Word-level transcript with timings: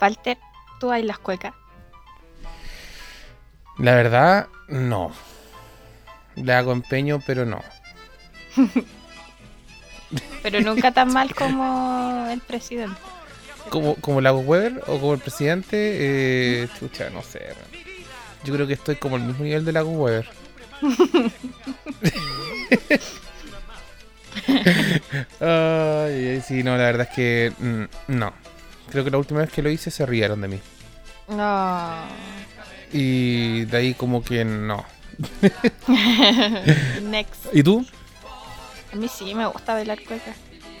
Walter, 0.00 0.38
¿tú 0.78 0.88
bailas 0.88 1.18
cueca? 1.18 1.54
La 3.78 3.94
verdad, 3.94 4.48
no. 4.68 5.12
Le 6.36 6.52
hago 6.52 6.72
empeño, 6.72 7.20
pero 7.26 7.46
no. 7.46 7.62
Pero 10.42 10.60
nunca 10.62 10.90
tan 10.90 11.12
mal 11.12 11.34
como 11.34 12.26
el 12.30 12.40
presidente. 12.40 12.98
Como, 13.68 13.94
como 13.96 14.20
Lago 14.20 14.40
Weber 14.40 14.82
o 14.86 14.98
como 14.98 15.12
el 15.12 15.20
presidente, 15.20 16.62
eh, 16.62 16.68
chucha, 16.78 17.10
no 17.10 17.22
sé. 17.22 17.54
Yo 18.42 18.54
creo 18.54 18.66
que 18.66 18.72
estoy 18.72 18.96
como 18.96 19.16
al 19.16 19.22
mismo 19.22 19.44
nivel 19.44 19.64
de 19.64 19.72
Lago 19.72 19.90
Weber. 19.90 20.28
Ay, 25.40 26.42
sí, 26.46 26.62
no, 26.62 26.76
la 26.76 26.84
verdad 26.84 27.08
es 27.10 27.14
que 27.14 27.52
mm, 27.58 27.84
no. 28.08 28.32
Creo 28.90 29.04
que 29.04 29.10
la 29.10 29.18
última 29.18 29.40
vez 29.40 29.50
que 29.50 29.62
lo 29.62 29.70
hice 29.70 29.90
se 29.90 30.04
rieron 30.06 30.40
de 30.40 30.48
mí. 30.48 30.60
No. 31.28 32.02
Y 32.92 33.64
de 33.66 33.76
ahí 33.76 33.94
como 33.94 34.22
que 34.24 34.44
no. 34.44 34.84
Next. 37.02 37.46
¿Y 37.52 37.62
tú? 37.62 37.86
A 38.92 38.96
mí 38.96 39.08
sí 39.08 39.34
me 39.34 39.46
gusta 39.46 39.74
bailar 39.74 39.98
cueca. 40.04 40.34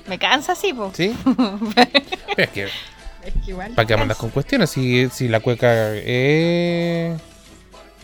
Me 0.08 0.18
cansa, 0.18 0.54
sí, 0.54 0.72
po. 0.72 0.90
¿Sí? 0.94 1.14
es 2.36 2.48
que, 2.50 2.64
Es 2.64 3.34
que 3.44 3.50
igual. 3.50 3.72
¿para 3.74 3.86
qué 3.86 3.96
mandas 3.96 4.16
con 4.16 4.30
cuestiones? 4.30 4.70
Si, 4.70 5.08
si 5.10 5.28
la 5.28 5.38
cueca 5.40 5.94
es, 5.94 7.20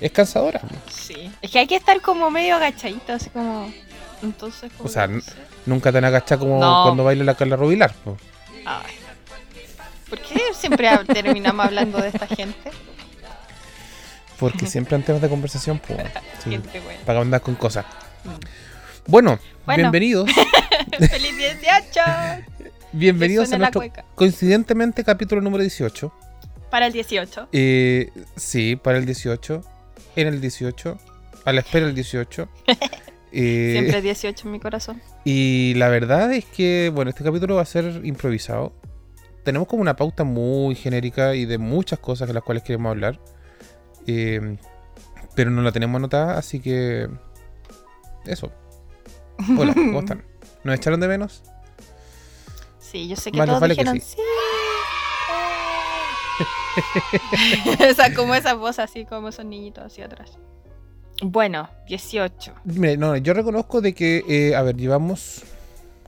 es 0.01 0.13
cansadora. 0.13 0.61
Sí. 0.89 1.33
Es 1.43 1.51
que 1.51 1.59
hay 1.59 1.67
que 1.67 1.77
estar 1.77 2.01
como 2.01 2.31
medio 2.31 2.55
agachadito, 2.57 3.15
así 3.15 3.31
como. 3.31 3.73
Entonces. 4.23 4.71
O 4.79 4.89
sea. 4.89 5.09
Nunca 5.67 5.93
tan 5.93 6.05
agachada 6.05 6.39
como 6.39 6.61
No. 6.61 6.83
cuando 6.85 7.05
baila 7.05 7.25
la 7.25 7.35
Carla 7.35 7.57
Rubilar. 7.57 7.93
po. 8.05 8.17
Ay. 8.65 8.95
¿Por 10.09 10.21
qué 10.21 10.41
siempre 10.55 10.89
terminamos 11.13 11.67
hablando 11.67 11.99
de 11.99 12.09
esta 12.09 12.27
gente? 12.29 12.71
Porque 14.39 14.67
siempre 14.67 14.97
en 14.97 15.03
temas 15.03 15.23
de 15.23 15.29
conversación, 15.29 15.79
pues. 15.81 15.99
sí, 16.45 16.51
Gente 16.51 16.81
buena. 16.81 17.01
para 17.05 17.21
andar 17.21 17.41
con 17.41 17.55
cosas. 17.57 17.85
Bueno, 19.07 19.39
Bueno. 19.65 19.83
bienvenidos. 19.83 20.31
¡Feliz 21.11 21.37
18! 21.37 22.01
bienvenidos 22.93 23.53
a 23.53 23.59
nuestro, 23.59 23.81
cueca. 23.81 24.05
coincidentemente, 24.15 25.05
capítulo 25.05 25.41
número 25.41 25.63
18. 25.63 26.13
Para 26.71 26.87
el 26.87 26.93
18. 26.93 27.49
Eh, 27.53 28.11
sí, 28.37 28.77
para 28.77 28.99
el 28.99 29.07
18. 29.07 29.63
En 30.17 30.27
el 30.29 30.41
18. 30.41 30.99
A 31.45 31.53
la 31.53 31.61
espera 31.61 31.87
del 31.87 31.95
18. 31.95 32.49
Eh, 33.39 33.73
Siempre 33.73 34.01
18 34.03 34.49
en 34.49 34.53
mi 34.53 34.61
corazón. 34.61 35.03
Y 35.25 35.75
la 35.75 35.89
verdad 35.89 36.33
es 36.33 36.47
que, 36.47 36.91
bueno, 36.93 37.11
este 37.11 37.23
capítulo 37.23 37.57
va 37.57 37.63
a 37.63 37.67
ser 37.67 38.01
improvisado. 38.05 38.73
Tenemos 39.45 39.69
como 39.69 39.83
una 39.83 39.95
pauta 39.95 40.25
muy 40.25 40.75
genérica 40.75 41.35
y 41.35 41.45
de 41.45 41.59
muchas 41.59 41.99
cosas 41.99 42.29
de 42.29 42.35
las 42.35 42.43
cuales 42.43 42.63
queremos 42.63 42.91
hablar. 42.91 43.21
Eh, 44.07 44.57
pero 45.35 45.51
no 45.51 45.61
la 45.61 45.71
tenemos 45.71 45.97
anotada, 45.99 46.39
así 46.39 46.61
que... 46.61 47.09
Eso. 48.25 48.51
Hola, 49.57 49.75
¿cómo 49.75 50.01
están? 50.01 50.25
¿Nos 50.65 50.75
echaron 50.75 50.99
de 50.99 51.09
menos? 51.09 51.43
Sí, 52.79 53.07
yo 53.07 53.17
sé 53.17 53.31
que 53.31 53.39
Más 53.39 53.47
todos 53.47 53.61
vale 53.61 53.77
que 53.77 53.83
dijeron 53.83 54.01
sí. 54.01 54.17
sí. 54.17 54.23
o 57.91 57.95
sea, 57.95 58.15
como 58.15 58.35
esa 58.35 58.55
voz 58.55 58.79
así, 58.79 59.05
como 59.05 59.29
esos 59.29 59.45
niñitos 59.45 59.85
hacia 59.85 60.07
atrás. 60.07 60.39
Bueno, 61.23 61.69
18. 61.87 62.55
Mire, 62.65 62.97
no, 62.97 63.17
yo 63.17 63.33
reconozco 63.33 63.81
de 63.81 63.95
que, 63.95 64.25
eh, 64.29 64.55
a 64.55 64.63
ver, 64.63 64.77
llevamos... 64.77 65.45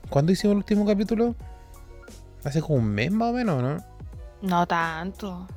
¿Cuándo 0.09 0.31
hicimos 0.31 0.53
el 0.53 0.57
último 0.57 0.85
capítulo? 0.85 1.35
Hace 2.43 2.61
como 2.61 2.75
un 2.75 2.85
mes 2.85 3.11
más 3.11 3.29
o 3.29 3.33
menos, 3.33 3.61
¿no? 3.61 3.77
No 4.41 4.65
tanto. 4.65 5.47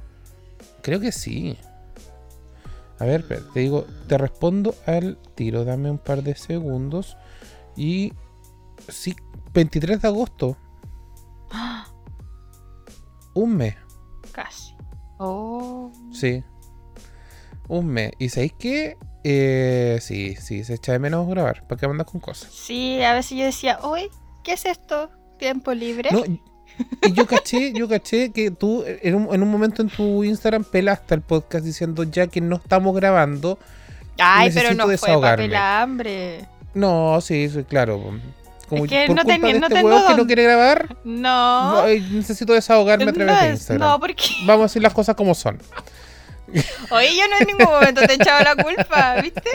Creo 0.83 1.01
que 1.01 1.13
sí. 1.13 1.57
A 2.99 3.05
ver, 3.05 3.27
te 3.27 3.61
digo, 3.61 3.87
te 4.09 4.19
respondo 4.19 4.75
al 4.87 5.19
tiro. 5.35 5.65
Dame 5.65 5.91
un 5.91 5.99
par 5.99 6.23
de 6.23 6.35
segundos. 6.35 7.17
Y. 7.77 8.13
Sí, 8.89 9.15
23 9.55 10.03
de 10.03 10.09
agosto. 10.09 10.57
¡Ah! 11.51 11.87
Un 13.35 13.57
mes. 13.57 13.77
Casi. 14.33 14.75
Oh. 15.19 15.91
Sí. 16.13 16.45
Un 17.69 17.87
mes. 17.87 18.13
¿Y 18.19 18.29
sabéis 18.29 18.55
qué? 18.59 18.99
Eh, 19.25 19.99
sí, 20.01 20.37
sí, 20.37 20.65
se 20.65 20.75
echa 20.75 20.93
de 20.93 20.99
menos 20.99 21.29
grabar. 21.29 21.63
¿Para 21.67 21.81
qué 21.81 21.87
mandas 21.89 22.07
con 22.07 22.21
cosas? 22.21 22.51
Sí, 22.53 23.03
a 23.03 23.15
veces 23.15 23.39
yo 23.39 23.45
decía, 23.45 23.79
uy, 23.85 24.09
¿qué 24.43 24.53
es 24.55 24.65
esto? 24.67 25.11
¿Tiempo 25.39 25.73
libre? 25.73 26.11
No, 26.13 26.25
y 27.03 27.13
yo 27.13 27.27
caché, 27.27 27.73
yo 27.73 27.89
caché 27.89 28.33
que 28.33 28.51
tú 28.51 28.85
en 28.87 29.15
un, 29.15 29.35
en 29.35 29.43
un 29.43 29.51
momento 29.51 29.83
en 29.83 29.89
tu 29.89 30.25
Instagram 30.25 30.65
pelaste 30.65 31.15
el 31.15 31.21
podcast 31.21 31.65
diciendo 31.65 32.05
ya 32.05 32.27
que 32.27 32.41
no 32.41 32.57
estamos 32.57 32.95
grabando. 32.97 33.59
Ay, 34.19 34.51
pero 34.53 34.75
no 34.75 34.87
fue 34.97 35.21
papel 35.21 35.55
hambre. 35.55 36.47
No, 36.75 37.21
sí, 37.21 37.49
sí, 37.49 37.65
claro. 37.65 38.19
Como 38.69 38.85
Es 38.85 38.91
que 38.91 39.05
por 39.07 39.17
no 39.17 39.23
culpa 39.25 39.47
de 39.47 39.53
no 39.59 39.67
este 39.67 39.75
tengo 39.75 39.89
huevón 39.89 40.07
que 40.09 40.15
no 40.17 40.27
quiere 40.27 40.43
grabar, 40.45 40.97
No. 41.05 41.87
necesito 41.87 42.55
desahogarme 42.55 43.11
a 43.11 43.13
través 43.13 43.35
no, 43.35 43.43
de 43.43 43.49
Instagram. 43.51 43.89
no, 43.89 44.01
porque. 44.01 44.25
Vamos 44.47 44.61
a 44.63 44.65
decir 44.65 44.83
las 44.83 44.95
cosas 44.95 45.15
como 45.15 45.35
son. 45.35 45.59
Oye, 46.91 47.17
yo 47.17 47.29
no 47.29 47.37
en 47.41 47.47
ningún 47.47 47.73
momento 47.73 48.01
te 48.03 48.13
he 48.13 48.17
echado 48.17 48.43
la 48.45 48.63
culpa, 48.63 49.17
¿viste? 49.23 49.51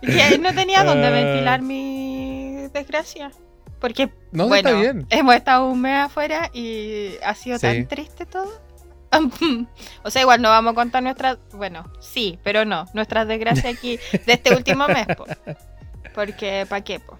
Que 0.00 0.38
no 0.38 0.52
tenía 0.54 0.84
dónde 0.84 1.06
Ah. 1.06 1.10
ventilar 1.10 1.62
mi 1.62 2.68
desgracia. 2.72 3.30
Porque, 3.80 4.10
No, 4.30 4.46
bueno, 4.48 4.68
está 4.68 4.80
bien. 4.80 5.06
hemos 5.10 5.34
estado 5.34 5.66
un 5.66 5.80
mes 5.80 5.98
afuera 6.04 6.50
y 6.52 7.14
ha 7.24 7.34
sido 7.34 7.58
Sí. 7.58 7.66
tan 7.66 7.86
triste 7.88 8.26
todo. 8.26 8.60
o 10.02 10.10
sea, 10.10 10.22
igual 10.22 10.40
no 10.40 10.48
vamos 10.48 10.72
a 10.72 10.74
contar 10.74 11.02
nuestras. 11.02 11.38
Bueno, 11.52 11.84
sí, 12.00 12.38
pero 12.42 12.64
no. 12.64 12.86
Nuestras 12.94 13.26
desgracias 13.28 13.66
aquí 13.76 13.98
de 14.26 14.32
este 14.32 14.54
último 14.54 14.86
mes, 14.88 15.06
po. 15.16 15.24
Porque, 16.14 16.64
¿para 16.68 16.82
qué, 16.82 17.00
po? 17.00 17.18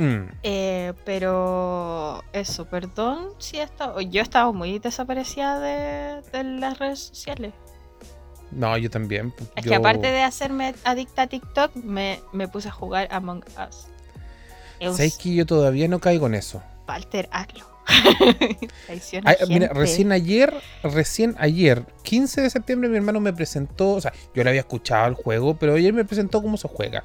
Mm, 0.00 0.28
Eh, 0.42 0.92
pero 1.04 2.22
eso, 2.32 2.64
perdón 2.66 3.28
si 3.38 3.58
he 3.58 3.62
estado. 3.62 4.00
Yo 4.00 4.20
he 4.20 4.22
estado 4.22 4.52
muy 4.52 4.78
desaparecida 4.78 5.58
de, 5.60 6.22
de 6.32 6.44
las 6.44 6.78
redes 6.78 7.00
sociales. 7.00 7.52
No, 8.50 8.76
yo 8.78 8.90
también. 8.90 9.32
Es 9.56 9.64
Yo- 9.64 9.70
que 9.70 9.74
aparte 9.76 10.06
de 10.10 10.22
hacerme 10.22 10.74
adicta 10.84 11.22
a 11.22 11.26
TikTok, 11.26 11.76
me, 11.76 12.20
me 12.32 12.48
puse 12.48 12.68
a 12.68 12.72
jugar 12.72 13.08
Among 13.10 13.44
Us. 13.68 13.86
¿Sabes 14.96 15.18
que 15.18 15.34
yo 15.34 15.44
todavía 15.44 15.86
no 15.88 15.98
caigo 16.00 16.26
en 16.26 16.34
eso? 16.34 16.62
Walter, 16.88 17.28
hazlo. 17.30 17.66
Ay, 19.24 19.36
mira, 19.48 19.68
recién 19.74 20.12
ayer, 20.12 20.54
recién 20.82 21.34
ayer, 21.38 21.84
15 22.02 22.40
de 22.40 22.50
septiembre, 22.50 22.88
mi 22.88 22.96
hermano 22.96 23.20
me 23.20 23.32
presentó, 23.32 23.90
o 23.92 24.00
sea, 24.00 24.12
yo 24.34 24.42
le 24.42 24.50
había 24.50 24.60
escuchado 24.62 25.06
el 25.08 25.14
juego, 25.14 25.56
pero 25.58 25.74
ayer 25.74 25.92
me 25.92 26.04
presentó 26.04 26.40
cómo 26.42 26.56
se 26.56 26.68
juega. 26.68 27.04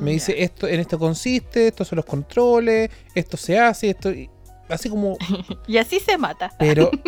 Me 0.00 0.10
dice, 0.12 0.42
esto, 0.42 0.66
en 0.66 0.80
esto 0.80 0.98
consiste, 0.98 1.68
estos 1.68 1.88
son 1.88 1.96
los 1.96 2.04
controles, 2.04 2.90
esto 3.14 3.36
se 3.36 3.58
hace, 3.58 3.90
esto, 3.90 4.10
y- 4.12 4.28
así 4.68 4.88
como, 4.88 5.16
Y 5.66 5.76
así 5.78 6.00
se 6.00 6.18
mata. 6.18 6.52
pero... 6.58 6.90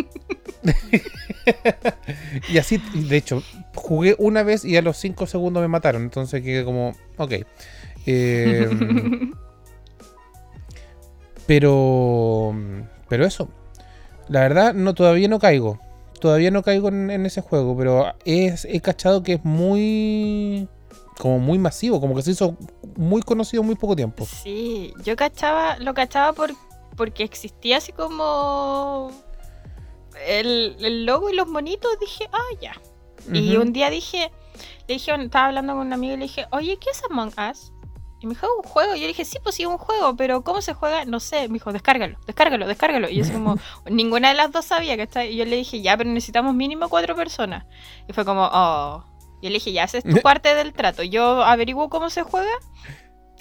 y 2.49 2.57
así, 2.57 2.77
de 2.93 3.17
hecho, 3.17 3.43
jugué 3.75 4.15
una 4.17 4.43
vez 4.43 4.65
y 4.65 4.75
a 4.77 4.81
los 4.81 4.97
5 4.97 5.27
segundos 5.27 5.61
me 5.61 5.67
mataron, 5.67 6.01
entonces 6.03 6.41
quedé 6.41 6.65
como, 6.65 6.93
ok. 7.17 7.33
Eh, 8.05 8.67
pero, 11.45 12.55
pero 13.07 13.25
eso, 13.25 13.49
la 14.27 14.41
verdad, 14.41 14.73
no 14.73 14.93
todavía 14.93 15.27
no 15.27 15.39
caigo. 15.39 15.79
Todavía 16.19 16.49
no 16.51 16.63
caigo 16.63 16.89
en, 16.89 17.11
en 17.11 17.25
ese 17.25 17.41
juego, 17.41 17.77
pero 17.77 18.13
es, 18.25 18.65
he 18.65 18.81
cachado 18.81 19.21
que 19.23 19.33
es 19.33 19.45
muy 19.45 20.67
como 21.19 21.39
muy 21.39 21.57
masivo, 21.57 21.99
como 21.99 22.15
que 22.15 22.21
se 22.21 22.31
hizo 22.31 22.55
muy 22.95 23.21
conocido 23.21 23.61
en 23.61 23.67
muy 23.67 23.75
poco 23.75 23.95
tiempo. 23.95 24.25
Sí, 24.25 24.93
yo 25.03 25.15
cachaba, 25.15 25.77
lo 25.79 25.93
cachaba 25.93 26.33
por, 26.33 26.51
porque 26.95 27.23
existía 27.23 27.77
así 27.77 27.91
como 27.91 29.11
el, 30.25 30.75
el 30.79 31.05
logo 31.05 31.29
y 31.29 31.35
los 31.35 31.47
monitos. 31.47 31.91
Dije, 31.99 32.29
ah, 32.31 32.55
ya. 32.61 32.73
Y 33.33 33.53
Ujú. 33.53 33.63
un 33.63 33.73
día 33.73 33.89
dije, 33.89 34.31
le 34.87 34.93
dije, 34.93 35.13
estaba 35.15 35.47
hablando 35.47 35.73
con 35.73 35.87
un 35.87 35.93
amigo 35.93 36.13
y 36.13 36.17
le 36.17 36.23
dije, 36.23 36.45
oye, 36.51 36.77
¿qué 36.77 36.89
es 36.91 37.01
Among 37.09 37.33
Us? 37.51 37.71
Y 38.19 38.25
me 38.25 38.33
dijo, 38.33 38.47
un 38.55 38.63
juego. 38.63 38.95
Y 38.95 39.01
yo 39.01 39.07
dije, 39.07 39.25
sí, 39.25 39.37
pues 39.43 39.55
sí, 39.55 39.65
un 39.65 39.77
juego, 39.77 40.15
pero 40.15 40.43
¿cómo 40.43 40.61
se 40.61 40.73
juega? 40.73 41.05
No 41.05 41.19
sé. 41.19 41.47
Me 41.49 41.55
dijo, 41.55 41.71
descárgalo, 41.71 42.17
descárgalo, 42.25 42.67
descárgalo. 42.67 43.09
Y 43.09 43.23
yo 43.23 43.31
como, 43.31 43.57
ninguna 43.89 44.29
de 44.29 44.35
las 44.35 44.51
dos 44.51 44.65
sabía 44.65 44.95
que 44.95 45.03
está. 45.03 45.25
Y 45.25 45.35
yo 45.35 45.45
le 45.45 45.55
dije, 45.55 45.81
ya, 45.81 45.97
pero 45.97 46.09
necesitamos 46.09 46.55
mínimo 46.55 46.89
cuatro 46.89 47.15
personas. 47.15 47.65
Y 48.07 48.13
fue 48.13 48.25
como, 48.25 48.49
oh. 48.51 49.03
Y 49.41 49.45
yo 49.45 49.49
le 49.49 49.55
dije, 49.55 49.71
ya, 49.71 49.83
esa 49.83 49.99
es 49.99 50.03
tu 50.03 50.17
parte 50.23 50.53
del 50.55 50.73
trato. 50.73 51.03
Yo 51.03 51.43
averiguo 51.43 51.89
cómo 51.89 52.09
se 52.09 52.23
juega 52.23 52.51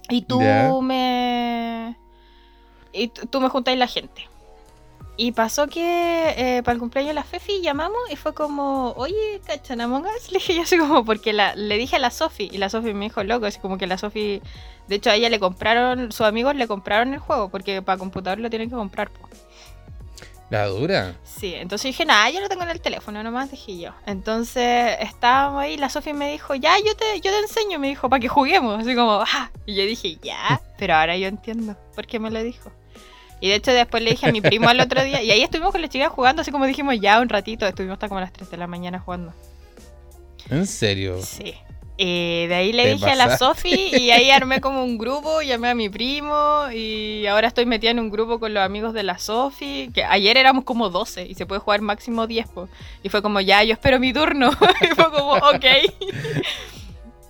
y 0.08 0.22
tú 0.22 0.40
me. 0.82 1.96
Y 2.93 3.08
tú 3.08 3.26
tú 3.26 3.40
me 3.40 3.48
juntáis 3.48 3.78
la 3.78 3.87
gente. 3.87 4.28
Y 5.19 5.32
pasó 5.32 5.66
que 5.66 6.34
eh, 6.37 6.62
para 6.62 6.75
el 6.75 6.78
cumpleaños 6.78 7.08
de 7.10 7.14
la 7.14 7.25
Fefi 7.25 7.62
llamamos 7.62 7.98
y 8.10 8.16
fue 8.16 8.34
como, 8.34 8.93
oye, 8.96 9.40
¿cachan 9.46 9.81
Among 9.81 10.04
Us? 10.04 10.31
Le 10.31 10.38
dije 10.38 10.54
yo 10.54 10.62
así 10.62 10.76
como, 10.76 11.06
porque 11.06 11.32
la, 11.32 11.54
le 11.54 11.78
dije 11.78 11.96
a 11.96 11.98
la 11.98 12.10
Sofi 12.10 12.50
y 12.52 12.58
la 12.58 12.69
Sofi 12.69 12.93
me 12.93 13.06
dijo, 13.06 13.25
loco, 13.25 13.46
así 13.46 13.58
como 13.58 13.78
que 13.78 13.87
la 13.87 13.96
Sofi, 13.96 14.43
de 14.88 14.94
hecho 14.96 15.08
a 15.08 15.14
ella 15.14 15.31
le 15.31 15.40
compraron, 15.40 16.12
sus 16.12 16.26
amigos 16.26 16.54
le 16.54 16.69
compraron 16.69 17.14
el 17.14 17.19
juego 17.19 17.48
porque 17.48 17.81
para 17.81 17.96
computador 17.98 18.40
lo 18.40 18.50
tienen 18.50 18.69
que 18.69 18.76
comprar. 18.76 19.10
po. 19.10 19.26
La 20.48 20.66
dura. 20.66 21.16
Sí, 21.25 21.54
entonces 21.54 21.88
dije, 21.88 22.04
nada, 22.04 22.31
yo 22.31 22.40
lo 22.40 22.48
tengo 22.48 22.62
en 22.62 22.70
el 22.70 22.81
teléfono 22.81 23.22
nomás, 23.22 23.50
dije 23.50 23.78
yo. 23.78 23.90
Entonces 24.06 24.96
estábamos 25.00 25.62
ahí, 25.62 25.76
la 25.76 25.88
Sofi 25.88 26.12
me 26.12 26.31
dijo, 26.31 26.54
ya, 26.54 26.76
yo 26.78 26.94
te, 26.94 27.20
yo 27.20 27.32
te 27.32 27.38
enseño, 27.40 27.81
me 27.81 27.88
dijo, 27.88 28.08
para 28.08 28.20
que 28.20 28.28
juguemos. 28.28 28.81
Así 28.81 28.94
como, 28.94 29.25
ah. 29.26 29.50
Y 29.66 29.75
yo 29.75 29.82
dije, 29.84 30.19
ya, 30.22 30.60
pero 30.78 30.94
ahora 30.94 31.16
yo 31.16 31.26
entiendo 31.26 31.76
por 31.94 32.06
qué 32.06 32.20
me 32.20 32.31
lo 32.31 32.43
dijo. 32.43 32.70
Y 33.40 33.48
de 33.48 33.56
hecho 33.56 33.72
después 33.72 34.02
le 34.02 34.12
dije 34.12 34.28
a 34.28 34.32
mi 34.32 34.40
primo 34.40 34.69
al 34.69 34.81
otro 34.81 35.02
día, 35.02 35.20
y 35.22 35.31
ahí 35.31 35.43
estuvimos 35.43 35.72
con 35.72 35.82
las 35.82 35.90
chicas 35.90 36.10
jugando, 36.10 36.43
así 36.43 36.50
como 36.50 36.64
dijimos 36.64 36.98
ya 37.00 37.20
un 37.20 37.28
ratito, 37.28 37.66
estuvimos 37.66 37.94
hasta 37.94 38.08
como 38.08 38.19
a 38.19 38.22
las 38.22 38.32
3 38.32 38.50
de 38.50 38.56
la 38.56 38.66
mañana 38.66 39.00
jugando. 39.00 39.34
¿En 40.48 40.66
serio? 40.66 41.20
Sí. 41.22 41.54
Y 41.98 42.46
de 42.46 42.54
ahí 42.54 42.72
le 42.72 42.93
dije 42.93 43.10
a 43.10 43.14
la. 43.14 43.38
Sofi 43.38 43.90
y 43.96 44.10
ahí 44.10 44.31
armé 44.31 44.60
como 44.60 44.84
un 44.84 44.98
grupo, 44.98 45.40
llamé 45.40 45.70
a 45.70 45.75
mi 45.75 45.88
primo 45.88 46.66
y 46.72 47.26
ahora 47.26 47.48
estoy 47.48 47.64
metida 47.64 47.90
en 47.90 48.00
un 48.00 48.10
grupo 48.10 48.38
con 48.38 48.52
los 48.52 48.62
amigos 48.62 48.93
de 48.93 49.02
la 49.02 49.19
Sofi, 49.19 49.90
que 49.94 50.04
ayer 50.04 50.37
éramos 50.37 50.64
como 50.64 50.90
12 50.90 51.26
y 51.26 51.34
se 51.34 51.46
puede 51.46 51.60
jugar 51.60 51.81
máximo 51.81 52.26
10. 52.26 52.48
po. 52.48 52.69
Y 53.02 53.08
fue 53.08 53.22
como, 53.22 53.40
ya, 53.40 53.62
yo 53.64 53.72
espero 53.72 53.98
mi 53.98 54.12
turno. 54.12 54.50
y 54.82 54.94
fue 54.94 55.10
como, 55.10 55.32
ok. 55.34 55.64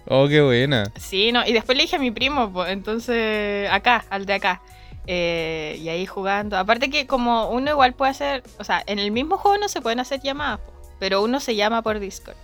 Oh, 0.09 0.29
qué 0.29 0.41
buena. 0.41 0.91
Sí, 0.97 1.33
no, 1.33 1.47
y 1.47 1.53
después 1.53 1.77
le 1.77 1.83
dije 1.85 1.97
a 1.97 1.99
mi 2.01 2.11
primo, 2.11 2.53
pues, 2.53 2.71
entonces, 2.71 3.69
acá, 3.71 4.05
al 4.11 4.27
de 4.27 4.35
acá. 4.35 4.63
Eh, 5.07 5.79
y 5.81 5.89
ahí 5.89 6.07
jugando. 6.07 6.59
Aparte 6.59 6.91
que 6.91 7.07
como 7.07 7.49
uno 7.51 7.71
igual 7.71 7.95
puede 7.95 8.11
hacer, 8.11 8.43
o 8.59 8.65
sea, 8.65 8.83
en 8.87 8.99
el 8.99 9.11
mismo 9.13 9.37
juego 9.37 9.59
no 9.59 9.69
se 9.69 9.81
pueden 9.81 10.01
hacer 10.01 10.21
llamadas, 10.21 10.59
po, 10.61 10.73
pero 10.99 11.23
uno 11.23 11.39
se 11.39 11.55
llama 11.55 11.83
por 11.83 12.01
Discord. 12.01 12.37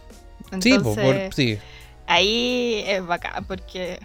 Sí, 0.61 0.73
Entonces, 0.73 0.83
po, 0.83 0.95
por- 0.95 1.35
sí. 1.35 1.59
Ahí 2.13 2.85
es 2.87 3.05
bacán 3.07 3.45
porque... 3.45 3.99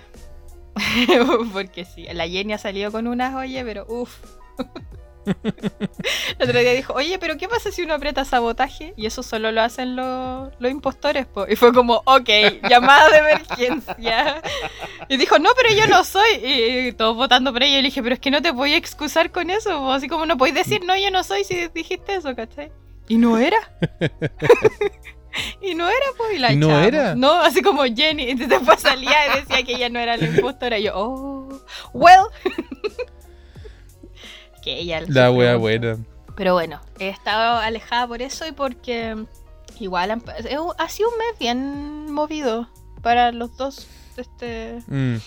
porque 1.54 1.86
sí, 1.86 2.06
la 2.13 2.27
Jenny 2.27 2.54
ha 2.54 2.57
salido 2.57 2.92
con 2.92 3.07
unas, 3.07 3.36
oye, 3.36 3.63
pero 3.63 3.86
uff. 3.88 4.15
El 6.39 6.50
otro 6.50 6.59
día 6.59 6.71
dijo, 6.71 6.94
oye, 6.94 7.19
pero 7.19 7.38
¿qué 7.38 7.50
pasa 7.50 7.71
si 7.71 7.81
uno 7.81 7.94
aprieta 7.94 8.24
sabotaje? 8.24 8.94
Y 8.95 9.06
eso 9.06 9.24
solo 9.24 9.51
lo 9.51 9.62
hacen 9.62 9.95
los, 9.95 10.51
los 10.59 10.71
impostores, 10.71 11.25
po. 11.25 11.45
Y 11.48 11.56
fue 11.56 11.74
como, 11.74 12.01
ok, 12.06 12.30
llamada 12.69 13.09
de 13.09 13.18
emergencia. 13.18 14.42
Y 15.10 15.18
dijo, 15.18 15.38
no, 15.39 15.50
pero 15.56 15.75
yo 15.75 15.88
no 15.88 16.03
soy. 16.03 16.30
Y 16.42 16.92
todos 16.94 17.15
votando 17.15 17.51
por 17.51 17.63
ella. 17.63 17.80
Y 17.80 17.81
le 17.81 17.88
dije, 17.88 18.01
pero 18.01 18.15
es 18.15 18.21
que 18.21 18.31
no 18.31 18.42
te 18.42 18.51
voy 18.51 18.74
a 18.74 18.77
excusar 18.77 19.31
con 19.31 19.50
eso. 19.50 19.92
Así 19.92 20.07
como 20.07 20.25
no 20.25 20.38
podéis 20.38 20.56
decir, 20.56 20.86
no, 20.86 20.95
yo 20.95 21.12
no 21.12 21.24
soy 21.24 21.44
si 21.44 21.68
dijiste 21.74 22.15
eso, 22.15 22.36
¿cachai? 22.36 22.71
Y 23.10 23.18
no 23.18 23.38
era. 23.38 23.57
y 25.62 25.75
no 25.75 25.88
era, 25.88 26.06
pues, 26.18 26.36
y 26.36 26.39
la 26.39 26.54
¿Y 26.54 26.57
no 26.57 26.68
echamos. 26.68 26.88
era? 26.88 27.16
No, 27.16 27.34
así 27.42 27.62
como 27.62 27.84
Jenny. 27.84 28.31
Y 28.31 28.36
después 28.36 28.80
salía 28.81 29.28
y 29.28 29.39
decía 29.42 29.63
que 29.63 29.75
ella 29.75 29.89
no 29.89 30.00
era 30.00 30.18
la 30.18 30.25
impostora. 30.25 30.78
Y 30.80 30.84
yo, 30.84 30.94
oh, 30.95 31.62
well. 31.94 32.25
que 34.63 34.80
ella 34.80 35.01
La 35.07 35.31
wea 35.31 35.56
buena. 35.56 35.98
Pero 36.36 36.54
bueno, 36.54 36.81
he 37.00 37.10
estado 37.10 37.57
alejada 37.57 38.07
por 38.07 38.22
eso 38.22 38.45
y 38.48 38.51
porque 38.51 39.16
igual 39.80 40.12
han- 40.12 40.24
ha 40.78 40.89
sido 40.89 41.10
un 41.10 41.18
mes 41.18 41.39
bien 41.39 42.12
movido 42.12 42.68
para 43.01 43.31
los 43.31 43.56
dos 43.57 43.88
de 44.16 44.22
este, 44.22 44.80
Mm. 44.88 45.18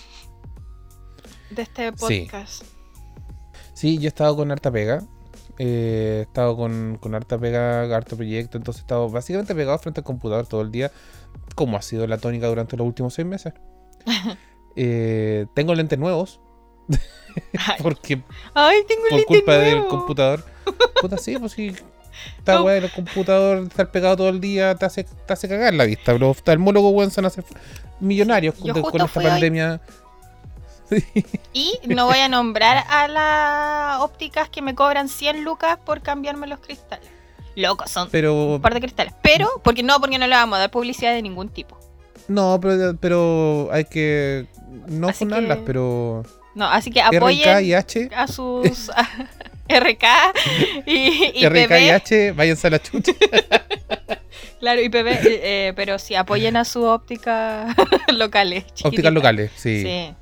de 1.55 1.61
este 1.61 1.91
Sí. 1.97 2.21
podcast. 2.29 2.63
Sí, 3.73 3.97
yo 3.97 4.05
he 4.05 4.07
estado 4.07 4.35
con 4.35 4.51
harta 4.51 4.71
pega. 4.71 5.03
Eh, 5.63 6.17
he 6.17 6.21
estado 6.21 6.57
con, 6.57 6.97
con 6.99 7.13
harta 7.13 7.37
pega, 7.37 7.83
harto 7.95 8.15
proyecto. 8.15 8.57
Entonces 8.57 8.81
he 8.81 8.83
estado 8.83 9.09
básicamente 9.09 9.53
pegado 9.53 9.77
frente 9.77 9.99
al 9.99 10.03
computador 10.03 10.47
todo 10.47 10.61
el 10.61 10.71
día. 10.71 10.91
Como 11.53 11.77
ha 11.77 11.83
sido 11.83 12.07
la 12.07 12.17
tónica 12.17 12.47
durante 12.47 12.75
los 12.77 12.87
últimos 12.87 13.13
seis 13.13 13.27
meses. 13.27 13.53
Eh, 14.77 15.47
tengo 15.53 15.75
lentes 15.75 15.99
nuevos. 15.99 16.39
Porque 17.83 18.21
ay, 18.53 18.85
tengo 18.87 19.01
un 19.03 19.09
por 19.09 19.25
culpa 19.25 19.57
del 19.57 19.85
computador. 19.87 20.45
Puta, 21.01 21.17
sí, 21.17 21.37
pues 21.37 21.51
sí. 21.51 21.75
Esta 22.37 22.55
No. 22.55 22.63
weá 22.63 22.75
del 22.79 22.89
computador, 22.89 23.63
estar 23.67 23.91
pegado 23.91 24.15
todo 24.15 24.29
el 24.29 24.39
día, 24.39 24.75
te 24.75 24.85
hace, 24.85 25.03
te 25.03 25.33
hace 25.33 25.49
cagar 25.49 25.73
la 25.73 25.83
vista. 25.83 26.13
Los 26.13 26.37
oftalmólogos, 26.37 26.93
weón, 26.93 27.11
se 27.11 27.19
van 27.19 27.25
a 27.25 27.27
hacer 27.27 27.43
millonarios 27.99 28.55
con, 28.55 28.69
esta 28.69 28.79
hoy. 28.79 29.79
Y 31.53 31.73
no 31.87 32.05
voy 32.05 32.19
a 32.19 32.29
nombrar 32.29 32.85
a 32.89 33.07
las 33.07 34.01
ópticas 34.01 34.49
que 34.49 34.61
me 34.61 34.75
cobran 34.75 35.09
100 35.09 35.43
lucas 35.43 35.77
por 35.85 36.01
cambiarme 36.01 36.47
los 36.47 36.59
cristales. 36.59 37.07
Loco, 37.55 37.87
son 37.87 38.07
Pero, 38.09 38.55
un 38.55 38.61
par 38.61 38.73
de 38.73 38.79
cristales. 38.79 39.13
Pero, 39.21 39.61
porque 39.63 39.83
no, 39.83 39.99
porque 39.99 40.17
no 40.17 40.27
le 40.27 40.35
vamos 40.35 40.57
a 40.57 40.59
dar 40.61 40.71
publicidad 40.71 41.13
de 41.13 41.21
ningún 41.21 41.49
tipo. 41.49 41.77
no, 42.27 42.59
pero, 42.61 42.95
pero 42.97 43.69
hay 43.71 43.83
que 43.85 44.47
no 44.87 45.11
funarlas, 45.11 45.57
que 45.57 45.63
pero 45.65 46.23
No, 46.55 46.65
así 46.65 46.91
que 46.91 47.01
RK 47.01 47.15
apoyen 47.17 47.65
y 47.65 47.73
H, 47.73 48.09
a 48.15 48.27
sus 48.27 48.89
RK 49.69 50.03
y, 50.85 51.41
y 51.41 51.45
RK 51.49 51.71
y. 51.71 51.89
H, 51.89 52.31
váyanse 52.31 52.67
a 52.67 52.69
la 52.69 52.81
chucha. 52.81 53.11
Claro, 54.61 54.79
IPB, 54.79 55.07
eh, 55.07 55.21
eh, 55.25 55.73
pero 55.75 55.97
sí, 55.97 56.13
apoyen 56.13 56.55
a 56.55 56.65
sus 56.65 56.83
ópticas 56.83 57.75
locales. 58.13 58.65
Ópticas 58.83 59.11
locales, 59.11 59.51
sí. 59.55 59.81
Sí. 59.81 60.13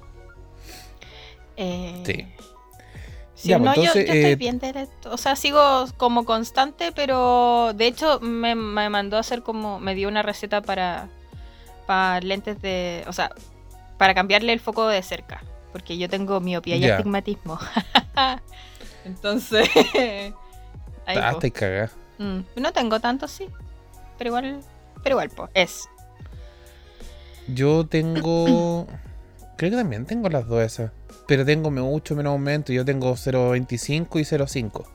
Eh, 1.62 2.04
Sí. 2.06 2.14
sí, 3.36 3.50
Ya, 3.50 3.58
pues, 3.60 3.66
no, 3.66 3.76
yo- 3.76 3.82
entonces, 3.82 4.08
yo, 4.08 4.14
estoy 4.14 4.32
eh, 4.32 4.36
bien 4.38 4.60
de 4.60 4.88
O 5.12 5.18
sea, 5.18 5.36
sigo 5.36 5.86
como 5.98 6.24
constante, 6.24 6.94
pero 6.94 7.74
de 7.76 7.88
hecho 7.88 8.20
me, 8.22 8.56
me 8.56 8.90
mandó 8.90 9.18
a 9.18 9.20
hacer 9.20 9.44
como. 9.44 9.80
Me 9.80 9.94
dio 9.94 10.08
una 10.08 10.22
receta 10.22 10.62
para, 10.62 11.10
para 11.86 12.22
lentes 12.22 12.62
de. 12.62 13.04
O 13.08 13.14
sea, 13.14 13.32
para 13.98 14.14
cambiarle 14.16 14.54
el 14.54 14.62
foco 14.62 14.88
de 14.88 15.04
cerca. 15.04 15.44
Porque 15.74 15.98
yo 15.98 16.10
tengo 16.10 16.40
miopía 16.40 16.78
y 16.78 16.80
Ya. 16.80 16.96
astigmatismo. 16.96 17.60
Entonces. 19.06 19.70
ahí, 21.06 21.18
Ah, 21.18 21.34
po. 21.34 21.40
Mm, 22.24 22.40
no 22.56 22.72
tengo 22.72 23.00
tanto, 23.02 23.28
sí. 23.28 23.48
Pero 24.18 24.30
igual. 24.30 24.62
Pero 25.04 25.14
igual, 25.16 25.30
po, 25.30 25.50
es. 25.54 25.90
Yo 27.48 27.86
tengo. 27.86 28.88
Creo 29.60 29.72
que 29.72 29.78
también 29.78 30.06
tengo 30.06 30.30
las 30.30 30.48
dos 30.48 30.64
esas. 30.64 30.92
Pero 31.28 31.44
tengo 31.46 31.70
mucho 31.70 32.16
menos 32.16 32.32
aumento. 32.32 32.72
Yo 32.72 32.86
tengo 32.86 33.12
0.25 33.14 34.20
y 34.20 34.24
0.5. 34.24 34.86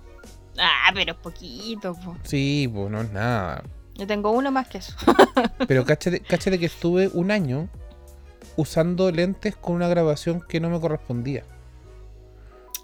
Ah, 0.59 0.91
pero 0.95 1.13
es 1.13 1.19
poquito, 1.19 1.95
po. 1.95 2.17
Sí, 2.23 2.71
pues 2.73 2.91
no 2.91 3.03
es 3.03 3.11
nada. 3.13 3.63
Yo 3.95 4.07
tengo 4.07 4.31
uno 4.31 4.51
más 4.51 4.67
que 4.69 4.79
eso. 4.79 4.95
Pero 5.69 5.85
cáchate, 5.85 6.21
cáchate 6.21 6.59
que 6.59 6.67
estuve 6.67 7.09
un 7.13 7.31
año 7.31 7.69
usando 8.57 9.11
lentes 9.13 9.55
con 9.55 9.75
una 9.75 9.87
grabación 9.89 10.41
que 10.49 10.61
no 10.61 10.71
me 10.71 10.81
correspondía. 10.81 11.45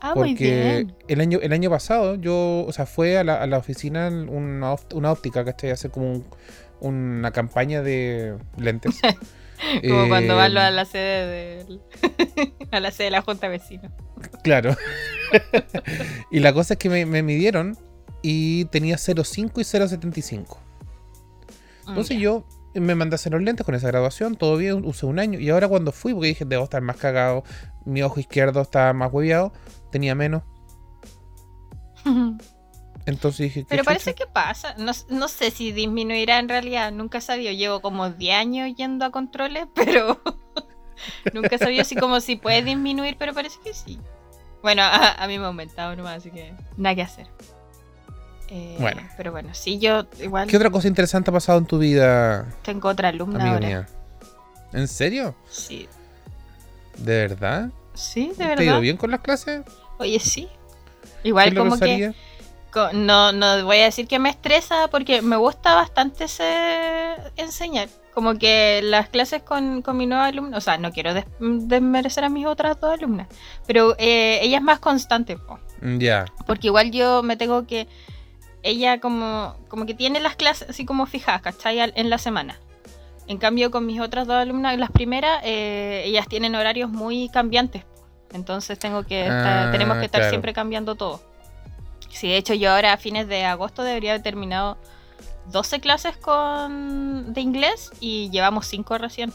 Ah, 0.03 0.15
muy 0.15 0.29
Porque 0.31 0.85
bien. 0.85 0.97
el 1.09 1.21
año, 1.21 1.39
el 1.43 1.53
año 1.53 1.71
pasado 1.71 2.15
yo, 2.17 2.65
o 2.67 2.73
sea, 2.73 2.87
fue 2.87 3.19
a 3.19 3.25
la, 3.25 3.43
a 3.43 3.47
la 3.47 3.59
oficina 3.59 4.09
una, 4.09 4.75
una 4.95 5.11
óptica, 5.13 5.45
¿cachai? 5.45 5.71
Hacer 5.71 5.91
como 5.91 6.13
un- 6.13 6.27
una 6.81 7.31
campaña 7.33 7.83
de 7.83 8.37
lentes. 8.57 9.01
Como 9.89 10.09
cuando 10.09 10.35
Eh, 10.35 10.37
van 10.37 10.57
a 10.57 10.71
la 10.71 10.85
sede 10.85 11.65
del... 11.65 11.81
a 12.71 12.81
la 12.81 12.91
sede 12.91 13.05
de 13.07 13.11
la 13.11 13.23
Junta 13.23 13.49
de 13.49 13.59
Vecinos. 13.59 13.93
Claro. 14.43 14.77
y 16.31 16.41
la 16.41 16.53
cosa 16.53 16.75
es 16.75 16.79
que 16.79 16.89
me, 16.89 17.07
me 17.07 17.23
midieron 17.23 17.77
y 18.23 18.67
tenía 18.67 18.97
0.5 18.97 19.51
y 19.57 19.65
0.75. 19.65 20.59
Entonces 21.89 22.17
Mm, 22.17 22.21
yo 22.21 22.47
me 22.75 22.95
mandé 22.95 23.15
a 23.15 23.17
hacer 23.17 23.33
los 23.33 23.43
lentes 23.43 23.67
con 23.67 23.75
esa 23.75 23.89
graduación, 23.89 24.37
todo 24.37 24.57
bien, 24.57 24.85
usé 24.85 25.07
un 25.07 25.19
año. 25.19 25.41
Y 25.41 25.51
ahora 25.51 25.69
cuando 25.69 25.91
fui, 25.93 26.13
porque 26.13 26.29
dije, 26.29 26.45
debo 26.45 26.65
estar 26.65 26.83
más 26.83 26.97
cagado, 26.97 27.43
mi 27.85 28.03
ojo 28.03 28.21
izquierdo 28.21 28.61
estaba 28.61 28.93
más 28.93 29.13
hueviado, 29.13 29.53
tenía 29.91 30.15
menos. 30.15 30.43
Ya. 33.11 33.15
Entonces 33.15 33.39
dije, 33.45 33.61
¿qué 33.63 33.67
Pero 33.69 33.83
chucha? 33.83 33.91
parece 33.91 34.15
que 34.15 34.27
pasa. 34.27 34.75
No, 34.79 34.93
no 35.09 35.29
sé 35.29 35.51
si 35.51 35.73
disminuirá 35.73 36.39
en 36.39 36.49
realidad. 36.49 36.93
Nunca 36.93 37.19
he 37.19 37.21
sabido. 37.21 37.53
Llevo 37.53 37.81
como 37.81 38.11
10 38.11 38.37
años 38.37 38.71
yendo 38.77 39.05
a 39.05 39.11
controles, 39.11 39.67
pero 39.75 40.21
nunca 41.33 41.57
he 41.57 41.59
sabido 41.59 41.85
si 41.85 41.97
como 41.97 42.21
si 42.21 42.37
puede 42.37 42.63
disminuir, 42.63 43.17
pero 43.19 43.33
parece 43.35 43.59
que 43.63 43.75
sí. 43.75 43.99
Bueno, 44.63 44.83
a, 44.83 45.13
a 45.13 45.27
mí 45.27 45.39
me 45.39 45.45
ha 45.45 45.49
aumentado 45.49 45.97
nomás, 45.97 46.19
así 46.19 46.31
que 46.31 46.53
nada 46.77 46.95
que 46.95 47.03
hacer. 47.03 47.27
Eh, 48.49 48.77
Bueno. 48.81 49.03
Pero 49.17 49.31
bueno, 49.33 49.51
sí, 49.55 49.79
yo 49.79 50.07
igual 50.21 50.49
¿Qué 50.49 50.57
otra 50.57 50.71
cosa 50.71 50.89
interesante 50.89 51.31
ha 51.31 51.33
pasado 51.33 51.59
en 51.59 51.67
tu 51.67 51.79
vida, 51.79 52.47
tengo 52.63 52.89
otra 52.89 53.09
alumna 53.09 53.53
ahora. 53.53 53.67
mía? 53.67 53.89
¿En 54.73 54.89
serio? 54.89 55.35
Sí, 55.49 55.89
¿De 56.99 57.27
verdad? 57.29 57.71
sí, 57.95 58.29
de 58.31 58.35
¿Te 58.35 58.43
ha 58.45 58.47
ido 58.55 58.65
verdad. 58.65 58.81
bien 58.81 58.97
con 58.97 59.11
las 59.11 59.21
clases? 59.21 59.63
Oye, 59.99 60.19
sí. 60.21 60.49
¿Qué 61.23 61.29
Igual 61.29 61.55
como 61.55 61.79
que 61.79 62.13
no, 62.93 63.33
no 63.33 63.65
voy 63.65 63.79
a 63.79 63.85
decir 63.85 64.07
que 64.07 64.19
me 64.19 64.29
estresa 64.31 64.89
porque 64.89 65.23
me 65.23 65.37
gusta 65.37 65.75
bastante 65.75 66.25
ese- 66.25 67.17
enseñar. 67.37 67.89
Como 68.15 68.35
que 68.39 68.81
las 68.83 69.09
clases 69.09 69.43
con, 69.43 69.83
con 69.83 69.97
mi 69.97 70.07
nueva 70.07 70.27
alumna, 70.27 70.57
o 70.57 70.61
sea, 70.61 70.79
no 70.79 70.91
quiero 70.93 71.15
des- 71.15 71.27
desmerecer 71.39 72.25
a 72.25 72.29
mis 72.29 72.45
otras 72.47 72.79
dos 72.81 72.93
alumnas, 72.93 73.29
pero 73.67 73.95
eh, 73.99 74.41
ella 74.43 74.57
es 74.59 74.63
más 74.63 74.79
constante. 74.81 75.37
Mm, 75.81 75.99
Ya. 75.99 76.25
Porque 76.47 76.67
igual 76.67 76.91
yo 76.91 77.23
me 77.23 77.37
tengo 77.37 77.67
que. 77.67 77.87
Ella 78.63 79.01
como, 79.01 79.57
como 79.69 79.87
que 79.87 79.95
tiene 79.95 80.21
las 80.21 80.37
clases 80.37 80.69
así 80.69 80.85
como 80.85 81.07
fijadas, 81.07 81.41
¿cachai? 81.41 81.79
En 81.95 82.11
la 82.11 82.19
semana. 82.19 82.59
En 83.27 83.39
cambio, 83.39 83.71
con 83.71 83.87
mis 83.87 84.01
otras 84.01 84.27
dos 84.27 84.37
alumnas, 84.37 84.77
las 84.77 84.91
primeras, 84.91 85.41
eh, 85.45 86.03
ellas 86.05 86.27
tienen 86.29 86.55
horarios 86.57 86.91
muy 86.91 87.29
cambiantes. 87.31 87.85
Entonces 88.33 88.79
tengo 88.79 89.05
que 89.05 89.23
estar- 89.23 89.69
Ah, 89.69 89.73
tenemos 89.73 89.97
que 89.99 90.05
estar 90.07 90.21
claro. 90.21 90.31
siempre 90.31 90.53
cambiando 90.53 90.95
todo. 90.97 91.23
Sí, 92.11 92.29
de 92.29 92.37
hecho, 92.37 92.55
yo 92.55 92.73
ahora 92.73 92.93
a 92.93 92.97
fines 92.97 93.27
de 93.29 93.45
agosto 93.45 93.83
debería 93.83 94.13
haber 94.13 94.23
terminado 94.23 94.77
12 95.47 95.81
clases 95.81 96.17
con 96.17 97.33
de 97.33 97.41
inglés 97.41 97.91
y 98.01 98.31
llevamos 98.31 98.67
5 98.67 98.99
recién. 98.99 99.33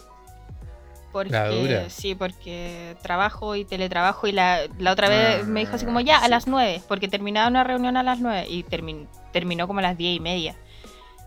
Porque, 1.11 1.31
La 1.31 1.47
dura. 1.47 1.89
sí, 1.89 2.13
porque 2.13 2.97
trabajo 3.01 3.55
y 3.55 3.63
teletrabajo 3.63 4.27
y 4.27 4.33
la, 4.33 4.59
la 4.77 4.91
otra 4.91 5.07
vez 5.07 5.43
Ah, 5.43 5.45
me 5.47 5.61
dijo 5.61 5.75
así 5.77 5.85
como 5.85 6.01
ya, 6.01 6.17
a 6.17 6.27
las 6.27 6.45
9, 6.45 6.81
porque 6.89 7.07
terminaba 7.07 7.47
una 7.47 7.63
reunión 7.63 7.95
a 7.95 8.03
las 8.03 8.19
9 8.19 8.47
y 8.49 8.63
termin- 8.65 9.07
terminó 9.31 9.65
como 9.65 9.79
a 9.79 9.83
las 9.83 9.97
10 9.97 10.17
y 10.17 10.19
media. 10.19 10.57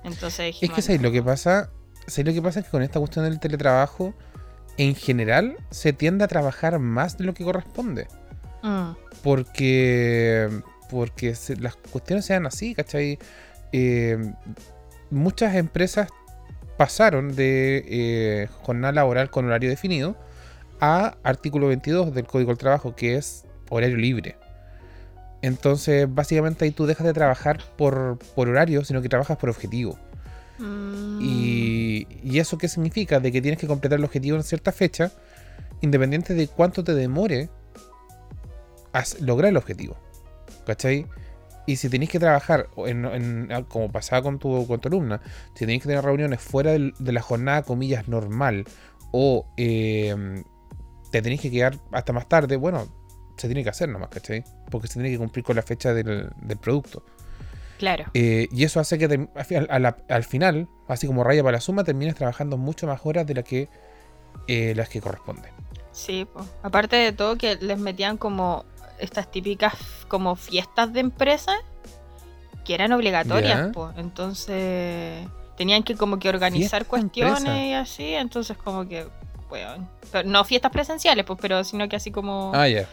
Entonces 0.05 0.47
dije, 0.47 0.67
Es 0.67 0.73
que 0.73 0.83
¿sabes 0.83 1.01
lo 1.01 1.11
que 1.11 1.23
pasa? 1.23 1.71
¿Sabes 2.07 2.27
lo 2.27 2.33
que 2.35 2.43
pasa? 2.43 2.61
Es 2.61 2.67
que 2.67 2.71
con 2.71 2.83
esta 2.83 2.99
cuestión 2.99 3.25
del 3.25 3.41
teletrabajo, 3.41 4.13
en 4.77 4.95
general, 4.95 5.57
se 5.71 5.95
tiende 5.95 6.23
a 6.25 6.29
trabajar 6.29 6.79
más 6.79 7.17
de 7.17 7.25
lo 7.25 7.33
que 7.33 7.45
corresponde. 7.45 8.07
"Mm, 8.63 8.91
Porque. 9.23 10.49
Porque 10.91 11.35
se- 11.35 11.57
las 11.57 11.77
cuestiones 11.77 12.25
sean 12.25 12.47
así, 12.47 12.75
¿cachai? 12.75 13.19
Eh, 13.73 14.17
muchas 15.11 15.55
empresas 15.55 16.09
pasaron 16.77 17.35
de 17.35 17.85
eh, 17.89 18.49
jornada 18.63 18.93
laboral 18.93 19.31
con 19.31 19.47
horario 19.47 19.69
definido 19.69 20.17
a 20.81 21.17
artículo 21.25 21.67
22 21.69 22.15
del 22.15 22.27
Código 22.27 22.49
del 22.51 22.59
Trabajo, 22.59 22.95
que 22.95 23.17
es 23.17 23.45
horario 23.69 23.97
libre. 23.97 24.37
Entonces, 25.43 26.07
básicamente 26.13 26.65
ahí 26.65 26.71
tú 26.73 26.87
dejas 26.87 27.07
de 27.07 27.13
trabajar 27.13 27.63
por, 27.77 28.19
por 28.35 28.49
horario, 28.49 28.85
sino 28.85 29.03
que 29.03 29.09
trabajas 29.09 29.37
por 29.37 29.51
objetivo. 29.51 29.99
mm, 30.59 31.19
Y, 31.21 32.07
y 32.25 32.39
eso 32.39 32.59
qué 32.59 32.69
significa? 32.69 33.21
De 33.21 33.31
que 33.33 33.41
tienes 33.43 33.61
que 33.61 33.67
completar 33.67 33.99
el 33.99 34.05
objetivo 34.05 34.37
en 34.37 34.43
cierta 34.43 34.73
fecha, 34.73 35.13
independiente 35.81 36.35
de 36.35 36.49
cuánto 36.49 36.83
te 36.83 36.95
demore 36.95 37.49
a 38.93 39.05
lograr 39.21 39.51
el 39.51 39.57
objetivo. 39.57 39.97
¿Cachai? 40.69 41.07
Y 41.67 41.77
si 41.77 41.89
tenéis 41.89 42.11
que 42.11 42.19
trabajar, 42.19 42.69
en- 42.77 43.05
en- 43.07 43.65
como 43.69 43.91
pasaba 43.91 44.23
con 44.23 44.39
tu, 44.39 44.67
con 44.67 44.81
tu 44.81 44.89
alumna, 44.89 45.21
si 45.55 45.61
tenéis 45.61 45.83
que 45.83 45.89
tener 45.89 46.05
reuniones 46.05 46.41
fuera 46.41 46.73
de 46.73 47.13
la 47.13 47.21
jornada, 47.23 47.63
comillas, 47.63 48.07
normal, 48.07 48.65
o 49.13 49.47
eh, 49.57 50.15
te 51.11 51.23
tenéis 51.23 51.41
que 51.41 51.51
quedar 51.51 51.77
hasta 51.93 52.13
más 52.13 52.29
tarde, 52.29 52.57
bueno, 52.57 52.87
se 53.39 53.49
tiene 53.49 53.63
que 53.65 53.71
hacer 53.71 53.89
nomás, 53.89 54.11
¿cachai? 54.11 54.45
Porque 54.71 54.89
se 54.89 54.95
tiene 54.95 55.11
que 55.11 55.17
cumplir 55.19 55.43
con 55.45 55.57
la 55.57 55.63
fecha 55.63 55.95
del, 55.95 56.31
del 56.43 56.59
producto. 56.59 57.03
Claro. 57.79 58.05
Eh, 58.13 58.49
y 58.51 58.65
eso 58.65 58.81
hace 58.81 58.99
que 58.99 59.05
al, 59.35 59.45
fi- 59.47 59.55
al- 59.57 59.69
al- 59.71 59.97
al 60.09 60.25
final, 60.25 60.69
así 60.87 61.07
como 61.07 61.25
raya 61.25 61.43
para 61.43 61.57
la 61.57 61.61
suma, 61.63 61.83
termines 61.85 62.15
trabajando 62.15 62.57
mucho 62.59 62.87
más 62.87 63.01
horas 63.05 63.27
de 63.27 63.35
las 63.35 63.45
que, 63.45 63.69
eh, 64.49 64.75
las 64.77 64.89
que 64.91 65.01
corresponde. 65.01 65.49
Sí, 65.93 66.27
aparte 66.63 66.97
de 66.97 67.13
todo 67.13 67.37
que 67.37 67.57
les 67.57 67.79
metían 67.79 68.17
como 68.19 68.65
estas 69.01 69.31
típicas 69.31 69.75
como 70.09 70.37
fiestas 70.37 70.93
de 70.93 71.01
empresa 71.01 71.57
que 72.65 72.75
eran 72.75 72.93
obligatorias, 72.93 73.73
po. 73.73 73.91
entonces 73.97 75.27
tenían 75.57 75.83
que 75.83 75.97
como 75.97 76.19
que 76.19 76.29
organizar 76.29 76.87
cuestiones 76.87 77.39
empresa. 77.39 77.65
y 77.65 77.73
así, 77.73 78.15
entonces 78.15 78.57
como 78.59 78.87
que, 78.87 79.07
weón, 79.51 79.89
pero 80.13 80.29
no 80.29 80.45
fiestas 80.45 80.71
presenciales, 80.71 81.25
pues, 81.25 81.39
pero 81.41 81.65
sino 81.65 81.89
que 81.89 81.97
así 81.97 82.11
como 82.11 82.53
Ah, 82.55 82.69
ya. 82.69 82.87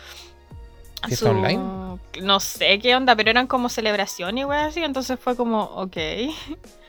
¿Fiesta 1.06 1.30
online? 1.30 2.00
no 2.22 2.40
sé 2.40 2.80
qué 2.80 2.96
onda, 2.96 3.16
pero 3.16 3.30
eran 3.30 3.48
como 3.48 3.70
celebraciones 3.70 4.44
y 4.44 4.46
weón 4.46 4.66
así, 4.66 4.84
entonces 4.84 5.20
fue 5.20 5.36
como, 5.36 5.64
ok. 5.64 5.98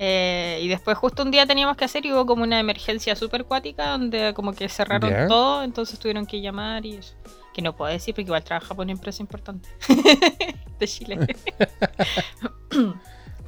Eh, 0.00 0.60
y 0.62 0.68
después 0.68 0.96
justo 0.96 1.24
un 1.24 1.32
día 1.32 1.44
teníamos 1.44 1.76
que 1.76 1.84
hacer 1.84 2.06
y 2.06 2.12
hubo 2.12 2.24
como 2.24 2.44
una 2.44 2.60
emergencia 2.60 3.16
super 3.16 3.44
cuática 3.44 3.90
donde 3.90 4.32
como 4.32 4.52
que 4.52 4.68
cerraron 4.68 5.26
todo, 5.26 5.64
entonces 5.64 5.98
tuvieron 5.98 6.24
que 6.24 6.40
llamar 6.40 6.86
y 6.86 6.98
eso. 6.98 7.14
Que 7.58 7.62
no 7.62 7.74
puedo 7.74 7.90
decir 7.90 8.14
porque 8.14 8.28
igual 8.28 8.44
trabaja 8.44 8.72
por 8.72 8.84
una 8.84 8.92
empresa 8.92 9.20
importante 9.20 9.68
de 10.78 10.86
Chile. 10.86 11.18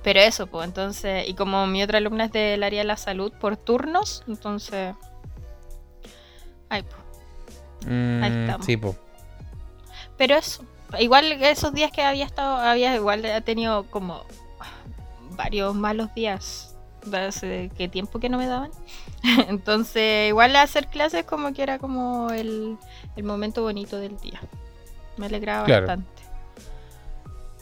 Pero 0.03 0.19
eso, 0.19 0.49
pues 0.49 0.67
entonces, 0.67 1.29
y 1.29 1.35
como 1.35 1.65
mi 1.69 1.81
otra 1.81 1.99
alumna 1.99 2.25
es 2.25 2.33
del 2.33 2.65
área 2.65 2.81
de 2.81 2.87
la 2.87 2.97
salud 2.97 3.33
por 3.39 3.57
turnos, 3.57 4.25
entonces... 4.27 4.97
Ay, 6.69 6.83
pues. 6.83 7.89
Mm, 7.89 8.25
estamos. 8.25 8.67
sí, 8.67 8.77
po. 8.77 8.97
Pero 10.17 10.35
eso, 10.35 10.65
igual 10.99 11.31
esos 11.31 11.73
días 11.73 11.93
que 11.93 12.03
había 12.03 12.25
estado, 12.25 12.57
había 12.57 12.97
igual 12.97 13.25
ha 13.25 13.43
tenido 13.43 13.85
como 13.91 14.25
varios 15.37 15.73
malos 15.77 16.13
días. 16.15 16.75
Hace 17.13 17.71
qué 17.79 17.89
tiempo 17.89 18.19
que 18.19 18.29
no 18.29 18.39
me 18.39 18.49
daban. 18.49 18.73
Entonces, 19.49 20.31
igual 20.31 20.57
hacer 20.57 20.89
clases 20.89 21.25
como 21.25 21.53
que 21.53 21.63
era 21.63 21.79
como 21.79 22.31
el, 22.31 22.77
el 23.17 23.25
momento 23.25 23.63
bonito 23.63 23.99
del 23.99 24.19
día. 24.21 24.41
Me 25.17 25.27
alegraba 25.27 25.65
Claro. 25.65 25.87
bastante. 25.87 26.23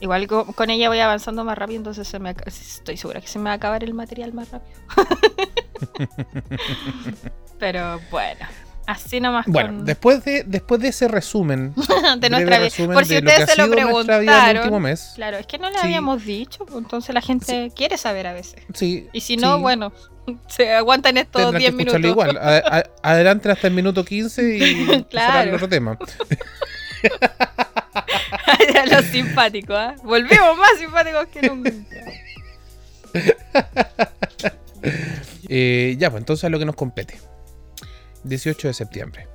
Igual 0.00 0.28
co- 0.28 0.46
con 0.52 0.70
ella 0.70 0.88
voy 0.88 1.00
avanzando 1.00 1.42
más 1.44 1.58
rápido, 1.58 1.78
entonces 1.78 2.06
se 2.06 2.18
me, 2.20 2.34
estoy 2.46 2.96
segura 2.96 3.20
que 3.20 3.26
se 3.26 3.38
me 3.40 3.46
va 3.46 3.50
a 3.52 3.54
acabar 3.54 3.82
el 3.82 3.94
material 3.94 4.32
más 4.32 4.48
rápido. 4.52 4.78
Pero 7.58 8.00
bueno, 8.10 8.46
así 8.86 9.20
nomás 9.20 9.46
Bueno, 9.46 9.70
con- 9.78 9.84
después 9.84 10.24
de, 10.24 10.44
después 10.44 10.80
de 10.80 10.88
ese 10.88 11.08
resumen, 11.08 11.74
de 12.20 12.30
nuestra 12.30 12.58
vida. 12.58 12.58
resumen 12.60 12.94
Por 12.94 13.04
si 13.06 13.14
de 13.14 13.20
lo 13.22 13.26
que 13.26 13.32
ustedes 13.32 13.48
ha 13.50 13.52
se 13.54 13.58
lo 13.58 13.64
último 13.64 13.86
preguntaron. 13.88 14.82
mes, 14.82 15.12
Claro, 15.16 15.36
es 15.38 15.46
que 15.46 15.58
no 15.58 15.68
le 15.68 15.74
Sí. 15.78 15.80
habíamos 15.84 16.24
dicho, 16.24 16.64
entonces 16.76 17.12
la 17.14 17.20
gente 17.20 17.72
quiere 17.74 17.96
saber 17.96 18.28
a 18.28 18.32
veces. 18.32 18.62
sí. 18.74 19.08
Y 19.12 19.20
si 19.20 19.36
no, 19.36 19.56
sí, 19.56 19.62
bueno, 19.62 19.92
se 20.48 20.72
aguantan 20.74 21.16
estos 21.16 21.42
tendrán 21.42 21.52
que 21.62 21.70
10 21.70 21.80
escucharlo 21.80 22.08
minutos. 22.08 22.32
igual. 22.34 22.38
A- 22.64 22.78
a- 22.78 23.10
adelante 23.12 23.50
hasta 23.50 23.66
el 23.66 23.74
minuto 23.74 24.04
15 24.04 24.56
y 24.58 25.02
Claro. 25.10 25.54
otro 25.56 25.68
tema. 25.68 25.98
Los 28.90 29.04
simpáticos, 29.06 29.76
¿ah? 29.76 29.94
Volvemos 30.02 30.56
más 30.56 30.78
simpáticos 30.78 31.26
que 31.28 31.42
nunca. 31.42 31.70
Eh, 35.48 35.96
ya, 35.98 36.10
pues 36.10 36.20
entonces 36.20 36.44
a 36.44 36.48
lo 36.48 36.58
que 36.58 36.64
nos 36.64 36.76
compete. 36.76 37.18
18 38.24 38.68
de 38.68 38.74
septiembre. 38.74 39.26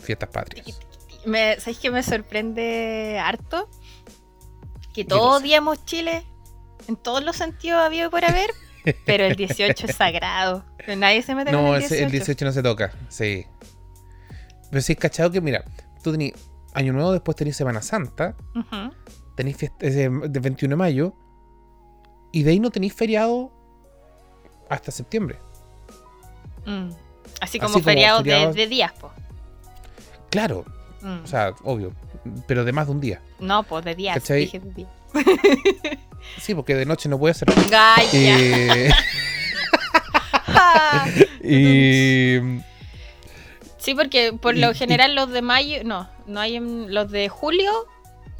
Fiestas 0.00 0.28
patrias. 0.30 0.66
Me, 1.26 1.58
¿Sabéis 1.60 1.78
que 1.78 1.90
me 1.90 2.02
sorprende 2.02 3.18
harto? 3.22 3.68
Que 4.94 5.02
¿Qué 5.02 5.04
todos 5.04 5.40
odiamos 5.42 5.84
Chile 5.84 6.24
en 6.88 6.96
todos 6.96 7.22
los 7.22 7.36
sentidos 7.36 7.80
habido 7.82 8.10
por 8.10 8.24
haber, 8.24 8.50
pero 9.06 9.24
el 9.24 9.36
18 9.36 9.86
es 9.86 9.96
sagrado. 9.96 10.64
Nadie 10.96 11.22
se 11.22 11.34
mete 11.34 11.52
con 11.52 11.62
No, 11.64 11.76
el 11.76 11.82
ese- 11.82 11.96
18. 11.96 12.06
el 12.06 12.10
18 12.12 12.44
no 12.44 12.52
se 12.52 12.62
toca. 12.62 12.92
Sí. 13.08 13.46
Pero 14.70 14.80
sí, 14.82 14.94
cachado 14.96 15.30
que, 15.30 15.40
mira, 15.40 15.64
tú 16.02 16.12
tenés 16.12 16.32
Año 16.74 16.92
Nuevo, 16.92 17.12
después 17.12 17.36
tenés 17.36 17.56
Semana 17.56 17.82
Santa, 17.82 18.36
Ujú. 18.54 18.94
tenéis 19.36 19.56
fiesta 19.56 19.76
eh, 19.86 20.08
de 20.08 20.40
21 20.40 20.72
de 20.72 20.76
mayo, 20.76 21.14
y 22.32 22.42
de 22.44 22.52
ahí 22.52 22.60
no 22.60 22.70
tenéis 22.70 22.94
feriado 22.94 23.50
hasta 24.68 24.92
septiembre. 24.92 25.36
Mm. 26.64 26.90
Así 26.90 26.96
Así 27.40 27.58
como 27.58 27.72
como 27.72 27.84
feriados 27.84 28.22
feriados- 28.22 28.54
de, 28.54 28.60
de 28.62 28.66
días, 28.68 28.92
po. 28.92 29.10
Claro, 30.30 30.64
Mm. 31.02 31.24
o 31.24 31.26
sea, 31.26 31.54
obvio, 31.64 31.92
pero 32.46 32.64
de 32.64 32.72
más 32.72 32.86
de 32.86 32.92
un 32.92 33.00
día. 33.00 33.20
no, 33.40 33.62
pues 33.64 33.84
de 33.84 33.94
días. 33.96 34.14
¿cachai? 34.14 34.40
Dije 34.42 34.60
de 34.60 34.70
días. 34.70 34.90
Sí, 36.38 36.54
porque 36.54 36.74
de 36.74 36.86
noche 36.86 37.08
no 37.08 37.18
puede 37.18 37.34
ya. 38.12 38.36
Eh, 38.38 38.90
y 41.42 42.60
Sí, 43.78 43.94
porque 43.94 44.32
por 44.34 44.56
lo 44.56 44.72
y- 44.72 44.74
general 44.74 45.14
los 45.14 45.30
de 45.30 45.42
mayo, 45.42 45.78
no, 45.84 46.08
no 46.26 46.40
hay 46.40 46.56
en- 46.56 46.92
los 46.92 47.10
de 47.10 47.28
julio 47.28 47.70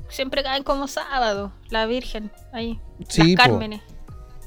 siempre 0.09 0.43
caen 0.43 0.63
como 0.65 0.87
sábado, 0.87 1.53
la 1.71 1.87
Virgen, 1.87 2.31
ahí, 2.53 2.79
sí, 3.09 3.35
las 3.37 3.37
po, 3.37 3.43
Cármenes. 3.53 3.81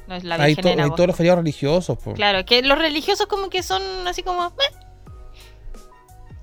No 0.07 0.15
es 0.15 0.23
la 0.23 0.35
hay, 0.35 0.53
Virgen 0.55 0.63
to- 0.63 0.69
en 0.69 0.79
hay 0.81 0.89
todos 0.91 1.07
los 1.07 1.15
feriados 1.15 1.39
religiosos, 1.39 1.97
po. 1.97 2.13
Claro, 2.13 2.45
que 2.45 2.61
los 2.61 2.77
religiosos 2.77 3.25
como 3.27 3.49
que 3.49 3.63
son 3.63 3.81
así 4.07 4.21
como, 4.21 4.53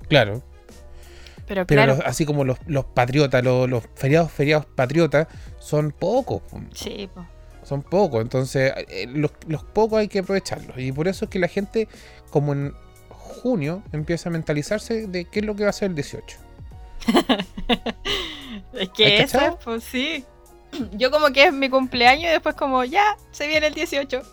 Claro. 0.09 0.43
Pero 1.53 1.67
Pero 1.67 1.79
claro, 1.83 1.95
los- 1.97 2.05
así 2.05 2.25
como 2.25 2.45
los, 2.45 2.57
los 2.65 2.85
patriotas, 2.85 3.43
los, 3.43 3.69
los 3.69 3.83
feriados, 3.95 4.31
feriados 4.31 4.65
patriotas, 4.67 5.27
son 5.59 5.91
pocos. 5.91 6.41
po. 6.43 6.61
sí, 6.73 7.09
po. 7.13 7.25
Son 7.63 7.81
pocos. 7.83 8.21
Entonces, 8.21 8.71
eh, 8.87 9.05
los, 9.07 9.31
los 9.47 9.63
pocos 9.63 9.99
hay 9.99 10.07
que 10.07 10.19
aprovecharlos. 10.19 10.77
Y 10.79 10.91
por 10.93 11.07
eso 11.09 11.25
es 11.25 11.31
que 11.31 11.39
la 11.39 11.47
gente, 11.49 11.87
como 12.29 12.53
en 12.53 12.73
junio, 13.09 13.83
empieza 13.91 14.29
a 14.29 14.31
mentalizarse 14.31 15.07
de 15.07 15.25
qué 15.25 15.39
es 15.41 15.45
lo 15.45 15.55
que 15.55 15.63
va 15.65 15.69
a 15.71 15.73
ser 15.73 15.89
el 15.89 15.95
18. 15.95 16.37
es 18.73 18.81
¿Has 18.81 18.89
que 18.95 19.17
eso 19.21 19.37
cachado? 19.37 19.59
pues 19.63 19.83
sí. 19.83 20.23
Yo 20.93 21.11
como 21.11 21.27
que 21.33 21.45
es 21.45 21.53
mi 21.53 21.69
cumpleaños 21.69 22.25
y 22.25 22.33
después 22.33 22.55
como, 22.55 22.83
ya, 22.85 23.17
se 23.31 23.47
viene 23.47 23.67
el 23.67 23.73
18. 23.73 24.21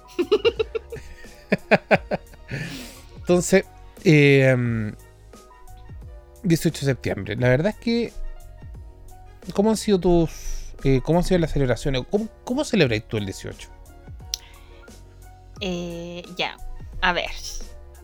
Entonces, 3.19 3.65
eh, 4.05 4.93
18 6.43 6.81
de 6.87 6.93
septiembre. 6.93 7.37
La 7.37 7.49
verdad 7.49 7.75
es 7.77 7.83
que 7.85 8.13
cómo 9.55 9.71
han 9.71 9.77
sido 9.77 9.99
tus. 9.99 10.31
eh, 10.85 11.01
¿Cómo 11.05 11.19
han 11.19 11.25
sido 11.25 11.39
las 11.41 11.53
celebraciones? 11.53 12.03
¿Cómo, 12.11 12.29
cómo 12.45 12.65
celebráis 12.65 13.07
tú 13.07 13.17
el 13.17 13.25
18? 13.27 13.69
Eh, 15.61 16.23
ya, 16.37 16.57
a 17.01 17.13
ver. 17.13 17.31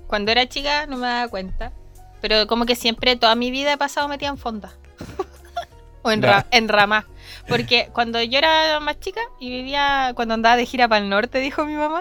Cuando 0.07 0.33
era 0.33 0.49
chica 0.49 0.87
no 0.87 0.97
me 0.97 1.07
daba 1.07 1.29
cuenta. 1.29 1.73
Pero 2.21 2.47
como 2.47 2.65
que 2.67 2.75
siempre, 2.75 3.17
toda 3.17 3.35
mi 3.35 3.51
vida 3.51 3.73
he 3.73 3.79
pasado 3.79 4.09
metida 4.09 4.31
en 4.31 4.39
fonda. 4.39 4.73
o 6.03 6.11
en, 6.11 6.23
ra- 6.23 6.47
en 6.51 6.69
rama. 6.69 7.07
Porque 7.49 7.91
cuando 7.93 8.23
yo 8.23 8.39
era 8.39 8.81
más 8.81 8.99
chica 9.01 9.21
y 9.39 9.51
vivía, 9.51 10.13
cuando 10.15 10.35
andaba 10.35 10.57
de 10.57 10.65
gira 10.67 10.89
para 10.89 11.03
el 11.05 11.11
norte, 11.11 11.39
dijo 11.39 11.65
mi 11.67 11.75
mamá. 11.75 12.01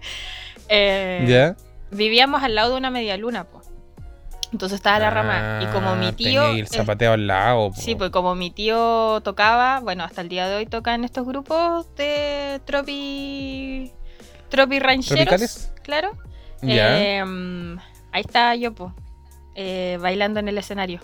eh, 0.68 1.24
¿Ya? 1.28 1.56
Vivíamos 1.90 2.42
al 2.42 2.54
lado 2.54 2.72
de 2.72 2.78
una 2.78 2.90
media 2.90 3.16
luna, 3.18 3.44
pues. 3.44 3.59
Entonces 4.52 4.76
estaba 4.76 4.98
la 4.98 5.10
rama. 5.10 5.60
Y 5.62 5.66
como 5.72 5.94
mi 5.94 6.06
Ah, 6.06 6.12
tío. 6.12 6.42
tenía 6.42 6.58
el 6.58 6.64
es- 6.64 6.70
zapateo 6.70 7.12
al 7.12 7.26
lado. 7.26 7.70
Sí, 7.74 7.92
po. 7.94 7.98
pues 7.98 8.10
como 8.10 8.34
mi 8.34 8.50
tío 8.50 9.20
tocaba, 9.22 9.80
bueno, 9.80 10.02
hasta 10.04 10.20
el 10.22 10.28
día 10.28 10.48
de 10.48 10.56
hoy 10.56 10.66
toca 10.66 10.94
en 10.94 11.04
estos 11.04 11.24
grupos 11.26 11.86
de 11.96 12.60
tropi. 12.64 13.92
Tropi 14.48 14.78
rancheros. 14.80 15.16
¿Tropicales? 15.24 15.72
Claro. 15.82 16.10
Ya. 16.62 17.00
Eh, 17.00 17.24
mm, 17.24 17.78
ahí 18.12 18.20
estaba 18.22 18.56
yo, 18.56 18.74
pues, 18.74 18.92
bailando 20.00 20.40
en 20.40 20.48
el 20.48 20.58
escenario. 20.58 21.00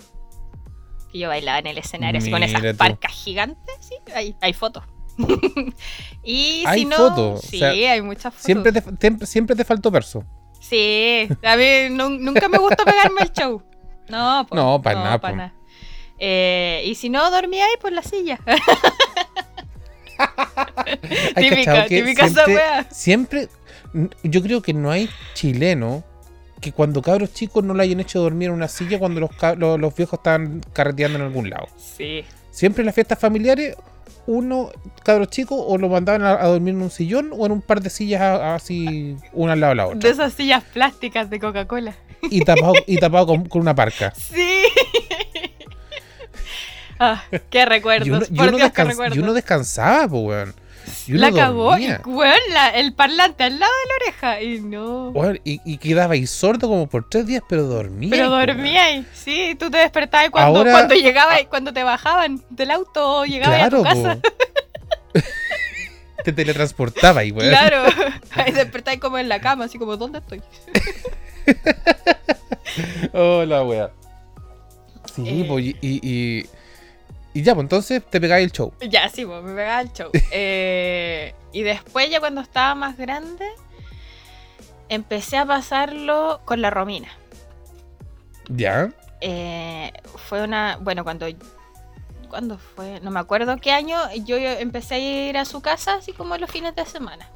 Y 1.13 1.21
yo 1.21 1.29
bailaba 1.29 1.61
en 1.61 1.69
el 1.69 1.79
escenario, 1.79 2.19
así 2.19 2.31
con 2.31 2.43
esas 2.43 2.75
parcas 2.77 3.13
gigantes, 3.13 3.77
sí, 3.81 3.95
hay, 4.15 4.35
hay 4.41 4.53
fotos. 4.53 4.83
y 6.23 6.63
¿Hay 6.67 6.81
si 6.81 6.85
no, 6.85 6.97
fotos? 6.97 7.39
O 7.45 7.47
sí, 7.47 7.59
sea, 7.61 7.71
hay 7.71 8.03
muchas 8.03 8.35
fotos. 8.35 8.43
Siempre 8.45 8.73
te, 8.73 8.83
te- 8.83 9.27
siempre 9.27 9.57
te 9.57 9.65
faltó 9.65 9.91
perso. 9.91 10.25
Sí, 10.61 11.29
a 11.43 11.57
mí 11.57 11.89
nu- 11.91 12.09
nunca 12.19 12.49
me 12.49 12.59
gustó 12.59 12.85
pegarme 12.85 13.23
el 13.23 13.33
show. 13.33 13.63
No, 14.09 14.47
po, 14.49 14.55
No, 14.57 14.81
pa' 14.83 14.95
nada, 14.95 15.19
pa' 15.21 15.31
po. 15.31 15.37
nada. 15.37 15.53
Eh, 16.19 16.83
y 16.87 16.95
si 16.95 17.09
no, 17.11 17.31
dormía 17.31 17.65
ahí 17.67 17.75
por 17.81 17.93
la 17.93 18.03
silla. 18.03 18.39
¿Hay 21.35 21.51
Típica, 21.51 21.87
típica 21.87 22.29
siempre, 22.29 22.63
siempre, 22.91 23.49
yo 24.23 24.43
creo 24.43 24.63
que 24.63 24.73
no 24.73 24.91
hay 24.91 25.11
chileno 25.35 26.03
que 26.61 26.73
cuando 26.73 27.03
cabros 27.03 27.35
chicos 27.35 27.63
no 27.65 27.75
lo 27.75 27.83
hayan 27.83 28.01
hecho 28.01 28.21
dormir 28.21 28.49
en 28.49 28.55
una 28.55 28.69
silla 28.69 28.99
cuando 28.99 29.21
los, 29.21 29.31
los, 29.59 29.79
los 29.79 29.95
viejos 29.95 30.19
estaban 30.19 30.63
carreteando 30.73 31.19
en 31.19 31.25
algún 31.27 31.51
lado. 31.51 31.67
Sí. 31.77 32.25
Siempre 32.51 32.81
en 32.83 32.87
las 32.87 32.95
fiestas 32.95 33.19
familiares, 33.19 33.77
uno, 34.27 34.71
cabros 35.05 35.29
chicos, 35.29 35.59
o 35.65 35.79
lo 35.79 35.89
mandaban 35.89 36.23
a, 36.23 36.33
a 36.33 36.47
dormir 36.47 36.75
en 36.75 36.83
un 36.83 36.91
sillón 36.91 37.31
o 37.33 37.47
en 37.47 37.53
un 37.53 37.63
par 37.63 37.81
de 37.81 37.91
sillas 37.91 38.21
así, 38.23 39.17
una 39.33 39.53
al 39.53 39.61
lado 39.61 39.71
de 39.73 39.77
la 39.77 39.85
De 39.89 39.95
otra. 39.97 40.11
esas 40.11 40.33
sillas 40.33 40.65
plásticas 40.65 41.31
de 41.31 41.39
Coca-Cola. 41.41 41.95
Y 42.31 42.41
tapado, 42.41 42.75
y 42.87 42.97
tapado 42.99 43.27
con, 43.27 43.45
con 43.49 43.61
una 43.63 43.75
parca. 43.75 44.13
Sí. 44.17 44.63
ah, 46.99 47.23
qué 47.51 47.65
recuerdos. 47.67 48.09
Y 48.09 48.11
uno, 48.11 48.23
y 48.29 48.37
por 48.37 48.49
uno 48.49 48.57
Dios, 48.59 48.73
qué 48.73 48.83
descans- 48.83 48.89
recuerdos. 48.89 49.17
y 49.17 49.21
uno 49.21 49.33
descansaba, 49.35 50.09
pues, 50.09 50.23
weón. 50.25 50.55
Y 51.07 51.13
la 51.15 51.33
cagó 51.33 51.71
dormía. 51.71 52.01
y 52.05 52.09
weón, 52.09 52.37
la- 52.53 52.71
el 52.71 52.93
parlante 52.95 53.45
al 53.45 53.59
lado 53.59 53.73
de 53.73 53.89
la 53.89 53.95
oreja. 54.07 54.43
Y 54.43 54.61
no. 54.61 55.09
Weón, 55.11 55.41
y, 55.45 55.61
y 55.65 55.79
quedaba 55.79 56.15
ahí 56.15 56.27
sordo 56.27 56.69
como 56.69 56.87
por 56.89 57.09
tres 57.09 57.27
días, 57.27 57.43
pero 57.49 57.65
dormía. 57.65 58.11
Pero 58.11 58.31
dormía 58.31 58.85
ahí, 58.85 59.07
sí, 59.13 59.57
tú 59.59 59.71
te 59.71 59.79
despertabas 59.79 60.31
cuando, 60.31 60.59
Ahora- 60.61 60.73
cuando 60.73 60.95
llegabas, 60.95 61.41
cuando 61.49 61.73
te 61.73 61.83
bajaban 61.83 62.43
del 62.51 62.71
auto 62.71 63.21
o 63.21 63.25
llegabas 63.25 63.63
a 63.63 63.71
tu 63.71 63.83
casa. 63.83 64.19
Te 66.25 66.33
teletransportaba 66.33 67.21
ahí, 67.21 67.31
weón. 67.31 67.51
Claro, 67.51 67.85
ahí 68.33 68.51
despertáis 68.51 68.99
como 68.99 69.17
en 69.17 69.29
la 69.29 69.41
cama, 69.41 69.67
así 69.67 69.79
como, 69.79 69.97
¿dónde 69.97 70.19
estoy? 70.19 70.43
Hola, 73.13 73.63
weá. 73.63 73.91
Sí, 75.15 75.23
Eh. 75.43 75.45
pues, 75.49 75.65
y, 75.65 75.77
y, 75.81 76.47
y- 77.39 77.43
ya, 77.43 77.55
pues 77.55 77.65
entonces 77.65 78.03
te 78.09 78.21
pegáis 78.21 78.45
el 78.47 78.53
show. 78.53 78.73
Ya, 78.81 79.09
sí, 79.09 79.25
pues 79.25 79.43
me 79.43 79.55
pegaba 79.55 79.81
el 79.81 79.93
show. 79.93 80.11
Eh, 80.33 81.35
y 81.53 81.63
después, 81.63 82.11
ya 82.11 82.21
cuando 82.21 82.41
estaba 82.41 82.75
más 82.75 82.97
grande, 82.97 83.47
empecé 84.89 85.37
a 85.39 85.47
pasarlo 85.47 86.41
con 86.45 86.61
la 86.63 86.71
Romina. 86.71 87.09
¿Ya? 88.49 88.91
Eh, 89.21 89.93
fue 90.29 90.43
una. 90.43 90.79
Bueno, 90.81 91.05
cuando. 91.05 91.27
¿Cuándo 92.29 92.59
fue? 92.59 93.01
No 93.01 93.11
me 93.11 93.21
acuerdo 93.21 93.57
qué 93.59 93.71
año. 93.73 93.99
Yo 94.25 94.37
empecé 94.37 94.97
a 94.97 94.99
ir 94.99 95.39
a 95.39 95.45
su 95.45 95.61
casa 95.61 95.95
así 95.95 96.13
como 96.13 96.37
los 96.37 96.51
fines 96.51 96.75
de 96.75 96.85
semana. 96.85 97.29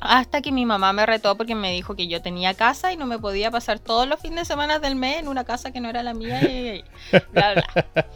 Hasta 0.00 0.40
que 0.40 0.50
mi 0.50 0.64
mamá 0.64 0.92
me 0.92 1.04
retó 1.04 1.36
porque 1.36 1.54
me 1.54 1.72
dijo 1.72 1.94
que 1.94 2.08
yo 2.08 2.22
tenía 2.22 2.54
casa 2.54 2.92
y 2.92 2.96
no 2.96 3.06
me 3.06 3.18
podía 3.18 3.50
pasar 3.50 3.78
todos 3.78 4.08
los 4.08 4.18
fines 4.18 4.40
de 4.40 4.44
semana 4.46 4.78
del 4.78 4.96
mes 4.96 5.18
en 5.18 5.28
una 5.28 5.44
casa 5.44 5.72
que 5.72 5.80
no 5.80 5.88
era 5.90 6.02
la 6.02 6.14
mía 6.14 6.42
y 6.42 6.84
bla 7.32 7.54
bla. 7.54 7.64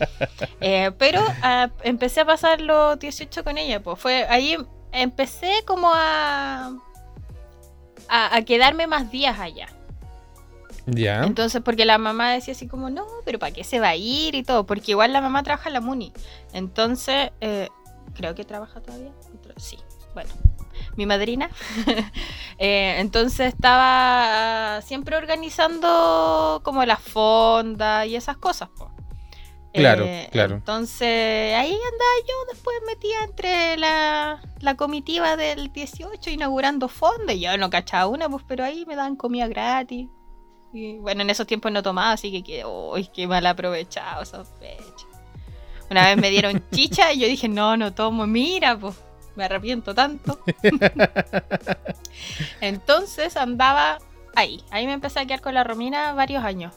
Eh, 0.60 0.92
pero 0.98 1.20
ah, 1.42 1.68
empecé 1.82 2.20
a 2.20 2.24
pasar 2.24 2.60
los 2.62 2.98
18 2.98 3.44
con 3.44 3.58
ella. 3.58 3.82
Pues 3.82 3.98
fue 3.98 4.24
ahí 4.28 4.56
empecé 4.92 5.52
como 5.66 5.92
a, 5.92 6.72
a, 8.08 8.36
a 8.36 8.42
quedarme 8.42 8.86
más 8.86 9.10
días 9.10 9.38
allá. 9.38 9.68
¿Ya? 10.86 11.24
Entonces, 11.24 11.62
porque 11.62 11.84
la 11.84 11.98
mamá 11.98 12.32
decía 12.32 12.52
así 12.52 12.68
como, 12.68 12.90
no, 12.90 13.06
pero 13.24 13.38
¿para 13.38 13.52
qué 13.52 13.64
se 13.64 13.80
va 13.80 13.88
a 13.88 13.96
ir 13.96 14.34
y 14.34 14.42
todo? 14.42 14.66
Porque 14.66 14.92
igual 14.92 15.12
la 15.12 15.20
mamá 15.20 15.42
trabaja 15.42 15.68
en 15.68 15.74
la 15.74 15.80
Muni. 15.80 16.12
Entonces, 16.52 17.30
eh, 17.40 17.68
creo 18.14 18.34
que 18.34 18.44
trabaja 18.44 18.80
todavía. 18.80 19.12
Sí, 19.56 19.78
bueno, 20.14 20.30
mi 20.96 21.06
madrina. 21.06 21.50
Eh, 22.56 23.00
entonces 23.00 23.48
estaba 23.52 24.80
siempre 24.82 25.16
organizando 25.16 26.60
como 26.62 26.84
las 26.84 27.00
fondas 27.00 28.06
y 28.06 28.14
esas 28.14 28.36
cosas. 28.36 28.68
po. 28.68 28.92
Claro, 29.72 30.04
Eh, 30.04 30.28
claro. 30.30 30.54
Entonces, 30.54 31.54
ahí 31.56 31.72
andaba 31.72 32.14
yo 32.28 32.34
después 32.52 32.76
metida 32.86 33.24
entre 33.24 33.76
la, 33.76 34.40
la 34.60 34.76
comitiva 34.76 35.36
del 35.36 35.72
18 35.72 36.30
inaugurando 36.30 36.86
fondas. 36.88 37.34
Y 37.34 37.40
yo 37.40 37.58
no 37.58 37.70
cachaba 37.70 38.06
una, 38.06 38.28
pues, 38.28 38.44
pero 38.46 38.62
ahí 38.62 38.84
me 38.86 38.94
daban 38.94 39.16
comida 39.16 39.48
gratis. 39.48 40.06
Y 40.72 40.98
bueno, 40.98 41.22
en 41.22 41.30
esos 41.30 41.46
tiempos 41.48 41.72
no 41.72 41.82
tomaba, 41.82 42.12
así 42.12 42.40
que 42.42 42.64
uy, 42.64 43.08
qué 43.12 43.26
mal 43.26 43.44
aprovechado 43.46 44.22
esa 44.22 44.44
fecha. 44.44 45.06
Una 45.90 46.06
vez 46.06 46.16
me 46.18 46.30
dieron 46.30 46.62
chicha 46.72 47.12
y 47.12 47.18
yo 47.18 47.26
dije, 47.26 47.48
no, 47.48 47.76
no 47.76 47.92
tomo, 47.92 48.28
mira, 48.28 48.78
pues, 48.78 48.94
me 49.36 49.44
arrepiento 49.44 49.94
tanto. 49.94 50.38
Entonces 52.60 53.36
andaba 53.36 53.98
ahí, 54.34 54.62
ahí 54.70 54.86
me 54.86 54.92
empecé 54.92 55.20
a 55.20 55.26
quedar 55.26 55.40
con 55.40 55.54
la 55.54 55.64
Romina 55.64 56.12
varios 56.14 56.44
años. 56.44 56.74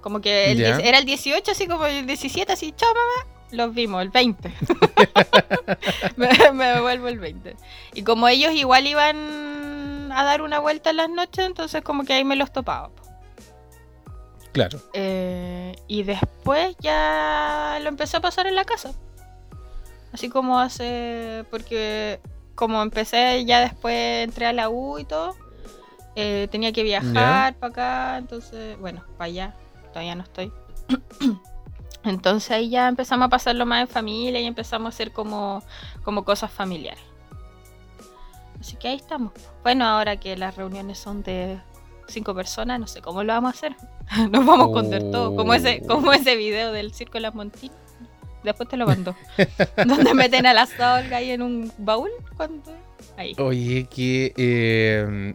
Como 0.00 0.20
que 0.20 0.50
el 0.50 0.60
era 0.60 0.98
el 0.98 1.04
18, 1.04 1.52
así 1.52 1.66
como 1.68 1.86
el 1.86 2.06
17, 2.06 2.52
así, 2.52 2.72
chao 2.76 2.92
mamá, 2.92 3.32
los 3.52 3.72
vimos, 3.74 4.02
el 4.02 4.10
20. 4.10 4.52
me, 6.16 6.28
me 6.52 6.66
devuelvo 6.66 7.08
el 7.08 7.18
20. 7.20 7.56
Y 7.94 8.02
como 8.02 8.26
ellos 8.26 8.52
igual 8.52 8.86
iban 8.86 10.10
a 10.10 10.24
dar 10.24 10.42
una 10.42 10.58
vuelta 10.58 10.90
en 10.90 10.96
las 10.96 11.08
noches, 11.08 11.46
entonces 11.46 11.82
como 11.82 12.04
que 12.04 12.14
ahí 12.14 12.24
me 12.24 12.36
los 12.36 12.52
topaba. 12.52 12.90
Claro. 14.52 14.78
Eh, 14.92 15.74
y 15.88 16.02
después 16.02 16.76
ya 16.80 17.78
lo 17.80 17.88
empecé 17.88 18.18
a 18.18 18.20
pasar 18.20 18.46
en 18.46 18.54
la 18.54 18.64
casa. 18.64 18.92
Así 20.12 20.28
como 20.28 20.58
hace. 20.58 21.44
Porque 21.50 22.20
como 22.54 22.82
empecé 22.82 23.44
ya 23.44 23.60
después 23.60 24.24
entré 24.24 24.46
a 24.46 24.52
la 24.52 24.68
U 24.68 24.98
y 24.98 25.04
todo. 25.04 25.36
eh, 26.14 26.48
tenía 26.50 26.72
que 26.72 26.82
viajar 26.82 27.54
para 27.54 27.70
acá. 27.70 28.18
Entonces, 28.18 28.78
bueno, 28.78 29.04
para 29.16 29.26
allá. 29.26 29.54
Todavía 29.88 30.14
no 30.14 30.22
estoy. 30.22 30.52
Entonces 32.04 32.50
ahí 32.50 32.68
ya 32.70 32.88
empezamos 32.88 33.26
a 33.26 33.28
pasarlo 33.28 33.64
más 33.64 33.82
en 33.82 33.88
familia 33.88 34.40
y 34.40 34.46
empezamos 34.46 34.86
a 34.86 34.88
hacer 34.88 35.12
como, 35.12 35.62
como 36.02 36.24
cosas 36.24 36.50
familiares. 36.50 37.02
Así 38.60 38.76
que 38.76 38.88
ahí 38.88 38.96
estamos. 38.96 39.32
Bueno, 39.62 39.84
ahora 39.84 40.16
que 40.16 40.36
las 40.36 40.56
reuniones 40.56 40.98
son 40.98 41.22
de 41.22 41.60
cinco 42.08 42.34
personas, 42.34 42.80
no 42.80 42.86
sé 42.86 43.00
cómo 43.02 43.22
lo 43.22 43.32
vamos 43.32 43.54
a 43.54 43.56
hacer. 43.56 43.76
Nos 44.30 44.44
vamos 44.44 44.70
a 44.70 44.72
contar 44.72 45.02
todo. 45.10 45.34
Como 45.36 45.54
ese, 45.54 45.82
como 45.86 46.12
ese 46.12 46.36
video 46.36 46.72
del 46.72 46.92
circo 46.92 47.14
de 47.14 47.20
las 47.20 47.34
Montinas. 47.34 47.76
Después 48.44 48.68
te 48.68 48.76
lo 48.76 48.86
mando. 48.86 49.14
Donde 49.86 50.14
meten 50.14 50.46
a 50.46 50.52
la 50.52 50.64
Olga 50.64 51.16
ahí 51.18 51.30
en 51.30 51.42
un 51.42 51.72
baúl. 51.78 52.10
Cuando... 52.36 52.72
Ahí. 53.16 53.34
Oye, 53.38 53.86
que. 53.90 54.32
eh, 54.36 55.34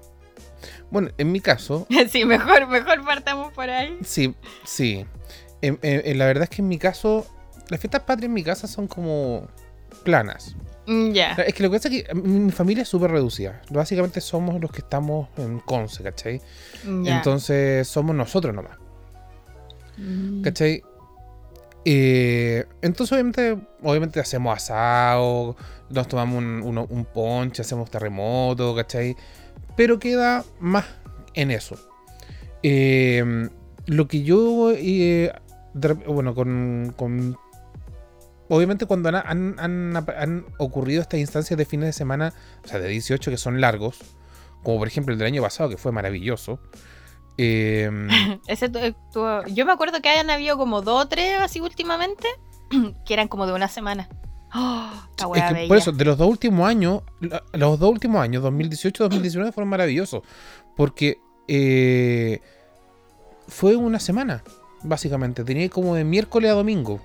bueno, 0.89 1.09
en 1.17 1.31
mi 1.31 1.39
caso, 1.41 1.85
Sí, 2.09 2.25
mejor, 2.25 2.67
mejor 2.67 3.03
partamos 3.05 3.51
por 3.53 3.69
ahí. 3.69 3.97
sí, 4.03 4.33
sí. 4.65 5.05
La 5.61 6.25
verdad 6.25 6.43
es 6.43 6.49
que 6.49 6.61
en 6.61 6.67
mi 6.67 6.77
caso, 6.77 7.25
las 7.69 7.79
fiestas 7.79 8.01
patrias 8.03 8.27
en 8.27 8.33
mi 8.33 8.43
casa 8.43 8.67
son 8.67 8.87
como 8.87 9.47
planas. 10.03 10.55
Mm, 10.85 11.11
Ya. 11.11 11.33
Es 11.33 11.53
que 11.53 11.63
lo 11.63 11.69
que 11.69 11.77
pasa 11.77 11.89
es 11.89 12.03
que 12.03 12.13
mi, 12.15 12.39
mi 12.39 12.51
familia 12.51 12.83
es 12.83 12.87
súper 12.89 13.11
reducida. 13.11 13.61
Básicamente 13.69 14.21
somos 14.21 14.61
los 14.61 14.71
que 14.71 14.79
estamos 14.79 15.27
en 15.37 15.59
Conce, 15.59 16.03
¿cachai? 16.03 16.41
Entonces 16.85 17.87
somos 17.87 18.15
nosotros 18.15 18.53
nomás, 18.55 18.77
Mm. 19.97 20.41
¿cachai? 20.43 20.81
Entonces 21.85 23.17
obviamente, 23.81 24.19
hacemos 24.19 24.55
asado, 24.55 25.55
nos 25.89 26.07
tomamos 26.07 26.43
un, 26.43 27.07
ponche, 27.13 27.61
hacemos 27.61 27.89
terremoto, 27.89 28.75
¿cachai? 28.75 29.15
Pero 29.75 29.99
queda 29.99 30.43
más 30.59 30.85
en 31.33 31.51
eso. 31.51 31.77
Eh, 32.63 33.49
lo 33.85 34.07
que 34.07 34.23
yo, 34.23 34.73
eh, 34.75 35.31
bueno, 36.07 36.35
con, 36.35 37.37
obviamente 38.49 38.85
cuando 38.85 39.09
han 39.09 40.45
ocurrido 40.57 41.01
estas 41.01 41.19
instancias 41.19 41.57
de 41.57 41.65
fines 41.65 41.87
de 41.87 41.93
semana, 41.93 42.33
o 42.65 42.67
sea, 42.67 42.79
de 42.79 42.89
18 42.89 43.31
que 43.31 43.37
son 43.37 43.61
largos, 43.61 43.99
como 44.63 44.79
por 44.79 44.87
ejemplo 44.87 45.13
el 45.13 45.19
del 45.19 45.27
año 45.27 45.41
pasado, 45.41 45.69
que 45.69 45.77
fue 45.77 45.91
maravilloso. 45.91 46.59
Eh, 47.37 47.89
Ese 48.47 48.69
tu- 48.69 48.79
tu- 49.11 49.45
yo 49.53 49.65
me 49.65 49.71
acuerdo 49.71 50.01
que 50.01 50.09
hayan 50.09 50.29
habido 50.29 50.57
como 50.57 50.81
dos 50.81 51.05
o 51.05 51.07
tres 51.07 51.39
así 51.39 51.59
últimamente, 51.61 52.27
que 53.05 53.13
eran 53.13 53.27
como 53.27 53.45
de 53.47 53.53
una 53.53 53.67
semana. 53.67 54.09
Oh, 54.55 54.89
la 55.19 55.25
es 55.25 55.25
wea 55.25 55.47
que 55.49 55.53
bella. 55.55 55.67
por 55.67 55.77
eso, 55.77 55.91
de 55.91 56.05
los 56.05 56.17
dos 56.17 56.27
últimos 56.29 56.67
años, 56.69 57.01
los 57.51 57.77
dos 57.79 57.91
últimos 57.91 58.21
años, 58.21 58.41
2018 58.43 59.03
y 59.03 59.05
2019, 59.05 59.51
fueron 59.51 59.67
maravillosos. 59.69 60.21
Porque 60.77 61.17
eh, 61.49 62.39
fue 63.49 63.75
una 63.75 63.99
semana, 63.99 64.43
básicamente. 64.83 65.43
Tenía 65.43 65.69
como 65.69 65.95
de 65.95 66.05
miércoles 66.05 66.49
a 66.51 66.53
domingo. 66.53 67.01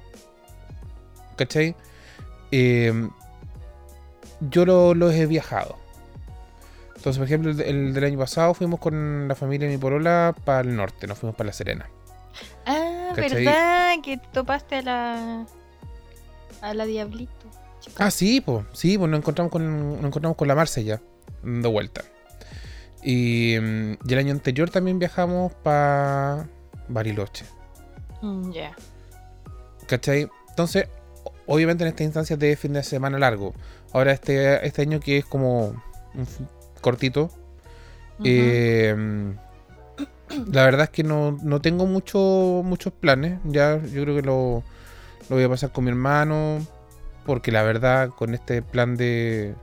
¿Cachai? 1.36 1.74
Eh, 2.52 3.08
yo 4.40 4.64
lo- 4.66 4.94
los 4.94 5.12
he 5.14 5.26
viajado. 5.26 5.76
Entonces, 7.02 7.18
por 7.18 7.26
ejemplo, 7.26 7.50
el, 7.50 7.56
de- 7.56 7.68
el 7.68 7.92
del 7.94 8.04
año 8.04 8.18
pasado 8.20 8.54
fuimos 8.54 8.78
con 8.78 9.26
la 9.26 9.34
familia 9.34 9.66
de 9.66 9.74
mi 9.74 9.80
porola 9.80 10.36
para 10.44 10.60
el 10.60 10.76
norte, 10.76 11.08
nos 11.08 11.18
fuimos 11.18 11.34
para 11.34 11.48
La 11.48 11.52
Serena. 11.52 11.88
Ah, 12.64 13.10
¿cachai? 13.16 13.44
¿verdad? 13.44 13.94
Que 14.04 14.18
topaste 14.32 14.76
a 14.76 14.82
la. 14.82 15.46
a 16.60 16.74
la 16.74 16.86
Diablito. 16.86 17.32
chica. 17.80 18.06
Ah, 18.06 18.10
sí, 18.12 18.40
pues, 18.40 18.64
sí, 18.72 18.96
pues 18.98 19.10
nos 19.10 19.18
encontramos 19.18 19.50
con, 19.50 19.96
nos 19.96 20.04
encontramos 20.04 20.36
con 20.36 20.46
la 20.46 20.54
Marce 20.54 20.84
ya, 20.84 21.00
de 21.42 21.68
vuelta. 21.68 22.02
Y, 23.02 23.56
mm, 23.60 23.92
y 24.08 24.12
el 24.12 24.18
año 24.20 24.30
anterior 24.30 24.70
también 24.70 25.00
viajamos 25.00 25.52
para 25.54 26.46
Bariloche, 26.86 27.44
Mm, 28.20 28.52
Ya. 28.52 28.76
¿cachai? 29.88 30.30
Entonces, 30.50 30.86
obviamente 31.46 31.82
en 31.82 31.88
estas 31.88 32.04
instancias 32.04 32.38
de 32.38 32.54
fin 32.56 32.72
de 32.74 32.84
semana 32.84 33.18
largo. 33.18 33.54
Ahora 33.92 34.12
este, 34.12 34.64
este 34.64 34.82
año 34.82 35.00
que 35.00 35.18
es 35.18 35.24
como 35.24 35.74
un 36.14 36.26
cortito, 36.82 37.30
eh, 38.22 38.94
la 40.50 40.64
verdad 40.64 40.84
es 40.84 40.90
que 40.90 41.02
no, 41.02 41.38
no 41.42 41.60
tengo 41.60 41.86
mucho, 41.86 42.62
muchos 42.64 42.92
planes. 42.92 43.38
Ya 43.44 43.80
yo 43.80 44.02
creo 44.02 44.16
que 44.16 44.22
lo, 44.22 44.62
lo 45.28 45.36
voy 45.36 45.44
a 45.44 45.48
pasar 45.48 45.72
con 45.72 45.84
mi 45.84 45.90
hermano. 45.90 46.66
Porque 47.24 47.52
la 47.52 47.62
verdad, 47.62 48.10
con 48.10 48.34
este 48.34 48.62
plan 48.62 48.96
de, 48.96 49.54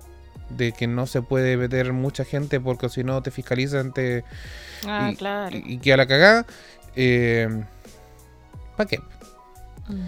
de 0.49 0.71
que 0.71 0.87
no 0.87 1.05
se 1.05 1.21
puede 1.21 1.57
meter 1.57 1.91
mucha 1.91 2.23
gente 2.23 2.59
porque 2.61 2.87
si 2.87 3.03
no 3.03 3.21
te 3.21 3.31
fiscalizan 3.31 3.91
te, 3.91 4.23
Ah, 4.87 5.09
y, 5.11 5.15
claro. 5.15 5.57
y, 5.57 5.77
queda 5.79 5.97
la 5.97 6.07
cagada. 6.07 6.45
¿Para 8.77 8.89
qué? 8.89 8.99
Mm. 9.87 10.05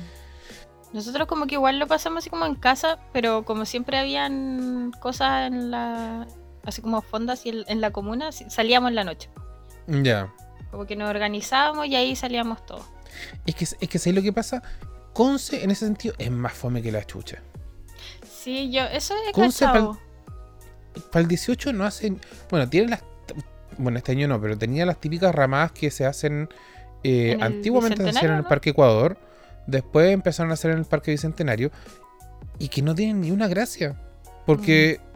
Nosotros 0.93 1.27
como 1.27 1.47
que 1.47 1.55
igual 1.55 1.79
lo 1.79 1.87
pasamos 1.87 2.19
así 2.19 2.29
como 2.29 2.45
en 2.45 2.55
casa, 2.55 2.99
pero 3.13 3.43
como 3.43 3.65
siempre 3.65 3.97
habían 3.97 4.91
cosas 4.99 5.47
en 5.47 5.71
la... 5.71 6.27
así 6.65 6.81
como 6.81 7.01
fondas 7.01 7.45
y 7.45 7.49
en, 7.49 7.63
en 7.67 7.81
la 7.81 7.91
comuna, 7.91 8.31
salíamos 8.31 8.89
en 8.89 8.95
la 8.95 9.03
noche. 9.03 9.29
Ya. 9.87 10.31
Como 10.69 10.85
que 10.85 10.95
nos 10.95 11.09
organizábamos 11.09 11.87
y 11.87 11.95
ahí 11.95 12.15
salíamos 12.15 12.65
todos. 12.65 12.83
Es 13.45 13.55
que, 13.55 13.65
es 13.65 13.89
que 13.89 13.99
¿sabes 13.99 14.15
lo 14.15 14.21
que 14.21 14.31
pasa? 14.31 14.63
Conce 15.13 15.63
en 15.63 15.71
ese 15.71 15.85
sentido 15.85 16.15
es 16.17 16.31
más 16.31 16.53
fome 16.53 16.81
que 16.81 16.91
la 16.91 17.03
chucha. 17.05 17.39
Sí, 18.29 18.71
yo, 18.71 18.83
eso 18.83 19.13
he 19.27 19.31
Conce. 19.33 19.65
Para 19.65 21.21
el 21.21 21.27
18 21.27 21.73
no 21.73 21.85
hacen. 21.85 22.19
Bueno, 22.49 22.69
tienen 22.69 22.91
las. 22.91 23.03
Bueno, 23.77 23.97
este 23.97 24.11
año 24.13 24.27
no, 24.27 24.39
pero 24.41 24.57
tenía 24.57 24.85
las 24.85 24.99
típicas 24.99 25.33
ramadas 25.33 25.71
que 25.71 25.91
se 25.91 26.05
hacen. 26.05 26.49
eh, 27.03 27.37
antiguamente 27.41 28.01
se 28.03 28.09
hacían 28.09 28.31
en 28.31 28.37
el. 28.39 28.43
Parque 28.45 28.71
Ecuador. 28.71 29.17
Después 29.67 30.11
empezaron 30.11 30.51
a 30.51 30.53
hacer 30.55 30.71
en 30.71 30.79
el 30.79 30.85
Parque 30.85 31.11
Bicentenario. 31.11 31.71
Y 32.59 32.69
que 32.69 32.81
no 32.81 32.95
tienen 32.95 33.21
ni 33.21 33.31
una 33.31 33.47
gracia. 33.47 33.95
Porque 34.45 34.99
Mm. 34.99 35.10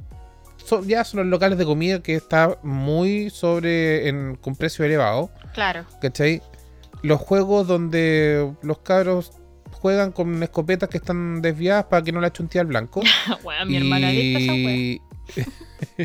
Son, 0.66 0.88
ya 0.88 1.04
son 1.04 1.20
los 1.22 1.28
locales 1.28 1.58
de 1.58 1.66
comida 1.66 2.02
que 2.02 2.16
está 2.16 2.58
muy 2.64 3.30
sobre. 3.30 4.08
En, 4.10 4.36
con 4.36 4.56
precio 4.56 4.84
elevado. 4.86 5.30
Claro. 5.54 5.86
¿Cachai? 6.02 6.42
Los 7.04 7.20
juegos 7.22 7.68
donde 7.68 8.52
los 8.62 8.80
cabros 8.80 9.32
juegan 9.72 10.12
con 10.12 10.42
escopetas 10.42 10.90
que 10.90 10.98
están 10.98 11.42
desviadas 11.42 11.86
para 11.86 12.02
que 12.04 12.12
no 12.12 12.20
la 12.20 12.34
chuntee 12.34 12.60
al 12.60 12.68
blanco. 12.68 13.02
Weón, 13.44 13.68
mi 13.68 13.78
hermana 13.78 14.12
y... 14.12 15.00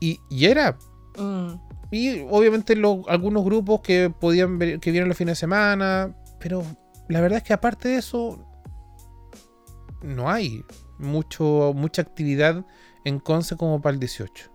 y, 0.00 0.20
y 0.30 0.44
era. 0.46 0.78
Mm. 1.18 1.54
Y 1.90 2.20
obviamente 2.30 2.76
lo- 2.76 3.04
algunos 3.08 3.44
grupos 3.44 3.80
que 3.80 4.10
podían 4.10 4.58
ver- 4.58 4.78
que 4.80 4.90
vieron 4.90 5.08
los 5.08 5.18
fines 5.18 5.32
de 5.32 5.40
semana. 5.40 6.14
Pero 6.40 6.62
la 7.08 7.20
verdad 7.20 7.38
es 7.38 7.44
que 7.44 7.52
aparte 7.52 7.88
de 7.88 7.96
eso. 7.96 8.44
No 10.02 10.30
hay 10.30 10.62
mucho, 10.98 11.72
mucha 11.74 12.02
actividad 12.02 12.64
en 13.04 13.18
Conce 13.20 13.56
como 13.56 13.80
para 13.80 13.94
el 13.94 14.00
18. 14.00 14.50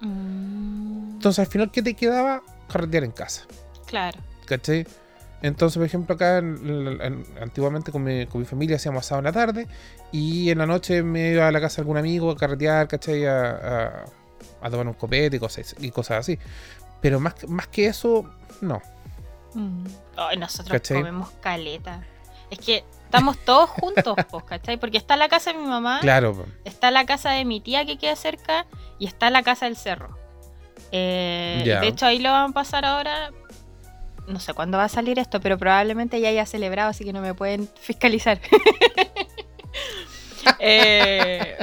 Mm. 0.00 1.10
Entonces 1.14 1.38
al 1.40 1.46
final, 1.46 1.70
¿qué 1.70 1.82
te 1.82 1.94
quedaba? 1.94 2.42
Carretear 2.68 3.04
en 3.04 3.12
casa. 3.12 3.42
Claro. 3.86 4.18
¿Cachai? 4.46 4.86
Entonces, 5.42 5.78
por 5.78 5.86
ejemplo, 5.86 6.14
acá 6.14 6.38
en- 6.38 7.00
en- 7.00 7.24
antiguamente 7.40 7.90
con 7.92 8.02
mi, 8.04 8.26
con 8.26 8.40
mi 8.40 8.46
familia 8.46 8.76
hacíamos 8.76 9.04
asado 9.06 9.20
en 9.20 9.24
la 9.24 9.32
tarde 9.32 9.66
y 10.12 10.50
en 10.50 10.58
la 10.58 10.66
noche 10.66 11.02
me 11.02 11.30
iba 11.32 11.48
a 11.48 11.52
la 11.52 11.60
casa 11.60 11.76
de 11.76 11.82
algún 11.82 11.96
amigo 11.96 12.30
a 12.30 12.36
carretear, 12.36 12.88
¿cachai? 12.88 13.26
A, 13.26 13.50
a- 13.50 14.04
a 14.62 14.70
tomar 14.70 14.86
un 14.86 14.92
copete 14.94 15.36
y 15.36 15.40
cosas, 15.40 15.74
y 15.78 15.90
cosas 15.90 16.18
así. 16.18 16.38
Pero 17.00 17.20
más, 17.20 17.34
que- 17.34 17.46
más 17.46 17.66
que 17.68 17.86
eso, 17.86 18.28
no. 18.60 18.82
Mm. 19.54 19.84
Ay, 20.16 20.36
nosotros 20.36 20.68
¿Cachai? 20.72 20.98
comemos 20.98 21.30
caleta. 21.40 22.04
Es 22.50 22.58
que 22.58 22.84
estamos 23.10 23.38
todos 23.38 23.68
juntos, 23.68 24.14
pues, 24.30 24.44
¿cachai? 24.44 24.76
Porque 24.76 24.96
está 24.96 25.16
la 25.16 25.28
casa 25.28 25.52
de 25.52 25.58
mi 25.58 25.66
mamá, 25.66 25.98
Claro, 26.00 26.46
está 26.64 26.92
la 26.92 27.04
casa 27.06 27.32
de 27.32 27.44
mi 27.44 27.60
tía 27.60 27.84
que 27.84 27.98
queda 27.98 28.14
cerca 28.14 28.66
y 29.00 29.06
está 29.06 29.30
la 29.30 29.42
casa 29.42 29.66
del 29.66 29.76
cerro. 29.76 30.16
Eh, 30.92 31.62
de 31.64 31.88
hecho, 31.88 32.06
ahí 32.06 32.20
lo 32.20 32.30
van 32.30 32.50
a 32.50 32.54
pasar 32.54 32.84
ahora. 32.84 33.32
No 34.28 34.38
sé 34.38 34.54
cuándo 34.54 34.78
va 34.78 34.84
a 34.84 34.88
salir 34.88 35.18
esto, 35.18 35.40
pero 35.40 35.58
probablemente 35.58 36.20
ya 36.20 36.28
haya 36.28 36.46
celebrado, 36.46 36.90
así 36.90 37.04
que 37.04 37.12
no 37.12 37.20
me 37.20 37.34
pueden 37.34 37.68
fiscalizar. 37.80 38.40
Eh, 40.58 41.58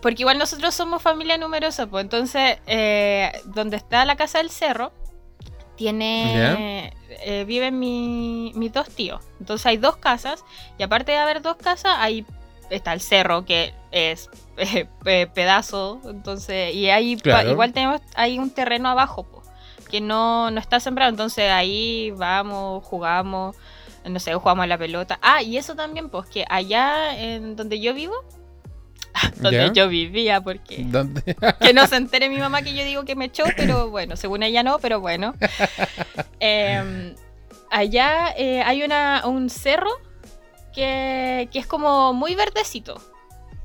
porque 0.00 0.22
igual 0.22 0.38
nosotros 0.38 0.72
somos 0.72 1.02
familia 1.02 1.36
numerosa, 1.36 1.88
pues 1.88 2.04
entonces, 2.04 2.58
eh, 2.66 3.32
donde 3.44 3.76
está 3.76 4.04
la 4.04 4.14
casa 4.14 4.38
del 4.38 4.50
cerro, 4.50 4.92
tiene. 5.78 6.92
eh, 7.24 7.44
viven 7.46 7.78
mi- 7.78 8.52
mis 8.54 8.72
dos 8.72 8.88
tíos. 8.90 9.22
Entonces 9.40 9.64
hay 9.66 9.76
dos 9.78 9.96
casas, 9.96 10.44
y 10.78 10.82
aparte 10.82 11.12
de 11.12 11.18
haber 11.18 11.40
dos 11.40 11.56
casas, 11.56 11.94
ahí 11.98 12.26
está 12.68 12.92
el 12.92 13.00
cerro, 13.00 13.44
que 13.46 13.72
es 13.90 14.28
eh, 14.58 14.86
pe- 15.02 15.26
pedazo. 15.26 16.00
Entonces, 16.04 16.74
y 16.74 16.90
ahí 16.90 17.16
Claro. 17.16 17.50
igual 17.50 17.72
tenemos 17.72 18.00
hay 18.14 18.38
un 18.38 18.50
terreno 18.50 18.90
abajo, 18.90 19.22
po, 19.24 19.42
que 19.90 20.00
no, 20.02 20.50
no 20.50 20.60
está 20.60 20.80
sembrado. 20.80 21.10
Entonces 21.10 21.50
ahí 21.50 22.10
vamos, 22.10 22.84
jugamos. 22.84 23.56
No 24.04 24.20
sé, 24.20 24.32
jugamos 24.34 24.64
a 24.64 24.66
la 24.66 24.78
pelota. 24.78 25.18
Ah, 25.22 25.42
y 25.42 25.56
eso 25.58 25.74
también, 25.74 26.08
pues 26.08 26.26
que 26.28 26.44
allá 26.48 27.18
en 27.18 27.56
donde 27.56 27.80
yo 27.80 27.92
vivo, 27.94 28.14
donde 29.36 29.66
¿Ya? 29.66 29.72
yo 29.72 29.88
vivía, 29.88 30.40
porque 30.40 30.84
¿Dónde? 30.84 31.22
que 31.60 31.72
no 31.72 31.86
se 31.86 31.96
entere 31.96 32.28
mi 32.28 32.38
mamá 32.38 32.62
que 32.62 32.74
yo 32.74 32.84
digo 32.84 33.04
que 33.04 33.16
me 33.16 33.26
echó, 33.26 33.44
pero 33.56 33.90
bueno, 33.90 34.16
según 34.16 34.42
ella 34.42 34.62
no, 34.62 34.78
pero 34.78 35.00
bueno. 35.00 35.34
Eh, 36.40 37.14
allá 37.68 38.32
eh, 38.36 38.62
hay 38.62 38.84
una, 38.84 39.22
un 39.26 39.50
cerro 39.50 39.90
que, 40.72 41.48
que 41.52 41.58
es 41.58 41.66
como 41.66 42.12
muy 42.12 42.36
verdecito. 42.36 43.02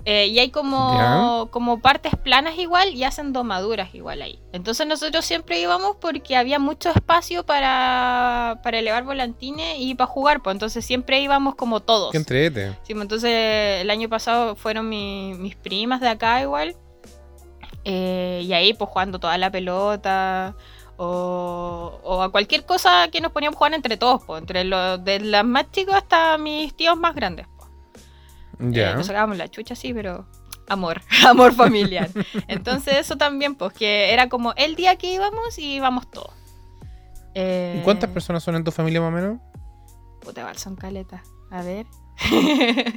Eh, 0.06 0.28
y 0.28 0.40
hay 0.40 0.50
como, 0.52 1.48
como 1.52 1.80
partes 1.80 2.12
planas 2.22 2.58
igual 2.58 2.94
y 2.94 3.06
hacen 3.06 3.32
domaduras 3.32 3.96
igual 3.96 4.22
ahí. 4.22 4.38
Entonces 4.52 4.86
nosotros 4.86 5.24
siempre 5.24 5.62
íbamos 5.62 5.96
porque 6.02 6.36
había 6.36 6.60
mucho 6.60 6.90
espacio 6.90 7.46
para, 7.46 8.60
para 8.64 8.80
elevar 8.80 9.04
volantines 9.06 9.78
y 9.80 9.96
para 9.96 10.08
jugar. 10.10 10.42
Pues 10.42 10.56
entonces 10.56 10.84
siempre 10.86 11.22
íbamos 11.22 11.56
como 11.56 11.80
todos. 11.80 12.12
Qué 12.12 12.18
entrete. 12.18 12.72
Sí, 12.84 12.94
pues, 12.94 13.02
entonces 13.04 13.82
el 13.82 13.90
año 13.90 14.10
pasado 14.10 14.58
fueron 14.58 14.90
mi- 14.90 15.36
mis 15.36 15.56
primas 15.56 16.02
de 16.02 16.10
acá 16.10 16.42
igual. 16.42 16.76
Eh, 17.86 18.42
y 18.46 18.52
ahí 18.54 18.74
pues 18.74 18.90
jugando 18.90 19.20
toda 19.20 19.38
la 19.38 19.52
pelota. 19.52 20.56
O, 20.96 22.00
o 22.04 22.22
a 22.22 22.32
cualquier 22.32 22.66
cosa 22.66 23.08
que 23.12 23.20
nos 23.20 23.32
poníamos 23.32 23.56
a 23.56 23.58
jugar 23.58 23.74
entre 23.74 23.98
todos, 23.98 24.22
pues, 24.26 24.42
entre 24.42 24.64
los 24.64 25.04
de 25.04 25.20
las 25.22 25.44
más 25.44 25.72
chicos 25.72 25.96
hasta 25.96 26.38
mis 26.38 26.76
tíos 26.76 26.96
más 26.98 27.16
grandes. 27.16 27.48
Pues. 28.58 28.78
Eh, 28.78 28.94
nos 28.96 29.08
sacábamos 29.08 29.38
la 29.38 29.48
chucha, 29.50 29.76
sí, 29.76 29.94
pero 29.94 30.28
amor, 30.68 31.02
amor 31.28 31.54
familiar. 31.54 32.10
Entonces 32.48 32.98
eso 32.98 33.18
también, 33.18 33.56
pues 33.56 33.74
que 33.74 34.14
era 34.14 34.30
como 34.30 34.54
el 34.56 34.76
día 34.76 34.96
que 34.96 35.14
íbamos 35.14 35.58
y 35.58 35.76
íbamos 35.76 36.10
todos. 36.10 36.34
Eh, 37.36 37.78
¿Y 37.80 37.84
cuántas 37.84 38.10
personas 38.12 38.44
son 38.44 38.56
en 38.56 38.64
tu 38.64 38.72
familia 38.72 39.02
más 39.02 39.10
o 39.10 39.12
menos? 39.12 39.40
Puta, 40.22 40.54
son 40.56 40.76
caletas. 40.76 41.22
A 41.52 41.62
ver. 41.64 41.86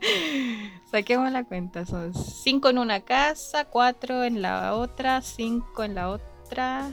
Saquemos 0.91 1.33
la 1.33 1.45
cuenta. 1.45 1.87
Son 1.87 2.15
cinco 2.15 2.69
en 2.69 2.79
una 2.79 3.01
casa, 3.01 3.65
cuatro 3.65 4.25
en 4.25 4.43
la 4.43 4.75
otra, 4.75 5.23
cinco 5.23 5.85
en 5.85 5.95
la 5.95 6.11
otra. 6.11 6.93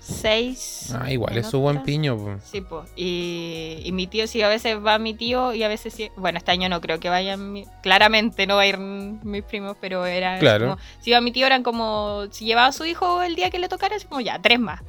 Seis. 0.00 0.94
Ah, 0.98 1.10
igual 1.12 1.36
es 1.36 1.46
su 1.48 1.60
buen 1.60 1.82
piño. 1.82 2.16
po. 2.16 2.36
Sí, 2.44 2.60
pues. 2.60 2.90
Y, 2.96 3.80
y 3.84 3.92
mi 3.92 4.06
tío, 4.06 4.26
sí, 4.26 4.42
a 4.42 4.48
veces 4.48 4.76
va 4.84 4.98
mi 4.98 5.14
tío 5.14 5.54
y 5.54 5.62
a 5.62 5.68
veces 5.68 5.92
sí. 5.94 6.10
Bueno, 6.16 6.38
este 6.38 6.50
año 6.50 6.68
no 6.68 6.80
creo 6.80 6.98
que 7.00 7.08
vayan. 7.08 7.52
mi- 7.52 7.66
claramente 7.82 8.46
no 8.46 8.56
va 8.56 8.62
a 8.62 8.66
ir 8.66 8.78
mis 8.78 9.42
primos, 9.44 9.76
pero 9.80 10.06
era. 10.06 10.38
Claro. 10.38 10.70
Como, 10.70 10.78
si 11.00 11.10
iba 11.10 11.20
mi 11.20 11.32
tío, 11.32 11.46
eran 11.46 11.62
como. 11.62 12.24
Si 12.30 12.44
llevaba 12.44 12.68
a 12.68 12.72
su 12.72 12.84
hijo 12.84 13.22
el 13.22 13.34
día 13.36 13.50
que 13.50 13.58
le 13.58 13.68
tocara, 13.68 13.96
así 13.96 14.06
como 14.06 14.20
ya, 14.20 14.38
tres 14.40 14.58
más. 14.60 14.80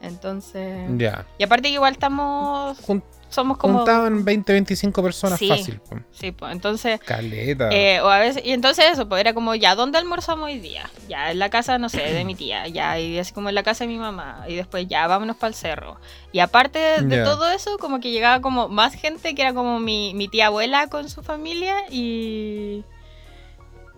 Entonces. 0.00 0.88
Ya. 0.98 1.26
Y 1.38 1.44
aparte, 1.44 1.68
que 1.68 1.74
igual 1.74 1.92
estamos. 1.92 2.78
Jun- 2.86 3.02
Somos 3.28 3.58
como. 3.58 3.78
Juntaban 3.78 4.24
20, 4.24 4.52
25 4.52 5.02
personas 5.02 5.38
Sí. 5.38 5.48
fácil. 5.48 5.80
po. 5.80 5.96
Sí, 6.12 6.32
pues. 6.32 6.52
Entonces. 6.52 7.00
Caleta. 7.00 7.68
Eh, 7.70 8.00
o 8.00 8.08
a 8.08 8.18
veces, 8.18 8.42
y 8.44 8.52
entonces 8.52 8.86
eso, 8.92 9.08
pues 9.08 9.20
era 9.20 9.34
como, 9.34 9.54
ya, 9.54 9.74
¿dónde 9.74 9.98
almorzamos 9.98 10.46
hoy 10.46 10.58
día? 10.58 10.88
Ya, 11.08 11.32
en 11.32 11.38
la 11.38 11.50
casa, 11.50 11.78
no 11.78 11.88
sé, 11.88 12.00
de 12.00 12.24
mi 12.24 12.34
tía, 12.34 12.68
ya, 12.68 12.98
y 12.98 13.18
así 13.18 13.32
como 13.32 13.48
en 13.48 13.54
la 13.54 13.62
casa 13.62 13.84
de 13.84 13.88
mi 13.88 13.98
mamá, 13.98 14.44
y 14.48 14.54
después 14.54 14.86
ya, 14.88 15.06
vámonos 15.06 15.36
para 15.36 15.48
el 15.48 15.54
cerro. 15.54 15.98
Y 16.32 16.38
aparte 16.38 17.02
de, 17.02 17.24
todo 17.24 17.50
eso, 17.50 17.78
como 17.78 18.00
que 18.00 18.10
llegaba 18.10 18.40
como 18.40 18.68
más 18.68 18.94
gente 18.94 19.34
que 19.34 19.42
era 19.42 19.52
como 19.54 19.80
mi, 19.80 20.14
mi 20.14 20.28
tía 20.28 20.46
abuela 20.46 20.86
con 20.88 21.08
su 21.08 21.22
familia 21.22 21.74
y... 21.90 22.84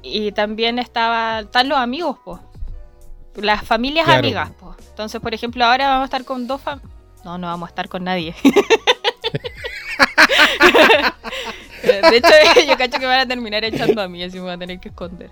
Y 0.00 0.30
también 0.32 0.78
estaba, 0.78 1.40
están 1.40 1.68
los 1.68 1.76
amigos, 1.78 2.18
pues. 2.24 2.40
Las 3.34 3.64
familias 3.64 4.04
Claro. 4.06 4.20
amigas, 4.20 4.50
pues. 4.58 4.76
Entonces, 4.90 5.20
por 5.20 5.34
ejemplo, 5.34 5.64
ahora 5.64 5.88
vamos 5.88 6.02
a 6.02 6.04
estar 6.06 6.24
con 6.24 6.46
dos 6.46 6.60
familias... 6.60 6.92
No, 7.24 7.36
no 7.36 7.48
vamos 7.48 7.66
a 7.66 7.70
estar 7.70 7.88
con 7.88 8.04
nadie. 8.04 8.34
de 11.82 12.16
hecho, 12.16 12.28
yo 12.68 12.76
cacho 12.76 12.98
que 12.98 13.06
van 13.06 13.20
a 13.20 13.26
terminar 13.26 13.64
echando 13.64 14.00
a 14.02 14.08
mí, 14.08 14.22
así 14.22 14.36
me 14.36 14.42
voy 14.44 14.52
a 14.52 14.58
tener 14.58 14.80
que 14.80 14.88
esconder. 14.88 15.30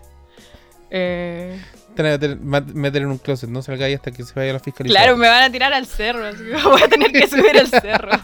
Eh, 0.90 1.60
meter, 1.96 3.02
en 3.02 3.08
un 3.08 3.18
closet, 3.18 3.48
no 3.48 3.62
salgáis 3.62 3.96
hasta 3.96 4.10
que 4.12 4.22
se 4.22 4.32
vaya 4.34 4.52
la 4.52 4.60
fiscalización. 4.60 5.02
claro, 5.02 5.16
me 5.16 5.28
van 5.28 5.42
a 5.44 5.50
tirar 5.50 5.72
al 5.72 5.86
cerro, 5.86 6.26
así 6.26 6.44
que 6.44 6.62
voy 6.68 6.82
a 6.82 6.88
tener 6.88 7.12
que 7.12 7.26
subir 7.26 7.58
al 7.58 7.68
cerro. 7.68 8.10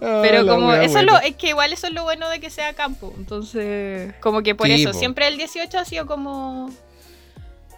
Pero 0.00 0.42
la 0.44 0.52
como 0.52 0.72
eso 0.74 0.98
es 1.00 1.04
lo, 1.04 1.18
es 1.18 1.34
que 1.36 1.48
igual 1.48 1.72
eso 1.72 1.88
es 1.88 1.92
lo 1.92 2.04
bueno 2.04 2.28
de 2.30 2.40
que 2.40 2.48
sea 2.50 2.72
campo. 2.72 3.12
Entonces, 3.18 4.14
como 4.20 4.42
que 4.42 4.54
por 4.54 4.66
Sí, 4.68 4.74
eso, 4.74 4.92
po. 4.92 4.98
siempre 4.98 5.26
el 5.28 5.36
18 5.36 5.78
ha 5.78 5.84
sido 5.84 6.06
como 6.06 6.70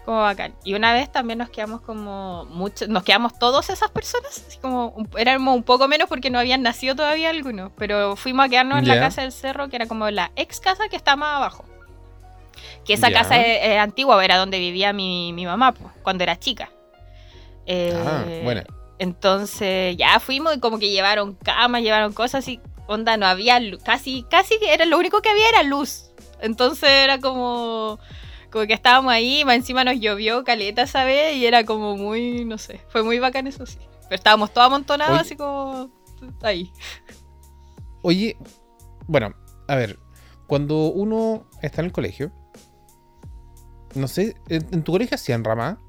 como 0.05 0.21
bacán. 0.21 0.53
Y 0.63 0.73
una 0.73 0.93
vez 0.93 1.11
también 1.11 1.39
nos 1.39 1.49
quedamos 1.49 1.81
como 1.81 2.45
mucho, 2.45 2.87
nos 2.87 3.03
quedamos 3.03 3.37
todas 3.39 3.69
esas 3.69 3.89
personas, 3.91 4.43
así 4.47 4.57
como 4.57 4.95
éramos 5.17 5.55
un 5.55 5.63
poco 5.63 5.87
menos 5.87 6.09
porque 6.09 6.29
no 6.29 6.39
habían 6.39 6.61
nacido 6.61 6.95
todavía 6.95 7.29
algunos, 7.29 7.71
pero 7.77 8.15
fuimos 8.15 8.45
a 8.45 8.49
quedarnos 8.49 8.79
en 8.79 8.87
la 8.87 8.99
casa 8.99 9.21
del 9.21 9.31
cerro, 9.31 9.69
que 9.69 9.75
era 9.77 9.87
como 9.87 10.09
la 10.09 10.31
ex 10.35 10.59
casa 10.59 10.89
que 10.89 10.95
está 10.95 11.15
más 11.15 11.37
abajo. 11.37 11.65
Que 12.85 12.93
esa 12.93 13.11
casa 13.11 13.39
es, 13.39 13.59
es 13.63 13.79
antigua, 13.79 14.23
era 14.23 14.37
donde 14.37 14.59
vivía 14.59 14.93
mi, 14.93 15.31
mi 15.33 15.45
mamá 15.45 15.71
pues, 15.71 15.91
cuando 16.03 16.23
era 16.23 16.37
chica. 16.37 16.69
Eh, 17.65 17.93
Ah, 17.95 18.23
buena. 18.43 18.63
Entonces 18.99 19.97
ya 19.97 20.19
fuimos 20.19 20.55
y 20.55 20.59
como 20.59 20.79
que 20.79 20.89
llevaron 20.89 21.35
camas, 21.35 21.81
llevaron 21.81 22.13
cosas 22.13 22.47
y 22.47 22.59
onda 22.87 23.17
no 23.17 23.25
había 23.25 23.59
luz, 23.59 23.81
casi, 23.83 24.23
casi 24.29 24.59
que 24.59 24.73
era 24.73 24.85
lo 24.85 24.97
único 24.97 25.21
que 25.21 25.29
había 25.29 25.49
era 25.49 25.63
luz. 25.63 26.11
Entonces 26.41 26.89
era 26.89 27.19
como, 27.19 27.99
como 28.53 28.67
que 28.67 28.73
estábamos 28.73 29.11
ahí, 29.11 29.43
más 29.45 29.55
encima 29.55 29.83
nos 29.83 29.99
llovió 29.99 30.43
caleta 30.43 30.83
esa 30.83 31.03
vez 31.05 31.35
y 31.35 31.47
era 31.47 31.65
como 31.65 31.97
muy, 31.97 32.45
no 32.45 32.59
sé, 32.59 32.81
fue 32.89 33.01
muy 33.01 33.17
bacán 33.17 33.47
eso 33.47 33.65
sí. 33.65 33.79
Pero 34.03 34.13
estábamos 34.15 34.53
todos 34.53 34.67
amontonados 34.67 35.13
Oye. 35.13 35.21
así 35.21 35.35
como 35.35 35.89
ahí. 36.43 36.71
Oye, 38.03 38.37
bueno, 39.07 39.33
a 39.67 39.75
ver, 39.75 39.97
cuando 40.45 40.91
uno 40.91 41.49
está 41.63 41.81
en 41.81 41.85
el 41.85 41.91
colegio, 41.91 42.31
no 43.95 44.07
sé, 44.07 44.35
¿en, 44.49 44.67
en 44.71 44.83
tu 44.83 44.91
colegio 44.91 45.15
hacían 45.15 45.43
rama? 45.43 45.79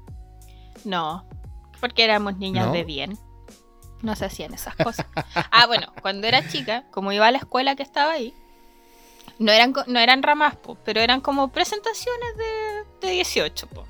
No, 0.85 1.29
porque 1.79 2.03
éramos 2.03 2.39
niñas 2.39 2.65
¿No? 2.65 2.71
de 2.71 2.83
bien. 2.83 3.19
No 4.01 4.15
se 4.15 4.25
hacían 4.25 4.55
esas 4.55 4.75
cosas. 4.75 5.05
Ah, 5.51 5.67
bueno, 5.67 5.93
cuando 6.01 6.25
era 6.25 6.47
chica, 6.47 6.85
como 6.89 7.11
iba 7.11 7.27
a 7.27 7.31
la 7.31 7.37
escuela 7.37 7.75
que 7.75 7.83
estaba 7.83 8.13
ahí, 8.13 8.33
no 9.39 9.51
eran, 9.51 9.73
no 9.87 9.99
eran 9.99 10.23
ramas, 10.23 10.55
po, 10.55 10.77
pero 10.85 10.99
eran 11.01 11.21
como 11.21 11.49
presentaciones 11.49 12.29
de, 13.01 13.07
de 13.07 13.13
18, 13.13 13.67
po. 13.67 13.85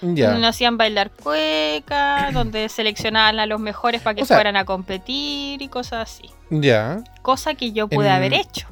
Ya. 0.00 0.26
Donde 0.26 0.40
nos 0.42 0.50
hacían 0.50 0.76
bailar 0.76 1.10
cueca, 1.10 2.30
donde 2.32 2.68
seleccionaban 2.68 3.40
a 3.40 3.46
los 3.46 3.58
mejores 3.60 4.00
para 4.02 4.14
que 4.14 4.22
O 4.22 4.26
sea- 4.26 4.36
fueran 4.36 4.56
a 4.56 4.64
competir 4.64 5.60
y 5.60 5.68
cosas 5.68 6.10
así. 6.12 6.30
Ya. 6.50 7.02
Cosa 7.22 7.54
que 7.54 7.72
yo 7.72 7.88
pude 7.88 8.06
En- 8.06 8.12
haber 8.12 8.32
hecho. 8.34 8.68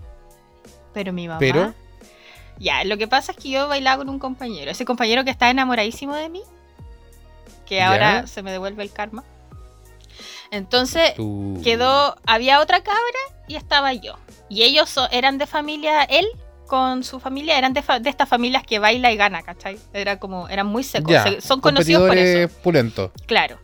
Pero 0.95 1.12
mi 1.12 1.27
mamá... 1.29 1.38
Pero- 1.40 1.75
Ya, 2.59 2.85
lo 2.85 2.97
que 2.97 3.07
pasa 3.09 3.33
es 3.33 3.38
que 3.38 3.51
yo 3.51 3.69
bailaba 3.69 3.99
con 3.99 4.09
un 4.09 4.19
compañero. 4.19 4.71
Ese 4.71 4.85
compañero 4.85 5.25
que 5.25 5.31
está 5.31 5.51
enamoradísimo 5.51 6.14
de 6.14 6.29
mí. 6.31 6.42
Que 7.66 7.77
Ya. 7.77 7.90
ahora 7.90 8.27
se 8.29 8.42
me 8.42 8.51
devuelve 8.53 8.83
el 8.85 8.92
karma. 8.92 9.25
Entonces, 10.50 11.14
Tú- 11.14 11.61
quedó... 11.64 12.16
Había 12.26 12.61
otra 12.61 12.80
cabra 12.82 13.00
y 13.48 13.56
estaba 13.56 13.92
yo. 13.92 14.14
Y 14.48 14.62
ellos 14.62 14.88
so- 14.90 15.09
eran 15.11 15.38
de 15.38 15.46
familia... 15.46 16.02
Él 16.04 16.26
con 16.66 17.04
su 17.04 17.20
familia 17.20 17.56
eran 17.59 17.72
de, 17.74 17.82
fa- 17.82 18.00
de 18.00 18.11
estas 18.11 18.28
familias 18.28 18.64
que 18.64 18.78
baila 18.80 19.12
y 19.12 19.16
gana, 19.16 19.42
¿cachai? 19.42 19.78
Era 19.92 20.18
como... 20.18 20.48
Eran 20.48 20.66
muy 20.66 20.82
secos. 20.82 21.12
Ya, 21.12 21.22
se- 21.22 21.40
son 21.40 21.61
conocidos 21.61 22.09
por 22.09 22.16
eso. 22.18 22.52
pulentos. 22.62 23.11
Claro. 23.26 23.59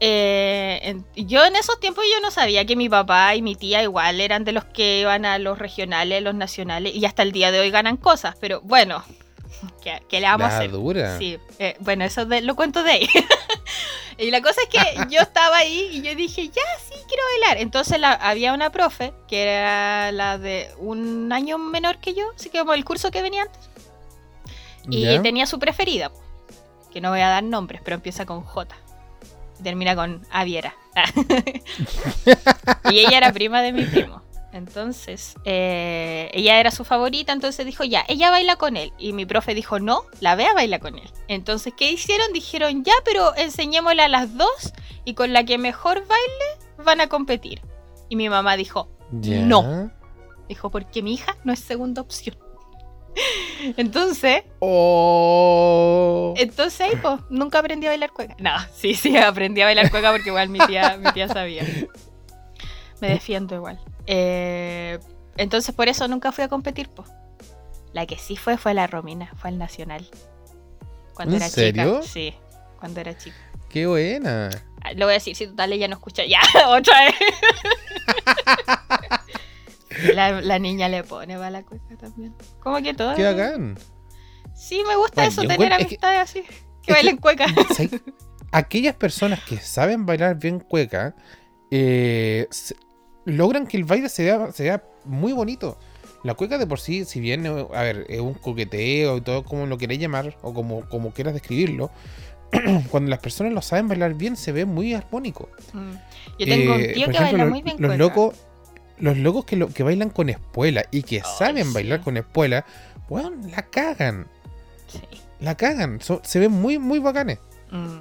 Eh, 0.00 0.78
en- 0.84 1.04
yo 1.26 1.44
en 1.44 1.56
esos 1.56 1.80
tiempos 1.80 2.04
yo 2.14 2.20
no 2.20 2.30
sabía 2.30 2.64
que 2.64 2.76
mi 2.76 2.88
papá 2.88 3.34
y 3.34 3.42
mi 3.42 3.56
tía 3.56 3.82
igual 3.82 4.20
eran 4.20 4.44
de 4.44 4.52
los 4.52 4.64
que 4.64 5.00
iban 5.00 5.24
a 5.24 5.38
los 5.38 5.58
regionales, 5.58 6.22
los 6.22 6.36
nacionales 6.36 6.94
y 6.94 7.04
hasta 7.04 7.22
el 7.24 7.32
día 7.32 7.50
de 7.50 7.58
hoy 7.58 7.70
ganan 7.72 7.96
cosas, 7.96 8.36
pero 8.40 8.60
bueno, 8.62 9.02
¿qué, 9.82 10.00
qué 10.08 10.20
le 10.20 10.28
vamos 10.28 10.52
a 10.52 10.56
hacer? 10.58 10.70
dura. 10.70 11.18
Sí, 11.18 11.38
eh, 11.58 11.74
bueno, 11.80 12.04
eso 12.04 12.26
de- 12.26 12.42
lo 12.42 12.54
cuento 12.54 12.84
de 12.84 12.92
ahí. 12.92 13.08
y 14.18 14.30
la 14.30 14.40
cosa 14.42 14.60
es 14.62 14.68
que 14.68 14.78
yo 15.10 15.20
estaba 15.20 15.56
ahí 15.58 15.88
y 15.92 16.02
yo 16.02 16.14
dije, 16.14 16.48
ya, 16.48 16.62
sí, 16.88 16.94
quiero 17.08 17.22
bailar. 17.32 17.58
Entonces 17.62 17.98
la- 18.00 18.12
había 18.12 18.52
una 18.52 18.70
profe 18.70 19.12
que 19.28 19.42
era 19.44 20.12
la 20.12 20.38
de 20.38 20.70
un 20.78 21.32
año 21.32 21.56
menor 21.58 21.98
que 21.98 22.14
yo, 22.14 22.24
así 22.36 22.50
que 22.50 22.58
como 22.58 22.74
el 22.74 22.84
curso 22.84 23.10
que 23.10 23.22
venía 23.22 23.42
antes. 23.42 23.70
Y 24.90 25.18
tenía 25.22 25.46
su 25.46 25.58
preferida, 25.58 26.10
que 26.92 27.00
no 27.00 27.10
voy 27.10 27.20
a 27.20 27.28
dar 27.28 27.42
nombres, 27.44 27.80
pero 27.84 27.94
empieza 27.96 28.24
con 28.26 28.42
J. 28.42 28.74
Termina 29.62 29.94
con 29.94 30.26
Aviera. 30.30 30.74
y 32.90 32.98
ella 33.00 33.18
era 33.18 33.32
prima 33.32 33.60
de 33.62 33.72
mi 33.72 33.84
primo. 33.84 34.22
Entonces, 34.52 35.34
eh, 35.44 36.30
ella 36.32 36.58
era 36.58 36.70
su 36.70 36.84
favorita, 36.84 37.32
entonces 37.32 37.66
dijo, 37.66 37.84
ya, 37.84 38.04
ella 38.08 38.30
baila 38.30 38.56
con 38.56 38.76
él. 38.76 38.92
Y 38.98 39.12
mi 39.12 39.26
profe 39.26 39.54
dijo, 39.54 39.78
no, 39.78 40.04
la 40.20 40.36
vea 40.36 40.54
baila 40.54 40.78
con 40.78 40.96
él. 40.98 41.10
Entonces, 41.28 41.74
¿qué 41.76 41.90
hicieron? 41.90 42.32
Dijeron, 42.32 42.82
ya, 42.82 42.94
pero 43.04 43.36
enseñémosle 43.36 44.02
a 44.02 44.08
las 44.08 44.36
dos 44.36 44.72
y 45.04 45.14
con 45.14 45.32
la 45.32 45.44
que 45.44 45.58
mejor 45.58 46.06
baile 46.06 46.66
van 46.82 47.00
a 47.00 47.08
competir. 47.08 47.60
Y 48.08 48.16
mi 48.16 48.28
mamá 48.28 48.56
dijo, 48.56 48.88
no. 49.10 49.90
dijo, 50.48 50.70
porque 50.70 51.02
mi 51.02 51.14
hija 51.14 51.36
no 51.44 51.52
es 51.52 51.60
segunda 51.60 52.00
opción. 52.00 52.36
Entonces, 53.76 54.44
Oh. 54.60 56.34
Entonces 56.36 56.80
ahí, 56.80 56.96
pues, 57.00 57.20
nunca 57.28 57.58
aprendí 57.58 57.86
a 57.86 57.90
bailar 57.90 58.12
cueca. 58.12 58.34
No, 58.38 58.52
sí, 58.74 58.94
sí, 58.94 59.16
aprendí 59.16 59.60
a 59.60 59.66
bailar 59.66 59.90
cueca 59.90 60.10
porque 60.10 60.28
igual 60.30 60.48
mi 60.48 60.58
tía, 60.60 60.96
mi 60.96 61.12
tía 61.12 61.28
sabía. 61.28 61.64
Me 63.00 63.10
defiendo 63.10 63.54
igual. 63.54 63.78
Eh, 64.10 64.98
entonces 65.36 65.74
por 65.74 65.88
eso 65.88 66.08
nunca 66.08 66.32
fui 66.32 66.42
a 66.44 66.48
competir, 66.48 66.88
pues. 66.88 67.08
La 67.92 68.06
que 68.06 68.16
sí 68.18 68.36
fue 68.36 68.56
fue 68.56 68.74
la 68.74 68.86
Romina, 68.86 69.30
fue 69.36 69.50
al 69.50 69.58
Nacional. 69.58 70.08
Cuando 71.14 71.36
¿En 71.36 71.42
era 71.42 71.50
serio? 71.50 72.00
chica. 72.00 72.12
Sí, 72.12 72.34
cuando 72.80 73.00
era 73.00 73.16
chica. 73.16 73.36
Qué 73.68 73.86
buena. 73.86 74.48
Ah, 74.82 74.92
Lo 74.94 75.04
voy 75.06 75.12
a 75.12 75.18
decir, 75.18 75.36
si 75.36 75.46
total 75.46 75.72
ella 75.72 75.88
no 75.88 75.94
escucha. 75.96 76.24
Ya, 76.24 76.40
otra 76.68 76.94
vez. 77.04 77.14
la, 80.14 80.40
la 80.40 80.58
niña 80.58 80.88
le 80.88 81.04
pone 81.04 81.36
va 81.36 81.50
la 81.50 81.62
cueca 81.62 81.96
también. 81.96 82.34
Como 82.60 82.80
que 82.82 82.94
todo. 82.94 83.14
Qué 83.14 83.24
bacán. 83.24 83.78
Sí, 84.54 84.82
me 84.86 84.96
gusta 84.96 85.22
Bueno, 85.22 85.28
eso, 85.30 85.42
tener 85.42 85.58
que- 85.68 85.74
amistades 85.74 86.20
así. 86.20 86.44
Que 86.82 86.92
bailen 86.92 87.16
cueca. 87.18 87.46
Aquellas 88.52 88.94
personas 88.94 89.40
que 89.44 89.58
saben 89.58 90.06
bailar 90.06 90.36
bien 90.38 90.58
cueca 90.60 91.14
eh, 91.70 92.48
logran 93.28 93.66
que 93.66 93.76
el 93.76 93.84
baile 93.84 94.08
se 94.08 94.24
vea, 94.24 94.52
se 94.52 94.64
vea 94.64 94.82
muy 95.04 95.32
bonito. 95.32 95.78
La 96.24 96.34
cueca 96.34 96.58
de 96.58 96.66
por 96.66 96.80
sí, 96.80 97.04
si 97.04 97.20
bien 97.20 97.46
eh, 97.46 97.66
a 97.74 97.82
ver, 97.82 98.04
es 98.08 98.20
un 98.20 98.34
coqueteo 98.34 99.16
y 99.18 99.20
todo 99.20 99.44
como 99.44 99.66
lo 99.66 99.78
queréis 99.78 100.00
llamar 100.00 100.36
o 100.42 100.52
como, 100.52 100.88
como 100.88 101.12
quieras 101.12 101.32
describirlo, 101.34 101.90
cuando 102.90 103.10
las 103.10 103.20
personas 103.20 103.52
lo 103.52 103.62
saben 103.62 103.88
bailar 103.88 104.14
bien 104.14 104.36
se 104.36 104.50
ve 104.52 104.64
muy 104.64 104.94
armónico. 104.94 105.48
Mm. 105.72 105.90
Yo 106.40 106.46
tengo 106.46 106.74
un 106.74 106.80
Eh, 106.80 106.92
tío 106.94 107.04
por 107.04 107.14
que 107.14 107.18
ejemplo, 107.18 107.22
baila 107.38 107.44
lo- 107.44 107.50
muy 107.50 107.62
bien 107.62 107.76
los 107.78 107.88
cueca. 107.90 107.96
locos 107.98 108.34
los 108.98 109.16
locos 109.16 109.44
que, 109.44 109.54
lo, 109.54 109.68
que 109.68 109.84
bailan 109.84 110.10
con 110.10 110.28
espuela 110.28 110.84
y 110.90 111.04
que 111.04 111.20
saben 111.38 111.66
sí. 111.66 111.72
bailar 111.72 112.00
con 112.00 112.16
espuela, 112.16 112.64
weón, 113.08 113.48
la 113.52 113.62
cagan. 113.62 114.26
Sí. 114.88 115.00
La 115.38 115.56
cagan. 115.56 116.00
So- 116.00 116.20
se 116.24 116.40
ven 116.40 116.50
muy, 116.50 116.80
muy 116.80 116.98
bacanes. 116.98 117.38
Mm. 117.70 117.98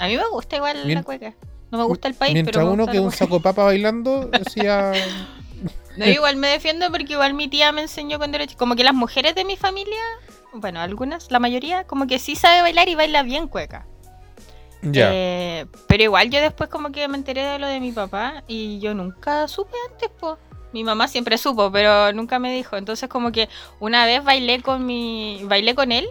A 0.00 0.06
mí 0.08 0.16
me 0.16 0.28
gusta 0.32 0.56
igual 0.56 0.92
la 0.92 1.02
cueca. 1.04 1.34
No 1.70 1.78
me 1.78 1.84
gusta 1.84 2.08
el 2.08 2.14
país, 2.14 2.34
Mientras 2.34 2.56
pero 2.56 2.72
uno 2.72 2.86
que 2.86 3.00
un 3.00 3.12
saco 3.12 3.40
papa 3.40 3.64
bailando, 3.64 4.26
decía. 4.32 4.92
No, 5.96 6.06
yo 6.06 6.12
igual 6.12 6.36
me 6.36 6.48
defiendo 6.48 6.90
porque 6.90 7.12
igual 7.12 7.34
mi 7.34 7.48
tía 7.48 7.72
me 7.72 7.82
enseñó 7.82 8.18
cuando 8.18 8.36
era 8.36 8.46
chica. 8.46 8.58
Como 8.58 8.76
que 8.76 8.84
las 8.84 8.94
mujeres 8.94 9.34
de 9.34 9.44
mi 9.44 9.56
familia, 9.56 10.00
bueno, 10.52 10.80
algunas, 10.80 11.30
la 11.30 11.38
mayoría, 11.38 11.84
como 11.84 12.06
que 12.06 12.18
sí 12.18 12.36
sabe 12.36 12.62
bailar 12.62 12.88
y 12.88 12.94
baila 12.94 13.22
bien 13.22 13.48
cueca. 13.48 13.86
Ya. 14.82 15.10
Eh, 15.12 15.66
pero 15.86 16.02
igual 16.02 16.30
yo 16.30 16.40
después 16.40 16.70
como 16.70 16.90
que 16.90 17.06
me 17.06 17.16
enteré 17.16 17.44
de 17.44 17.58
lo 17.58 17.66
de 17.66 17.80
mi 17.80 17.92
papá 17.92 18.44
y 18.48 18.78
yo 18.80 18.94
nunca 18.94 19.46
supe 19.46 19.76
antes, 19.90 20.10
pues. 20.18 20.36
Mi 20.72 20.84
mamá 20.84 21.08
siempre 21.08 21.36
supo, 21.36 21.72
pero 21.72 22.12
nunca 22.12 22.38
me 22.38 22.52
dijo. 22.54 22.76
Entonces 22.76 23.08
como 23.08 23.32
que 23.32 23.48
una 23.80 24.06
vez 24.06 24.22
bailé 24.22 24.62
con 24.62 24.86
mi 24.86 25.40
bailé 25.44 25.74
con 25.74 25.90
él 25.90 26.08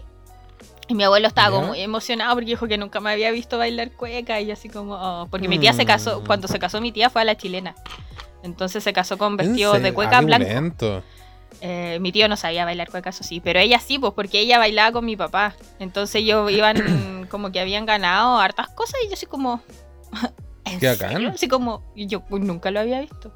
y 0.89 0.95
mi 0.95 1.03
abuelo 1.03 1.27
estaba 1.27 1.51
como 1.55 1.67
muy 1.67 1.79
emocionado 1.81 2.33
porque 2.33 2.47
dijo 2.49 2.67
que 2.67 2.77
nunca 2.77 2.99
me 2.99 3.11
había 3.11 3.29
visto 3.31 3.57
bailar 3.59 3.91
cueca 3.91 4.41
y 4.41 4.47
yo 4.47 4.53
así 4.53 4.67
como, 4.69 4.95
oh, 4.95 5.27
porque 5.29 5.47
mi 5.47 5.59
tía 5.59 5.71
se 5.71 5.85
casó, 5.85 6.19
Mm. 6.19 6.25
cuando 6.25 6.47
se 6.47 6.57
casó 6.59 6.81
mi 6.81 6.91
tía 6.91 7.09
fue 7.11 7.21
a 7.21 7.25
la 7.25 7.37
chilena. 7.37 7.75
Entonces 8.43 8.83
se 8.83 8.91
casó 8.91 9.17
con 9.17 9.33
¿En 9.33 9.37
vestidos 9.37 9.81
de 9.81 9.93
cueca 9.93 10.17
Ah, 10.17 10.21
blanco. 10.21 11.03
Eh, 11.61 11.97
mi 12.01 12.11
tío 12.11 12.27
no 12.27 12.37
sabía 12.37 12.65
bailar 12.65 12.89
cueca, 12.89 13.09
eso 13.11 13.23
sí, 13.23 13.39
pero 13.39 13.59
ella 13.59 13.79
sí, 13.79 13.99
pues 13.99 14.13
porque 14.13 14.39
ella 14.39 14.57
bailaba 14.57 14.91
con 14.91 15.05
mi 15.05 15.15
papá. 15.15 15.55
Entonces 15.79 16.15
ellos 16.15 16.49
iban 16.51 17.27
como 17.29 17.51
que 17.51 17.59
habían 17.59 17.85
ganado 17.85 18.39
hartas 18.39 18.69
cosas 18.69 18.95
y 19.05 19.07
yo 19.09 19.13
así 19.13 19.25
como... 19.27 19.61
¿En 20.65 20.79
Qué 20.79 20.95
serio? 20.95 21.29
Así 21.29 21.47
como, 21.47 21.83
y 21.95 22.07
yo 22.07 22.21
pues, 22.21 22.41
nunca 22.43 22.71
lo 22.71 22.79
había 22.79 22.99
visto. 23.01 23.31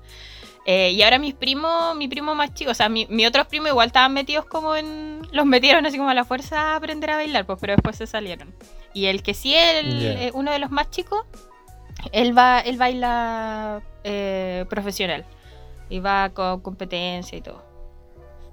Eh, 0.65 0.91
y 0.91 1.01
ahora 1.03 1.19
mis 1.19 1.33
primos, 1.33 1.95
mi 1.95 2.07
primo 2.07 2.35
más 2.35 2.53
chico, 2.53 2.71
o 2.71 2.73
sea, 2.73 2.87
mi, 2.87 3.05
mi 3.09 3.25
otros 3.25 3.47
primos 3.47 3.69
igual 3.69 3.87
estaban 3.87 4.13
metidos 4.13 4.45
como 4.45 4.75
en... 4.75 5.21
Los 5.31 5.45
metieron 5.45 5.85
así 5.85 5.97
como 5.97 6.09
a 6.09 6.13
la 6.13 6.25
fuerza 6.25 6.73
a 6.73 6.75
aprender 6.75 7.09
a 7.09 7.15
bailar, 7.15 7.45
pues, 7.45 7.57
pero 7.59 7.73
después 7.73 7.97
se 7.97 8.07
salieron. 8.07 8.53
Y 8.93 9.07
el 9.07 9.23
que 9.23 9.33
sí, 9.33 9.53
el, 9.55 10.05
eh, 10.05 10.31
uno 10.33 10.51
de 10.51 10.59
los 10.59 10.71
más 10.71 10.89
chicos, 10.89 11.25
él 12.11 12.37
va 12.37 12.59
él 12.59 12.77
baila 12.77 13.81
eh, 14.03 14.65
profesional. 14.69 15.25
Y 15.89 15.99
va 15.99 16.29
con 16.29 16.61
competencia 16.61 17.37
y 17.37 17.41
todo. 17.41 17.63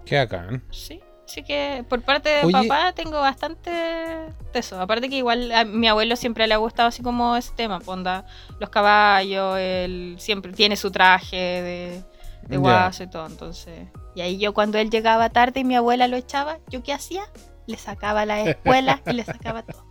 Qué 0.05 0.17
bacán. 0.17 0.65
Sí, 0.71 1.01
así 1.31 1.43
que 1.45 1.85
por 1.89 2.03
parte 2.03 2.29
de 2.29 2.45
Oye. 2.45 2.53
papá 2.69 2.93
tengo 2.93 3.21
bastante 3.21 3.71
de 3.71 4.29
eso. 4.55 4.81
Aparte 4.81 5.09
que 5.09 5.17
igual 5.17 5.53
a 5.53 5.65
mi 5.65 5.87
abuelo 5.89 6.17
siempre 6.17 6.47
le 6.47 6.55
ha 6.55 6.59
gustado 6.59 6.89
así 6.89 7.03
como 7.03 7.37
ese 7.37 7.53
tema, 7.55 7.79
ponda 7.81 8.27
los 8.59 8.69
caballos, 8.71 9.57
él 9.59 10.17
siempre 10.19 10.53
tiene 10.53 10.77
su 10.77 10.91
traje 10.91 11.37
de, 11.37 12.05
de 12.49 12.57
guaso 12.57 13.05
y 13.05 13.11
todo, 13.11 13.27
entonces. 13.27 13.89
Y 14.15 14.23
ahí 14.23 14.39
yo 14.39 14.53
cuando 14.55 14.79
él 14.79 14.91
llegaba 14.91 15.31
tarde 15.31 15.61
y 15.61 15.65
mi 15.65 15.77
abuela 15.77 16.09
lo 16.09 16.17
echaba, 16.17 16.59
¿yo 16.69 16.83
qué 16.83 16.93
hacía? 16.93 17.23
Le 17.67 17.77
sacaba 17.77 18.27
la 18.27 18.41
espuela 18.43 19.01
y 19.07 19.13
le 19.13 19.25
sacaba 19.25 19.63
todo. 19.63 19.87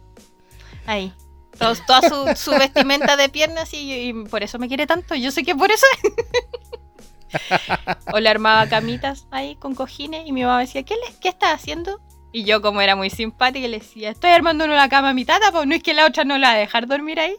Ahí. 0.85 1.13
Todo- 1.57 1.73
toda 1.87 2.01
su, 2.01 2.35
su 2.35 2.51
vestimenta 2.51 3.15
de 3.17 3.29
piernas 3.29 3.73
y, 3.73 4.09
y 4.09 4.13
por 4.25 4.43
eso 4.43 4.59
me 4.59 4.67
quiere 4.67 4.87
tanto. 4.87 5.15
Yo 5.15 5.31
sé 5.31 5.43
que 5.43 5.55
por 5.55 5.71
eso. 5.71 5.85
o 8.13 8.19
le 8.19 8.29
armaba 8.29 8.67
camitas 8.67 9.27
ahí 9.31 9.55
con 9.55 9.75
cojines 9.75 10.23
y 10.25 10.31
mi 10.31 10.41
mamá 10.43 10.59
decía, 10.59 10.83
¿qué, 10.83 10.95
le, 10.95 11.15
qué 11.19 11.29
estás 11.29 11.53
haciendo? 11.55 11.99
Y 12.31 12.43
yo 12.43 12.61
como 12.61 12.81
era 12.81 12.95
muy 12.95 13.09
simpática 13.09 13.67
le 13.67 13.79
decía, 13.79 14.11
estoy 14.11 14.31
armando 14.31 14.65
una 14.65 14.87
cama 14.89 15.09
a 15.09 15.13
mi 15.13 15.25
tata, 15.25 15.51
pues 15.51 15.65
no 15.65 15.73
es 15.75 15.81
que 15.83 15.93
la 15.93 16.05
otra 16.05 16.23
no 16.25 16.37
la 16.37 16.49
va 16.49 16.53
a 16.53 16.57
dejar 16.57 16.87
dormir 16.87 17.19
ahí. 17.19 17.35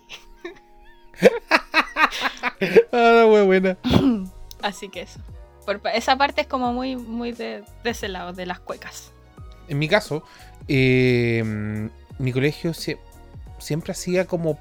Ah, 2.92 3.24
muy 3.26 3.42
buena. 3.42 3.76
Así 4.62 4.88
que 4.88 5.02
eso. 5.02 5.20
Por 5.64 5.80
esa 5.94 6.16
parte 6.16 6.42
es 6.42 6.46
como 6.46 6.72
muy, 6.72 6.96
muy 6.96 7.32
de, 7.32 7.62
de 7.84 7.90
ese 7.90 8.08
lado, 8.08 8.32
de 8.32 8.46
las 8.46 8.60
cuecas. 8.60 9.12
En 9.68 9.78
mi 9.78 9.88
caso, 9.88 10.24
eh, 10.68 11.88
mi 12.18 12.32
colegio 12.32 12.72
sie- 12.72 12.98
siempre 13.58 13.92
hacía 13.92 14.26
como 14.26 14.58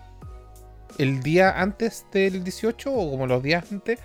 el 0.98 1.22
día 1.24 1.60
antes 1.60 2.06
del 2.12 2.44
18 2.44 2.92
o 2.94 3.12
como 3.12 3.28
los 3.28 3.42
días 3.42 3.72
antes. 3.72 4.00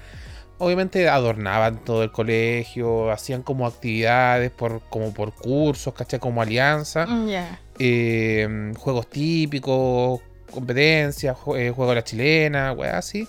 Obviamente 0.64 1.08
adornaban 1.08 1.84
todo 1.84 2.02
el 2.02 2.10
colegio, 2.10 3.10
hacían 3.10 3.42
como 3.42 3.66
actividades 3.66 4.50
por, 4.50 4.80
como 4.90 5.12
por 5.12 5.32
cursos, 5.34 5.92
¿cachai? 5.94 6.18
Como 6.20 6.40
alianza, 6.42 7.06
Mm, 7.06 7.28
eh, 7.78 8.72
juegos 8.78 9.08
típicos, 9.08 10.20
competencias, 10.50 11.36
jue- 11.36 11.58
eh, 11.58 11.70
juego 11.70 11.92
a 11.92 11.94
la 11.96 12.04
chilena, 12.04 12.72
weá, 12.72 12.98
así. 12.98 13.26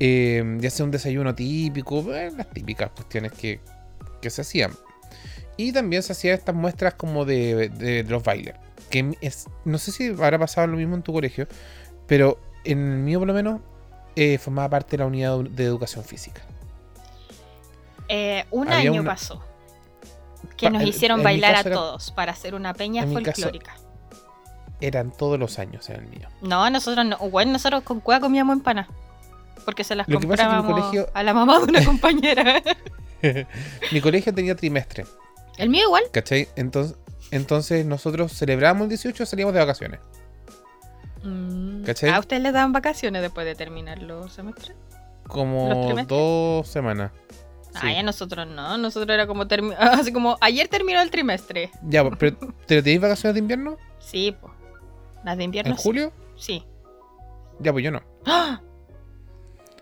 Eh, 0.00 0.58
ya 0.60 0.70
sea 0.70 0.84
un 0.84 0.90
desayuno 0.90 1.34
típico, 1.34 2.14
eh, 2.14 2.30
las 2.36 2.50
típicas 2.50 2.90
cuestiones 2.90 3.32
que, 3.32 3.60
que 4.20 4.30
se 4.30 4.42
hacían. 4.42 4.72
Y 5.56 5.72
también 5.72 6.02
se 6.02 6.12
hacían 6.12 6.34
estas 6.34 6.54
muestras 6.54 6.94
como 6.94 7.24
de, 7.24 7.68
de 7.70 8.02
los 8.04 8.22
bailes. 8.22 8.54
Que 8.90 9.16
es, 9.20 9.46
no 9.64 9.78
sé 9.78 9.92
si 9.92 10.08
habrá 10.08 10.38
pasado 10.38 10.66
lo 10.66 10.76
mismo 10.76 10.94
en 10.96 11.02
tu 11.02 11.12
colegio, 11.12 11.46
pero 12.06 12.38
en 12.64 12.78
el 12.92 12.98
mío 12.98 13.18
por 13.20 13.28
lo 13.28 13.34
menos 13.34 13.60
eh, 14.16 14.38
formaba 14.38 14.68
parte 14.70 14.92
de 14.92 14.98
la 14.98 15.06
unidad 15.06 15.38
de 15.40 15.64
educación 15.64 16.04
física. 16.04 16.42
Eh, 18.08 18.44
un 18.50 18.68
Había 18.68 18.90
año 18.90 19.00
una- 19.00 19.10
pasó 19.10 19.42
que 20.56 20.70
nos 20.70 20.82
en- 20.82 20.88
hicieron 20.88 21.20
en 21.20 21.24
bailar 21.24 21.54
a 21.56 21.60
era- 21.60 21.70
todos 21.72 22.10
para 22.12 22.32
hacer 22.32 22.54
una 22.54 22.72
peña 22.74 23.02
caso- 23.02 23.12
folclórica. 23.14 23.74
Eran 24.80 25.10
todos 25.10 25.38
los 25.38 25.58
años 25.58 25.88
en 25.88 25.96
el 25.96 26.06
mío. 26.06 26.28
No, 26.42 26.68
nosotros 26.70 27.04
no. 27.06 27.16
Bueno, 27.30 27.52
nosotros 27.52 27.82
con 27.82 28.00
cueva 28.00 28.20
comíamos 28.20 28.56
empana. 28.56 28.88
Porque 29.64 29.82
se 29.84 29.94
las 29.96 30.06
Lo 30.08 30.20
comprábamos 30.20 30.70
colegio- 30.70 31.08
a 31.14 31.22
la 31.22 31.34
mamá 31.34 31.58
de 31.58 31.64
una 31.64 31.84
compañera. 31.84 32.62
mi 33.92 34.00
colegio 34.00 34.32
tenía 34.34 34.54
trimestre, 34.54 35.04
El 35.56 35.70
mío 35.70 35.84
igual. 35.86 36.04
¿cachai? 36.12 36.48
Entonces, 36.56 36.96
entonces 37.32 37.84
nosotros 37.86 38.32
celebrábamos 38.32 38.84
el 38.84 38.88
18 38.90 39.22
y 39.22 39.26
salíamos 39.26 39.54
de 39.54 39.60
vacaciones. 39.60 40.00
Mm. 41.24 41.82
¿Cachai? 41.84 42.10
¿A 42.10 42.18
ustedes 42.20 42.42
les 42.42 42.52
dan 42.52 42.72
vacaciones 42.72 43.22
después 43.22 43.46
de 43.46 43.54
terminar 43.54 44.00
los 44.00 44.32
semestres? 44.32 44.76
¿Los 45.24 45.32
Como 45.32 46.04
dos 46.06 46.68
semanas. 46.68 47.10
Sí. 47.80 47.86
Ay, 47.86 47.96
a 47.96 48.02
nosotros 48.02 48.46
no. 48.46 48.78
Nosotros 48.78 49.12
era 49.12 49.26
como 49.26 49.44
así 49.78 50.12
como 50.12 50.36
ayer 50.40 50.68
terminó 50.68 51.00
el 51.00 51.10
trimestre. 51.10 51.70
Ya, 51.82 52.08
pero 52.10 52.36
¿te 52.66 52.82
tenéis 52.82 53.00
vacaciones 53.00 53.34
de 53.34 53.40
invierno? 53.40 53.76
Sí, 53.98 54.34
pues. 54.40 54.52
Las 55.24 55.36
de 55.36 55.44
invierno. 55.44 55.72
¿En 55.72 55.76
julio? 55.76 56.12
Sí. 56.36 56.64
Ya, 57.60 57.72
pues 57.72 57.84
yo 57.84 57.90
no. 57.90 58.02
¡Ah! 58.26 58.60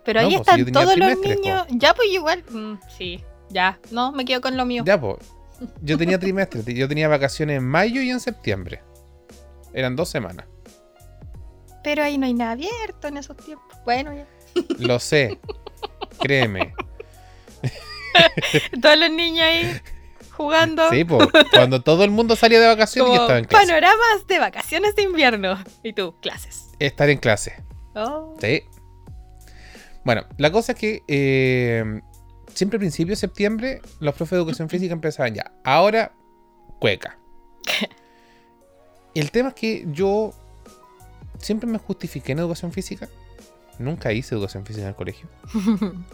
Pero 0.05 0.21
No, 0.21 0.29
ahí 0.29 0.37
pues, 0.37 0.49
están 0.49 0.73
todos 0.73 0.97
los 0.97 1.19
niños. 1.19 1.67
Ya, 1.71 1.95
pues 1.95 2.09
igual. 2.11 2.45
Mm, 2.51 2.75
sí. 2.97 3.23
Ya. 3.51 3.79
No, 3.91 4.13
me 4.13 4.25
quedo 4.25 4.41
con 4.41 4.57
lo 4.57 4.65
mío. 4.65 4.83
Ya, 4.87 5.01
pues. 5.01 5.19
Yo 5.83 5.97
tenía 5.99 6.19
trimestre. 6.19 6.63
Yo 6.75 6.89
tenía 6.89 7.09
vacaciones 7.09 7.59
en 7.59 7.67
mayo 7.67 8.03
y 8.03 8.11
en 8.11 8.21
septiembre. 8.21 8.83
Eran 9.73 9.97
dos 9.97 10.09
semanas. 10.09 10.47
Pero 11.83 12.03
ahí 12.03 12.17
no 12.17 12.27
hay 12.27 12.35
nada 12.35 12.53
abierto 12.53 13.09
en 13.09 13.19
esos 13.19 13.37
tiempos. 13.37 13.77
Bueno, 13.85 14.15
ya. 14.15 14.27
Lo 14.79 14.99
sé. 14.99 15.39
Créeme. 16.21 16.75
Todos 18.83 18.99
los 18.99 19.11
niños 19.11 19.45
ahí 19.45 19.81
jugando. 20.31 20.91
Sí. 20.91 21.05
Cuando 21.53 21.83
todo 21.83 22.05
el 22.05 22.11
mundo 22.11 22.37
salía 22.37 22.61
de 22.61 22.67
vacaciones, 22.67 23.13
yo 23.13 23.15
como 23.15 23.23
estaba 23.23 23.39
en 23.39 23.45
clase. 23.47 23.67
panoramas 23.67 24.27
de 24.27 24.39
vacaciones 24.39 24.97
de 24.97 25.03
invierno. 25.03 25.63
Y 25.83 25.93
tú, 25.93 26.15
clases. 26.21 26.71
Estar 26.79 27.09
en 27.11 27.19
clase. 27.19 27.63
Oh. 27.95 28.37
Sí. 28.41 28.63
Bueno, 30.05 30.27
la 30.37 30.53
cosa 30.53 30.73
es 30.73 30.79
que 30.79 31.03
eh, 31.09 32.01
siempre 32.53 32.77
a 32.77 32.81
principios 32.81 33.19
de 33.19 33.27
septiembre 33.27 33.81
los 34.01 34.15
profes 34.15 34.33
de 34.33 34.37
educación 34.37 34.69
física 34.69 34.93
empezaban 34.93 35.35
ya. 35.35 35.53
Ahora, 35.65 36.13
cueca. 36.79 37.19
El 39.15 39.31
tema 39.31 39.51
es 39.51 39.55
que 39.55 39.87
yo 39.89 40.33
siempre 41.39 41.69
me 41.69 41.79
justifiqué 41.79 42.33
en 42.33 42.41
educación 42.41 42.73
física. 42.73 43.09
Nunca 43.79 44.13
hice 44.13 44.35
educación 44.35 44.67
física 44.67 44.83
en 44.83 44.89
el 44.89 44.95
colegio. 44.95 45.29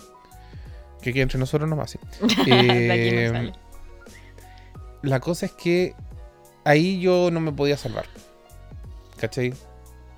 Que 1.02 1.12
quede 1.12 1.22
entre 1.22 1.38
nosotros 1.38 1.68
nomás. 1.68 1.90
sí. 1.92 1.98
no 2.20 2.24
Eh. 2.46 3.52
La 5.02 5.18
cosa 5.20 5.46
es 5.46 5.52
que 5.52 5.94
ahí 6.64 7.00
yo 7.00 7.30
no 7.30 7.40
me 7.40 7.52
podía 7.52 7.76
salvar. 7.76 8.04
¿Cachai? 9.18 9.54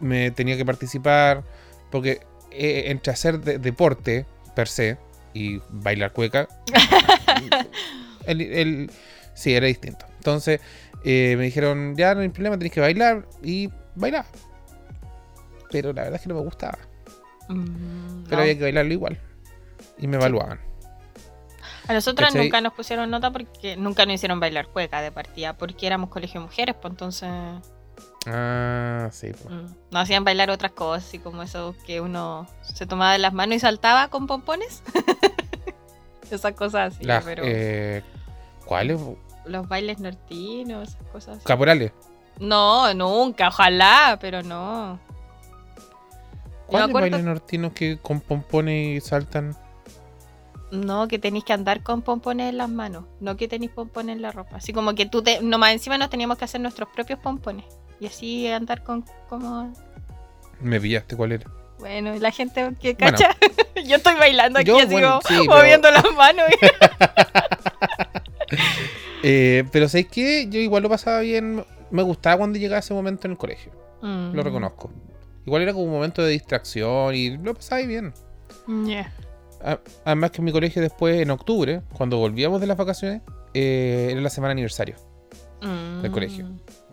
Me 0.01 0.31
tenía 0.33 0.57
que 0.57 0.65
participar 0.65 1.45
porque 1.91 2.21
eh, 2.51 2.85
entre 2.87 3.13
hacer 3.13 3.41
de- 3.41 3.59
deporte 3.59 4.27
per 4.57 4.67
se 4.69 4.99
y 5.35 5.61
bailar 5.71 6.13
cueca, 6.13 6.49
el, 8.27 8.41
el- 8.41 8.91
sí, 9.35 9.55
era 9.55 9.67
distinto. 9.67 10.05
Entonces 10.19 10.61
eh, 11.05 11.35
me 11.39 11.45
dijeron, 11.45 11.95
ya 11.97 12.15
no 12.15 12.21
hay 12.21 12.29
problema, 12.29 12.59
tenés 12.59 12.73
que 12.73 12.81
bailar 12.81 13.27
y 13.43 13.71
bailar. 13.95 14.27
Pero 15.71 15.93
la 15.93 16.03
verdad 16.03 16.17
es 16.17 16.23
que 16.23 16.29
no 16.29 16.35
me 16.35 16.43
gustaba. 16.43 16.79
Mm, 17.49 18.25
Pero 18.25 18.37
no. 18.37 18.43
había 18.43 18.57
que 18.57 18.63
bailarlo 18.63 18.93
igual. 18.93 19.19
Y 19.99 20.07
me 20.07 20.17
evaluaban. 20.17 20.59
A 21.89 21.93
nosotros 21.95 22.29
¿cachai? 22.29 22.45
nunca 22.45 22.61
nos 22.61 22.73
pusieron 22.75 23.11
nota 23.11 23.31
porque 23.31 23.77
nunca 23.77 24.07
nos 24.07 24.15
hicieron 24.15 24.39
bailar 24.41 24.69
cueca 24.69 25.01
de 25.01 25.11
partida, 25.13 25.57
porque 25.57 25.87
éramos 25.87 26.11
colegio 26.11 26.41
de 26.41 26.47
mujeres, 26.47 26.77
pues 26.81 26.93
entonces 26.93 27.29
Ah, 28.27 29.09
sí. 29.11 29.33
pues. 29.33 29.53
mm, 29.53 29.67
nos 29.91 30.03
hacían 30.03 30.23
bailar 30.25 30.51
otras 30.51 30.73
cosas, 30.73 31.05
así 31.09 31.19
como 31.19 31.43
eso 31.43 31.75
que 31.87 32.01
uno 32.01 32.47
se 32.63 32.87
tomaba 32.87 33.13
de 33.13 33.19
las 33.19 33.33
manos 33.33 33.57
y 33.57 33.61
saltaba 33.61 34.09
con 34.09 34.27
pompones. 34.29 34.83
esas 36.31 36.55
cosas 36.55 36.95
así, 36.95 37.05
Las, 37.05 37.25
pero 37.25 37.43
eh, 37.45 38.03
¿Cuáles? 38.65 39.01
los 39.45 39.69
bailes 39.69 39.99
nortinos, 39.99 40.89
esas 40.91 41.03
cosas 41.09 41.37
así. 41.39 41.45
Caporales. 41.47 41.93
No, 42.39 42.95
nunca, 42.95 43.49
ojalá, 43.49 44.17
pero 44.21 44.43
no. 44.43 44.99
¿Cuáles 46.67 46.89
acuerdo- 46.89 47.11
bailes 47.11 47.25
nortinos 47.25 47.73
que 47.73 47.99
con 47.99 48.21
pompones 48.21 48.97
y 48.97 49.07
saltan? 49.07 49.57
No, 50.73 51.07
que 51.07 51.19
tenéis 51.19 51.45
que 51.45 51.53
andar 51.53 51.83
con 51.83 52.01
pompones 52.01 52.49
en 52.49 52.57
las 52.57 52.71
manos, 52.71 53.05
no 53.21 53.37
que 53.37 53.47
tenéis 53.47 53.71
pompones 53.73 54.17
en 54.17 54.23
la 54.23 54.33
ropa. 54.33 54.57
Así 54.57 54.73
como 54.73 54.95
que 54.95 55.05
tú 55.05 55.23
te, 55.23 55.43
nomás 55.43 55.73
encima 55.73 55.99
nos 55.99 56.09
teníamos 56.09 56.39
que 56.39 56.47
hacer 56.47 56.63
nuestros 56.63 56.89
propios 56.89 57.19
pompones. 57.19 57.67
Y 58.01 58.07
así 58.07 58.49
andar 58.49 58.83
con 58.83 59.05
como 59.29 59.71
Me 60.61 60.81
pillaste, 60.81 61.15
¿cuál 61.15 61.33
era? 61.33 61.51
Bueno, 61.79 62.15
la 62.19 62.31
gente 62.31 62.73
que 62.81 62.95
cacha. 62.95 63.37
yo 63.85 63.97
estoy 63.97 64.15
bailando 64.15 64.61
aquí 64.61 64.69
Yo, 64.69 64.79
así 64.79 64.87
bueno, 64.87 65.21
como 65.23 65.43
sí, 65.43 65.47
moviendo 65.47 65.91
las 65.91 66.11
manos. 66.17 66.47
Eh, 69.25 69.63
pero 69.71 69.89
¿sabes 69.89 70.09
qué? 70.09 70.49
Yo 70.49 70.59
igual 70.59 70.83
lo 70.83 70.89
pasaba 70.89 71.21
bien. 71.21 71.65
Me 71.93 72.03
gustaba 72.03 72.39
cuando 72.39 72.59
llegaba 72.59 72.81
ese 72.81 72.93
momento 72.93 73.29
en 73.29 73.33
el 73.33 73.39
colegio. 73.39 73.71
Mm. 74.01 74.33
Lo 74.35 74.43
reconozco. 74.43 74.91
Igual 75.47 75.63
era 75.63 75.73
como 75.73 75.85
un 75.85 75.93
momento 75.93 76.23
de 76.23 76.33
distracción 76.33 77.15
y 77.15 77.37
lo 77.37 77.55
pasaba 77.55 77.83
bien. 77.83 78.13
Yeah. 78.85 79.13
Además 80.05 80.31
que 80.31 80.39
en 80.39 80.45
mi 80.45 80.53
colegio 80.53 80.83
después, 80.83 81.21
en 81.21 81.31
octubre, 81.31 81.83
cuando 81.93 82.19
volvíamos 82.19 82.61
de 82.61 82.67
las 82.67 82.77
vacaciones, 82.77 83.23
eh, 83.55 84.09
era 84.11 84.21
la 84.21 84.31
semana 84.31 84.53
aniversario. 84.53 84.97
Mm. 85.61 86.03
Del 86.03 86.11
colegio. 86.11 86.51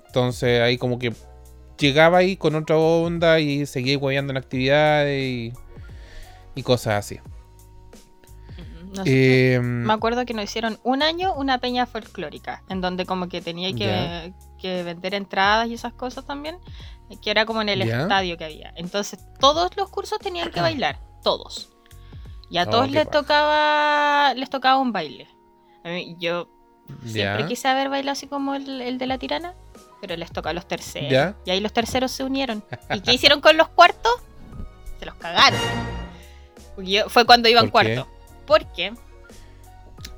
Entonces 0.07 0.61
ahí 0.61 0.78
como 0.78 0.99
que 0.99 1.13
llegaba 1.78 2.20
ahí 2.20 2.36
con 2.38 2.55
otra 2.55 2.78
onda 2.78 3.39
y 3.39 3.65
seguía 3.65 3.97
hueveando 3.97 4.32
en 4.32 4.38
actividades 4.38 5.24
y, 5.24 5.53
y 6.55 6.63
cosas 6.63 7.05
así. 7.05 7.20
Mm, 8.57 8.93
no 8.95 9.03
sé. 9.03 9.55
Eh, 9.55 9.59
Me 9.59 9.93
acuerdo 9.93 10.26
que 10.26 10.34
nos 10.34 10.45
hicieron 10.45 10.80
un 10.84 11.01
año 11.01 11.34
una 11.34 11.59
peña 11.59 11.86
folclórica, 11.86 12.63
en 12.70 12.82
donde 12.82 13.05
como 13.05 13.30
que 13.30 13.41
tenía 13.41 13.74
que, 13.74 14.84
vender 14.84 15.13
entradas 15.13 15.70
y 15.70 15.74
esas 15.74 15.93
cosas 15.93 16.26
también, 16.26 16.57
que 17.22 17.32
era 17.32 17.45
como 17.45 17.61
en 17.61 17.70
el 17.70 17.82
estadio 17.82 18.38
que 18.38 18.45
había. 18.45 18.74
Entonces 18.76 19.20
todos 19.39 19.76
los 19.78 19.89
cursos 19.89 20.20
tenían 20.20 20.51
que 20.51 20.61
bailar, 20.61 20.99
todos. 21.24 21.79
Y 22.50 22.58
a 22.58 22.64
Oh, 22.64 22.70
todos 22.70 22.89
les 22.89 23.10
tocaba 23.10 24.34
les 24.36 24.50
tocaba 24.50 24.78
un 24.78 24.91
baile. 24.91 25.28
A 25.84 25.89
mí- 25.89 26.16
yo 26.20 26.50
siempre 27.06 27.45
quise 27.47 27.68
haber 27.68 27.89
bailado 27.89 28.14
así 28.14 28.28
como 28.28 28.56
el, 28.56 28.82
el 28.82 28.97
de 28.97 29.06
la 29.08 29.18
tirana, 29.18 29.54
pero 30.02 30.16
les 30.18 30.32
tocó 30.32 30.50
a 30.50 30.54
los 30.54 30.68
terceros. 30.68 31.36
Y 31.45 31.52
ahí 31.52 31.60
los 31.60 31.72
terceros 31.74 32.12
se 32.12 32.24
unieron. 32.24 32.64
¿Y 32.93 33.02
qué 33.02 33.14
hicieron 33.14 33.41
con 33.41 33.56
los 33.58 33.70
cuartos? 33.70 34.12
Se 35.00 35.06
los 35.06 35.16
cagaron. 35.16 35.60
Yo- 36.78 37.10
fue 37.10 37.26
cuando 37.26 37.47
iban 37.50 37.70
¿Por 37.70 37.86
qué? 37.86 37.95
cuarto. 37.95 38.12
Porque, 38.47 38.93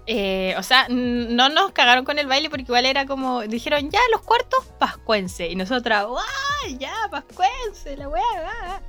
eh, 0.07 0.55
o 0.57 0.63
sea, 0.63 0.87
no 0.89 1.49
nos 1.49 1.71
cagaron 1.71 2.05
con 2.05 2.17
el 2.19 2.27
baile 2.27 2.49
porque 2.49 2.63
igual 2.63 2.85
era 2.85 3.05
como, 3.05 3.41
dijeron, 3.41 3.89
ya, 3.89 3.99
los 4.11 4.21
cuartos, 4.21 4.65
pascuense. 4.79 5.47
Y 5.49 5.55
nosotras, 5.55 6.05
¡guau! 6.05 6.23
Ya, 6.79 6.93
pascuense, 7.09 7.97
la 7.97 8.07
weá. 8.07 8.21
ah". 8.45 8.79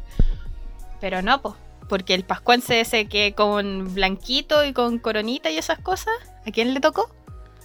Pero 1.01 1.21
no, 1.23 1.43
pues. 1.43 1.55
Porque 1.89 2.15
el 2.15 2.25
pascuense 2.25 2.81
ese 2.81 3.07
que 3.07 3.35
con 3.35 3.95
blanquito 3.95 4.65
y 4.65 4.73
con 4.73 4.99
coronita 4.99 5.51
y 5.51 5.59
esas 5.59 5.79
cosas, 5.79 6.15
¿a 6.47 6.51
quién 6.51 6.75
le 6.75 6.81
tocó? 6.81 7.15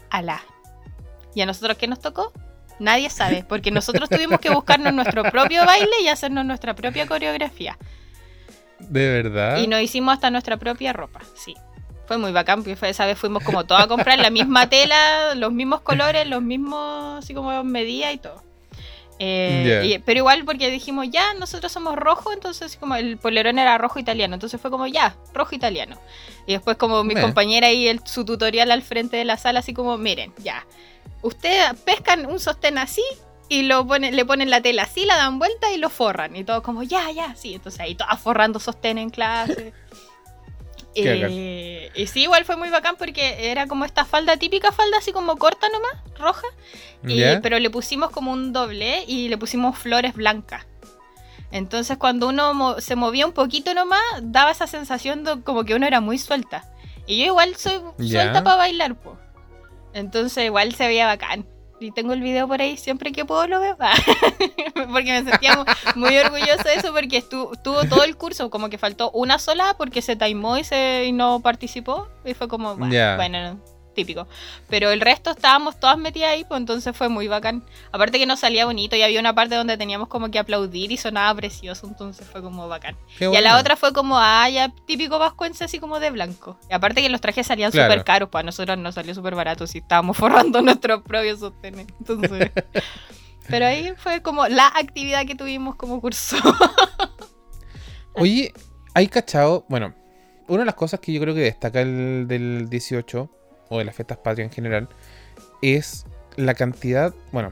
A 0.10 0.22
la. 0.22 0.42
¿Y 1.34 1.42
a 1.42 1.46
nosotros 1.46 1.78
qué 1.78 1.88
nos 1.88 2.00
tocó? 2.00 2.34
Nadie 2.80 3.10
sabe, 3.10 3.44
porque 3.48 3.72
nosotros 3.72 4.10
tuvimos 4.10 4.40
que 4.40 4.50
buscarnos 4.50 4.94
nuestro 4.94 5.24
propio 5.24 5.66
baile 5.66 6.02
y 6.04 6.08
hacernos 6.08 6.46
nuestra 6.46 6.76
propia 6.76 7.08
coreografía. 7.08 7.78
¿De 8.80 9.10
verdad? 9.10 9.58
Y 9.58 9.68
nos 9.68 9.82
hicimos 9.82 10.14
hasta 10.14 10.30
nuestra 10.30 10.58
propia 10.58 10.94
ropa, 10.94 11.22
sí. 11.36 11.56
Fue 12.06 12.18
muy 12.18 12.32
bacán, 12.32 12.64
porque 12.64 12.78
esa 12.88 13.06
vez 13.06 13.18
fuimos 13.18 13.44
como 13.44 13.66
todos 13.66 13.82
a 13.82 13.88
comprar 13.88 14.20
la 14.20 14.30
misma 14.30 14.70
tela, 14.70 15.36
los 15.36 15.52
mismos 15.52 15.82
colores, 15.82 16.28
los 16.28 16.42
mismos, 16.42 17.24
así 17.24 17.34
como 17.34 17.64
medidas 17.64 18.14
y 18.14 18.18
todo. 18.18 18.47
Eh, 19.20 19.64
Ya. 19.66 19.84
y- 19.84 20.00
pero 20.00 20.20
igual 20.20 20.46
porque 20.46 20.70
dijimos, 20.70 21.08
ya, 21.10 21.34
nosotros 21.36 21.72
somos 21.72 21.96
rojo, 21.96 22.32
entonces 22.34 22.78
como 22.78 22.96
el 22.96 23.18
polerón 23.18 23.58
era 23.60 23.78
rojo 23.78 23.98
italiano, 24.00 24.36
entonces 24.36 24.62
fue 24.62 24.70
como, 24.70 24.86
ya, 24.88 25.16
rojo 25.34 25.56
italiano. 25.56 25.98
Y 26.46 26.54
después 26.54 26.78
como 26.78 27.04
mi 27.04 27.14
compañera 27.22 27.72
y 27.72 27.88
el, 27.88 28.02
su 28.06 28.24
tutorial 28.26 28.70
al 28.72 28.82
frente 28.84 29.18
de 29.18 29.26
la 29.26 29.38
sala, 29.38 29.60
así 29.60 29.74
como, 29.74 29.98
miren, 29.98 30.34
ya, 30.44 30.66
ustedes 31.22 31.74
pescan 31.84 32.26
un 32.28 32.40
sostén 32.40 32.78
así 32.78 33.04
y 33.50 33.64
lo 33.64 33.88
ponen, 33.88 34.16
le 34.16 34.26
ponen 34.26 34.50
la 34.50 34.62
tela 34.62 34.84
así, 34.84 35.06
la 35.06 35.16
dan 35.18 35.40
vuelta 35.40 35.72
y 35.72 35.78
lo 35.78 35.90
forran. 35.90 36.36
Y 36.36 36.44
todo 36.44 36.62
como, 36.62 36.84
ya, 36.84 37.10
ya, 37.12 37.34
sí. 37.36 37.56
Entonces 37.56 37.80
ahí 37.82 37.96
todas 37.96 38.20
forrando 38.20 38.60
sostén 38.60 38.98
en 38.98 39.10
clase. 39.10 39.74
Eh, 41.30 41.92
y 41.96 42.08
sí, 42.08 42.24
igual 42.24 42.46
fue 42.46 42.56
muy 42.56 42.70
bacán 42.70 42.96
porque 42.98 43.50
era 43.52 43.68
como 43.68 43.86
esta 43.86 44.06
falda 44.06 44.38
típica, 44.38 44.72
falda 44.72 44.98
así 44.98 45.12
como 45.12 45.38
corta 45.38 45.68
nomás, 45.70 45.94
roja. 46.20 46.48
Pero 47.42 47.60
le 47.60 47.70
pusimos 47.70 48.10
como 48.12 48.32
un 48.32 48.54
doble 48.54 49.04
y 49.08 49.30
le 49.30 49.38
pusimos 49.38 49.78
flores 49.78 50.14
blancas. 50.14 50.66
Entonces 51.52 51.98
cuando 51.98 52.28
uno 52.28 52.54
mo- 52.54 52.82
se 52.82 52.96
movía 52.96 53.26
un 53.26 53.32
poquito 53.34 53.74
nomás, 53.74 54.02
daba 54.22 54.52
esa 54.52 54.68
sensación 54.68 55.24
de 55.24 55.42
como 55.44 55.64
que 55.64 55.76
uno 55.76 55.86
era 55.88 56.02
muy 56.02 56.18
suelta. 56.18 56.64
Y 57.06 57.20
yo 57.20 57.26
igual 57.26 57.56
soy 57.56 57.80
suelta 58.10 58.44
para 58.44 58.58
bailar, 58.58 58.96
pues. 58.96 59.16
Entonces 59.94 60.44
igual 60.46 60.76
se 60.76 60.88
veía 60.88 61.08
bacán. 61.08 61.46
Y 61.80 61.92
tengo 61.92 62.14
el 62.14 62.22
video 62.22 62.48
por 62.48 62.60
ahí, 62.62 62.76
siempre 62.78 63.12
que 63.12 63.24
puedo 63.26 63.46
lo 63.48 63.60
veo. 63.60 63.78
porque 64.92 65.22
me 65.22 65.30
sentía 65.30 65.56
mu- 65.58 65.66
muy 65.96 66.18
orgullosa 66.18 66.64
de 66.64 66.76
eso 66.76 66.92
porque 66.94 67.18
estuvo, 67.18 67.54
estuvo 67.54 67.84
todo 67.86 68.04
el 68.04 68.16
curso, 68.18 68.50
como 68.50 68.70
que 68.70 68.78
faltó 68.78 69.12
una 69.12 69.38
sola 69.38 69.76
porque 69.78 70.02
se 70.02 70.16
taimó 70.16 70.58
y, 70.58 70.64
se, 70.64 71.06
y 71.06 71.12
no 71.12 71.40
participó. 71.42 72.08
Y 72.26 72.34
fue 72.34 72.48
como, 72.48 72.76
bueno, 72.76 72.92
Ya. 72.94 73.16
bueno, 73.16 73.60
típico. 73.98 74.28
Pero 74.70 74.92
el 74.92 75.02
resto 75.02 75.32
estábamos 75.32 75.80
todas 75.80 75.98
metidas 75.98 76.30
ahí, 76.30 76.46
pues 76.46 76.60
entonces 76.62 76.96
fue 76.96 77.10
muy 77.10 77.28
bacán. 77.28 77.66
Aparte 77.92 78.20
que 78.20 78.26
nos 78.28 78.40
salía 78.40 78.66
bonito 78.66 78.96
y 78.96 79.02
había 79.02 79.20
una 79.20 79.34
parte 79.34 79.56
donde 79.56 79.76
teníamos 79.76 80.08
como 80.08 80.30
que 80.30 80.38
aplaudir 80.40 80.92
y 80.92 80.98
sonaba 80.98 81.34
precioso, 81.36 81.88
entonces 81.88 82.28
fue 82.28 82.42
como 82.44 82.68
bacán. 82.68 82.96
Qué 83.18 83.26
Y 83.26 83.36
a 83.36 83.42
la 83.42 83.58
otra 83.58 83.76
fue 83.76 83.92
como, 83.92 84.18
ah, 84.18 84.48
ya 84.50 84.70
típico 84.86 85.18
vascuense 85.18 85.64
así 85.64 85.80
como 85.80 86.00
de 86.00 86.12
blanco. 86.12 86.60
Y 86.70 86.74
aparte 86.74 87.02
que 87.02 87.10
los 87.10 87.20
trajes 87.20 87.48
salían 87.48 87.72
Claro. 87.72 87.92
súper 87.92 88.06
caros, 88.06 88.30
pues 88.30 88.44
a 88.44 88.46
nosotros 88.46 88.78
nos 88.78 88.96
salió 88.96 89.14
súper 89.16 89.34
barato 89.36 89.66
si 89.68 89.80
estábamos 89.80 90.16
forrando 90.18 90.62
nuestros 90.62 91.02
propios 91.02 91.40
sostenes. 91.40 91.88
Entonces... 92.00 92.52
Pero 93.50 93.66
ahí 93.66 93.94
fue 93.96 94.22
como 94.22 94.46
la 94.48 94.68
actividad 94.68 95.26
que 95.26 95.34
tuvimos 95.34 95.76
como 95.76 96.02
curso. 96.02 96.36
Oye, 98.14 98.54
hay 98.94 99.08
cachado, 99.08 99.66
bueno, 99.70 99.94
una 100.48 100.60
de 100.60 100.66
las 100.66 100.76
cosas 100.76 101.00
que 101.00 101.14
yo 101.14 101.22
creo 101.22 101.34
que 101.34 101.42
destaca 101.42 101.82
el 101.82 102.26
del 102.28 102.68
18 102.70 103.30
o 103.70 103.78
de 103.78 103.86
las 103.86 103.96
fiestas 103.96 104.18
patrias 104.18 104.48
en 104.48 104.54
general 104.54 104.90
es 105.62 106.06
la 106.36 106.54
cantidad, 106.54 107.14
bueno, 107.32 107.52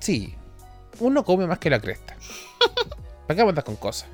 sí, 0.00 0.34
uno 1.00 1.24
come 1.24 1.46
más 1.46 1.58
que 1.58 1.70
la 1.70 1.80
cresta. 1.80 2.16
¿Para 3.26 3.36
qué 3.36 3.48
andas 3.48 3.64
con 3.64 3.76
cosas? 3.76 4.08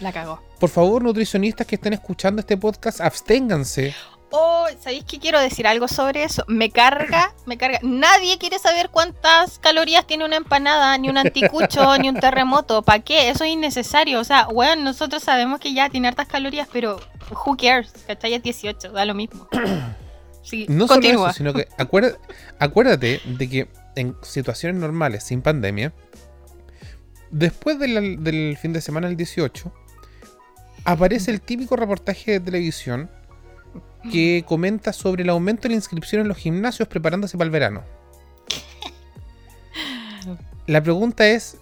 La 0.00 0.12
cagó. 0.12 0.42
Por 0.58 0.70
favor, 0.70 1.02
nutricionistas 1.02 1.66
que 1.66 1.76
estén 1.76 1.92
escuchando 1.92 2.40
este 2.40 2.56
podcast, 2.56 3.00
absténganse. 3.00 3.94
Oh, 4.36 4.66
¿sabéis 4.80 5.04
que 5.04 5.20
quiero 5.20 5.38
decir 5.38 5.66
algo 5.66 5.86
sobre 5.86 6.24
eso? 6.24 6.44
Me 6.48 6.70
carga, 6.70 7.32
me 7.46 7.56
carga. 7.56 7.78
Nadie 7.82 8.36
quiere 8.36 8.58
saber 8.58 8.90
cuántas 8.90 9.60
calorías 9.60 10.06
tiene 10.06 10.24
una 10.24 10.36
empanada, 10.36 10.98
ni 10.98 11.08
un 11.08 11.18
anticucho, 11.18 11.96
ni 11.98 12.08
un 12.08 12.18
terremoto. 12.18 12.82
¿Para 12.82 12.98
qué? 12.98 13.28
Eso 13.28 13.44
es 13.44 13.50
innecesario. 13.50 14.18
O 14.18 14.24
sea, 14.24 14.46
bueno, 14.46 14.82
nosotros 14.82 15.22
sabemos 15.22 15.60
que 15.60 15.72
ya 15.72 15.88
tiene 15.88 16.08
hartas 16.08 16.26
calorías, 16.26 16.68
pero 16.72 17.00
who 17.30 17.56
cares? 17.56 17.92
¿Cachai? 18.08 18.34
Es 18.34 18.42
18, 18.42 18.90
da 18.90 19.04
lo 19.04 19.14
mismo. 19.14 19.48
Sí, 20.44 20.66
No 20.68 20.86
solo 20.86 21.08
eso, 21.08 21.32
sino 21.32 21.54
que 21.54 21.68
acuérdate, 21.78 22.18
acuérdate 22.58 23.20
de 23.24 23.48
que 23.48 23.68
en 23.96 24.14
situaciones 24.22 24.80
normales, 24.80 25.24
sin 25.24 25.40
pandemia, 25.40 25.92
después 27.30 27.78
del, 27.78 28.22
del 28.22 28.56
fin 28.60 28.72
de 28.72 28.80
semana 28.80 29.08
del 29.08 29.16
18, 29.16 29.72
aparece 30.84 31.30
el 31.30 31.40
típico 31.40 31.76
reportaje 31.76 32.32
de 32.32 32.40
televisión 32.40 33.10
que 34.12 34.44
comenta 34.46 34.92
sobre 34.92 35.22
el 35.22 35.30
aumento 35.30 35.62
de 35.62 35.70
la 35.70 35.76
inscripción 35.76 36.20
en 36.20 36.28
los 36.28 36.36
gimnasios 36.36 36.88
preparándose 36.88 37.38
para 37.38 37.46
el 37.46 37.50
verano. 37.50 37.82
La 40.66 40.82
pregunta 40.82 41.26
es, 41.26 41.56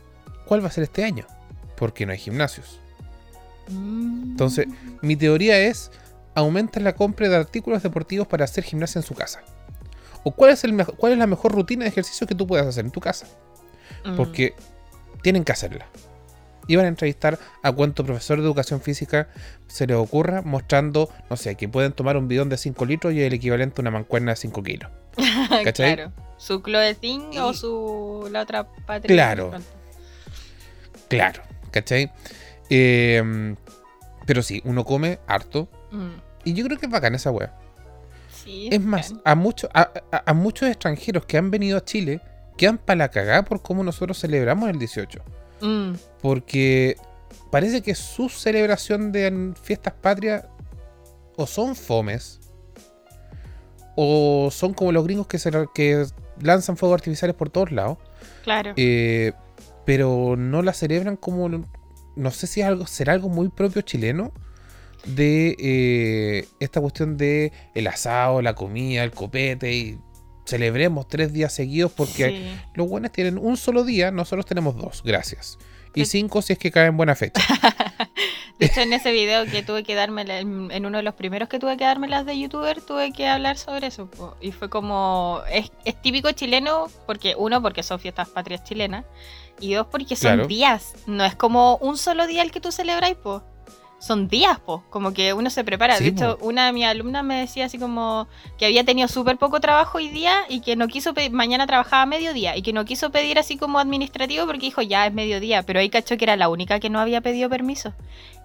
¿cuál 0.45 0.63
va 0.63 0.69
a 0.69 0.73
ser 0.73 0.85
este 0.85 1.05
año? 1.05 1.27
Porque 1.77 2.05
no 2.05 2.13
hay 2.13 2.19
gimnasios. 2.19 2.81
Mm. 3.69 4.33
Entonces, 4.33 4.67
mi 5.01 5.17
teoría 5.17 5.59
es 5.59 5.91
aumenta 6.35 6.81
la 6.81 6.95
compra 6.95 7.29
de 7.29 7.37
artículos 7.37 7.83
deportivos 7.83 8.27
para 8.27 8.45
hacer 8.45 8.65
gimnasia 8.65 8.99
en 8.99 9.05
su 9.05 9.15
casa. 9.15 9.43
¿O 10.25 10.31
cuál 10.33 10.53
es, 10.53 10.65
el 10.65 10.73
mejo- 10.73 10.93
cuál 10.97 11.13
es 11.13 11.19
la 11.19 11.27
mejor 11.27 11.53
rutina 11.53 11.85
de 11.85 11.89
ejercicio 11.91 12.27
que 12.27 12.35
tú 12.35 12.47
puedas 12.47 12.67
hacer 12.67 12.85
en 12.85 12.91
tu 12.91 13.01
casa? 13.01 13.27
Mm. 14.05 14.17
Porque 14.17 14.55
tienen 15.23 15.45
que 15.45 15.53
hacerla. 15.53 15.87
Iban 16.69 16.85
a 16.85 16.89
entrevistar 16.89 17.39
a 17.63 17.73
cuánto 17.73 18.05
profesor 18.05 18.39
de 18.39 18.45
educación 18.45 18.81
física 18.81 19.29
se 19.67 19.87
les 19.87 19.97
ocurra 19.97 20.43
mostrando, 20.43 21.11
no 21.29 21.37
sé, 21.37 21.57
que 21.57 21.69
pueden 21.69 21.93
tomar 21.93 22.17
un 22.17 22.29
bidón 22.29 22.49
de 22.49 22.57
5 22.57 22.85
litros 22.87 23.13
y 23.15 23.21
el 23.21 23.33
equivalente 23.33 23.81
a 23.81 23.83
una 23.83 23.91
mancuerna 23.91 24.31
de 24.33 24.37
5 24.37 24.63
kilos. 24.63 24.91
¿cachai? 25.65 25.97
claro. 25.97 26.13
Su 26.39 26.63
clothing 26.63 27.39
o 27.41 27.51
Y- 27.51 27.55
su 27.55 28.29
la 28.31 28.43
otra 28.43 28.69
patria. 28.87 29.13
Claro. 29.15 29.51
Claro, 31.09 31.43
¿cachai? 31.71 32.11
Eh, 32.71 33.55
pero 34.25 34.43
sí, 34.43 34.63
uno 34.65 34.85
come 34.85 35.19
harto. 35.27 35.69
Mm. 35.93 36.11
Y 36.45 36.55
yo 36.55 36.65
creo 36.65 36.79
que 36.79 36.87
es 36.87 36.93
bacán 36.93 37.15
esa 37.15 37.31
wea. 37.31 37.55
Sí, 38.43 38.69
Es 38.73 38.81
más, 38.81 39.15
a, 39.25 39.35
muchos 39.37 39.71
a, 39.75 39.91
a- 40.11 40.23
a 40.27 40.35
muchos 40.35 40.69
extranjeros 40.69 41.25
que 41.27 41.39
han 41.39 41.51
venido 41.51 41.79
a 41.79 41.85
Chile 41.85 42.21
quedan 42.57 42.79
para 42.79 42.97
la 42.99 43.09
cagada 43.11 43.45
por 43.45 43.63
cómo 43.63 43.85
nosotros 43.85 44.19
celebramos 44.19 44.69
el 44.69 44.79
18. 44.79 45.21
Mm. 45.61 45.93
Porque 46.21 46.97
parece 47.53 47.83
que 47.83 47.95
su 47.95 48.29
celebración 48.29 49.13
de 49.13 49.53
fiestas 49.63 49.95
patrias 49.95 50.47
o 51.37 51.47
son 51.47 51.77
fomes 51.77 52.41
o 53.95 54.49
son 54.51 54.73
como 54.75 54.91
los 54.93 55.05
gringos 55.05 55.27
que, 55.27 55.39
se, 55.39 55.51
que 55.75 56.07
lanzan 56.41 56.77
fuegos 56.77 56.97
artificiales 56.97 57.37
por 57.37 57.51
todos 57.51 57.71
lados, 57.73 57.99
Claro. 58.43 58.73
eh, 58.77 59.33
pero 59.85 60.35
no 60.37 60.63
la 60.63 60.73
celebran 60.73 61.17
como, 61.17 61.49
no 62.17 62.31
sé 62.31 62.47
si 62.47 62.61
es 62.63 62.67
algo, 62.67 62.87
será 62.87 63.13
algo 63.13 63.29
muy 63.29 63.49
propio 63.51 63.83
chileno 63.83 64.33
de 65.05 65.57
eh, 65.59 66.49
esta 66.61 66.81
cuestión 66.81 67.17
de 67.17 67.53
el 67.75 67.87
asado, 67.87 68.41
la 68.43 68.55
comida, 68.55 69.03
el 69.05 69.11
copete 69.11 69.73
y 69.75 69.99
celebremos 70.47 71.07
tres 71.09 71.33
días 71.33 71.53
seguidos 71.53 71.93
porque 71.93 72.29
Sí. 72.29 72.61
los 72.75 72.89
buenos 72.89 73.13
tienen 73.13 73.39
un 73.39 73.57
solo 73.57 73.85
día, 73.85 74.11
nosotros 74.11 74.45
tenemos 74.47 74.77
dos, 74.77 75.03
gracias. 75.05 75.59
Y 75.95 76.07
cinco 76.07 76.41
si 76.43 76.55
es 76.55 76.59
que 76.59 76.71
cae 76.71 76.87
en 76.87 76.97
buena 76.97 77.15
fecha. 77.15 77.41
De 78.59 78.67
hecho, 78.67 78.81
en 78.81 78.93
ese 78.93 79.11
video 79.13 79.45
que 79.47 79.63
tuve 79.63 79.83
que 79.83 79.95
darme, 79.95 80.23
en 80.23 80.71
en 80.71 80.87
uno 80.87 80.99
de 80.99 81.03
los 81.03 81.15
primeros 81.15 81.49
que 81.49 81.59
tuve 81.59 81.77
que 81.77 81.85
darme 81.85 82.09
las 82.09 82.25
de 82.27 82.39
youtuber, 82.39 82.81
tuve 82.81 83.13
que 83.13 83.27
hablar 83.27 83.59
sobre 83.59 83.89
eso. 83.89 84.09
po. 84.11 84.37
Y 84.41 84.53
fue 84.53 84.71
como, 84.71 85.41
es, 85.51 85.73
es 85.85 86.01
típico 86.01 86.31
chileno, 86.33 86.87
porque 87.07 87.35
uno, 87.37 87.61
porque 87.61 87.83
son 87.83 87.99
fiestas 87.99 88.29
patrias 88.29 88.63
chilenas, 88.63 89.05
y 89.59 89.75
dos, 89.75 89.87
porque 89.91 90.15
son 90.17 90.35
Claro. 90.35 90.47
días. 90.47 90.95
No 91.07 91.25
es 91.25 91.35
como 91.35 91.77
un 91.79 91.99
solo 91.99 92.27
día 92.27 92.43
el 92.43 92.53
que 92.53 92.61
tú 92.61 92.71
celebráis, 92.73 93.17
pues. 93.23 93.43
Son 94.03 94.27
días, 94.27 94.59
pues. 94.67 94.81
Como 94.91 95.13
que 95.13 95.33
uno 95.33 95.49
se 95.49 95.63
prepara. 95.63 95.97
Sí, 95.97 96.05
de 96.05 96.11
hecho, 96.11 96.37
po. 96.39 96.47
una 96.47 96.67
de 96.67 96.73
mis 96.73 96.85
alumnas 96.87 97.23
me 97.23 97.37
decía 97.39 97.67
así 97.67 97.79
como 97.79 98.27
que 98.59 98.67
había 98.67 98.83
tenido 98.85 99.07
súper 99.07 99.37
poco 99.37 99.61
trabajo 99.61 99.99
hoy 99.99 100.09
día 100.09 100.41
y 100.49 100.61
que 100.61 100.75
no 100.75 100.89
quiso 100.89 101.15
pedir, 101.15 101.31
mañana 101.31 101.69
trabajaba 101.69 102.03
a 102.03 102.07
mediodía 102.07 102.57
y 102.57 102.63
que 102.63 102.73
no 102.73 102.85
quiso 102.85 103.11
pedir 103.13 103.39
así 103.39 103.57
como 103.57 103.79
administrativo 103.79 104.45
porque 104.47 104.67
dijo 104.67 104.83
ya 104.83 105.07
es 105.07 105.13
mediodía, 105.15 105.63
pero 105.63 105.79
ahí 105.79 105.89
cachó 105.89 106.17
que 106.17 106.25
era 106.25 106.35
la 106.37 106.49
única 106.49 106.81
que 106.81 106.91
no 106.91 106.99
había 106.99 107.21
pedido 107.21 107.49
permiso. 107.49 107.95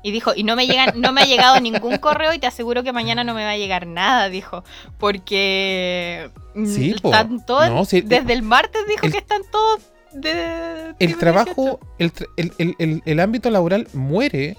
Y 0.03 0.11
dijo, 0.11 0.31
y 0.35 0.43
no 0.43 0.55
me 0.55 0.67
llegan, 0.67 1.01
no 1.01 1.11
me 1.11 1.21
ha 1.21 1.25
llegado 1.25 1.59
ningún 1.59 1.97
correo 1.97 2.31
y 2.33 2.37
te 2.39 2.45
aseguro 2.45 2.83
que 2.83 2.93
mañana 2.93 3.23
no 3.23 3.33
me 3.33 3.43
va 3.43 3.49
a 3.51 3.57
llegar 3.57 3.87
nada, 3.87 4.29
dijo. 4.29 4.63
Porque 4.99 6.29
mm, 6.55 6.65
Sí, 6.67 6.95
po. 7.01 7.09
están 7.11 7.45
todos, 7.45 7.69
No, 7.69 7.85
sí, 7.85 8.01
desde 8.01 8.33
el 8.33 8.43
martes 8.43 8.81
dijo 8.87 9.05
el- 9.07 9.11
que 9.11 9.17
están 9.17 9.41
todos 9.51 9.81
de 10.13 10.93
El 10.99 11.07
tipo 11.07 11.19
trabajo, 11.19 11.79
el, 11.97 12.13
tra- 12.13 12.27
el- 12.37 12.53
el- 12.59 12.75
el- 12.79 13.01
el 13.05 13.19
ámbito 13.19 13.49
laboral 13.49 13.87
muere 13.93 14.55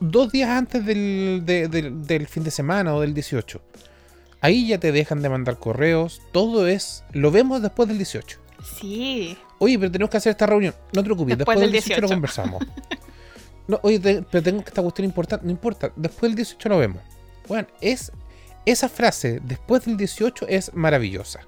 dos 0.00 0.32
días 0.32 0.50
antes 0.50 0.84
del, 0.84 1.42
de- 1.44 1.68
del- 1.68 2.06
del 2.06 2.26
fin 2.26 2.42
de 2.44 2.50
semana 2.50 2.94
o 2.94 3.00
del 3.00 3.14
18. 3.14 3.60
Ahí 4.40 4.68
ya 4.68 4.78
te 4.78 4.90
dejan 4.92 5.20
de 5.22 5.28
mandar 5.28 5.58
correos, 5.58 6.22
todo 6.32 6.66
es, 6.66 7.04
lo 7.12 7.30
vemos 7.30 7.60
después 7.62 7.88
del 7.88 7.98
18. 7.98 8.38
18. 8.58 8.78
Sí, 8.80 9.38
Oye, 9.58 9.78
pero 9.78 9.92
tenemos 9.92 10.10
que 10.10 10.16
hacer 10.16 10.30
esta 10.30 10.46
reunión. 10.46 10.74
No 10.94 11.02
te 11.02 11.04
preocupes, 11.04 11.36
Después 11.36 11.58
después, 11.58 11.60
del 11.60 11.72
del 11.72 11.82
18, 11.82 12.00
lo 12.00 12.08
18. 12.08 12.14
conversamos. 12.16 12.64
No, 13.68 13.78
oye, 13.82 13.98
te- 14.00 14.22
pero 14.22 14.42
tengo 14.42 14.62
que 14.62 14.68
esta 14.70 14.80
cuestión 14.82 15.04
importante. 15.04 15.44
No 15.44 15.50
importa, 15.52 15.92
después 15.96 16.30
del 16.30 16.36
18 16.36 16.68
lo 16.70 16.78
vemos. 16.78 17.02
Bueno, 17.46 17.68
es, 17.80 18.10
esa 18.64 18.88
frase, 18.88 19.40
después 19.44 19.84
del 19.84 19.96
18, 19.98 20.46
es 20.48 20.72
maravillosa. 20.74 21.40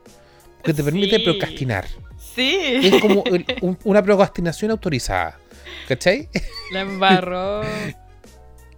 Porque 0.59 0.74
te 0.74 0.84
permite 0.84 1.16
Sí. 1.16 1.22
procrastinar. 1.24 1.86
sí. 2.34 2.59
Es 2.82 3.00
como 3.00 3.24
el- 3.26 3.44
un- 3.62 3.78
una 3.84 4.03
procrastinación 4.03 4.70
autorizada. 4.70 5.38
¿Cachai? 5.88 6.28
La 6.72 6.80
embarró. 6.82 7.62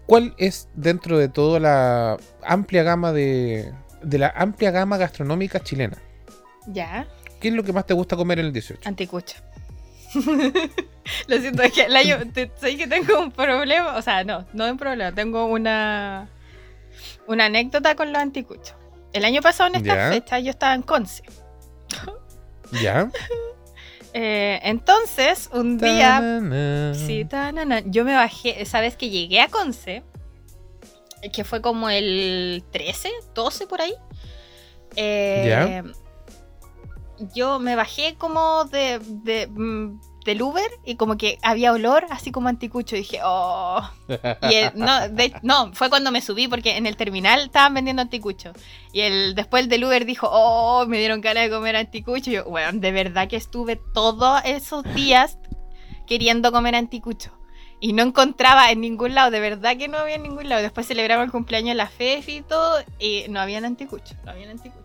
¿Cuál 0.07 0.34
es 0.38 0.68
dentro 0.74 1.18
de 1.18 1.28
toda 1.28 1.61
la 1.61 2.16
amplia 2.42 2.82
gama 2.82 3.12
de, 3.12 3.72
de 4.02 4.18
la 4.18 4.28
amplia 4.36 4.70
gama 4.70 4.96
gastronómica 4.96 5.61
chilena? 5.61 5.96
ya. 6.68 7.07
¿Qué 7.40 7.48
es 7.48 7.55
lo 7.55 7.62
que 7.62 7.74
más 7.74 7.84
te 7.84 7.92
gusta 7.92 8.16
comer 8.16 8.38
en 8.38 8.46
el 8.46 8.52
18? 8.55 8.88
Anticucho. 8.88 9.36
Lo 11.26 11.38
siento, 11.38 11.62
es 11.62 11.72
que 11.72 11.82
el 11.82 11.94
año, 11.96 12.16
te- 12.32 12.50
sé 12.57 12.76
que 12.78 12.86
tengo 12.86 13.20
un 13.20 13.30
problema, 13.30 13.96
o 13.96 14.00
sea, 14.02 14.24
no, 14.24 14.46
no 14.55 14.64
un 14.70 14.78
problema, 14.78 15.12
tengo 15.12 15.44
una, 15.46 16.28
una 17.26 17.44
anécdota 17.46 17.94
con 17.96 18.12
los 18.12 18.22
anticuchos. 18.22 18.74
El 19.12 19.26
año 19.26 19.42
pasado 19.42 19.68
en 19.70 19.74
esta 19.76 19.94
Ya. 19.94 20.09
fecha 20.11 20.38
yo 20.38 20.50
estaba 20.50 20.74
en 20.74 20.82
Conce. 20.82 21.22
¿Ya? 22.80 23.11
Eh, 24.16 24.60
entonces, 24.62 25.50
un 25.52 25.76
día, 25.76 26.18
Ta-na-na. 26.20 26.94
sí, 26.94 27.24
tanana, 27.24 27.80
yo 27.84 28.04
me 28.04 28.14
bajé, 28.14 28.62
esa 28.62 28.80
vez 28.80 28.96
que 28.96 29.10
llegué 29.10 29.40
a 29.40 29.48
Conce, 29.48 30.04
que 31.32 31.42
fue 31.42 31.60
como 31.60 31.90
el 31.90 32.62
13, 32.70 33.10
12 33.34 33.66
por 33.66 33.80
ahí. 33.80 33.94
eh, 34.96 35.82
Yo 37.34 37.58
me 37.58 37.74
bajé 37.76 38.14
como 38.16 38.64
de, 38.66 39.00
de, 39.00 39.46
mm, 39.48 40.00
del 40.24 40.42
Uber 40.42 40.70
y 40.84 40.96
como 40.96 41.16
que 41.16 41.38
había 41.42 41.72
olor 41.72 42.06
así 42.10 42.32
como 42.32 42.48
anticucho. 42.48 42.96
Y 42.96 43.00
dije, 43.00 43.20
oh. 43.22 43.82
Y 44.08 44.78
no, 44.78 45.08
de- 45.08 45.34
no, 45.42 45.72
fue 45.74 45.88
cuando 45.90 46.10
me 46.10 46.20
subí 46.20 46.48
porque 46.48 46.76
en 46.76 46.86
el 46.86 46.96
terminal 46.96 47.40
estaban 47.40 47.74
vendiendo 47.74 48.02
anticucho. 48.02 48.52
Y 48.92 49.00
el, 49.00 49.34
después 49.34 49.64
el 49.64 49.68
del 49.68 49.84
Uber 49.84 50.04
dijo, 50.06 50.28
oh, 50.30 50.86
me 50.86 50.98
dieron 50.98 51.20
ganas 51.20 51.44
de 51.44 51.50
comer 51.50 51.76
anticucho. 51.76 52.30
Y 52.30 52.34
yo, 52.34 52.44
bueno, 52.44 52.78
de 52.80 52.92
verdad 52.92 53.28
que 53.28 53.36
estuve 53.36 53.76
todos 53.92 54.40
esos 54.44 54.82
días 54.94 55.38
queriendo 56.06 56.52
comer 56.52 56.74
anticucho. 56.74 57.32
Y 57.80 57.92
no 57.92 58.02
encontraba 58.02 58.70
en 58.70 58.80
ningún 58.80 59.14
lado, 59.14 59.30
de 59.30 59.40
verdad 59.40 59.76
que 59.76 59.88
no 59.88 59.98
había 59.98 60.14
en 60.14 60.22
ningún 60.22 60.48
lado. 60.48 60.62
Después 60.62 60.86
celebramos 60.86 61.26
el 61.26 61.32
cumpleaños 61.32 61.70
de 61.70 61.74
la 61.74 61.86
Fefi 61.86 62.36
y 62.36 62.42
todo, 62.42 62.82
y 62.98 63.24
no 63.28 63.40
habían 63.40 63.66
anticucho, 63.66 64.14
no 64.24 64.30
habían 64.30 64.50
anticucho. 64.50 64.84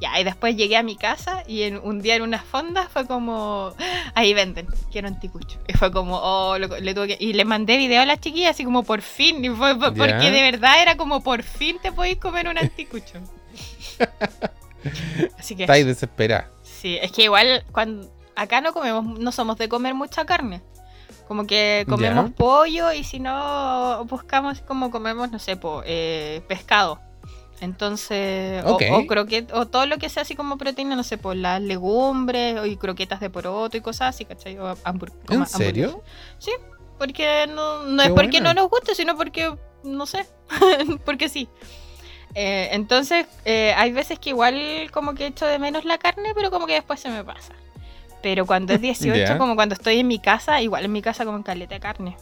Ya, 0.00 0.18
y 0.18 0.24
después 0.24 0.56
llegué 0.56 0.76
a 0.78 0.82
mi 0.82 0.96
casa 0.96 1.42
y 1.46 1.62
en, 1.64 1.76
un 1.78 2.00
día 2.00 2.14
en 2.16 2.22
unas 2.22 2.42
fondas 2.42 2.88
fue 2.90 3.06
como, 3.06 3.74
"Ah, 3.78 4.12
ahí 4.14 4.32
venden, 4.32 4.66
quiero 4.90 5.08
anticucho. 5.08 5.58
Y 5.68 5.74
fue 5.74 5.92
como, 5.92 6.16
oh, 6.16 6.56
lo- 6.58 6.78
le 6.80 6.94
tuve 6.94 7.08
que... 7.08 7.16
Y 7.20 7.34
le 7.34 7.44
mandé 7.44 7.76
video 7.76 8.00
a 8.00 8.06
las 8.06 8.18
chiquillas 8.20 8.52
así 8.52 8.64
como 8.64 8.82
por 8.82 9.02
fin, 9.02 9.44
y 9.44 9.50
fue 9.50 9.78
por- 9.78 9.94
Ya. 9.94 10.06
porque 10.06 10.30
de 10.30 10.42
verdad 10.42 10.80
era 10.80 10.96
como 10.96 11.22
por 11.22 11.42
fin 11.42 11.78
te 11.82 11.92
podéis 11.92 12.16
comer 12.18 12.48
un 12.48 12.56
anticucho. 12.56 13.18
así 15.38 15.54
que... 15.56 15.64
Está 15.64 15.74
ahí 15.74 15.84
desesperada. 15.84 16.48
Sí, 16.62 16.98
es 17.00 17.12
que 17.12 17.24
igual 17.24 17.64
cuando 17.72 18.10
acá 18.36 18.60
no 18.60 18.72
comemos, 18.72 19.04
no 19.18 19.32
somos 19.32 19.58
de 19.58 19.68
comer 19.68 19.94
mucha 19.94 20.24
carne. 20.24 20.62
Como 21.28 21.46
que 21.46 21.84
comemos 21.88 22.30
pollo 22.32 22.90
y 22.92 23.04
si 23.04 23.20
no 23.20 24.04
buscamos 24.06 24.60
como 24.62 24.90
comemos, 24.90 25.30
no 25.30 25.38
sé, 25.38 25.56
po, 25.56 25.82
eh, 25.84 26.42
pescado. 26.48 27.00
Entonces, 27.60 28.64
o- 28.64 28.76
o, 28.76 29.06
croquet, 29.06 29.52
o 29.52 29.66
todo 29.66 29.84
lo 29.86 29.98
que 29.98 30.08
sea 30.08 30.22
así 30.22 30.34
como 30.34 30.56
proteína, 30.56 30.96
no 30.96 31.02
sé, 31.02 31.18
por 31.18 31.36
las 31.36 31.60
legumbres 31.60 32.58
o 32.58 32.66
y 32.66 32.76
croquetas 32.76 33.20
de 33.20 33.28
poroto 33.30 33.76
y 33.76 33.80
cosas 33.80 34.14
así, 34.14 34.24
¿cachai? 34.24 34.58
O 34.58 34.74
hambur- 34.84 35.12
¿En 35.28 35.46
serio? 35.46 36.02
Sí, 36.38 36.52
porque 36.98 37.46
no, 37.48 37.82
no 37.84 38.02
Qué 38.02 38.08
es 38.08 38.14
porque 38.14 38.40
buena. 38.40 38.54
no 38.54 38.62
nos 38.62 38.70
guste, 38.70 38.94
sino 38.94 39.16
porque, 39.16 39.54
no 39.84 40.06
sé, 40.06 40.26
porque 41.04 41.28
sí. 41.28 41.48
Eh, 42.34 42.68
entonces, 42.72 43.26
eh, 43.44 43.74
hay 43.76 43.92
veces 43.92 44.18
que 44.18 44.30
igual 44.30 44.90
como 44.92 45.14
que 45.14 45.26
echo 45.26 45.46
de 45.46 45.58
menos 45.58 45.84
la 45.84 45.98
carne, 45.98 46.32
pero 46.34 46.50
como 46.50 46.66
que 46.66 46.74
después 46.74 46.98
se 47.00 47.08
me 47.10 47.24
pasa. 47.24 47.52
Pero 48.22 48.46
cuando 48.46 48.72
es 48.72 48.80
18, 48.80 49.14
Ya. 49.32 49.38
como 49.38 49.54
cuando 49.54 49.74
estoy 49.74 49.98
en 50.00 50.06
mi 50.08 50.18
casa, 50.18 50.62
igual 50.62 50.84
en 50.84 50.92
mi 50.92 51.02
casa 51.02 51.24
como 51.24 51.36
en 51.36 51.42
caleta 51.42 51.74
de 51.74 51.80
carne. 51.80 52.16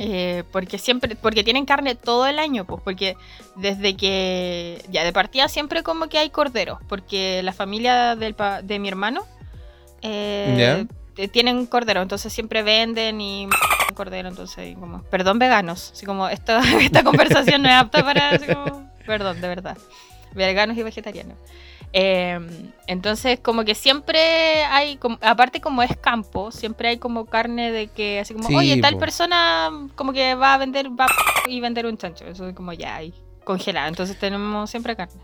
Eh, 0.00 0.44
porque 0.52 0.78
siempre, 0.78 1.16
porque 1.16 1.42
tienen 1.42 1.66
carne 1.66 1.96
todo 1.96 2.26
el 2.28 2.38
año, 2.38 2.64
pues, 2.64 2.80
porque 2.84 3.16
desde 3.56 3.96
que, 3.96 4.80
ya 4.90 5.02
de 5.02 5.12
partida 5.12 5.48
siempre 5.48 5.82
como 5.82 6.08
que 6.08 6.18
hay 6.18 6.30
corderos, 6.30 6.78
porque 6.88 7.42
la 7.42 7.52
familia 7.52 8.14
del 8.14 8.34
pa- 8.34 8.62
de 8.62 8.78
mi 8.78 8.86
hermano 8.88 9.24
eh, 10.02 10.54
Ya. 10.56 11.22
eh, 11.22 11.26
tienen 11.28 11.66
cordero, 11.66 12.00
entonces 12.00 12.32
siempre 12.32 12.62
venden 12.62 13.20
y 13.20 13.48
cordero, 13.96 14.28
entonces 14.28 14.76
como, 14.78 15.02
perdón 15.02 15.40
veganos, 15.40 15.90
así 15.92 16.06
como 16.06 16.28
esto, 16.28 16.56
esta 16.80 17.02
conversación 17.02 17.62
no 17.62 17.68
es 17.68 17.74
apta 17.74 18.04
para, 18.04 18.30
así 18.30 18.46
como, 18.46 18.88
perdón, 19.04 19.40
de 19.40 19.48
verdad, 19.48 19.76
veganos 20.32 20.76
y 20.76 20.84
vegetarianos. 20.84 21.36
Eh, 21.92 22.38
entonces 22.86 23.40
como 23.40 23.64
que 23.64 23.74
siempre 23.74 24.62
hay, 24.64 24.96
como- 24.98 25.18
aparte 25.22 25.60
como 25.60 25.82
es 25.82 25.96
campo, 25.96 26.50
siempre 26.52 26.88
hay 26.90 26.98
como 26.98 27.24
carne 27.26 27.72
de 27.72 27.88
que 27.88 28.20
así 28.20 28.34
como, 28.34 28.48
Sí, 28.48 28.54
oye, 28.56 28.80
tal 28.80 28.94
po. 28.94 29.00
persona 29.00 29.70
como 29.94 30.12
que 30.12 30.34
va 30.34 30.54
a 30.54 30.58
vender, 30.58 30.88
va 30.90 31.06
y 31.46 31.60
vender 31.60 31.86
un 31.86 31.96
chancho, 31.96 32.26
eso 32.26 32.46
es 32.48 32.54
como 32.54 32.72
ya 32.74 32.96
hay 32.96 33.14
congelado, 33.44 33.88
entonces 33.88 34.18
tenemos 34.18 34.68
siempre 34.70 34.96
carne. 34.96 35.22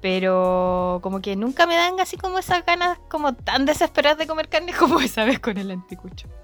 Pero 0.00 1.00
como 1.02 1.20
que 1.22 1.36
nunca 1.36 1.66
me 1.66 1.74
dan 1.76 1.98
así 2.00 2.16
como 2.16 2.38
esas 2.38 2.64
ganas 2.66 2.98
como 3.08 3.34
tan 3.34 3.64
desesperadas 3.64 4.18
de 4.18 4.26
comer 4.26 4.48
carne 4.48 4.72
como 4.78 5.00
esa 5.00 5.24
vez 5.24 5.38
con 5.38 5.56
el 5.58 5.70
anticucho. 5.70 6.28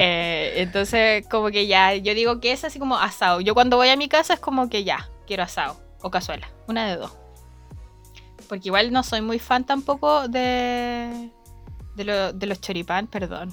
Eh, 0.00 0.54
entonces 0.58 1.26
como 1.28 1.50
que 1.50 1.66
ya, 1.66 1.94
yo 1.94 2.14
digo 2.14 2.40
que 2.40 2.52
es 2.52 2.62
así 2.64 2.78
como 2.78 2.96
asado. 2.96 3.40
Yo 3.40 3.54
cuando 3.54 3.76
voy 3.76 3.88
a 3.88 3.96
mi 3.96 4.08
casa 4.08 4.34
es 4.34 4.40
como 4.40 4.68
que 4.68 4.84
ya, 4.84 5.08
quiero 5.26 5.42
asado 5.42 5.76
o 6.02 6.10
cazuela, 6.10 6.48
una 6.68 6.86
de 6.86 6.96
dos. 6.96 7.16
Porque 8.48 8.68
igual 8.68 8.92
no 8.92 9.02
soy 9.02 9.20
muy 9.20 9.38
fan 9.38 9.64
tampoco 9.64 10.26
de, 10.28 11.30
de, 11.96 12.04
lo- 12.04 12.32
de 12.32 12.46
los 12.46 12.60
choripán, 12.60 13.06
perdón. 13.06 13.52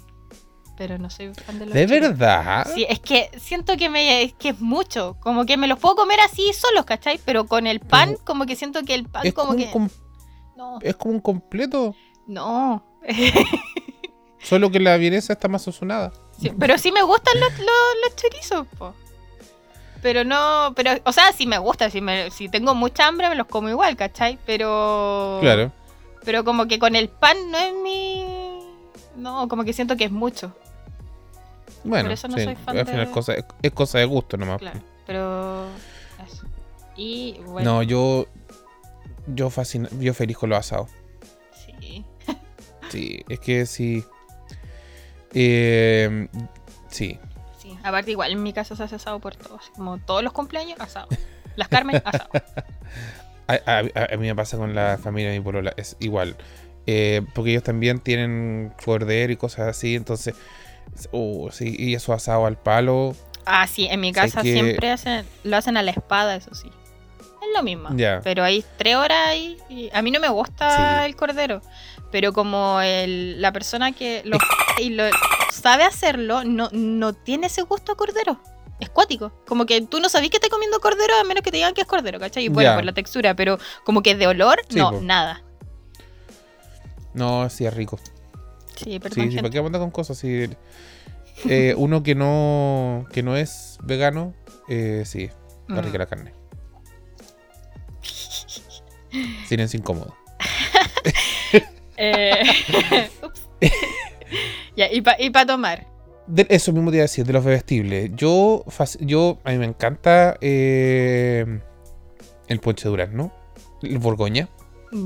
Pero 0.78 0.98
no 0.98 1.10
soy 1.10 1.34
fan 1.34 1.60
de 1.60 1.66
los 1.66 1.74
¿De 1.74 1.86
choripán. 1.88 2.18
verdad? 2.18 2.68
Sí, 2.74 2.86
es 2.90 3.00
que 3.00 3.30
siento 3.40 3.78
que 3.78 3.90
me 3.90 4.34
que 4.38 4.50
es 4.50 4.60
mucho, 4.62 5.18
como 5.22 5.46
que 5.46 5.56
me 5.58 5.68
los 5.68 5.80
puedo 5.80 5.96
comer 5.96 6.20
así 6.22 6.52
solos, 6.54 6.86
¿cachai? 6.86 7.20
Pero 7.24 7.46
con 7.46 7.66
el 7.68 7.80
pan, 7.80 8.10
Pero 8.14 8.26
como 8.26 8.46
que 8.46 8.56
siento 8.56 8.84
que 8.84 8.94
el 8.96 9.06
pan 9.08 9.26
Es 9.26 9.34
como 9.34 9.50
como, 9.50 9.60
que 9.60 9.72
com- 9.72 9.90
no, 10.58 10.80
es 10.82 10.96
como 10.96 11.14
un 11.14 11.20
completo. 11.22 11.96
no. 12.28 12.84
Solo 14.40 14.70
que 14.70 14.80
la 14.80 14.96
vienesa 14.98 15.34
está 15.34 15.48
más 15.48 15.64
sazonada. 15.64 16.14
Sí, 16.40 16.52
pero 16.60 16.78
sí 16.78 16.92
me 16.92 17.02
gustan 17.02 17.40
los, 17.40 17.52
los, 17.58 17.68
los 18.04 18.16
chorizos, 18.16 18.68
po. 18.78 18.94
Pero 20.06 20.24
no, 20.24 20.72
pero, 20.76 20.92
o 21.04 21.12
sea, 21.12 21.32
sí 21.32 21.48
me 21.48 21.58
gusta, 21.58 21.90
si, 21.90 22.00
me, 22.00 22.30
si 22.30 22.48
tengo 22.48 22.76
mucha 22.76 23.08
hambre 23.08 23.28
me 23.28 23.34
los 23.34 23.48
como 23.48 23.70
igual, 23.70 23.96
¿cachai? 23.96 24.38
Pero... 24.46 25.40
Claro. 25.42 25.72
Pero 26.24 26.44
como 26.44 26.68
que 26.68 26.78
con 26.78 26.96
el 26.96 27.10
pan 27.10 27.36
no 27.50 27.58
es 27.58 27.74
mi... 27.74 28.24
No, 29.16 29.48
como 29.48 29.64
que 29.64 29.74
siento 29.74 29.98
que 29.98 30.04
es 30.04 30.12
mucho. 30.12 30.56
Bueno, 31.84 32.04
Por 32.04 32.12
eso 32.12 32.28
no 32.28 32.38
sí, 32.38 32.44
soy 32.44 32.56
fan 32.56 32.78
al 32.78 32.86
final 32.86 33.00
de- 33.00 33.04
es 33.06 33.10
cosa, 33.10 33.34
es, 33.64 33.72
cosa 33.72 33.98
de 33.98 34.06
gusto 34.06 34.38
nomás. 34.38 34.60
Claro, 34.60 34.80
pero 35.08 35.66
eso. 36.24 36.44
Y 36.96 37.40
bueno, 37.48 37.74
No, 37.74 37.82
yo. 37.82 38.28
Yo 39.26 39.50
fascina, 39.50 39.90
yo 40.00 40.14
feliz 40.14 40.38
con 40.38 40.52
los 40.52 40.60
asados. 40.60 40.92
sí. 41.80 42.06
Sí, 42.92 43.26
es 43.28 43.40
que 43.40 43.66
sí. 43.66 44.04
Eh, 45.34 46.28
sí. 46.90 47.18
Aparte 47.86 48.12
igual 48.12 48.32
en 48.32 48.42
mi 48.44 48.52
casa 48.52 48.76
se 48.76 48.84
hace 48.84 48.96
asado 48.96 49.20
por 49.20 49.36
todos, 49.36 49.62
como 49.76 49.98
todos 50.00 50.24
los 50.24 50.34
cumpleaños 50.34 50.80
asado. 50.80 51.08
Las 51.56 51.68
Carmen 51.68 52.02
asado. 52.04 52.30
A, 53.48 53.54
a- 53.68 54.14
a 54.14 54.18
mí 54.18 54.26
me 54.28 54.34
pasa 54.36 54.58
con 54.58 54.74
la 54.74 54.98
familia 54.98 55.30
de 55.30 55.38
mi 55.38 55.44
polola, 55.44 55.72
es 55.78 55.98
igual. 56.00 56.36
Eh, 56.88 57.22
porque 57.36 57.52
ellos 57.52 57.62
también 57.62 58.00
tienen 58.00 58.74
cordero 58.84 59.32
y 59.32 59.38
cosas 59.38 59.68
así, 59.68 59.94
entonces. 59.96 60.34
Uh, 61.12 61.52
sí, 61.52 61.76
y 61.78 61.94
eso 61.94 62.12
asado 62.14 62.48
al 62.48 62.58
palo. 62.58 63.16
Ah, 63.46 63.68
sí, 63.68 63.86
en 63.86 64.00
mi 64.00 64.12
casa 64.12 64.42
que- 64.42 64.52
siempre 64.54 64.90
hacen, 64.90 65.26
lo 65.44 65.58
hacen 65.58 65.78
a 65.78 65.84
la 65.84 65.92
espada, 65.92 66.36
eso 66.36 66.56
sí. 66.56 66.70
Es 67.20 67.48
lo 67.56 67.62
mismo. 67.62 67.90
Pero 68.24 68.44
hay 68.44 68.66
tres 68.78 68.96
horas 68.96 69.28
ahí. 69.28 69.58
y 69.70 69.92
a 69.94 70.02
mí 70.02 70.10
no 70.10 70.20
me 70.20 70.30
gusta 70.30 71.02
Sí. 71.02 71.06
el 71.06 71.16
cordero. 71.16 71.62
Pero 72.12 72.34
como 72.34 72.82
el- 72.82 73.40
la 73.44 73.52
persona 73.52 73.92
que 73.92 74.24
lo, 74.26 74.38
y 74.82 74.90
lo 74.90 75.04
sabe 75.56 75.84
hacerlo, 75.84 76.44
no, 76.44 76.70
no 76.72 77.14
tiene 77.14 77.48
ese 77.48 77.62
gusto 77.64 77.92
a 77.94 77.96
cordero. 77.98 78.40
Es 78.80 78.90
cuático. 78.90 79.32
Como 79.48 79.66
que 79.66 79.82
tú 79.82 80.00
no 80.02 80.10
sabís 80.10 80.30
que 80.30 80.38
estás 80.38 80.50
comiendo 80.50 80.80
cordero 80.80 81.14
a 81.20 81.24
menos 81.24 81.44
que 81.44 81.52
te 81.52 81.58
digan 81.58 81.74
que 81.74 81.82
es 81.82 81.88
cordero, 81.88 82.20
¿cachai? 82.20 82.44
Y 82.46 82.50
bueno, 82.50 82.76
por 82.76 82.84
la 82.84 82.94
textura, 82.94 83.34
pero 83.36 83.58
como 83.86 84.02
que 84.04 84.16
de 84.16 84.28
olor, 84.28 84.62
Sí, 84.70 84.78
no, 84.78 84.92
po. 84.92 85.02
nada. 85.02 85.42
No, 87.14 87.50
sí, 87.50 87.66
es 87.66 87.74
rico. 87.74 87.98
Sí, 88.76 89.00
perdón, 89.00 89.26
Sí, 89.26 89.32
sí. 89.32 89.36
¿para 89.38 89.50
qué 89.50 89.60
andar 89.60 89.80
con 89.80 89.92
cosas? 89.92 90.18
Sí, 90.18 90.50
eh, 91.48 91.74
uno 91.78 92.04
que 92.04 92.16
no, 92.16 93.06
que 93.14 93.24
no 93.24 93.38
es 93.38 93.78
vegano, 93.82 94.34
eh, 94.68 95.04
sí, 95.06 95.24
está 95.70 95.82
Mm. 95.82 95.86
rica 95.86 95.98
la 96.00 96.06
carne. 96.08 96.34
Silencio 99.48 99.80
incómodo. 99.80 100.16
Eh, 101.98 102.44
ups. 103.24 103.48
Ya, 104.78 104.88
y 104.92 105.02
para 105.02 105.46
tomar. 105.46 105.88
De- 106.28 106.48
eso 106.50 106.72
mismo 106.74 106.90
te 106.92 106.98
iba 106.98 107.02
a 107.04 107.06
decir, 107.10 107.26
de 107.26 107.34
los 107.34 107.44
bebestibles. 107.46 108.12
Yo, 108.16 108.64
yo 109.00 109.38
a 109.44 109.52
mí 109.52 109.58
me 109.58 109.66
encanta 109.66 110.38
eh, 110.42 111.60
el 112.48 112.60
ponche 112.60 112.88
durazno, 112.90 113.32
el 113.84 113.98
borgoña. 114.00 114.50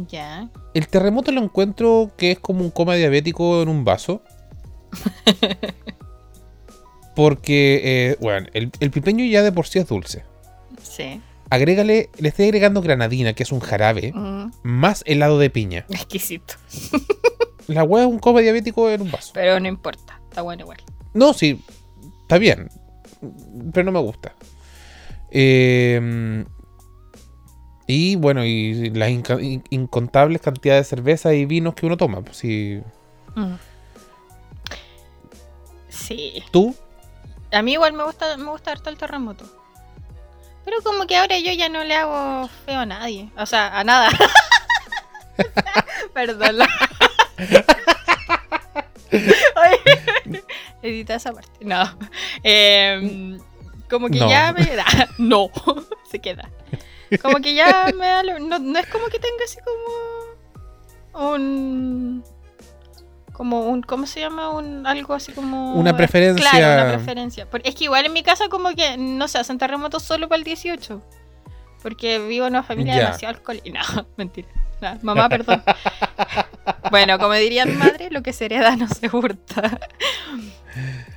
Ya. 0.08 0.50
El 0.74 0.88
terremoto 0.88 1.32
lo 1.32 1.42
encuentro 1.42 2.12
que 2.18 2.32
es 2.32 2.40
como 2.40 2.62
un 2.62 2.70
coma 2.72 2.96
diabético 2.96 3.62
en 3.62 3.70
un 3.70 3.84
vaso. 3.84 4.22
Porque, 7.16 7.82
eh, 7.84 8.18
bueno, 8.22 8.48
el, 8.54 8.72
el 8.80 8.92
pipeño 8.92 9.26
ya 9.26 9.42
de 9.44 9.52
por 9.52 9.68
sí 9.68 9.80
es 9.80 9.88
dulce. 9.88 10.24
Sí. 10.82 11.22
Agrégale, 11.50 12.10
le 12.18 12.30
estoy 12.30 12.46
agregando 12.46 12.82
granadina, 12.82 13.34
que 13.34 13.44
es 13.44 13.52
un 13.52 13.60
jarabe, 13.60 14.14
Mm, 14.14 14.52
más 14.64 15.04
helado 15.08 15.38
de 15.40 15.50
piña. 15.50 15.86
exquisito. 15.90 16.54
La 17.70 17.84
hueá 17.84 18.04
es 18.04 18.10
un 18.10 18.20
coma 18.20 18.40
diabético 18.42 18.90
en 18.90 19.02
un 19.02 19.12
vaso. 19.12 19.32
Pero 19.34 19.60
no 19.60 19.68
importa. 19.68 20.20
Está 20.30 20.42
bueno 20.42 20.64
igual. 20.64 20.78
No, 21.14 21.34
sí, 21.34 21.64
está 22.22 22.38
bien, 22.38 22.70
pero 23.74 23.86
no 23.86 23.92
me 23.92 24.00
gusta. 24.00 24.34
Eh, 25.32 26.46
y 27.88 28.16
bueno, 28.16 28.46
y 28.46 28.90
las 28.92 29.10
incontables 29.10 30.42
cantidades 30.42 30.86
de 30.86 30.90
cerveza 30.96 31.34
y 31.34 31.46
vinos 31.46 31.74
que 31.76 31.86
uno 31.86 31.98
toma. 31.98 32.22
Pues, 32.22 32.38
si 32.38 32.82
Mm. 33.36 33.56
Sí. 35.90 36.44
tú, 36.52 36.76
A 37.52 37.62
mí 37.64 37.74
igual 37.74 37.94
me 37.94 38.04
gusta, 38.04 38.38
me 38.38 38.50
gusta 38.52 38.72
harto 38.72 38.90
el 38.92 38.98
terremoto. 38.98 39.44
Pero 40.66 40.78
como 40.84 41.08
que 41.08 41.18
ahora 41.18 41.40
yo 41.40 41.52
ya 41.54 41.68
no 41.70 41.84
le 41.84 41.96
hago 41.96 42.48
feo 42.66 42.80
a 42.82 42.86
nadie. 42.86 43.32
O 43.38 43.46
sea, 43.48 43.80
a 43.80 43.84
nada. 43.84 44.10
Perdón. 46.14 46.60
la- 46.60 46.70
Oye, 49.12 50.44
Edita 50.82 51.16
esa 51.16 51.34
parte. 51.34 51.50
No. 51.66 51.84
Em, 52.44 53.40
como 53.90 54.08
que 54.10 54.20
No. 54.20 54.30
ya 54.30 54.54
me 54.54 54.66
da. 54.76 54.86
No. 55.18 55.50
Se 56.10 56.20
queda. 56.20 56.50
Como 57.22 57.38
que 57.38 57.54
ya 57.56 57.88
me 57.98 58.06
da. 58.08 58.24
lo- 58.24 58.40
No, 58.40 58.60
no 58.60 58.80
es 58.80 58.88
como 58.88 59.08
que 59.08 59.20
tenga 59.20 59.44
así 59.46 59.58
como. 59.64 61.30
Un. 61.34 62.24
Como 63.34 63.62
un. 63.62 63.82
¿Cómo 63.82 64.06
se 64.06 64.20
llama? 64.20 64.50
Un, 64.50 64.86
algo 64.86 65.14
así 65.14 65.32
como. 65.32 65.74
Una 65.74 65.96
preferencia. 65.98 66.50
Claro, 66.52 66.84
una 66.84 66.94
preferencia. 66.98 67.48
Es 67.64 67.76
que 67.76 67.86
igual 67.86 68.06
en 68.06 68.14
mi 68.14 68.22
casa 68.24 68.48
como 68.50 68.70
que 68.76 68.96
no 68.98 69.28
se 69.28 69.38
hacen 69.40 69.58
terremotos 69.58 70.04
solo 70.04 70.28
para 70.30 70.38
el 70.38 70.44
18. 70.44 71.02
Porque 71.82 72.20
vivo 72.20 72.46
en 72.48 72.54
una 72.54 72.64
familia 72.64 72.96
Ya. 72.96 73.02
demasiado 73.06 73.36
alcohólica. 73.36 73.80
No, 73.96 74.06
mentira. 74.18 74.48
No, 74.82 74.98
mamá, 75.02 75.28
perdón. 75.30 75.62
bueno, 76.92 77.20
como 77.20 77.34
diría 77.34 77.66
mi 77.66 77.74
madre, 77.74 78.10
lo 78.12 78.22
que 78.24 78.32
se 78.34 78.46
hereda 78.46 78.76
no 78.76 78.88
se 78.88 79.10
hurta. 79.16 79.80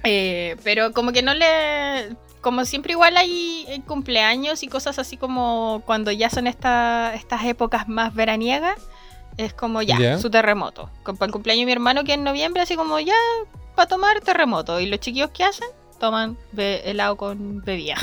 Eh, 0.05 0.57
pero 0.65 0.93
como 0.93 1.13
que 1.13 1.23
no 1.23 1.35
le... 1.35 2.17
Como 2.41 2.65
siempre 2.65 2.93
igual 2.93 3.17
hay 3.17 3.65
eh, 3.69 3.83
cumpleaños 3.87 4.63
y 4.65 4.67
cosas 4.69 4.99
así 4.99 5.17
como 5.17 5.83
cuando 5.87 6.11
ya 6.11 6.29
son 6.29 6.49
esta- 6.49 7.15
estas 7.15 7.45
épocas 7.45 7.87
más 7.87 8.13
veraniegas, 8.15 8.75
es 9.37 9.53
como 9.55 9.81
ya, 9.83 9.97
Ya. 9.99 10.19
su 10.19 10.29
terremoto. 10.31 10.91
Para 11.05 11.27
el 11.27 11.33
cumpleaños 11.33 11.61
de 11.63 11.67
mi 11.67 11.73
hermano 11.73 12.03
que 12.03 12.15
en 12.15 12.25
noviembre, 12.25 12.63
así 12.63 12.75
como 12.75 12.99
ya, 12.99 13.15
para 13.77 13.87
tomar 13.89 14.21
terremoto. 14.23 14.81
Y 14.81 14.87
los 14.87 14.99
chiquillos 14.99 15.31
que 15.31 15.45
hacen, 15.45 15.69
toman 16.01 16.37
helado 16.57 17.17
con 17.17 17.61
bebida. 17.63 17.97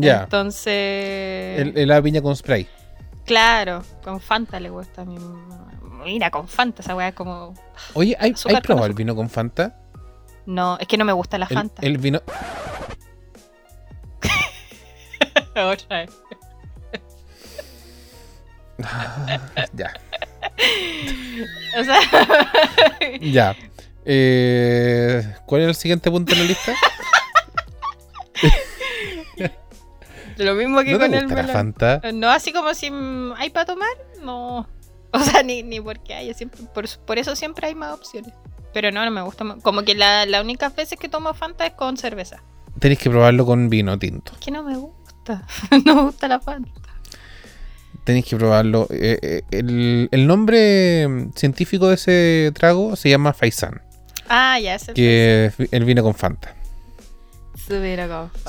Ya, 0.00 0.22
Entonces... 0.24 1.60
el, 1.60 1.76
helado 1.76 2.00
de 2.00 2.04
piña 2.04 2.22
con 2.22 2.36
spray. 2.36 2.68
Claro, 3.24 3.82
con 4.02 4.20
Fanta 4.20 4.60
le 4.60 4.70
gusta 4.70 5.02
a 5.02 5.04
mi... 5.04 5.18
Mira, 6.04 6.30
con 6.30 6.46
Fanta, 6.46 6.82
esa 6.82 6.94
weá 6.94 7.08
es 7.08 7.14
como... 7.14 7.54
Oye, 7.94 8.16
¿hay, 8.20 8.34
¿hay 8.48 8.60
probado 8.60 8.86
el 8.86 8.94
vino 8.94 9.16
con 9.16 9.28
Fanta? 9.28 9.76
No, 10.46 10.78
es 10.78 10.86
que 10.86 10.96
no 10.96 11.04
me 11.04 11.12
gusta 11.12 11.38
la 11.38 11.46
El, 11.46 11.56
Fanta. 11.56 11.82
el 11.82 11.98
vino. 11.98 12.22
Otra 15.56 15.98
vez. 15.98 16.10
ya, 19.72 19.92
O 21.78 21.84
sea, 21.84 22.00
ya. 23.20 23.56
Eh, 24.04 25.34
¿Cuál 25.46 25.62
es 25.62 25.68
el 25.68 25.74
siguiente 25.74 26.10
punto 26.10 26.32
en 26.32 26.40
la 26.40 26.44
lista? 26.44 26.74
lo 30.44 30.54
mismo 30.54 30.82
que 30.82 30.92
¿No 30.92 30.98
te 30.98 31.04
con 31.06 31.14
el 31.14 31.20
gusta 31.22 31.36
la 31.36 31.42
melón. 31.42 31.56
Fanta? 31.56 32.00
No, 32.12 32.28
así 32.30 32.52
como 32.52 32.74
si 32.74 32.90
hay 33.36 33.50
para 33.50 33.66
tomar, 33.66 33.90
no. 34.22 34.66
O 35.12 35.20
sea, 35.20 35.42
ni, 35.42 35.62
ni 35.62 35.80
porque 35.80 36.12
hay, 36.14 36.34
siempre, 36.34 36.60
por, 36.74 36.84
por 37.06 37.18
eso 37.18 37.34
siempre 37.36 37.68
hay 37.68 37.74
más 37.74 37.94
opciones. 37.94 38.32
Pero 38.74 38.90
no, 38.92 39.02
no 39.04 39.10
me 39.10 39.22
gusta. 39.22 39.44
más. 39.44 39.62
Como 39.62 39.82
que 39.82 39.94
la, 39.94 40.26
la 40.26 40.42
única 40.42 40.68
veces 40.68 40.98
que 40.98 41.08
tomo 41.08 41.32
Fanta 41.32 41.64
es 41.64 41.72
con 41.72 41.96
cerveza. 41.96 42.42
Tenéis 42.78 42.98
que 42.98 43.08
probarlo 43.08 43.46
con 43.46 43.70
vino 43.70 43.98
tinto. 43.98 44.32
Es 44.32 44.38
que 44.38 44.50
no 44.50 44.62
me 44.62 44.76
gusta. 44.76 45.46
no 45.86 45.94
me 45.94 46.02
gusta 46.02 46.28
la 46.28 46.40
Fanta. 46.40 46.70
Tenéis 48.04 48.26
que 48.26 48.36
probarlo. 48.36 48.86
Eh, 48.90 49.18
eh, 49.22 49.42
el, 49.52 50.08
el 50.12 50.26
nombre 50.26 51.08
científico 51.34 51.88
de 51.88 51.94
ese 51.94 52.52
trago 52.54 52.94
se 52.96 53.08
llama 53.08 53.32
Faisan, 53.32 53.80
Ah, 54.28 54.58
ya, 54.60 54.74
es 54.74 54.88
el 54.88 54.94
que 54.94 55.46
es 55.46 55.72
el 55.72 55.84
vino 55.84 56.02
con 56.02 56.14
Fanta. 56.14 56.54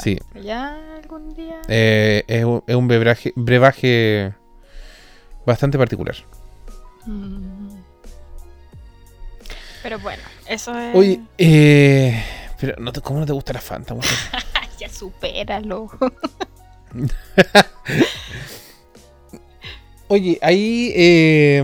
Sí. 0.03 0.20
Ya 0.43 0.78
algún 1.01 1.34
día. 1.34 1.61
Eh, 1.68 2.24
es, 2.28 2.43
un- 2.45 2.63
es 2.68 2.76
un 2.76 2.88
brebaje, 2.88 3.34
brebaje 3.36 4.34
bastante 5.45 5.78
particular. 5.78 6.15
Mm. 7.05 7.70
Pero 9.84 9.99
bueno, 9.99 10.22
eso 10.47 10.78
es. 10.78 10.95
Oye, 10.95 11.22
eh, 11.38 12.24
pero 12.59 12.76
no 12.80 12.91
te- 12.91 13.01
¿cómo 13.01 13.20
no 13.20 13.26
te 13.26 13.34
gusta 13.34 13.53
la 13.53 13.61
Fanta? 13.61 13.95
ya 14.80 14.89
supéralo. 14.89 15.89
Oye, 20.09 20.39
ahí, 20.41 20.91
eh, 20.95 21.61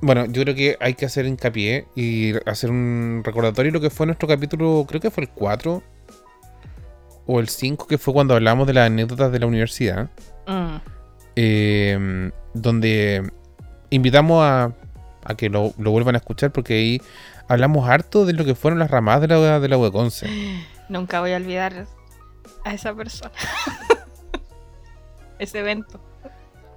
bueno, 0.00 0.26
yo 0.26 0.42
creo 0.42 0.54
que 0.54 0.76
hay 0.80 0.94
que 0.94 1.04
hacer 1.06 1.26
hincapié 1.26 1.86
y 1.96 2.32
hacer 2.48 2.70
un 2.70 3.22
recordatorio 3.24 3.72
de 3.72 3.78
lo 3.78 3.80
que 3.80 3.90
fue 3.90 4.06
nuestro 4.06 4.28
capítulo, 4.28 4.84
creo 4.88 5.00
que 5.00 5.10
fue 5.10 5.24
el 5.24 5.30
4 5.30 5.82
o 7.26 7.40
el 7.40 7.48
5, 7.48 7.86
que 7.86 7.98
fue 7.98 8.14
cuando 8.14 8.34
hablamos 8.34 8.66
de 8.66 8.72
las 8.74 8.86
anécdotas 8.86 9.32
de 9.32 9.38
la 9.40 9.46
universidad, 9.46 10.10
Mm. 10.46 10.76
eh, 11.36 12.30
donde 12.54 13.30
invitamos 13.90 14.42
a, 14.44 14.72
a 15.24 15.34
que 15.34 15.48
lo, 15.50 15.72
lo 15.78 15.90
vuelvan 15.90 16.14
a 16.14 16.18
escuchar 16.18 16.52
porque 16.52 16.74
ahí 16.74 17.02
hablamos 17.48 17.88
harto 17.88 18.24
de 18.26 18.32
lo 18.32 18.44
que 18.44 18.54
fueron 18.54 18.78
las 18.78 18.90
ramadas 18.90 19.22
de 19.22 19.28
la, 19.28 19.60
de 19.60 19.68
la 19.68 19.78
UECONCE. 19.78 20.28
Nunca 20.88 21.20
voy 21.20 21.32
a 21.32 21.36
olvidar 21.36 21.86
a 22.64 22.74
esa 22.74 22.94
persona. 22.94 23.32
Ese 25.38 25.58
evento 25.58 26.00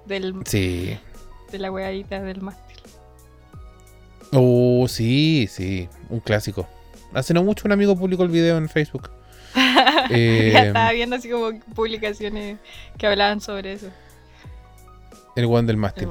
del, 0.06 0.34
Sí. 0.44 0.98
de 1.50 1.58
la 1.58 1.70
weadita 1.70 2.20
del 2.20 2.42
mástil. 2.42 2.76
Oh, 4.32 4.86
sí, 4.88 5.48
sí, 5.50 5.88
un 6.08 6.20
clásico. 6.20 6.68
Hace 7.14 7.34
no 7.34 7.42
mucho 7.42 7.62
un 7.66 7.72
amigo 7.72 7.96
publicó 7.96 8.22
el 8.22 8.28
video 8.28 8.58
en 8.58 8.68
Facebook. 8.68 9.10
Eh, 10.12 10.50
ya 10.52 10.64
estaba 10.64 10.90
viendo 10.92 11.16
así 11.16 11.30
como 11.30 11.58
publicaciones 11.74 12.58
que 12.98 13.06
hablaban 13.06 13.40
sobre 13.40 13.74
eso. 13.74 13.88
El 15.36 15.44
One 15.44 15.66
del 15.66 15.76
Mástil. 15.76 16.08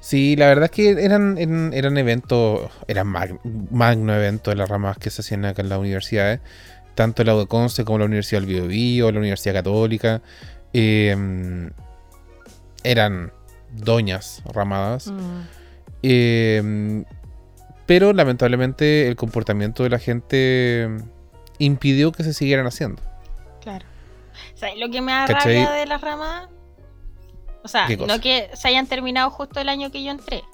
Sí, 0.00 0.36
la 0.36 0.48
verdad 0.48 0.64
es 0.64 0.70
que 0.70 0.90
eran, 0.90 1.38
eran, 1.38 1.96
eventos, 1.96 2.70
eran 2.88 3.06
magno 3.06 4.14
eventos 4.14 4.52
de 4.52 4.56
las 4.56 4.68
ramas 4.68 4.98
que 4.98 5.08
se 5.08 5.22
hacían 5.22 5.46
acá 5.46 5.62
en 5.62 5.70
las 5.70 5.78
universidades, 5.78 6.40
tanto 6.94 7.24
la 7.24 7.34
UDECONCE 7.34 7.86
como 7.86 8.00
la 8.00 8.04
Universidad 8.04 8.42
del 8.42 8.50
Biobío, 8.50 9.10
la 9.10 9.18
Universidad 9.20 9.54
Católica. 9.54 10.20
Em, 10.74 11.70
eran 12.82 13.32
doñas 13.72 14.42
ramadas. 14.52 15.06
Mm. 15.06 15.40
Em, 16.02 17.04
pero 17.86 18.12
lamentablemente 18.12 19.08
el 19.08 19.16
comportamiento 19.16 19.84
de 19.84 19.88
la 19.88 19.98
gente 19.98 20.88
impidió 21.58 22.12
que 22.12 22.24
se 22.24 22.34
siguieran 22.34 22.66
haciendo. 22.66 23.02
Claro. 23.60 23.86
O 24.54 24.58
sea, 24.58 24.74
lo 24.76 24.90
que 24.90 25.00
me 25.00 25.12
da 25.12 25.26
rabia 25.26 25.70
de 25.70 25.86
las 25.86 26.00
ramas 26.00 26.48
o 27.64 27.68
sea, 27.68 27.88
no 27.88 28.20
que 28.20 28.50
se 28.52 28.68
hayan 28.68 28.86
terminado 28.86 29.30
justo 29.30 29.58
el 29.58 29.70
año 29.70 29.90
que 29.90 30.04
yo 30.04 30.10
entré. 30.10 30.44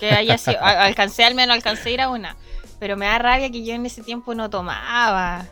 Que 0.00 0.10
haya 0.10 0.38
sido, 0.38 0.56
alcancé 0.62 1.24
al 1.24 1.34
menos, 1.34 1.54
alcancé 1.54 1.90
a 1.90 1.92
ir 1.92 2.00
a 2.00 2.08
una. 2.08 2.36
Pero 2.78 2.96
me 2.96 3.04
da 3.04 3.18
rabia 3.18 3.50
que 3.50 3.62
yo 3.62 3.74
en 3.74 3.84
ese 3.84 4.02
tiempo 4.02 4.34
no 4.34 4.48
tomaba. 4.48 5.46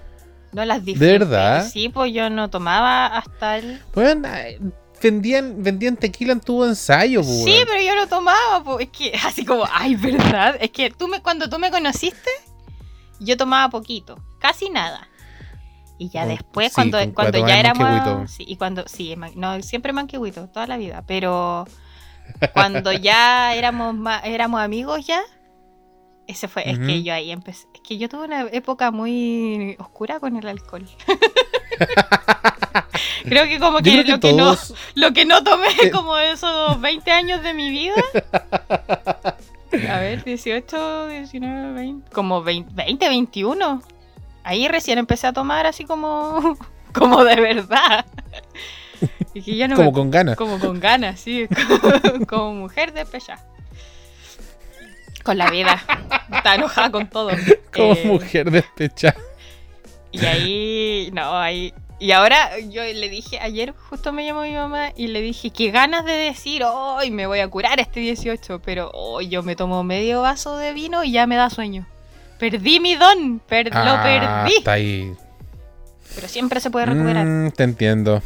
No 0.53 0.65
las 0.65 0.83
disfruté. 0.83 1.13
¿De 1.13 1.19
verdad? 1.19 1.69
Sí, 1.71 1.91
pues 1.91 2.15
yo 2.15 2.31
no 2.31 2.49
tomaba 2.49 3.07
hasta 3.09 3.59
el... 3.59 3.79
Bueno, 3.95 4.27
vendían, 5.03 5.63
vendían 5.63 5.99
tequila 5.99 6.33
en 6.33 6.41
tu 6.41 6.65
ensayo, 6.65 7.21
pues. 7.21 7.45
Sí, 7.45 7.61
pero 7.67 7.83
yo 7.83 7.95
no 7.95 8.09
tomaba, 8.09 8.65
pues. 8.65 8.87
Es 8.87 8.89
que 8.97 9.13
así 9.23 9.45
como, 9.45 9.65
ay, 9.71 9.97
¿verdad? 9.97 10.57
Es 10.59 10.71
que 10.71 10.91
tú 10.91 11.09
me, 11.09 11.21
cuando 11.21 11.51
tú 11.51 11.59
me 11.59 11.71
conociste, 11.71 12.31
yo 13.21 13.37
tomaba 13.37 13.71
poquito. 13.71 14.19
Casi 14.39 14.71
nada. 14.71 15.09
Y 15.99 16.11
ya 16.11 16.27
después, 16.27 16.73
cuando, 16.73 16.99
cuando 17.13 17.47
ya 17.47 17.59
éramos. 17.59 18.31
Sí, 18.31 18.45
y 18.47 18.57
cuando. 18.57 18.85
Sí, 18.87 19.17
no, 19.35 19.61
siempre 19.63 19.93
manquehuito, 19.93 20.49
toda 20.49 20.67
la 20.67 20.77
vida. 20.77 21.03
Pero 21.07 21.67
cuando 22.53 22.93
ya 22.93 23.55
éramos 23.55 23.97
éramos 24.25 24.61
amigos 24.61 25.07
ya. 25.07 25.21
Ese 26.29 26.47
fue, 26.47 26.71
es 26.71 26.79
que 26.79 27.03
yo 27.03 27.15
ahí 27.15 27.31
empecé. 27.31 27.67
Es 27.75 27.81
que 27.81 27.97
yo 27.97 28.09
tuve 28.09 28.27
una 28.27 28.43
época 28.53 28.91
muy 28.91 29.77
oscura 29.79 30.21
con 30.21 30.37
el 30.37 30.47
alcohol. 30.47 30.87
Creo 33.25 33.45
que 33.45 33.59
como 33.59 33.79
que, 33.79 34.05
lo, 34.05 34.21
que 34.21 34.33
no, 34.35 34.57
lo 34.95 35.13
que 35.13 35.25
no 35.25 35.43
tomé 35.43 35.69
como 35.93 36.17
esos 36.19 36.81
20 36.81 37.11
años 37.11 37.43
de 37.43 37.55
mi 37.55 37.71
vida. 37.71 37.95
A 39.89 40.01
ver, 40.01 40.25
18, 40.25 41.09
19, 41.09 41.73
20. 41.73 42.11
Como 42.11 42.43
20, 42.43 42.73
20 42.75 43.09
21. 43.09 43.83
Ahí 44.45 44.67
recién 44.69 44.99
empecé 44.99 45.27
a 45.27 45.33
tomar 45.33 45.67
así 45.67 45.85
como, 45.85 46.57
como 46.93 47.25
de 47.25 47.41
verdad. 47.41 48.07
Y 49.35 49.43
que 49.43 49.57
ya 49.57 49.69
no 49.69 49.77
como 49.77 49.93
con 49.93 50.11
ganas. 50.11 50.37
Como 50.37 50.59
con 50.59 50.81
ganas, 50.81 51.21
sí. 51.21 51.47
Como, 52.29 52.53
mujer 52.55 52.93
de 52.93 53.07
pecha. 53.07 53.39
Con 55.23 55.39
la 55.39 55.51
vida. 55.51 55.81
Está 56.33 56.57
enojada 56.57 56.91
con 56.91 57.09
todo. 57.09 57.31
Como 57.73 57.93
eh, 57.93 58.03
mujer 58.05 58.51
despecha. 58.51 59.15
Y 60.11 60.25
ahí, 60.25 61.11
no, 61.13 61.39
ahí. 61.39 61.73
Y 62.01 62.13
ahora 62.13 62.59
yo 62.61 62.83
le 62.85 63.09
dije, 63.09 63.41
ayer 63.41 63.75
justo 63.91 64.13
me 64.13 64.25
llamó 64.25 64.43
mi 64.43 64.55
mamá 64.55 64.93
y 64.97 65.09
le 65.09 65.21
dije, 65.21 65.51
qué 65.51 65.73
ganas 65.73 66.05
de 66.05 66.13
decir, 66.13 66.63
hoy 66.63 67.11
me 67.11 67.27
voy 67.27 67.41
a 67.41 67.49
curar 67.49 67.81
este 67.81 67.99
18, 68.01 68.61
pero 68.65 68.91
hoy 68.95 69.29
yo 69.29 69.43
me 69.43 69.57
tomo 69.57 69.83
medio 69.83 70.23
vaso 70.23 70.57
de 70.57 70.73
vino 70.73 71.03
y 71.03 71.11
ya 71.11 71.27
me 71.27 71.35
da 71.35 71.51
sueño. 71.51 71.87
Perdí 72.39 72.79
mi 72.79 72.95
don. 72.95 73.43
lo 73.51 73.57
ah, 73.73 74.03
perdí. 74.05 74.59
Está 74.59 74.73
ahí. 74.73 75.13
Pero 76.15 76.29
siempre 76.29 76.61
se 76.61 76.71
puede 76.71 76.87
recuperar. 76.87 77.27
Mm, 77.27 77.51
te 77.51 77.65
entiendo. 77.65 78.23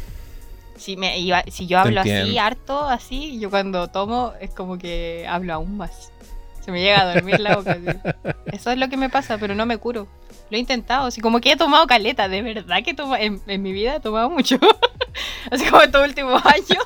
Si, 0.77 0.95
me, 0.95 1.15
si 1.47 1.65
yo 1.65 1.79
hablo 1.79 2.01
así, 2.01 2.37
harto, 2.37 2.87
así, 2.87 3.39
yo 3.39 3.49
cuando 3.49 3.87
tomo 3.87 4.33
es 4.39 4.51
como 4.51 4.77
que 4.77 5.25
hablo 5.27 5.53
aún 5.53 5.77
más. 5.77 6.11
Se 6.63 6.71
me 6.71 6.81
llega 6.81 7.01
a 7.01 7.13
dormir 7.13 7.39
la 7.39 7.57
boca. 7.57 7.77
Eso 8.51 8.71
es 8.71 8.77
lo 8.77 8.87
que 8.87 8.95
me 8.95 9.09
pasa, 9.09 9.37
pero 9.37 9.53
no 9.53 9.65
me 9.65 9.77
curo. 9.77 10.07
Lo 10.49 10.57
he 10.57 10.59
intentado, 10.59 11.07
así 11.07 11.19
como 11.19 11.41
que 11.41 11.51
he 11.51 11.57
tomado 11.57 11.85
caleta, 11.87 12.29
de 12.29 12.41
verdad 12.41 12.83
que 12.83 12.93
tomo, 12.93 13.15
en, 13.15 13.41
mi 13.45 13.73
vida 13.73 13.95
he 13.95 13.99
tomado 13.99 14.29
mucho. 14.29 14.57
así 15.51 15.65
como 15.65 15.81
estos 15.81 16.07
últimos 16.07 16.41
años. 16.45 16.85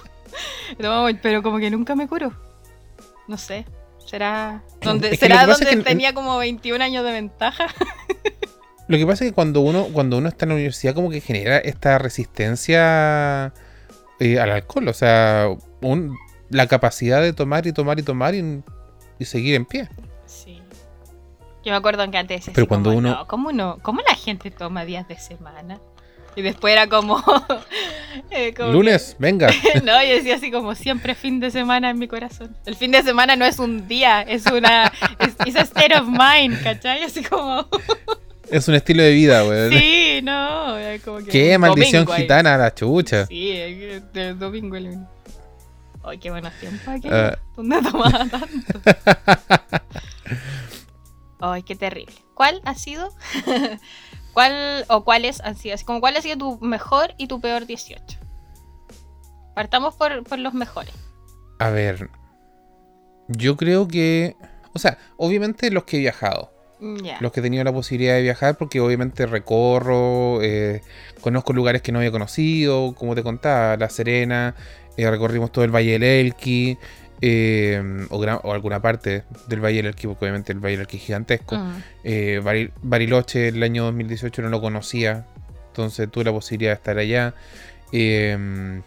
He 0.72 0.82
tomado, 0.82 1.08
pero 1.22 1.44
como 1.44 1.60
que 1.60 1.70
nunca 1.70 1.96
me 1.96 2.08
curo. 2.08 2.34
No 3.28 3.38
sé. 3.38 3.66
¿Será 4.06 4.64
donde, 4.82 5.16
¿será 5.18 5.46
donde 5.46 5.84
tenía 5.84 6.14
como 6.14 6.38
21 6.38 6.82
años 6.82 7.04
de 7.04 7.12
ventaja? 7.12 7.68
lo 8.88 8.98
que 8.98 9.06
pasa 9.06 9.26
es 9.26 9.32
que 9.32 9.36
cuando 9.36 9.60
uno, 9.60 9.90
cuando 9.92 10.18
uno 10.18 10.30
está 10.30 10.46
en 10.46 10.50
la 10.50 10.56
universidad 10.56 10.96
como 10.96 11.10
que 11.10 11.20
genera 11.20 11.58
esta 11.58 11.98
resistencia 11.98 13.54
eh, 14.20 14.40
al 14.40 14.52
alcohol. 14.52 14.88
O 14.88 14.94
sea, 14.94 15.50
la 16.50 16.68
capacidad 16.68 17.22
de 17.22 17.34
tomar 17.34 17.68
y 17.68 17.74
tomar 17.74 18.00
y 18.00 18.04
tomar 18.04 18.34
y, 18.34 18.64
seguir 19.26 19.56
en 19.56 19.66
pie. 19.66 19.90
Sí. 20.26 20.62
Yo 21.64 21.72
me 21.72 21.78
acuerdo 21.78 22.10
que 22.10 22.18
antes 22.18 22.50
Pero 22.54 22.68
cuando 22.68 22.92
uno... 22.92 23.26
¿cómo, 23.28 23.52
no, 23.52 23.80
¿Cómo 23.82 24.02
la 24.08 24.16
gente 24.16 24.52
toma 24.52 24.86
días 24.86 25.08
de 25.08 25.18
semana? 25.18 25.80
Y 26.38 26.44
después 26.44 26.72
era 26.72 26.88
como. 26.88 27.22
Eh, 28.32 28.54
Lunes, 28.58 29.16
venga. 29.20 29.48
no, 29.84 30.04
yo 30.04 30.16
decía 30.16 30.36
así 30.36 30.50
como 30.50 30.74
siempre 30.74 31.14
fin 31.14 31.40
de 31.40 31.52
semana 31.52 31.92
en 31.92 32.00
mi 32.00 32.08
corazón. 32.08 32.56
El 32.66 32.76
fin 32.76 32.92
de 32.92 33.04
semana 33.04 33.36
no 33.36 33.46
es 33.46 33.60
un 33.60 33.88
día, 33.88 34.22
es 34.24 34.48
una. 34.48 34.92
es 35.46 35.56
a 35.56 35.62
state 35.62 35.96
of 35.96 36.08
mind, 36.08 36.62
¿cachai? 36.64 37.04
Así 37.04 37.24
como. 37.24 37.68
es 38.50 38.68
un 38.68 38.74
estilo 38.74 39.04
de 39.04 39.12
vida, 39.12 39.44
güey. 39.44 39.70
Sí, 39.70 40.22
no. 40.24 40.76
Como 41.06 41.20
que 41.20 41.26
qué 41.26 41.58
maldición 41.60 42.08
gitana 42.08 42.58
la 42.58 42.74
chucha. 42.74 43.28
Sí, 43.28 43.52
el 43.52 44.40
domingo 44.40 44.78
el. 44.78 44.98
Ay, 46.08 46.18
qué 46.20 46.32
buenos 46.32 46.54
tiempos 46.60 46.88
aquí. 46.88 47.10
Uh, 47.10 47.36
¿Dónde 47.56 47.82
tomaba 47.82 48.26
tanto? 48.30 48.82
Ay, 51.40 51.64
qué 51.64 51.76
terrible. 51.76 52.16
¿Cuál 52.34 52.62
ha 52.66 52.76
sido 52.76 53.14
¿Cuál 54.38 54.86
o 54.90 55.04
cuáles 55.04 55.42
han 55.42 55.56
sido? 55.56 55.74
Así 55.74 55.84
como 55.84 56.00
cuál 56.00 56.16
ha 56.16 56.22
sido 56.22 56.38
tu 56.38 56.60
mejor 56.64 57.16
y 57.18 57.26
tu 57.26 57.42
peor 57.42 57.66
18. 57.66 58.20
Partamos 59.56 59.96
por, 59.96 60.38
los 60.38 60.54
mejores. 60.54 60.94
A 61.58 61.72
ver. 61.72 62.12
Yo 63.30 63.58
creo 63.58 63.88
que. 63.88 64.36
O 64.74 64.78
sea, 64.78 65.00
obviamente 65.18 65.72
los 65.72 65.86
que 65.86 65.98
he 65.98 66.00
viajado. 66.02 66.52
Los 67.20 67.32
que 67.32 67.40
he 67.40 67.44
tenido 67.44 67.64
la 67.64 67.74
posibilidad 67.74 68.14
de 68.14 68.22
viajar, 68.22 68.60
porque 68.60 68.80
obviamente 68.80 69.26
recorro, 69.26 70.44
eh, 70.44 70.84
conozco 71.22 71.52
lugares 71.54 71.82
que 71.82 71.92
no 71.92 71.98
había 71.98 72.12
conocido, 72.12 72.94
como 72.94 73.16
te 73.16 73.24
contaba, 73.24 73.76
La 73.78 73.90
Serena, 73.90 74.54
eh, 74.98 75.10
recorrimos 75.10 75.52
todo 75.52 75.64
el 75.64 75.74
Valle 75.74 75.94
del 75.94 76.04
Elqui, 76.04 76.78
eh, 77.20 78.06
o, 78.10 78.52
alguna 78.52 78.82
parte 78.82 79.24
del 79.48 79.64
Valle 79.64 79.78
del 79.78 79.88
Elqui, 79.88 80.08
porque 80.08 80.26
obviamente 80.26 80.52
el 80.52 80.60
Valle 80.60 80.74
del 80.74 80.82
Elqui 80.82 80.98
es 80.98 81.04
gigantesco. 81.04 81.56
Mm. 81.56 81.84
Eh, 82.04 82.72
Bariloche 82.82 83.50
el 83.50 83.64
año 83.64 83.86
2018 83.86 84.42
no 84.44 84.50
lo 84.50 84.62
conocía, 84.62 85.26
entonces 85.68 86.10
tuve 86.12 86.26
la 86.26 86.32
posibilidad 86.32 86.72
de 86.72 86.76
estar 86.76 86.98
allá. 86.98 87.34
Eh, 87.92 88.82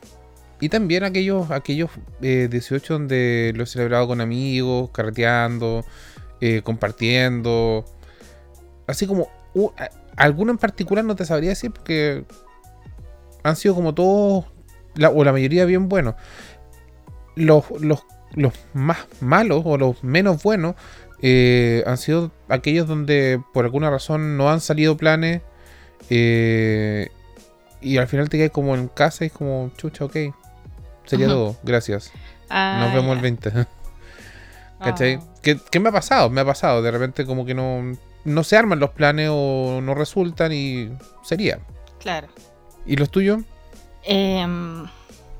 y 0.60 0.68
también 0.68 1.04
aquellos, 1.04 1.50
aquellos 1.50 1.90
18 2.20 2.92
donde 2.92 3.52
lo 3.56 3.64
he 3.64 3.66
celebrado 3.66 4.06
con 4.06 4.20
amigos, 4.20 4.90
carreteando, 4.90 5.84
compartiendo. 6.62 7.86
Así 8.86 9.06
como 9.06 9.30
alguno 10.16 10.52
en 10.52 10.58
particular 10.58 11.02
no 11.02 11.16
te 11.16 11.24
sabría 11.24 11.50
decir 11.50 11.70
porque 11.70 12.24
han 13.42 13.56
sido 13.56 13.74
como 13.74 13.94
todos, 13.94 14.44
o 15.14 15.24
la 15.24 15.32
mayoría 15.32 15.64
bien 15.64 15.88
buenos. 15.88 16.14
Los, 17.36 17.64
los 17.80 18.04
los 18.34 18.52
más 18.74 18.98
malos 19.20 19.62
o 19.64 19.76
los 19.76 20.02
menos 20.04 20.42
buenos 20.42 20.76
eh, 21.22 21.82
han 21.86 21.98
sido 21.98 22.30
aquellos 22.48 22.86
donde 22.86 23.42
por 23.52 23.64
alguna 23.64 23.90
razón 23.90 24.36
no 24.36 24.50
han 24.50 24.60
salido 24.60 24.96
planes 24.96 25.42
eh, 26.08 27.08
y 27.80 27.98
al 27.98 28.08
final 28.08 28.28
te 28.28 28.38
quedas 28.38 28.50
como 28.50 28.74
en 28.74 28.88
casa 28.88 29.24
y 29.24 29.28
es 29.28 29.32
como 29.32 29.70
chucha, 29.76 30.04
ok. 30.04 30.16
Sería 31.06 31.26
todo, 31.26 31.56
gracias. 31.62 32.12
Nos 32.50 32.94
vemos 32.94 33.16
el 33.16 33.22
20. 33.22 33.52
¿Cachai? 34.80 35.14
Ah. 35.14 35.24
¿Qué, 35.42 35.80
me 35.80 35.88
ha 35.88 35.92
pasado? 35.92 36.30
Me 36.30 36.42
ha 36.42 36.44
pasado. 36.44 36.82
De 36.82 36.90
repente 36.90 37.24
como 37.24 37.44
que 37.44 37.54
no, 37.54 37.96
no 38.24 38.44
se 38.44 38.56
arman 38.56 38.78
los 38.78 38.90
planes 38.90 39.28
o 39.32 39.80
no 39.82 39.94
resultan 39.94 40.52
y 40.52 40.90
sería. 41.22 41.58
Claro. 41.98 42.28
¿Y 42.86 42.96
los 42.96 43.10
tuyos? 43.10 43.42
Eh, 44.04 44.46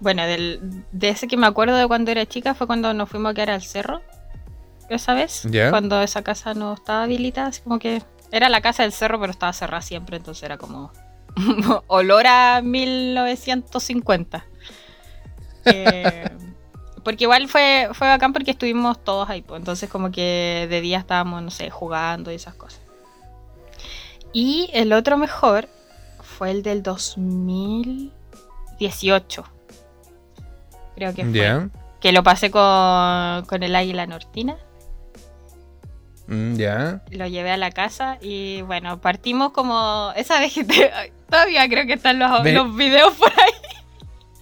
bueno, 0.01 0.27
del, 0.27 0.85
de 0.93 1.09
ese 1.09 1.29
que 1.29 1.37
me 1.37 1.47
acuerdo 1.47 1.77
de 1.77 1.87
cuando 1.87 2.11
era 2.11 2.27
chica 2.27 2.55
fue 2.55 2.67
cuando 2.67 2.93
nos 2.95 3.09
fuimos 3.09 3.31
a 3.31 3.35
quedar 3.35 3.51
al 3.51 3.63
cerro. 3.63 4.03
Esa 4.89 5.15
vez. 5.15 5.47
Cuando 5.71 6.03
esa 6.03 6.23
casa 6.23 6.55
no 6.55 6.75
estaba 6.75 7.05
habilitada. 7.05 7.49
Así 7.49 7.63
como 7.63 7.79
que 7.79 8.03
era 8.33 8.49
la 8.49 8.61
casa 8.61 8.83
del 8.83 8.93
cerro, 8.93 9.21
pero 9.21 9.31
estaba 9.31 9.53
cerrada 9.53 9.83
siempre. 9.83 10.17
Entonces 10.17 10.43
era 10.43 10.59
como 10.59 10.91
olor 11.87 12.27
a 12.27 12.61
1950. 12.63 14.45
Eh, 15.67 16.31
Porque 17.05 17.25
igual 17.25 17.49
fue, 17.49 17.89
fue 17.93 18.09
bacán 18.09 18.33
porque 18.33 18.51
estuvimos 18.53 19.03
todos 19.03 19.29
ahí, 19.29 19.43
pues. 19.43 19.59
Entonces 19.59 19.89
como 19.89 20.11
que 20.11 20.67
de 20.69 20.81
día 20.81 20.99
estábamos, 20.99 21.43
no 21.43 21.51
sé, 21.51 21.71
jugando 21.71 22.31
y 22.31 22.35
esas 22.35 22.55
cosas. 22.55 22.81
Y 24.33 24.71
el 24.73 24.93
otro 24.93 25.17
mejor 25.17 25.69
fue 26.21 26.51
el 26.51 26.63
del 26.63 26.83
2018. 28.81 29.45
Creo 30.97 31.15
que 31.15 31.23
fue. 31.25 31.31
Que 32.01 32.13
lo 32.13 32.23
pasé 32.23 32.51
con, 32.51 33.45
con 33.47 33.63
el 33.63 33.77
águila 33.77 34.07
nortina. 34.07 34.57
Mm, 36.27 36.55
ya. 36.57 37.03
Lo 37.11 37.27
llevé 37.27 37.51
a 37.51 37.57
la 37.57 37.71
casa 37.71 38.19
y 38.21 38.63
bueno, 38.63 39.01
partimos 39.01 39.51
como... 39.53 40.13
Esa 40.17 40.39
vez 40.41 40.55
que 40.55 40.65
te- 40.65 40.91
todavía 41.29 41.69
creo 41.69 41.87
que 41.87 41.95
están 41.95 42.19
los, 42.19 42.43
Ve- 42.43 42.53
los 42.53 42.75
videos 42.75 43.13
por 43.15 43.29
ahí. 43.31 43.53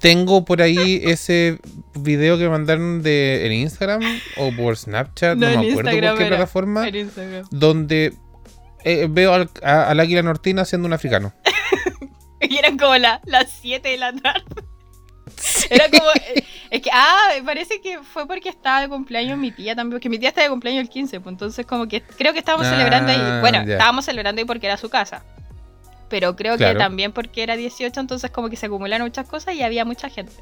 Tengo 0.00 0.44
por 0.44 0.62
ahí 0.62 1.00
ese 1.04 1.58
video 1.94 2.38
que 2.38 2.48
mandaron 2.48 3.02
de 3.02 3.44
en 3.46 3.52
Instagram 3.52 4.00
o 4.36 4.52
por 4.52 4.76
Snapchat, 4.76 5.36
no, 5.36 5.48
en 5.48 5.60
me 5.60 5.70
acuerdo 5.70 5.90
Instagram 5.90 6.10
por 6.10 6.18
qué 6.18 6.24
era, 6.26 6.36
plataforma, 6.36 6.86
donde 7.50 8.14
eh, 8.84 9.08
veo 9.10 9.34
al, 9.34 9.50
a- 9.64 9.88
al 9.90 9.98
águila 9.98 10.22
nortina 10.22 10.64
siendo 10.64 10.86
un 10.86 10.92
africano. 10.92 11.32
Y 12.50 12.56
eran 12.56 12.76
como 12.78 12.96
la- 12.96 13.20
las 13.24 13.50
7 13.50 13.88
de 13.88 13.96
la 13.98 14.12
tarde. 14.12 14.44
Era 15.70 15.88
como. 15.90 16.10
eh, 16.12 16.44
Es 16.70 16.82
que, 16.82 16.90
ah, 16.92 17.30
parece 17.44 17.80
que 17.80 18.00
fue 18.02 18.26
porque 18.26 18.48
estaba 18.48 18.80
de 18.82 18.88
cumpleaños 18.88 19.38
mi 19.38 19.50
tía 19.52 19.74
también. 19.76 19.96
Porque 19.98 20.08
mi 20.08 20.18
tía 20.18 20.28
está 20.30 20.42
de 20.42 20.48
cumpleaños 20.50 20.82
el 20.82 20.88
15, 20.88 21.20
pues 21.20 21.32
entonces, 21.32 21.64
como 21.66 21.86
que 21.88 22.02
creo 22.02 22.32
que 22.32 22.38
estábamos 22.40 22.66
Ah, 22.66 22.70
celebrando 22.70 23.12
ahí. 23.12 23.40
Bueno, 23.40 23.64
ya. 23.64 23.72
estábamos 23.74 24.04
celebrando 24.04 24.40
ahí 24.40 24.44
porque 24.44 24.66
era 24.66 24.76
su 24.76 24.88
casa. 24.90 25.24
Pero 26.08 26.36
creo 26.36 26.56
Claro. 26.56 26.74
que 26.74 26.78
también 26.78 27.12
porque 27.12 27.42
era 27.42 27.56
18, 27.56 28.00
entonces, 28.00 28.30
como 28.30 28.48
que 28.50 28.56
se 28.56 28.66
acumularon 28.66 29.06
muchas 29.06 29.28
cosas 29.28 29.54
y 29.54 29.62
había 29.62 29.84
mucha 29.84 30.08
gente. 30.08 30.32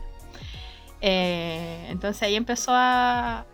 Eh, 1.01 1.87
entonces 1.91 2.23
ahí 2.23 2.37
empezó 2.37 2.73
a. 2.75 3.45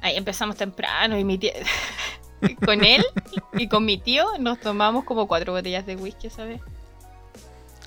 Ahí 0.00 0.16
empezamos 0.16 0.56
temprano 0.56 1.18
y 1.18 1.24
mi 1.24 1.38
tía. 1.38 1.52
con 2.64 2.84
él 2.84 3.04
y 3.54 3.68
con 3.68 3.84
mi 3.84 3.98
tío 3.98 4.24
nos 4.38 4.60
tomamos 4.60 5.04
como 5.04 5.26
cuatro 5.26 5.52
botellas 5.52 5.84
de 5.86 5.96
whisky, 5.96 6.30
¿sabes? 6.30 6.60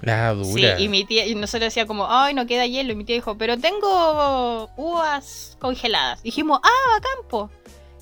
La 0.02 0.34
Sí, 0.34 0.40
dura. 0.62 0.80
y 0.80 0.88
mi 0.88 1.06
tía, 1.06 1.26
y 1.28 1.36
nosotros 1.36 1.68
decía 1.68 1.86
como, 1.86 2.08
ay, 2.10 2.34
no 2.34 2.46
queda 2.48 2.66
hielo. 2.66 2.92
Y 2.94 2.96
mi 2.96 3.04
tía 3.06 3.16
dijo, 3.16 3.38
pero 3.38 3.58
tengo 3.60 4.70
uvas 4.76 5.58
congeladas. 5.60 6.24
Dijimos, 6.24 6.60
ah, 6.64 6.98
a 6.98 7.02
campo. 7.02 7.50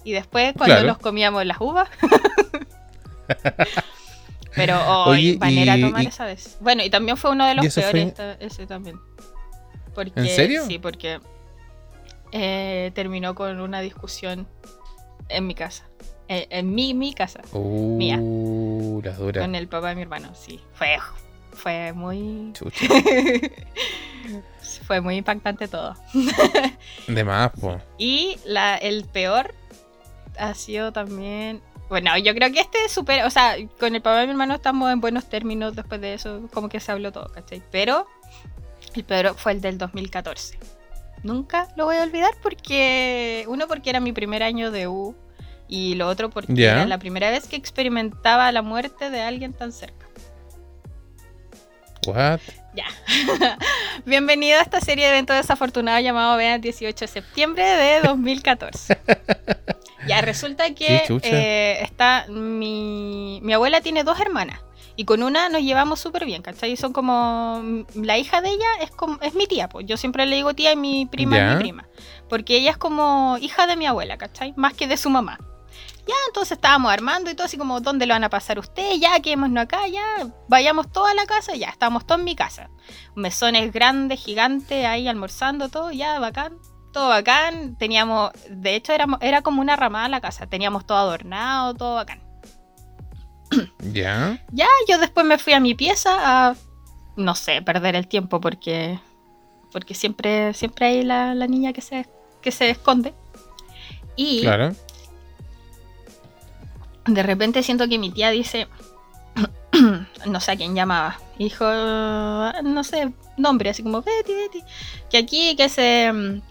Y 0.06 0.14
después, 0.14 0.54
cuando 0.58 0.76
Claro. 0.76 0.88
nos 0.88 0.98
comíamos 1.00 1.46
las 1.46 1.60
uvas. 1.60 1.90
pero, 4.56 4.80
hoy 5.06 5.38
manera 5.38 5.78
y- 5.78 5.82
tomar 5.82 6.04
y- 6.04 6.08
esa 6.08 6.26
vez. 6.26 6.58
Bueno, 6.62 6.84
y 6.84 6.90
también 6.90 7.18
fue 7.18 7.32
uno 7.32 7.46
de 7.46 7.54
¿Y 7.54 7.56
los 7.58 7.74
peores, 7.74 7.92
fue- 7.92 8.02
esta- 8.04 8.34
ese 8.34 8.66
también. 8.66 9.00
Porque, 9.94 10.14
¿En 10.16 10.28
serio? 10.28 10.66
Sí, 10.68 10.80
porque 10.80 11.20
eh, 12.32 12.92
terminó 12.94 13.36
con 13.36 13.60
una 13.60 13.82
discusión 13.82 14.48
en 15.30 15.48
mi 15.48 15.56
casa. 15.56 15.86
Eh, 16.28 16.48
en 16.52 16.74
mi, 16.74 16.94
mi 16.94 17.14
casa. 17.14 17.42
Uh, 17.54 19.02
la 19.04 19.14
dura. 19.14 19.42
Con 19.42 19.56
el 19.56 19.68
papá 19.68 19.90
de 19.90 19.96
mi 19.96 20.04
hermano, 20.04 20.34
sí. 20.36 20.60
Fue, 20.74 20.98
fue 21.60 21.94
muy. 21.94 22.52
Chucha. 22.54 22.86
Fue 24.86 25.02
muy 25.02 25.18
impactante 25.18 25.68
todo. 25.68 25.96
De 27.08 27.24
más, 27.24 27.52
po. 27.52 27.80
Y 27.98 28.38
la, 28.46 28.76
el 28.76 29.06
peor 29.06 29.54
ha 30.38 30.54
sido 30.56 30.92
también. 30.92 31.62
Bueno, 31.90 32.18
yo 32.18 32.34
creo 32.34 32.52
que 32.52 32.60
este 32.60 32.86
es 32.86 32.92
súper. 32.92 33.24
O 33.26 33.30
sea, 33.30 33.56
con 33.80 33.94
el 33.96 34.02
papá 34.02 34.20
de 34.20 34.26
mi 34.26 34.32
hermano 34.32 34.56
estamos 34.56 34.92
en 34.92 35.02
buenos 35.02 35.30
términos 35.30 35.76
después 35.76 36.02
de 36.02 36.14
eso. 36.14 36.50
Como 36.54 36.70
que 36.70 36.80
se 36.80 36.92
habló 36.92 37.12
todo, 37.12 37.32
¿cachai? 37.32 37.62
Pero 37.72 38.08
el 38.96 39.04
peor 39.04 39.36
fue 39.38 39.52
el 39.52 39.62
del 39.62 39.78
2014. 39.78 40.58
Nunca 41.24 41.68
lo 41.76 41.86
voy 41.86 41.98
a 41.98 42.04
olvidar 42.04 42.32
porque. 42.42 43.46
Uno, 43.48 43.68
porque 43.68 43.90
era 43.90 44.00
mi 44.00 44.12
primer 44.12 44.44
año 44.44 44.72
de 44.72 44.88
U. 44.88 45.16
Y 45.68 45.94
lo 45.96 46.08
otro, 46.08 46.32
porque 46.32 46.52
era 46.64 46.88
la 46.88 46.98
primera 46.98 47.30
vez 47.30 47.48
que 47.48 47.56
experimentaba 47.56 48.52
la 48.52 48.64
muerte 48.64 49.12
de 49.12 49.22
alguien 49.22 49.54
tan 49.54 49.72
cerca. 49.72 50.09
What? 52.10 52.40
Ya. 52.74 52.86
Bienvenido 54.06 54.58
a 54.58 54.62
esta 54.62 54.82
serie 54.82 55.06
de 55.06 55.12
eventos 55.12 55.36
desafortunados 55.36 56.04
llamado 56.04 56.38
Vean 56.38 56.60
18 56.60 56.98
de 56.98 57.08
septiembre 57.08 57.64
de 57.64 58.02
2014. 58.02 58.98
ya, 60.08 60.22
resulta 60.22 60.74
que 60.74 61.04
eh, 61.22 61.80
está 61.82 62.26
mi, 62.30 63.40
mi 63.44 63.54
abuela 63.54 63.82
tiene 63.82 64.04
dos 64.04 64.20
hermanas 64.20 64.60
y 64.96 65.06
con 65.06 65.24
una 65.24 65.50
nos 65.50 65.62
llevamos 65.62 66.00
súper 66.00 66.26
bien, 66.26 66.42
¿cachai? 66.42 66.76
Son 66.78 66.94
como 66.94 67.86
la 67.94 68.18
hija 68.18 68.42
de 68.42 68.50
ella 68.50 68.68
es 68.82 68.92
como 68.92 69.20
es 69.22 69.36
mi 69.36 69.46
tía, 69.46 69.70
pues 69.70 69.86
yo 69.86 69.96
siempre 69.96 70.26
le 70.26 70.36
digo 70.36 70.54
tía 70.54 70.74
y 70.74 70.76
mi 70.76 71.06
prima 71.06 71.38
es 71.38 71.56
mi 71.56 71.60
prima, 71.62 71.88
porque 72.28 72.58
ella 72.58 72.72
es 72.72 72.78
como 72.78 73.38
hija 73.40 73.68
de 73.68 73.76
mi 73.76 73.86
abuela, 73.86 74.18
¿cachai? 74.18 74.54
Más 74.58 74.74
que 74.74 74.88
de 74.88 74.98
su 74.98 75.10
mamá. 75.10 75.40
Ya, 76.10 76.16
entonces 76.26 76.54
estábamos 76.54 76.92
armando 76.92 77.30
y 77.30 77.36
todo 77.36 77.46
así 77.46 77.56
como, 77.56 77.82
¿dónde 77.82 78.08
lo 78.08 78.16
van 78.16 78.24
a 78.24 78.32
pasar 78.32 78.58
ustedes? 78.58 79.00
Ya, 79.00 79.20
quedémonos 79.20 79.66
acá, 79.66 79.88
ya, 79.88 80.28
vayamos 80.48 80.92
todos 80.92 81.08
a 81.08 81.14
la 81.14 81.28
casa, 81.28 81.56
ya, 81.56 81.70
estábamos 81.70 82.08
todos 82.08 82.18
en 82.18 82.26
mi 82.26 82.36
casa. 82.36 82.72
Mesones 83.14 83.72
grandes, 83.72 84.20
gigantes, 84.20 84.88
ahí 84.88 85.08
almorzando 85.08 85.70
todo, 85.70 85.92
ya, 85.92 86.18
bacán, 86.18 86.58
todo 86.94 87.10
bacán. 87.10 87.78
Teníamos, 87.78 88.32
de 88.50 88.74
hecho, 88.74 88.92
éramos, 88.92 89.20
era 89.22 89.44
como 89.44 89.62
una 89.62 89.76
ramada 89.76 90.10
la 90.10 90.20
casa, 90.20 90.48
teníamos 90.48 90.88
todo 90.88 90.98
adornado, 90.98 91.76
todo 91.76 91.94
bacán. 91.94 92.24
¿Ya? 93.94 94.44
Ya, 94.52 94.68
yo 94.88 94.98
después 94.98 95.28
me 95.28 95.38
fui 95.38 95.54
a 95.54 95.60
mi 95.60 95.76
pieza 95.76 96.16
a, 96.50 96.56
no 97.18 97.36
sé, 97.36 97.62
perder 97.62 97.96
el 97.96 98.08
tiempo 98.08 98.42
porque, 98.42 99.00
porque 99.72 99.94
siempre, 99.94 100.56
siempre 100.56 100.88
hay 100.88 101.04
la, 101.04 101.36
la 101.36 101.46
niña 101.46 101.72
que 101.72 101.82
se, 101.82 102.10
que 102.42 102.50
se 102.50 102.72
esconde. 102.72 103.14
Y 104.16 104.42
Claro. 104.42 104.74
De 107.10 107.24
repente 107.24 107.64
siento 107.64 107.88
que 107.88 107.98
mi 108.00 108.12
tía 108.12 108.30
dice, 108.30 108.68
no 110.26 110.40
sé 110.40 110.52
a 110.52 110.56
quién 110.56 110.76
llamaba, 110.76 111.20
dijo, 111.38 111.66
no 111.66 112.84
sé, 112.84 113.12
nombre, 113.38 113.70
así 113.70 113.84
como 113.84 114.02
Betty, 114.02 114.34
Betty, 114.34 114.64
que 115.10 115.18
aquí 115.18 115.56
que 115.56 115.70
se, 115.70 116.42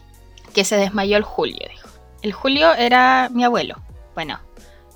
que 0.53 0.63
se 0.65 0.77
desmayó 0.77 1.17
el 1.17 1.23
Julio, 1.23 1.67
dijo. 1.69 1.87
El 2.21 2.33
Julio 2.33 2.73
era 2.73 3.29
mi 3.31 3.43
abuelo, 3.43 3.75
bueno, 4.15 4.39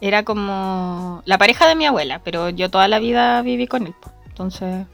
era 0.01 0.23
como 0.25 1.21
la 1.25 1.37
pareja 1.37 1.67
de 1.67 1.75
mi 1.75 1.85
abuela, 1.85 2.21
pero 2.23 2.49
yo 2.49 2.69
toda 2.69 2.87
la 2.87 2.99
vida 2.99 3.41
viví 3.41 3.67
con 3.67 3.87
él, 3.87 3.95
entonces 4.27 4.85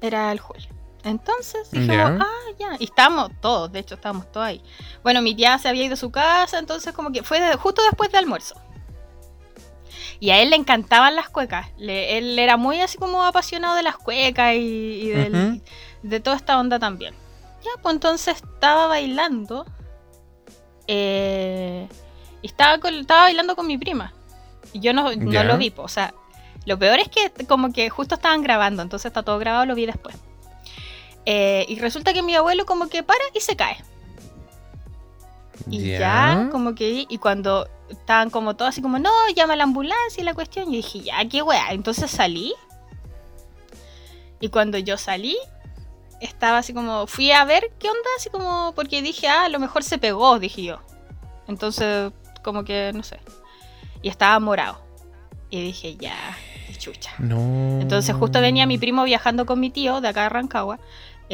era 0.00 0.32
el 0.32 0.40
Julio. 0.40 0.68
Entonces 1.04 1.68
dijimos, 1.72 2.12
ah, 2.20 2.50
ya, 2.60 2.76
y 2.78 2.84
estábamos 2.84 3.30
todos, 3.40 3.72
de 3.72 3.80
hecho 3.80 3.96
estábamos 3.96 4.30
todos 4.30 4.46
ahí. 4.46 4.62
Bueno, 5.02 5.20
mi 5.20 5.34
tía 5.34 5.58
se 5.58 5.68
había 5.68 5.84
ido 5.84 5.94
a 5.94 5.96
su 5.96 6.12
casa, 6.12 6.58
entonces 6.60 6.92
como 6.92 7.10
que 7.10 7.24
fue 7.24 7.40
de- 7.40 7.56
justo 7.56 7.82
después 7.82 8.10
de 8.12 8.18
almuerzo. 8.18 8.54
Y 10.20 10.30
a 10.30 10.40
él 10.40 10.50
le 10.50 10.56
encantaban 10.56 11.16
las 11.16 11.28
cuecas. 11.28 11.68
Le- 11.78 12.18
él 12.18 12.38
era 12.38 12.56
muy 12.56 12.80
así 12.80 12.98
como 12.98 13.22
apasionado 13.24 13.74
de 13.76 13.82
las 13.82 13.96
cuecas 13.96 14.54
y, 14.54 14.58
y 14.58 15.08
del- 15.08 15.34
Ujú. 15.34 15.60
de 16.02 16.20
toda 16.20 16.36
esta 16.36 16.58
onda 16.58 16.78
también. 16.78 17.14
Ya, 17.64 17.70
pues 17.82 17.94
entonces 17.94 18.36
estaba 18.36 18.86
bailando. 18.88 19.66
eh, 20.88 21.88
y 22.42 22.46
estaba, 22.46 22.78
con- 22.78 22.94
estaba 22.94 23.22
bailando 23.22 23.54
con 23.56 23.66
mi 23.66 23.78
prima. 23.78 24.12
Y 24.72 24.80
yo 24.80 24.92
no, 24.92 25.10
lo 25.12 25.58
vi, 25.58 25.70
po, 25.70 25.82
o 25.82 25.88
sea, 25.88 26.12
lo 26.66 26.78
peor 26.78 26.98
es 26.98 27.08
que 27.08 27.30
como 27.46 27.72
que 27.72 27.88
justo 27.90 28.14
estaban 28.16 28.42
grabando, 28.42 28.82
entonces 28.82 29.06
está 29.06 29.22
todo 29.22 29.38
grabado, 29.38 29.66
lo 29.66 29.74
vi 29.74 29.86
después. 29.86 30.16
Eh, 31.24 31.64
y 31.68 31.78
resulta 31.78 32.12
que 32.12 32.22
mi 32.22 32.34
abuelo 32.34 32.66
como 32.66 32.88
que 32.88 33.02
para 33.02 33.20
y 33.34 33.40
se 33.40 33.54
cae. 33.54 33.76
Y 35.68 35.90
ya, 35.98 36.48
como 36.50 36.74
que, 36.74 37.06
y 37.08 37.18
cuando 37.18 37.68
estaban 37.88 38.30
como 38.30 38.56
todos 38.56 38.70
así 38.70 38.82
como, 38.82 38.98
no, 38.98 39.10
llama 39.34 39.52
a 39.52 39.56
la 39.56 39.64
ambulancia 39.64 40.20
y 40.20 40.24
la 40.24 40.34
cuestión, 40.34 40.66
yo 40.66 40.72
dije, 40.72 41.00
ya, 41.00 41.28
qué 41.28 41.42
wea. 41.42 41.72
Entonces 41.72 42.10
salí. 42.10 42.54
Y 44.40 44.48
cuando 44.48 44.78
yo 44.78 44.98
salí, 44.98 45.36
estaba 46.20 46.58
así 46.58 46.72
como, 46.72 47.06
fui 47.06 47.30
a 47.32 47.44
ver 47.44 47.70
qué 47.78 47.88
onda, 47.88 48.08
así 48.18 48.30
como, 48.30 48.72
porque 48.74 49.02
dije, 49.02 49.28
ah, 49.28 49.44
a 49.44 49.48
lo 49.48 49.58
mejor 49.58 49.84
se 49.84 49.98
pegó, 49.98 50.38
dije 50.38 50.62
yo. 50.62 50.80
Entonces, 51.48 52.12
como 52.42 52.64
que, 52.64 52.92
no 52.94 53.02
sé. 53.02 53.20
Y 54.00 54.08
estaba 54.08 54.38
morado. 54.40 54.80
Y 55.50 55.62
dije, 55.62 55.96
ya, 55.96 56.16
chucha. 56.78 57.12
No. 57.18 57.80
Entonces 57.80 58.14
justo 58.16 58.40
venía 58.40 58.66
mi 58.66 58.78
primo 58.78 59.04
viajando 59.04 59.46
con 59.46 59.60
mi 59.60 59.70
tío 59.70 60.00
de 60.00 60.08
acá 60.08 60.24
de 60.24 60.28
Rancagua. 60.30 60.78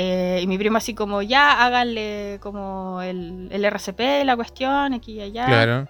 Eh, 0.01 0.39
y 0.41 0.47
mi 0.47 0.57
primo 0.59 0.79
así 0.79 0.95
como, 0.95 1.23
ya 1.23 1.65
háganle 1.65 2.39
como 2.41 3.03
el, 3.03 3.49
el 3.51 3.65
RCP, 3.65 4.25
la 4.25 4.37
cuestión, 4.37 4.95
aquí 4.95 5.15
y 5.15 5.21
allá. 5.23 5.47
Claro. 5.47 5.89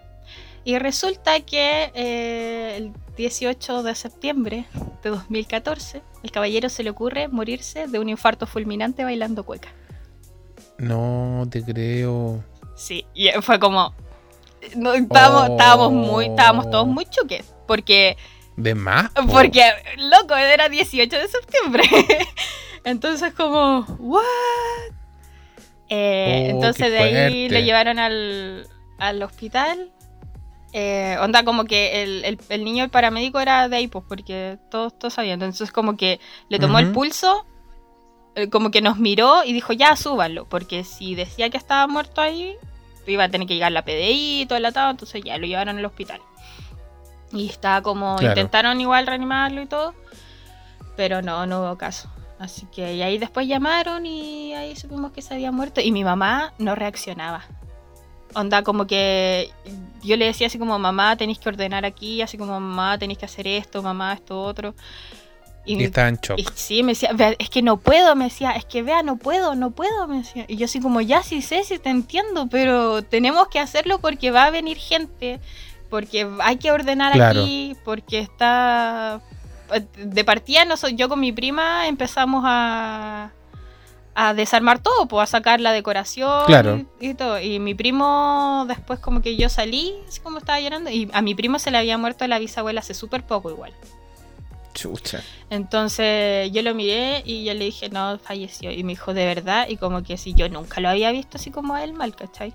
Y 0.64 0.78
resulta 0.78 1.40
que 1.40 1.90
eh, 1.94 2.74
el 2.78 2.92
18 3.18 3.82
de 3.82 3.94
septiembre 3.94 4.64
de 5.02 5.11
2014, 5.11 6.00
el 6.22 6.30
caballero 6.30 6.70
se 6.70 6.82
le 6.84 6.90
ocurre 6.90 7.28
morirse 7.28 7.86
de 7.86 7.98
un 7.98 8.09
infarto 8.09 8.46
fulminante 8.46 9.04
bailando 9.04 9.44
cueca. 9.44 9.68
No 10.78 11.46
te 11.50 11.62
creo. 11.62 12.42
Sí, 12.76 13.04
y 13.14 13.28
fue 13.42 13.59
como... 13.59 13.92
no, 14.74 14.94
estábamos, 14.94 15.48
Oh. 15.50 15.52
estábamos 15.52 15.92
muy, 15.92 16.24
estábamos 16.26 16.70
todos 16.70 16.86
muy 16.86 17.04
choques. 17.06 17.44
Porque 17.66 18.16
De 18.56 18.74
más. 18.74 19.11
po. 19.11 19.26
Porque, 19.26 19.62
loco, 19.96 20.34
era 20.34 20.68
18 20.70 21.14
de 21.14 21.28
septiembre. 21.28 21.82
Entonces 22.85 23.33
como, 23.35 23.81
¿what? 23.99 24.22
Eh, 25.91 26.49
Oh, 26.49 26.51
entonces 26.51 26.91
de 26.93 26.99
ahí 26.99 27.49
lo 27.49 27.59
llevaron 27.61 27.99
al, 27.99 28.66
al 28.99 29.22
hospital. 29.22 29.91
Eh, 30.74 31.16
onda 31.22 31.45
como 31.45 31.64
que 31.64 32.03
el, 32.03 32.24
el- 32.26 32.41
el 32.51 32.64
niño, 32.64 32.85
el 32.85 32.91
paramédico 32.91 33.41
era 33.41 33.68
de 33.68 33.76
ahí, 33.76 33.89
pues 33.89 34.05
porque 34.07 34.59
todos, 34.70 34.99
todos 34.99 35.14
sabían. 35.14 35.41
Entonces 35.43 35.72
como 35.72 35.97
que 35.97 36.20
le 36.49 36.59
tomó 36.59 36.79
el 36.79 36.93
pulso, 36.93 37.47
eh, 38.35 38.51
como 38.51 38.70
que 38.70 38.83
nos 38.83 38.99
miró 38.99 39.45
y 39.45 39.53
dijo, 39.55 39.72
ya, 39.72 39.97
súbanlo. 39.97 40.47
Porque 40.47 40.85
si 40.85 41.14
decía 41.14 41.49
que 41.49 41.57
estaba 41.57 41.87
muerto 41.87 42.20
ahí, 42.20 42.55
iba 43.07 43.24
a 43.24 43.29
tener 43.31 43.49
que 43.49 43.55
llegar 43.55 43.72
la 43.72 43.83
PDI 43.85 44.43
y 44.43 44.47
todo 44.47 44.59
el 44.59 44.66
atado. 44.66 44.91
Entonces 44.91 45.22
ya, 45.24 45.39
lo 45.39 45.47
llevaron 45.47 45.79
al 45.79 45.85
hospital. 45.87 46.20
Y 47.33 47.49
estaba 47.49 47.81
como, 47.83 48.16
Claro. 48.16 48.33
intentaron 48.39 48.79
igual 48.81 49.07
reanimarlo 49.07 49.62
y 49.62 49.66
todo. 49.66 49.95
Pero 50.97 51.22
no, 51.22 51.47
no 51.47 51.61
hubo 51.62 51.79
caso. 51.79 52.11
Así 52.39 52.66
que 52.72 52.95
y 52.95 53.03
ahí 53.03 53.18
después 53.18 53.49
llamaron 53.49 54.07
y 54.07 54.55
ahí 54.55 54.76
supimos 54.76 55.11
que 55.12 55.22
se 55.22 55.34
había 55.34 55.51
muerto. 55.51 55.80
Y 55.80 55.91
mi 55.91 56.05
mamá 56.05 56.53
no 56.59 56.74
reaccionaba. 56.74 57.45
Onda, 58.34 58.62
como 58.62 58.86
que 58.86 59.51
yo 60.03 60.16
le 60.16 60.26
decía 60.26 60.47
así 60.47 60.59
como, 60.59 60.78
mamá, 60.78 61.16
tenéis 61.16 61.39
que 61.39 61.49
ordenar 61.49 61.84
aquí, 61.84 62.22
así 62.22 62.36
como, 62.39 62.53
mamá, 62.61 62.99
tenéis 62.99 63.18
que 63.18 63.24
hacer 63.24 63.47
esto, 63.49 63.82
mamá, 63.82 64.12
esto, 64.12 64.41
otro. 64.43 64.74
Y, 65.64 65.80
Y 65.80 65.84
estaba 65.84 66.09
en 66.09 66.16
shock. 66.16 66.39
y 66.39 66.47
sí, 66.55 66.82
me 66.82 66.93
decía, 66.93 67.12
"Vea, 67.12 67.34
es 67.39 67.51
que 67.51 67.61
no 67.62 67.76
puedo, 67.78 68.14
me 68.16 68.24
decía, 68.26 68.53
es 68.53 68.64
que 68.64 68.82
vea, 68.82 69.03
no 69.03 69.16
puedo, 69.16 69.55
no 69.55 69.70
puedo, 69.72 70.07
me 70.07 70.18
decía. 70.18 70.45
Y 70.49 70.57
yo 70.57 70.66
así 70.66 70.80
como, 70.80 71.01
ya 71.01 71.22
sí 71.22 71.43
sé, 71.43 71.64
sí 71.64 71.78
te 71.78 71.91
entiendo, 71.91 72.47
pero 72.49 73.03
tenemos 73.03 73.49
que 73.49 73.59
hacerlo 73.61 73.99
porque 73.99 74.30
va 74.30 74.45
a 74.45 74.51
venir 74.51 74.76
gente, 74.78 75.41
porque 75.91 76.26
hay 76.41 76.57
que 76.57 76.70
ordenar 76.70 77.12
Claro. 77.14 77.41
aquí, 77.43 77.76
porque 77.84 78.20
está... 78.20 79.20
De 79.97 80.25
partida, 80.25 80.64
noso- 80.64 80.89
yo 80.89 81.09
con 81.09 81.21
mi 81.21 81.33
prima 81.33 81.87
empezamos 81.89 82.43
a, 82.47 83.31
a 84.14 84.35
desarmar 84.35 84.79
todo, 84.81 85.07
pues 85.07 85.25
a 85.25 85.27
sacar 85.27 85.61
la 85.61 85.73
decoración 85.73 86.47
Claro. 86.47 86.85
y, 87.01 87.09
y 87.11 87.14
todo. 87.14 87.39
Y 87.41 87.59
mi 87.59 87.75
primo, 87.75 88.64
después 88.69 88.99
como 89.01 89.21
que 89.23 89.37
yo 89.37 89.49
salí, 89.49 89.95
así 90.09 90.21
como 90.21 90.39
estaba 90.39 90.59
llorando, 90.61 90.91
y 90.91 91.09
a 91.12 91.23
mi 91.23 91.35
primo 91.35 91.59
se 91.59 91.71
le 91.71 91.79
había 91.79 91.99
muerto 91.99 92.27
la 92.27 92.39
bisabuela 92.39 92.81
hace 92.81 92.95
súper 92.95 93.23
poco 93.25 93.51
igual. 93.51 93.73
Chucha. 94.75 95.23
Entonces 95.51 96.53
yo 96.53 96.62
lo 96.62 96.73
miré 96.75 97.23
y 97.25 97.45
yo 97.45 97.53
le 97.55 97.64
dije, 97.64 97.89
no, 97.89 98.19
falleció. 98.19 98.71
Y 98.71 98.85
me 98.85 98.93
dijo, 98.93 99.12
de 99.12 99.27
verdad, 99.27 99.66
y 99.69 99.77
como 99.77 100.03
que 100.05 100.16
si 100.16 100.35
yo 100.35 100.49
nunca 100.49 100.81
lo 100.81 100.89
había 100.89 101.11
visto 101.11 101.37
así 101.37 101.51
como 101.51 101.75
a 101.75 101.83
él 101.83 101.95
mal, 101.95 102.14
¿cachai? 102.14 102.53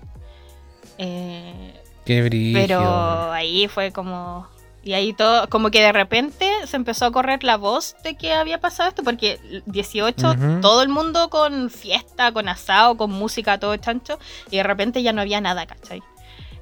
Eh, 0.98 1.74
Qué 2.04 2.22
brillo. 2.22 2.58
pero 2.58 3.32
ahí 3.32 3.68
fue 3.68 3.92
como... 3.92 4.46
Y 4.84 4.92
ahí 4.92 5.14
todo, 5.14 5.48
como 5.48 5.70
que 5.70 5.80
de 5.80 5.92
repente 5.92 6.46
se 6.66 6.76
empezó 6.76 7.06
a 7.06 7.10
correr 7.10 7.42
la 7.42 7.56
voz 7.56 7.96
de 8.04 8.16
que 8.16 8.34
había 8.34 8.60
pasado 8.60 8.90
esto, 8.90 9.02
porque 9.02 9.40
el 9.50 9.62
18, 9.66 10.30
Ujú. 10.30 10.60
todo 10.60 10.82
el 10.82 10.90
mundo 10.90 11.30
con 11.30 11.70
fiesta, 11.70 12.32
con 12.32 12.48
asado, 12.50 12.96
con 12.98 13.10
música, 13.10 13.58
todo 13.58 13.74
chancho, 13.78 14.18
y 14.50 14.58
de 14.58 14.62
repente 14.62 15.02
ya 15.02 15.14
no 15.14 15.22
había 15.22 15.40
nada, 15.40 15.64
¿cachai? 15.66 16.02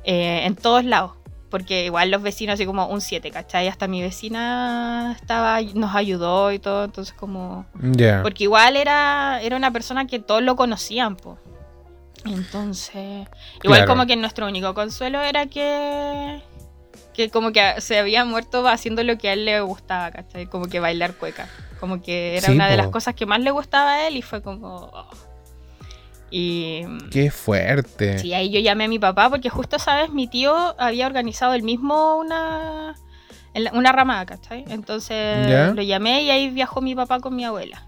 Eh, 0.05 0.43
en 0.47 0.55
todos 0.55 0.85
lados, 0.85 1.12
porque 1.51 1.85
igual 1.85 2.12
los 2.12 2.23
vecinos 2.23 2.55
así 2.55 2.64
como 2.64 2.87
un 2.87 3.01
7, 3.01 3.31
¿cachai? 3.33 3.66
Hasta 3.66 3.89
mi 3.89 4.01
vecina 4.03 5.16
estaba, 5.20 5.61
nos 5.75 5.93
ayudó 5.95 6.53
y 6.53 6.61
todo, 6.61 6.85
entonces 6.85 7.14
como... 7.18 7.66
Ya. 7.81 8.23
Porque 8.23 8.45
igual 8.45 8.77
era, 8.77 9.41
era 9.43 9.57
una 9.57 9.73
persona 9.73 10.07
que 10.07 10.20
todos 10.20 10.43
lo 10.43 10.55
conocían, 10.55 11.16
po. 11.16 11.39
Entonces, 12.25 13.27
igual 13.64 13.81
Claro. 13.81 13.87
como 13.87 14.07
que 14.07 14.14
nuestro 14.16 14.47
único 14.47 14.75
consuelo 14.75 15.20
era 15.23 15.47
que 15.47 16.41
que 17.15 17.31
como 17.31 17.53
que 17.53 17.81
se 17.81 17.99
había 17.99 18.25
muerto 18.25 18.67
haciendo 18.69 19.03
lo 19.05 19.19
que 19.19 19.29
a 19.29 19.33
él 19.35 19.45
le 19.45 19.61
gustaba, 19.61 20.11
¿cachai? 20.11 20.47
Como 20.47 20.67
que 20.67 20.81
bailar 20.81 21.15
cueca. 21.15 21.49
Como 21.81 22.01
que 22.01 22.37
era 22.39 22.47
Sí, 22.49 22.53
una 22.53 22.69
de 22.69 22.77
po. 22.77 22.83
las 22.83 22.91
cosas 22.91 23.15
que 23.15 23.27
más 23.27 23.41
le 23.41 23.51
gustaba 23.51 23.93
a 23.95 24.07
él 24.09 24.17
y 24.17 24.23
fue 24.23 24.43
como... 24.43 24.91
oh. 24.93 25.09
Y 26.31 26.83
Qué 27.11 27.31
fuerte. 27.31 28.19
sí, 28.19 28.33
ahí 28.33 28.51
yo 28.51 28.59
llamé 28.61 28.85
a 28.85 28.89
mi 28.89 28.99
papá 28.99 29.29
porque 29.29 29.51
justo, 29.51 29.79
¿sabes? 29.79 30.11
Mi 30.11 30.27
tío 30.27 30.55
había 30.81 31.07
organizado 31.07 31.53
él 31.53 31.63
mismo 31.63 32.17
una, 32.17 32.95
una 33.75 33.93
ramada, 33.93 34.25
¿cachai? 34.25 34.65
Entonces 34.69 35.47
¿Ya? 35.47 35.73
lo 35.75 35.83
llamé 35.83 36.23
y 36.23 36.31
ahí 36.31 36.49
viajó 36.49 36.81
mi 36.81 36.95
papá 36.95 37.21
con 37.21 37.37
mi 37.37 37.45
abuela. 37.45 37.85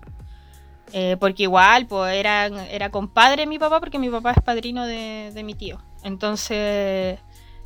Eh, 0.92 1.16
porque 1.18 1.44
igual, 1.44 1.86
pues 1.86 2.14
era, 2.14 2.46
era 2.70 2.90
compadre 2.90 3.42
de 3.42 3.46
mi 3.46 3.58
papá 3.58 3.80
porque 3.80 3.98
mi 3.98 4.10
papá 4.10 4.32
es 4.32 4.42
padrino 4.42 4.84
de, 4.86 5.30
de 5.32 5.42
mi 5.42 5.54
tío. 5.54 5.80
Entonces 6.02 7.18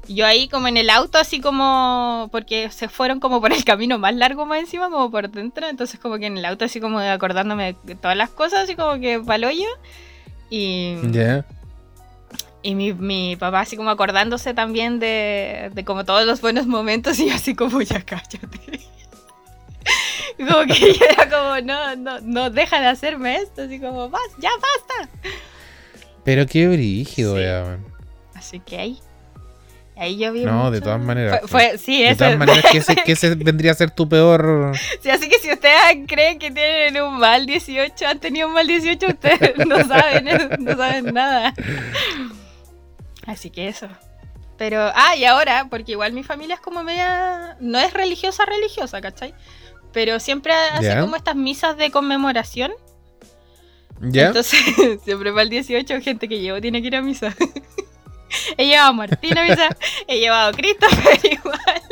yo 0.08 0.26
ahí 0.26 0.48
como 0.48 0.68
en 0.68 0.76
el 0.76 0.90
auto, 0.90 1.18
así 1.18 1.40
como, 1.40 2.28
porque 2.32 2.70
se 2.70 2.88
fueron 2.88 3.20
como 3.20 3.40
por 3.40 3.52
el 3.52 3.64
camino 3.64 3.98
más 3.98 4.14
largo 4.14 4.46
más 4.46 4.60
encima, 4.60 4.90
como 4.90 5.10
por 5.10 5.30
dentro. 5.30 5.68
Entonces 5.68 6.00
como 6.00 6.18
que 6.18 6.26
en 6.26 6.38
el 6.38 6.44
auto 6.44 6.64
así 6.64 6.80
como 6.80 6.98
acordándome 6.98 7.76
de 7.84 7.94
todas 7.94 8.16
las 8.16 8.30
cosas, 8.30 8.60
así 8.64 8.74
como 8.74 8.98
que 9.00 9.20
paloyo. 9.20 9.68
Y... 10.50 10.96
Ya. 11.10 11.44
Y 12.62 12.74
mi, 12.74 12.92
mi 12.92 13.36
papá 13.36 13.60
así 13.60 13.76
como 13.76 13.90
acordándose 13.90 14.52
también 14.52 14.98
de, 14.98 15.70
de 15.72 15.84
como 15.84 16.04
todos 16.04 16.26
los 16.26 16.40
buenos 16.40 16.66
momentos 16.66 17.18
y 17.20 17.28
yo 17.28 17.34
así 17.34 17.54
como 17.54 17.80
ya 17.82 18.02
cállate. 18.02 18.40
Como 20.38 20.66
que 20.66 20.92
yo 20.94 21.04
era 21.04 21.28
como, 21.28 21.60
no, 21.62 21.96
no, 21.96 22.20
no, 22.20 22.50
deja 22.50 22.80
de 22.80 22.86
hacerme 22.86 23.36
esto, 23.38 23.62
así 23.62 23.80
como, 23.80 24.08
vas, 24.08 24.22
ya 24.38 24.50
basta. 24.50 25.10
Pero 26.22 26.46
qué 26.46 26.68
brígido, 26.68 27.36
Sí. 27.36 27.42
Así 28.34 28.60
que 28.60 28.78
ahí, 28.78 29.00
ahí 29.98 30.16
yo 30.16 30.32
vi 30.32 30.44
No, 30.44 30.70
de 30.70 30.80
todas 30.80 31.00
maneras, 31.00 31.40
Fue, 31.46 31.48
fue- 31.70 31.78
sí, 31.78 32.02
De 32.02 32.14
todas 32.14 32.38
maneras, 32.38 32.64
que 32.70 32.78
ese, 32.78 32.96
que 32.96 33.12
ese 33.12 33.34
vendría 33.34 33.72
a 33.72 33.74
ser 33.74 33.90
tu 33.90 34.08
peor. 34.08 34.72
Sí, 35.02 35.10
así 35.10 35.28
que 35.28 35.38
si 35.38 35.50
ustedes 35.52 35.78
creen 36.06 36.38
que 36.38 36.50
tienen 36.50 37.02
un 37.02 37.18
mal 37.18 37.46
18, 37.46 38.06
han 38.06 38.18
tenido 38.20 38.48
un 38.48 38.54
mal 38.54 38.66
18, 38.66 39.06
ustedes 39.06 39.56
no 39.66 39.76
saben, 39.88 40.24
no 40.60 40.76
saben 40.76 41.12
nada. 41.14 41.54
Así 43.26 43.50
que 43.50 43.68
eso. 43.68 43.88
Pero, 44.56 44.90
ah, 44.94 45.14
y 45.16 45.24
ahora, 45.24 45.66
porque 45.70 45.92
igual 45.92 46.12
mi 46.12 46.24
familia 46.24 46.54
es 46.56 46.60
como 46.60 46.82
media, 46.82 47.56
no 47.60 47.78
es 47.78 47.92
religiosa, 47.92 48.44
religiosa, 48.44 49.00
¿cachai? 49.00 49.34
Pero 49.92 50.18
siempre 50.20 50.52
hace 50.52 50.98
como 51.00 51.16
estas 51.16 51.36
misas 51.36 51.76
de 51.76 51.90
conmemoración. 51.90 52.72
¿Ya? 54.00 54.26
Entonces, 54.28 54.60
siempre 55.04 55.30
para 55.30 55.42
el 55.42 55.50
18, 55.50 56.00
gente 56.00 56.28
que 56.28 56.40
llevo 56.40 56.60
tiene 56.60 56.80
que 56.80 56.88
ir 56.88 56.96
a 56.96 57.02
misa. 57.02 57.34
He 58.56 58.66
llevado 58.66 58.90
a 58.90 58.92
Martín 58.92 59.36
a 59.38 59.42
misa, 59.42 59.68
he 60.06 60.18
llevado 60.18 60.50
a 60.50 60.52
Christopher 60.52 61.20
igual. 61.32 61.82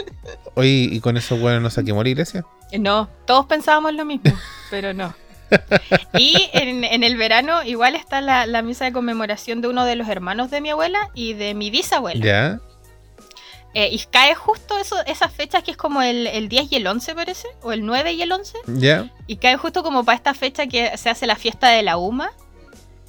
Oye, 0.55 0.89
¿y 0.91 1.01
con 1.01 1.17
eso, 1.17 1.37
bueno, 1.37 1.61
no 1.61 1.71
saquemos 1.71 2.03
la 2.03 2.11
iglesia? 2.11 2.45
No, 2.79 3.09
todos 3.27 3.47
pensábamos 3.47 3.95
lo 3.95 4.05
mismo, 4.05 4.33
pero 4.71 4.93
no. 4.93 5.15
Y 6.19 6.51
en, 6.55 6.83
en 6.83 7.05
el 7.05 7.17
verano 7.17 7.63
igual 7.63 7.95
está 7.95 8.21
la, 8.21 8.47
la 8.47 8.63
misa 8.63 8.85
de 8.85 8.93
conmemoración 8.93 9.61
de 9.61 9.69
uno 9.69 9.85
de 9.85 9.95
los 9.95 10.09
hermanos 10.09 10.51
de 10.51 10.61
mi 10.61 10.71
abuela 10.71 11.11
y 11.15 11.35
de 11.35 11.55
mi 11.55 11.71
bisabuela. 11.71 12.25
¿Ya? 12.25 12.61
Eh, 13.75 13.91
y 13.93 13.99
cae 14.11 14.35
justo 14.35 14.79
eso, 14.79 14.97
esas 15.05 15.31
fechas 15.31 15.63
que 15.63 15.73
es 15.73 15.77
como 15.77 16.01
el, 16.01 16.27
el 16.29 16.49
10 16.49 16.73
y 16.73 16.77
el 16.77 16.87
11 16.87 17.15
parece, 17.15 17.47
o 17.61 17.73
el 17.73 17.85
9 17.85 18.15
y 18.15 18.23
el 18.23 18.33
11. 18.33 18.57
¿Ya? 18.69 19.13
Y 19.27 19.37
cae 19.37 19.59
justo 19.59 19.83
como 19.83 20.03
para 20.03 20.17
esta 20.17 20.33
fecha 20.33 20.67
que 20.67 20.97
se 20.97 21.11
hace 21.11 21.27
la 21.27 21.37
fiesta 21.37 21.69
de 21.69 21.83
la 21.83 21.99
UMA. 21.99 22.31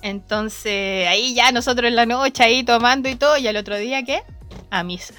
Entonces 0.02 1.08
ahí 1.08 1.34
ya 1.34 1.52
nosotros 1.52 1.88
en 1.88 1.95
la 1.95 2.06
noche 2.06 2.43
ahí 2.43 2.64
tomando 2.64 3.10
y 3.10 3.16
todo, 3.16 3.38
y 3.38 3.48
al 3.48 3.58
otro 3.58 3.78
día 3.78 4.04
¿qué? 4.04 4.24
A 4.70 4.84
misa. 4.84 5.14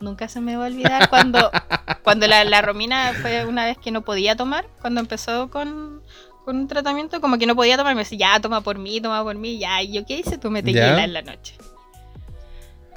Nunca 0.00 0.28
se 0.28 0.40
me 0.40 0.56
va 0.56 0.64
a 0.64 0.68
olvidar 0.68 1.10
cuando, 1.10 1.50
cuando 2.02 2.26
la, 2.26 2.44
la 2.44 2.62
Romina 2.62 3.12
fue 3.20 3.44
una 3.44 3.64
vez 3.66 3.76
que 3.78 3.90
no 3.90 4.02
podía 4.02 4.36
tomar, 4.36 4.66
cuando 4.80 5.00
empezó 5.00 5.50
con, 5.50 6.02
con 6.44 6.56
un 6.56 6.68
tratamiento, 6.68 7.20
como 7.20 7.38
que 7.38 7.46
no 7.46 7.54
podía 7.54 7.76
tomar, 7.76 7.94
me 7.94 8.02
decía, 8.02 8.34
ya, 8.34 8.40
toma 8.40 8.62
por 8.62 8.78
mí, 8.78 9.00
toma 9.00 9.22
por 9.22 9.36
mí, 9.36 9.58
ya, 9.58 9.82
y 9.82 9.92
yo 9.92 10.06
qué 10.06 10.18
hice, 10.18 10.38
tú 10.38 10.50
me 10.50 10.62
te 10.62 10.70
en 10.70 11.12
la 11.12 11.22
noche. 11.22 11.54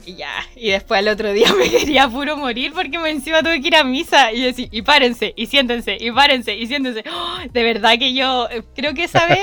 Y 0.05 0.15
ya, 0.15 0.31
y 0.57 0.69
después 0.71 0.99
al 0.99 1.07
otro 1.07 1.31
día 1.31 1.53
me 1.57 1.69
quería 1.69 2.09
puro 2.09 2.35
morir 2.35 2.73
porque 2.73 2.99
me 2.99 3.09
encima 3.09 3.41
tuve 3.41 3.61
que 3.61 3.67
ir 3.69 3.75
a 3.77 3.83
misa 3.85 4.33
y 4.33 4.41
decir, 4.41 4.67
y 4.69 4.81
párense, 4.81 5.33
y 5.37 5.45
siéntense, 5.45 5.95
y 5.99 6.11
párense, 6.11 6.55
y 6.55 6.67
siéntense. 6.67 7.03
¡Oh! 7.09 7.37
de 7.49 7.63
verdad 7.63 7.97
que 7.97 8.13
yo 8.13 8.49
eh, 8.49 8.63
creo 8.75 8.93
que 8.93 9.05
esa 9.05 9.25
vez, 9.27 9.41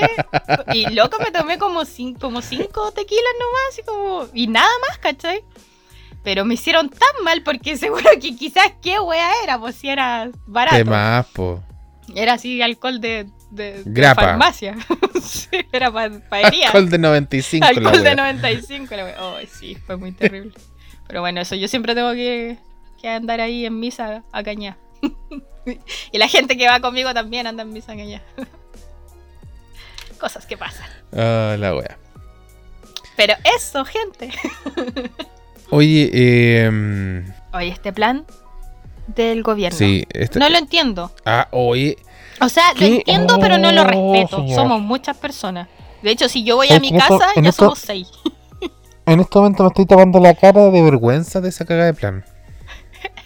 y 0.75 0.87
loco 0.91 1.17
me 1.19 1.31
tomé 1.31 1.57
como, 1.59 1.81
cin- 1.83 2.19
como 2.19 2.43
cinco 2.43 2.93
tequilas 2.93 3.33
nomás, 3.41 3.79
y, 3.79 3.83
como, 3.85 4.27
y 4.35 4.47
nada 4.49 4.69
más, 4.89 4.99
¿cachai? 4.99 5.43
Pero 6.23 6.45
me 6.45 6.53
hicieron 6.55 6.91
tan 6.91 7.25
mal 7.25 7.43
porque 7.43 7.77
seguro 7.79 8.11
que 8.21 8.37
quizás 8.37 8.73
qué 8.83 9.01
wea 9.01 9.31
era, 9.43 9.59
pues 9.59 9.77
si 9.77 9.89
era 9.89 10.31
barato. 10.47 10.77
¿Qué 10.77 10.85
más, 10.85 11.25
po? 11.29 11.63
Era 12.15 12.35
así 12.35 12.61
alcohol 12.61 13.01
de, 13.01 13.27
de, 13.51 13.83
de 13.85 14.15
farmacia. 14.15 14.77
Sí, 15.21 15.49
era 15.71 15.93
para 15.93 16.19
pa 16.29 16.41
herida. 16.41 16.67
Alcohol 16.67 16.89
de 16.91 16.99
95, 16.99 17.63
la 17.65 17.69
Alcohol 17.69 17.93
de 18.03 18.03
wea. 18.03 18.15
95. 18.17 18.97
la. 18.97 19.15
Oh, 19.23 19.37
sí, 19.53 19.77
fue 19.87 19.97
muy 19.97 20.13
terrible. 20.13 20.53
Pero 21.07 21.21
bueno, 21.21 21.41
eso 21.41 21.55
yo 21.57 21.69
siempre 21.69 21.95
tengo 21.95 22.13
que, 22.13 22.57
que 23.01 23.09
andar 23.09 23.41
ahí 23.41 23.67
en 23.67 23.79
misa 23.79 24.25
a 24.33 24.43
cañar. 24.43 24.77
y 26.13 26.19
la 26.19 26.27
gente 26.27 26.57
que 26.57 26.67
va 26.67 26.81
conmigo 26.81 27.13
también 27.13 27.47
anda 27.47 27.63
en 27.63 27.73
misa 27.73 27.93
a 27.93 27.97
cañar. 27.97 28.23
Cosas 30.19 30.47
que 30.47 30.57
pasan. 30.57 30.89
Ah, 31.13 31.57
la 31.59 31.75
wea. 31.75 31.99
Pero 33.17 33.35
eso, 33.57 33.85
gente. 33.85 34.31
Oye, 35.71 36.11
eh. 36.13 37.25
Oye, 37.53 37.69
este 37.69 37.93
plan 37.93 38.25
del 39.07 39.43
gobierno. 39.43 39.79
Sí, 39.79 40.05
este- 40.11 40.39
No 40.39 40.49
lo 40.49 40.59
entiendo. 40.59 41.13
Ah, 41.25 41.49
oye. 41.53 41.97
O 42.41 42.49
sea, 42.49 42.73
lo 42.75 42.87
entiendo, 42.87 43.39
pero 43.41 43.59
no 43.59 43.71
lo 43.73 43.83
Oh, 43.83 44.13
respeto. 44.15 44.37
señor. 44.39 44.55
Somos 44.57 44.81
muchas 44.81 45.17
personas. 45.17 45.69
De 46.03 46.11
hecho, 46.11 46.29
si 46.29 46.45
yo 46.45 46.57
voy 46.57 46.69
a 46.71 46.81
mi 46.81 46.93
casa, 46.93 47.19
ya 47.37 47.51
esto- 47.51 47.65
somos 47.65 47.79
seis. 47.79 48.09
En 49.07 49.19
este 49.19 49.39
momento 49.39 49.65
me 49.65 49.69
estoy 49.71 49.87
tapando 49.87 50.21
la 50.21 50.35
cara 50.35 50.71
de 50.71 50.83
vergüenza 50.83 51.41
de 51.41 51.49
esa 51.49 51.65
cagada 51.65 51.87
de 51.87 51.95
plan. 51.95 52.25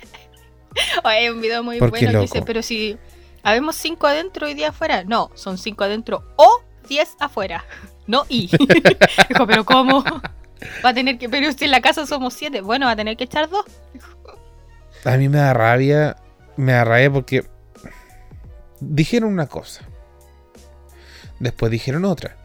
Hay 1.05 1.29
un 1.29 1.41
video 1.41 1.63
muy 1.63 1.79
bueno 1.79 1.95
que 1.95 2.19
dice, 2.21 2.43
pero 2.43 2.63
si 2.63 2.97
habemos 3.43 3.77
cinco 3.77 4.07
adentro 4.07 4.49
y 4.49 4.55
diez 4.55 4.71
afuera. 4.71 5.05
No, 5.05 5.31
son 5.35 5.59
cinco 5.59 5.85
adentro 5.85 6.25
o 6.37 6.63
diez 6.89 7.17
afuera. 7.21 7.65
No 8.07 8.25
y. 8.29 8.49
Dijo, 9.31 9.47
pero 9.47 9.65
¿cómo? 9.65 10.05
Va 10.85 10.91
a 10.91 10.93
tener 10.95 11.17
que, 11.17 11.27
pero 11.31 11.51
si 11.53 11.65
en 11.65 11.71
la 11.71 11.81
casa 11.81 12.05
somos 12.07 12.35
siete, 12.35 12.61
bueno, 12.61 12.85
va 12.85 12.93
a 12.93 12.97
tener 12.97 13.17
que 13.17 13.25
echar 13.25 13.49
dos. 13.49 13.65
A 15.07 15.17
mí 15.17 15.31
me 15.31 15.39
da 15.39 15.55
rabia, 15.55 16.15
me 16.59 16.73
da 16.73 16.85
rabia 16.85 17.11
porque 17.11 17.45
dijeron 18.81 19.33
una 19.33 19.47
cosa, 19.47 19.83
después 21.41 21.71
dijeron 21.73 22.05
otra, 22.05 22.37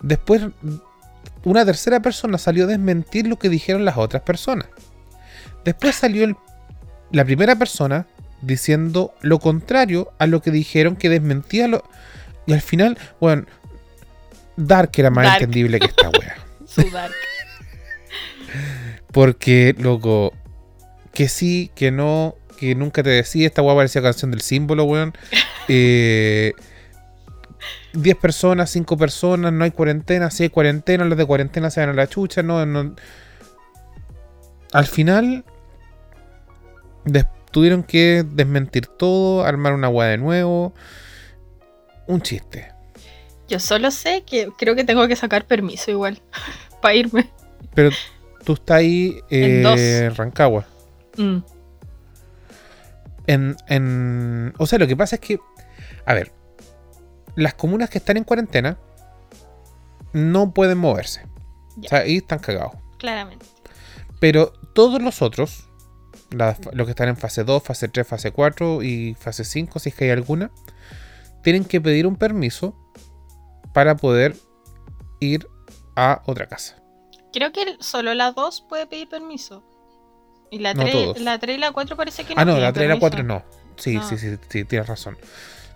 después 0.00 0.42
una 1.44 1.64
tercera 1.64 2.00
persona 2.00 2.38
salió 2.38 2.64
a 2.64 2.68
desmentir 2.68 3.26
lo 3.26 3.38
que 3.38 3.48
dijeron 3.48 3.84
las 3.84 3.96
otras 3.96 4.22
personas, 4.22 4.68
después 5.64 5.94
salió 5.96 6.24
el- 6.24 6.36
la 7.10 7.24
primera 7.24 7.56
persona 7.56 8.06
diciendo 8.42 9.14
lo 9.20 9.38
contrario 9.40 10.12
a 10.18 10.26
lo 10.26 10.40
que 10.42 10.50
dijeron 10.50 10.94
que 10.96 11.08
desmentía 11.08 11.66
lo 11.68 11.84
y 12.46 12.52
al 12.52 12.60
final, 12.62 12.96
bueno, 13.20 13.44
Dark 14.56 14.90
era 14.96 15.10
más 15.10 15.24
Dark. 15.26 15.42
entendible 15.42 15.78
que 15.80 15.86
esta 15.86 16.08
wea. 16.10 16.36
Sudar. 16.66 17.10
Porque, 19.12 19.74
loco, 19.78 20.32
que 21.12 21.28
sí, 21.28 21.70
que 21.74 21.90
no, 21.90 22.34
que 22.58 22.74
nunca 22.74 23.02
te 23.02 23.10
decía, 23.10 23.46
esta 23.46 23.62
weá 23.62 23.76
parecía 23.76 24.02
canción 24.02 24.30
del 24.30 24.40
símbolo, 24.40 24.84
weón. 24.84 25.12
Eh, 25.70 26.54
10 27.92 28.16
personas, 28.16 28.70
5 28.70 28.96
personas, 28.96 29.52
no 29.52 29.64
hay 29.64 29.70
cuarentena, 29.70 30.30
si 30.30 30.44
hay 30.44 30.48
cuarentena, 30.48 31.04
los 31.04 31.18
de 31.18 31.26
cuarentena 31.26 31.68
se 31.68 31.80
van 31.80 31.90
a 31.90 31.92
la 31.92 32.06
chucha, 32.06 32.42
no, 32.42 32.64
no. 32.64 32.94
Al 34.72 34.86
final, 34.86 35.44
tuvieron 37.50 37.82
que 37.82 38.24
desmentir 38.26 38.86
todo, 38.86 39.44
armar 39.44 39.74
una 39.74 39.88
weá 39.88 40.08
de 40.08 40.18
nuevo. 40.18 40.72
Un 42.06 42.22
chiste. 42.22 42.72
Yo 43.48 43.58
solo 43.58 43.90
sé 43.90 44.22
que 44.22 44.48
creo 44.58 44.74
que 44.74 44.84
tengo 44.84 45.06
que 45.08 45.16
sacar 45.16 45.46
permiso 45.46 45.90
igual. 45.90 46.20
Para 46.82 46.94
irme. 46.94 47.30
Pero 47.74 47.90
tú 48.44 48.54
estás 48.54 48.78
ahí, 48.78 49.20
En 49.30 49.64
eh, 49.66 50.10
Rancagua. 50.14 50.66
Mm. 51.16 51.38
En, 53.28 53.56
en- 53.68 54.52
O 54.58 54.66
sea, 54.66 54.78
lo 54.80 54.86
que 54.88 54.96
pasa 54.96 55.14
es 55.16 55.20
que. 55.20 55.38
A 56.06 56.14
ver. 56.14 56.32
Las 57.36 57.54
comunas 57.54 57.88
que 57.90 57.98
están 57.98 58.16
en 58.16 58.24
cuarentena. 58.24 58.78
No 60.12 60.52
pueden 60.52 60.78
moverse. 60.78 61.22
Ya. 61.76 61.86
O 61.86 61.88
sea, 61.90 61.98
ahí 62.00 62.16
están 62.16 62.40
cagados. 62.40 62.72
Claramente. 62.98 63.46
Pero 64.20 64.52
todos 64.74 65.00
los 65.00 65.22
otros. 65.22 65.64
las- 66.30 66.58
los 66.74 66.86
que 66.86 66.90
están 66.90 67.08
en 67.08 67.16
fase 67.16 67.42
2, 67.44 67.62
fase 67.62 67.88
3, 67.88 68.06
fase 68.06 68.32
4 68.32 68.82
y 68.82 69.14
fase 69.14 69.44
5, 69.44 69.78
si 69.78 69.88
es 69.88 69.94
que 69.94 70.04
hay 70.04 70.10
alguna. 70.10 70.50
Tienen 71.42 71.64
que 71.64 71.80
pedir 71.80 72.06
un 72.06 72.16
permiso. 72.16 72.74
Para 73.72 73.96
poder 73.96 74.34
ir 75.20 75.46
a 75.96 76.22
otra 76.26 76.46
casa. 76.46 76.82
Creo 77.32 77.52
que 77.52 77.76
solo 77.80 78.12
la 78.14 78.32
2 78.32 78.62
puede 78.68 78.86
pedir 78.86 79.08
permiso. 79.08 79.62
Y 80.50 80.58
la 80.60 80.74
No 80.74 80.82
3 80.82 80.92
todos. 80.94 81.20
la 81.20 81.38
3 81.38 81.56
y 81.56 81.60
la 81.60 81.72
4 81.72 81.96
parece 81.96 82.24
que 82.24 82.34
no. 82.34 82.40
ah, 82.40 82.44
no, 82.44 82.58
la 82.58 82.72
3 82.72 82.84
y 82.84 82.88
la 82.88 82.94
permiso. 82.94 83.00
4 83.00 83.22
no. 83.24 83.42
Sí, 83.76 83.94
No. 83.96 84.08
sí, 84.08 84.18
sí, 84.18 84.36
sí, 84.48 84.64
tienes 84.64 84.88
razón. 84.88 85.16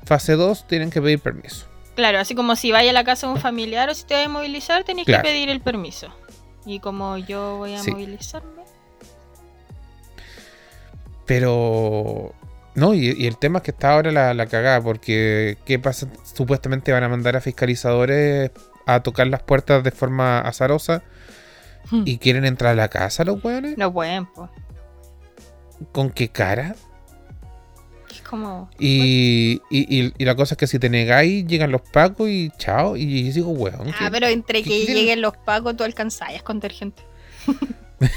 Fase 0.04 0.32
2 0.34 0.66
tienen 0.66 0.90
que 0.90 1.00
pedir 1.02 1.18
permiso. 1.20 1.66
Claro, 1.94 2.18
así 2.18 2.34
como 2.34 2.56
si 2.56 2.72
vaya 2.72 2.90
a 2.90 2.94
la 2.94 3.04
casa 3.04 3.26
de 3.26 3.34
un 3.34 3.38
familiar 3.40 3.88
o 3.90 3.94
si 3.94 4.04
te 4.04 4.14
vas 4.14 4.26
a 4.26 4.28
movilizar, 4.28 4.82
tenés 4.84 5.04
Claro. 5.06 5.22
que 5.22 5.28
pedir 5.28 5.50
el 5.50 5.60
permiso. 5.60 6.08
Y 6.64 6.80
como 6.80 7.18
yo 7.18 7.56
voy 7.58 7.74
a 7.74 7.78
Sí. 7.82 7.90
movilizarme. 7.90 8.62
Pero. 11.26 12.34
No, 12.74 12.94
y, 12.94 13.10
y 13.12 13.26
el 13.26 13.36
tema 13.36 13.58
es 13.58 13.64
que 13.64 13.70
está 13.70 13.92
ahora 13.92 14.10
la, 14.12 14.32
la 14.32 14.46
cagada, 14.46 14.80
porque 14.80 15.58
¿qué 15.66 15.78
pasa? 15.78 16.08
Supuestamente 16.34 16.90
van 16.92 17.04
a 17.04 17.08
mandar 17.08 17.36
a 17.36 17.40
fiscalizadores 17.40 18.50
a 18.86 19.00
tocar 19.02 19.26
las 19.26 19.42
puertas 19.42 19.84
de 19.84 19.90
forma 19.90 20.40
azarosa 20.40 21.02
y 22.06 22.16
quieren 22.18 22.46
entrar 22.46 22.72
a 22.72 22.74
la 22.74 22.88
casa 22.88 23.24
los 23.24 23.44
weones. 23.44 23.76
No 23.76 23.92
pueden, 23.92 24.24
pues. 24.26 24.48
¿Con 25.90 26.10
qué 26.10 26.28
cara? 26.28 26.76
Es 28.10 28.20
como. 28.22 28.70
Y, 28.78 29.60
y, 29.70 30.00
y- 30.02 30.12
y 30.18 30.24
la 30.24 30.34
cosa 30.34 30.54
es 30.54 30.58
que 30.58 30.66
si 30.66 30.78
te 30.78 30.88
negáis, 30.90 31.46
llegan 31.46 31.72
los 31.72 31.80
pacos 31.82 32.28
y 32.28 32.50
chao. 32.58 32.96
Y 32.96 33.26
yo 33.28 33.32
digo, 33.34 33.50
weón. 33.50 33.88
Ah, 33.90 33.94
¿qué- 33.98 34.10
pero 34.10 34.26
entre 34.26 34.62
que 34.62 34.84
lleguen 34.86 35.20
los 35.22 35.36
pagos, 35.38 35.76
tú 35.76 35.84
alcanzás 35.84 36.28
a 36.28 36.32
esconder 36.34 36.72
gente. 36.72 37.02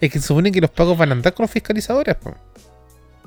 Es 0.00 0.10
que 0.12 0.20
se 0.20 0.26
supone 0.26 0.52
que 0.52 0.60
los 0.60 0.70
pacos 0.70 0.96
van 0.98 1.08
a 1.10 1.12
andar 1.12 1.32
con 1.32 1.44
los 1.44 1.50
fiscalizadores. 1.50 2.14
po. 2.16 2.34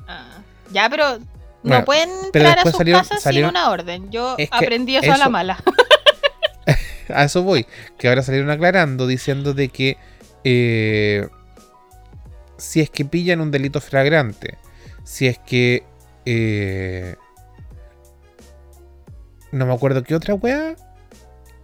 Ah, 0.06 0.38
Ya, 0.70 0.88
pero 0.88 1.18
no 1.18 1.24
Bueno, 1.62 1.84
pueden 1.84 2.10
entrar 2.26 2.58
a 2.58 2.62
sus 2.62 2.72
salieron- 2.76 3.00
casas 3.02 3.22
salieron- 3.22 3.50
sin 3.50 3.56
una 3.58 3.70
orden. 3.70 4.10
Yo 4.12 4.36
Es 4.38 4.48
aprendí 4.52 4.96
eso, 4.96 5.12
a 5.12 5.16
la 5.16 5.24
eso- 5.24 5.30
mala. 5.30 5.58
A 7.08 7.24
eso 7.24 7.42
voy. 7.42 7.66
Que 7.98 8.08
ahora 8.08 8.22
salieron 8.22 8.50
aclarando 8.50 9.06
diciendo 9.06 9.52
de 9.52 9.68
que 9.68 9.96
eh, 10.44 11.28
si 12.56 12.80
es 12.80 12.90
que 12.90 13.04
pillan 13.04 13.40
un 13.40 13.50
delito 13.50 13.80
flagrante, 13.80 14.58
si 15.04 15.26
es 15.26 15.38
que 15.38 15.82
eh, 16.26 17.16
no 19.52 19.66
me 19.66 19.74
acuerdo 19.74 20.02
qué 20.02 20.14
otra 20.14 20.34
wea, 20.34 20.74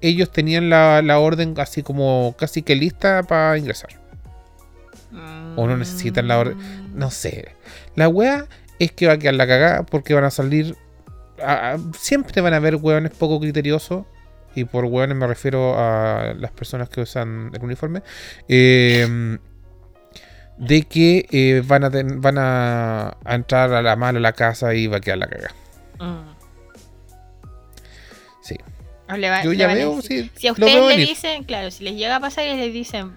ellos 0.01 0.30
tenían 0.30 0.70
la, 0.70 1.03
la 1.03 1.18
orden 1.18 1.55
así 1.59 1.82
como 1.82 2.34
casi 2.38 2.62
que 2.62 2.74
lista 2.76 3.22
para 3.22 3.59
ingresar. 3.59 3.91
O 5.57 5.66
no 5.66 5.76
necesitan 5.76 6.28
la 6.28 6.38
orden. 6.38 6.57
Mm. 6.57 6.99
No 6.99 7.11
sé. 7.11 7.57
La 7.97 8.09
wea 8.09 8.47
es 8.78 8.93
que 8.93 9.09
va 9.09 9.14
a 9.14 9.18
quedar 9.18 9.34
la 9.34 9.47
cagada 9.47 9.82
porque 9.84 10.14
van 10.14 10.24
a 10.24 10.30
salir. 10.30 10.76
a- 11.43 11.72
a- 11.72 11.78
siempre 11.99 12.41
van 12.41 12.53
a 12.55 12.59
haber 12.59 12.76
weones 12.76 13.11
poco 13.12 13.41
criteriosos. 13.41 14.05
Y 14.55 14.64
por 14.64 14.84
weones 14.84 15.16
me 15.16 15.26
refiero 15.26 15.74
a 15.78 16.34
las 16.36 16.51
personas 16.53 16.88
que 16.88 17.01
usan 17.01 17.51
el 17.55 17.62
uniforme. 17.62 18.03
eh, 18.49 19.38
de 20.61 20.82
que 20.82 21.26
eh, 21.32 21.62
van, 21.66 21.84
a 21.84 21.90
ten- 21.90 22.20
van 22.20 22.36
a, 22.38 23.16
a 23.24 23.34
entrar 23.34 23.72
a 23.72 23.80
la 23.82 23.96
mala 23.96 24.18
a 24.18 24.22
la 24.22 24.32
casa 24.34 24.74
y 24.74 24.86
va 24.86 24.98
a 24.98 25.00
quedar 25.00 25.18
la 25.18 25.26
cagada. 25.26 25.54
Mm. 25.98 26.30
Sí. 28.42 28.56
Va- 29.11 29.42
Yo 29.42 29.52
ya 29.52 29.66
veo, 29.66 30.00
sí. 30.02 30.30
Si 30.36 30.46
a 30.48 30.52
ustedes 30.52 30.96
le 30.96 30.96
dicen, 31.04 31.44
claro, 31.44 31.70
si 31.70 31.82
les 31.84 31.94
llega 31.94 32.16
a 32.16 32.20
pasar 32.20 32.46
y 32.46 32.54
les 32.56 32.72
dicen, 32.72 33.16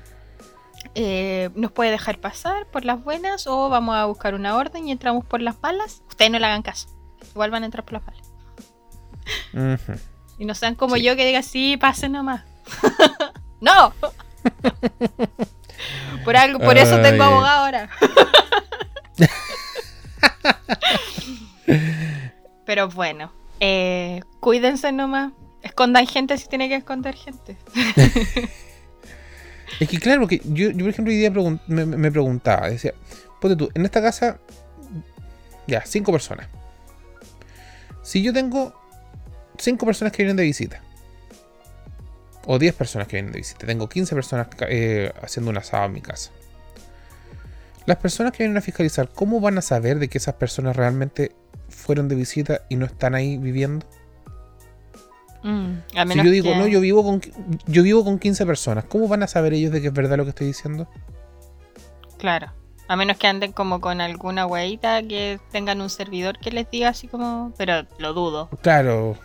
eh, 0.96 1.50
nos 1.56 1.72
puede 1.72 1.91
dejar 1.91 2.20
pasar 2.20 2.66
por 2.68 2.86
las 2.86 3.04
buenas 3.04 3.46
o 3.48 3.70
vamos 3.70 3.96
a 3.96 4.06
buscar 4.06 4.34
una 4.36 4.56
orden 4.56 4.88
y 4.88 4.91
entramos 4.91 5.26
por 5.26 5.41
las 5.41 5.61
malas, 5.61 6.02
ustedes 6.07 6.32
no 6.32 6.40
le 6.40 6.45
hagan 6.45 6.61
caso. 6.64 6.88
Igual 7.32 7.52
van 7.52 7.64
a 7.64 7.65
entrar 7.65 7.84
por 7.86 7.94
las 7.94 8.03
malas. 8.06 9.80
Y 10.40 10.45
no 10.45 10.56
sean 10.56 10.76
como 10.76 10.95
Sí. 10.95 11.03
yo 11.03 11.15
que 11.15 11.26
diga, 11.26 11.41
sí, 11.44 11.78
pasen 11.78 12.14
nomás. 12.14 12.44
¡No! 13.61 13.94
por 16.23 16.35
algo, 16.38 16.60
por 16.60 16.77
eso 16.77 16.99
tengo 17.01 17.23
abogado 17.23 17.65
ahora. 17.65 17.89
Pero 22.65 22.89
bueno, 22.89 23.31
eh, 23.60 24.22
cuídense 24.39 24.91
nomás. 24.91 25.31
Escondan 25.61 26.07
gente 26.07 26.38
si 26.38 26.47
tiene 26.47 26.68
que 26.69 26.76
esconder 26.76 27.15
gente. 27.15 27.57
Es 29.80 29.89
que 29.89 29.97
claro, 29.97 30.22
porque 30.22 30.39
yo, 30.45 30.69
yo, 30.69 30.77
por 30.85 30.89
ejemplo 30.89 31.11
hoy 31.11 31.18
día 31.18 31.31
pregun- 31.31 31.60
me, 31.65 31.84
me 31.84 32.11
preguntaba, 32.11 32.69
decía, 32.69 32.93
ponte 33.41 33.55
tú, 33.57 33.72
en 33.73 33.84
esta 33.84 34.03
casa, 34.03 34.38
ya, 35.65 35.84
cinco 35.84 36.11
personas. 36.11 36.47
Si 38.03 38.22
yo 38.22 38.31
tengo 38.31 38.72
cinco 39.57 39.88
personas 39.88 40.11
que 40.14 40.22
vienen 40.22 40.35
de 40.38 40.43
visita, 40.43 40.82
o 42.45 42.60
10 42.60 42.74
personas 42.76 43.07
que 43.07 43.15
vienen 43.18 43.32
de 43.32 43.40
visita, 43.40 43.65
tengo 43.65 43.88
15 43.90 44.15
personas 44.15 44.48
eh, 44.68 45.11
haciendo 45.22 45.52
un 45.52 45.57
asado 45.57 45.86
en 45.86 45.94
mi 45.94 46.02
casa. 46.02 46.32
Las 47.86 47.98
personas 47.98 48.32
que 48.32 48.44
vienen 48.44 48.57
a 48.57 48.61
fiscalizar, 48.61 49.10
¿cómo 49.14 49.40
van 49.41 49.57
a 49.57 49.61
saber 49.61 49.99
de 49.99 50.07
que 50.07 50.18
esas 50.18 50.36
personas 50.36 50.76
realmente 50.76 51.34
fueron 51.70 52.07
de 52.07 52.15
visita 52.15 52.61
y 52.70 52.76
no 52.78 52.86
están 52.86 53.14
ahí 53.15 53.38
viviendo? 53.38 53.86
Mm, 55.44 55.74
a 55.98 56.07
Si 56.07 56.15
yo 56.24 56.32
digo, 56.32 56.52
que- 56.52 56.56
no, 56.57 56.68
yo 56.68 56.80
vivo 56.80 57.03
con 57.03 57.20
yo 57.65 57.84
vivo 57.84 58.03
con 58.06 58.18
15 58.20 58.45
personas, 58.45 58.86
¿cómo 58.86 59.10
van 59.10 59.24
a 59.24 59.28
saber 59.28 59.53
ellos 59.53 59.72
de 59.74 59.82
que 59.82 59.88
es 59.88 59.94
verdad 59.94 60.15
lo 60.18 60.24
que 60.24 60.30
estoy 60.30 60.48
diciendo? 60.48 60.88
Claro. 62.18 62.53
A 62.88 62.95
menos 62.95 63.18
que 63.18 63.28
anden 63.28 63.52
como 63.52 63.82
con 63.82 63.99
alguna 64.02 64.45
hueita 64.45 65.02
que 65.03 65.40
tengan 65.52 65.82
un 65.82 65.90
servidor 65.90 66.38
que 66.40 66.52
les 66.52 66.70
diga 66.72 66.90
así 66.90 67.07
como. 67.07 67.53
Pero 67.57 67.86
lo 67.98 68.14
dudo. 68.14 68.49
Claro. 68.61 69.18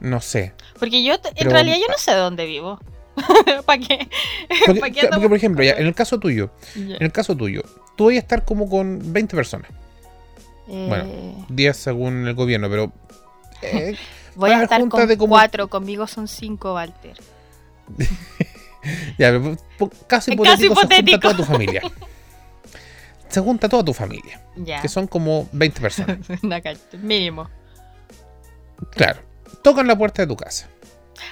No 0.00 0.20
sé. 0.20 0.54
Porque 0.78 1.02
yo, 1.02 1.18
te- 1.20 1.28
en 1.30 1.34
Pero- 1.36 1.50
realidad, 1.50 1.76
yo 1.80 1.88
no 1.88 1.98
sé 1.98 2.12
dónde 2.14 2.46
vivo. 2.46 2.78
¿Para 3.66 3.78
qué? 3.80 4.08
Porque, 4.66 4.80
¿Pa' 4.80 4.90
qué 4.90 5.08
porque, 5.08 5.28
por 5.28 5.36
ejemplo, 5.36 5.64
ya, 5.64 5.72
en 5.72 5.86
el 5.86 5.94
caso 5.94 6.18
tuyo, 6.20 6.50
Ya. 6.76 6.96
en 6.96 7.02
el 7.02 7.12
caso 7.12 7.36
tuyo, 7.36 7.62
tú 7.96 8.06
vas 8.06 8.14
a 8.14 8.18
estar 8.18 8.44
como 8.44 8.68
con 8.70 9.12
20 9.12 9.34
personas, 9.34 9.70
Eh, 10.68 10.86
bueno. 10.88 11.46
10 11.48 11.76
según 11.76 12.28
el 12.28 12.34
gobierno, 12.34 12.68
pero 12.70 12.92
eh, 13.62 13.96
Voy 14.36 14.50
a 14.52 14.62
estar 14.62 14.86
con 14.88 15.08
de 15.08 15.18
como- 15.18 15.34
cuatro, 15.34 15.66
conmigo 15.68 16.06
son 16.06 16.28
cinco, 16.28 16.74
Walter. 16.74 17.18
Ya, 19.18 19.30
pero 19.32 19.56
po- 19.78 19.90
caso 20.06 20.30
Es 20.30 20.34
hipotético, 20.34 20.74
se 20.74 20.80
junta 20.80 20.94
hipotético. 20.96 21.20
toda 21.20 21.36
tu 21.36 21.44
familia. 21.44 21.82
Se 23.28 23.40
junta 23.40 23.68
toda 23.68 23.84
tu 23.84 23.92
familia, 23.92 24.40
Ya. 24.56 24.80
que 24.80 24.88
son 24.88 25.08
como 25.08 25.48
20 25.52 25.80
personas. 25.80 26.18
Mínimo. 27.02 27.50
Claro. 28.92 29.20
Tocan 29.62 29.86
la 29.86 29.96
puerta 29.96 30.22
de 30.22 30.26
tu 30.28 30.36
casa. 30.36 30.68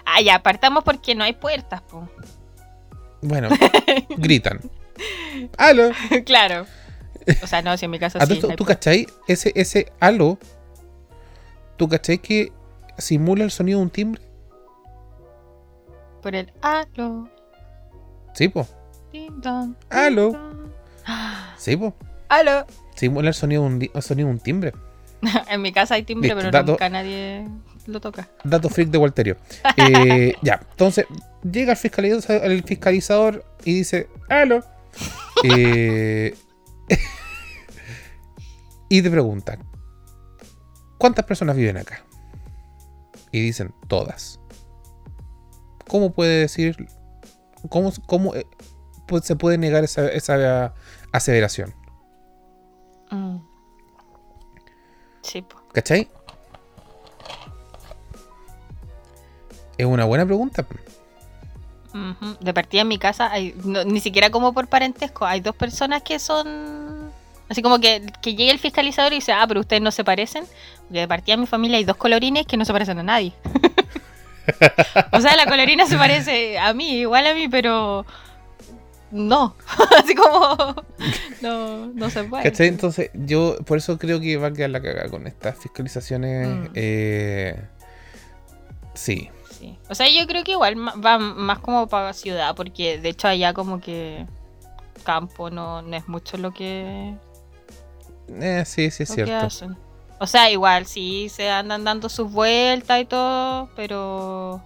Ah, 0.04 0.20
ya, 0.20 0.42
partamos 0.42 0.84
porque 0.84 1.14
no 1.14 1.24
hay 1.24 1.32
puertas, 1.32 1.82
po. 1.82 2.08
Bueno, 3.22 3.48
gritan. 4.16 4.60
¡Aló! 5.58 5.90
claro. 6.24 6.66
O 7.42 7.46
sea, 7.46 7.60
no, 7.62 7.76
si 7.76 7.84
en 7.86 7.90
mi 7.90 7.98
todo 7.98 8.10
sí. 8.24 8.32
esto, 8.34 8.48
¿Tú 8.56 8.64
cachai? 8.64 9.06
Ese, 9.26 9.52
ese 9.56 9.92
aló, 9.98 10.38
¿tú 11.76 11.88
cachai 11.88 12.18
que 12.18 12.52
simula 12.98 13.42
el 13.42 13.50
sonido 13.50 13.78
de 13.80 13.84
un 13.84 13.90
timbre? 13.90 14.22
Por 16.22 16.34
el 16.34 16.52
aló, 16.62 17.28
Sí, 18.32 18.48
po. 18.48 18.66
ding 19.12 19.40
dong, 19.40 19.74
ding 19.90 20.14
dong. 20.14 20.36
Ah, 21.06 21.54
Sí, 21.58 21.76
po. 21.76 21.94
Aló. 22.28 22.66
Simula 22.94 23.28
el 23.28 23.34
sonido 23.34 23.62
de 23.62 23.68
un, 23.68 23.90
el 23.92 24.02
sonido 24.02 24.28
de 24.28 24.34
un 24.34 24.40
timbre. 24.40 24.72
en 25.50 25.62
mi 25.62 25.72
casa 25.72 25.94
hay 25.94 26.02
timbre, 26.04 26.28
Listo, 26.28 26.38
pero 26.38 26.50
dato. 26.50 26.72
nunca 26.72 26.88
nadie 26.88 27.46
lo 27.86 28.00
toca. 28.00 28.28
Dato 28.44 28.68
freak 28.68 28.90
de 28.90 28.98
Walterio. 28.98 29.36
Eh, 29.76 30.34
ya, 30.42 30.60
entonces 30.70 31.06
llega 31.42 31.72
el 31.72 31.78
fiscalizador, 31.78 32.44
el 32.44 32.62
fiscalizador 32.62 33.44
y 33.64 33.74
dice, 33.74 34.08
¡Aló! 34.28 34.64
Eh, 35.44 36.34
y 38.88 39.02
te 39.02 39.10
preguntan, 39.10 39.64
¿cuántas 40.98 41.24
personas 41.24 41.56
viven 41.56 41.76
acá? 41.76 42.04
Y 43.32 43.40
dicen, 43.40 43.74
todas. 43.86 44.40
¿Cómo 45.88 46.12
puede 46.12 46.40
decir, 46.40 46.88
cómo, 47.68 47.92
cómo 48.06 48.34
eh, 48.34 48.46
pues, 49.06 49.24
se 49.24 49.36
puede 49.36 49.58
negar 49.58 49.84
esa, 49.84 50.08
esa 50.08 50.74
aseveración? 51.12 51.74
Mm. 53.10 53.38
Sí, 55.22 55.42
po. 55.42 55.62
¿Cachai? 55.72 56.10
Es 59.78 59.86
una 59.86 60.04
buena 60.04 60.24
pregunta. 60.24 60.64
De 62.40 62.52
partida 62.52 62.82
en 62.82 62.88
mi 62.88 62.98
casa, 62.98 63.30
hay, 63.32 63.54
no- 63.64 63.84
ni 63.84 64.00
siquiera 64.00 64.28
como 64.30 64.52
por 64.52 64.66
parentesco, 64.68 65.24
hay 65.24 65.40
dos 65.40 65.56
personas 65.56 66.02
que 66.02 66.18
son... 66.18 67.10
Así 67.48 67.62
como 67.62 67.78
que, 67.78 68.04
que 68.20 68.34
llegue 68.34 68.50
el 68.50 68.58
fiscalizador 68.58 69.12
y 69.12 69.16
dice, 69.16 69.32
ah, 69.32 69.44
pero 69.46 69.60
ustedes 69.60 69.80
no 69.80 69.90
se 69.92 70.02
parecen. 70.04 70.44
Porque 70.82 71.00
de 71.00 71.08
partida 71.08 71.34
en 71.34 71.40
mi 71.40 71.46
familia 71.46 71.78
hay 71.78 71.84
dos 71.84 71.96
colorines 71.96 72.44
que 72.46 72.56
no 72.56 72.64
se 72.64 72.72
parecen 72.72 72.98
a 72.98 73.02
nadie. 73.04 73.32
o 75.12 75.20
sea, 75.20 75.36
la 75.36 75.46
colorina 75.46 75.86
se 75.86 75.96
parece 75.96 76.58
a 76.58 76.74
mí, 76.74 76.98
igual 76.98 77.26
a 77.26 77.34
mí, 77.34 77.48
pero 77.48 78.04
no. 79.12 79.54
Así 80.02 80.14
como 80.14 80.74
no, 81.40 81.86
no 81.86 82.10
se 82.10 82.24
puede. 82.24 82.42
¿Cachai? 82.42 82.66
Entonces, 82.66 83.10
yo 83.14 83.56
por 83.64 83.78
eso 83.78 83.96
creo 83.96 84.20
que 84.20 84.36
va 84.36 84.48
a 84.48 84.52
quedar 84.52 84.70
la 84.70 84.82
cagada 84.82 85.08
con 85.08 85.26
estas 85.28 85.56
fiscalizaciones. 85.56 86.48
Mm. 86.48 86.64
eh, 86.74 87.62
sí. 88.94 89.30
Sí. 89.58 89.78
O 89.88 89.94
sea, 89.94 90.08
yo 90.10 90.26
creo 90.26 90.44
que 90.44 90.52
igual 90.52 90.76
va 90.78 91.18
más 91.18 91.58
como 91.60 91.86
para 91.88 92.12
ciudad, 92.12 92.54
porque 92.54 92.98
de 92.98 93.08
hecho 93.08 93.28
allá 93.28 93.54
como 93.54 93.80
que 93.80 94.26
campo 95.04 95.50
no, 95.50 95.82
no 95.82 95.96
es 95.96 96.08
mucho 96.08 96.36
lo 96.36 96.52
que, 96.52 97.14
Eh, 98.28 98.64
sí, 98.66 98.90
sí, 98.90 99.04
es 99.04 99.14
cierto. 99.14 99.46
hacen. 99.46 99.76
O 100.18 100.26
sea, 100.26 100.50
igual 100.50 100.86
sí 100.86 101.28
se 101.28 101.50
andan 101.50 101.84
dando 101.84 102.08
sus 102.08 102.30
vueltas 102.32 103.00
y 103.00 103.04
todo, 103.04 103.68
pero 103.76 104.60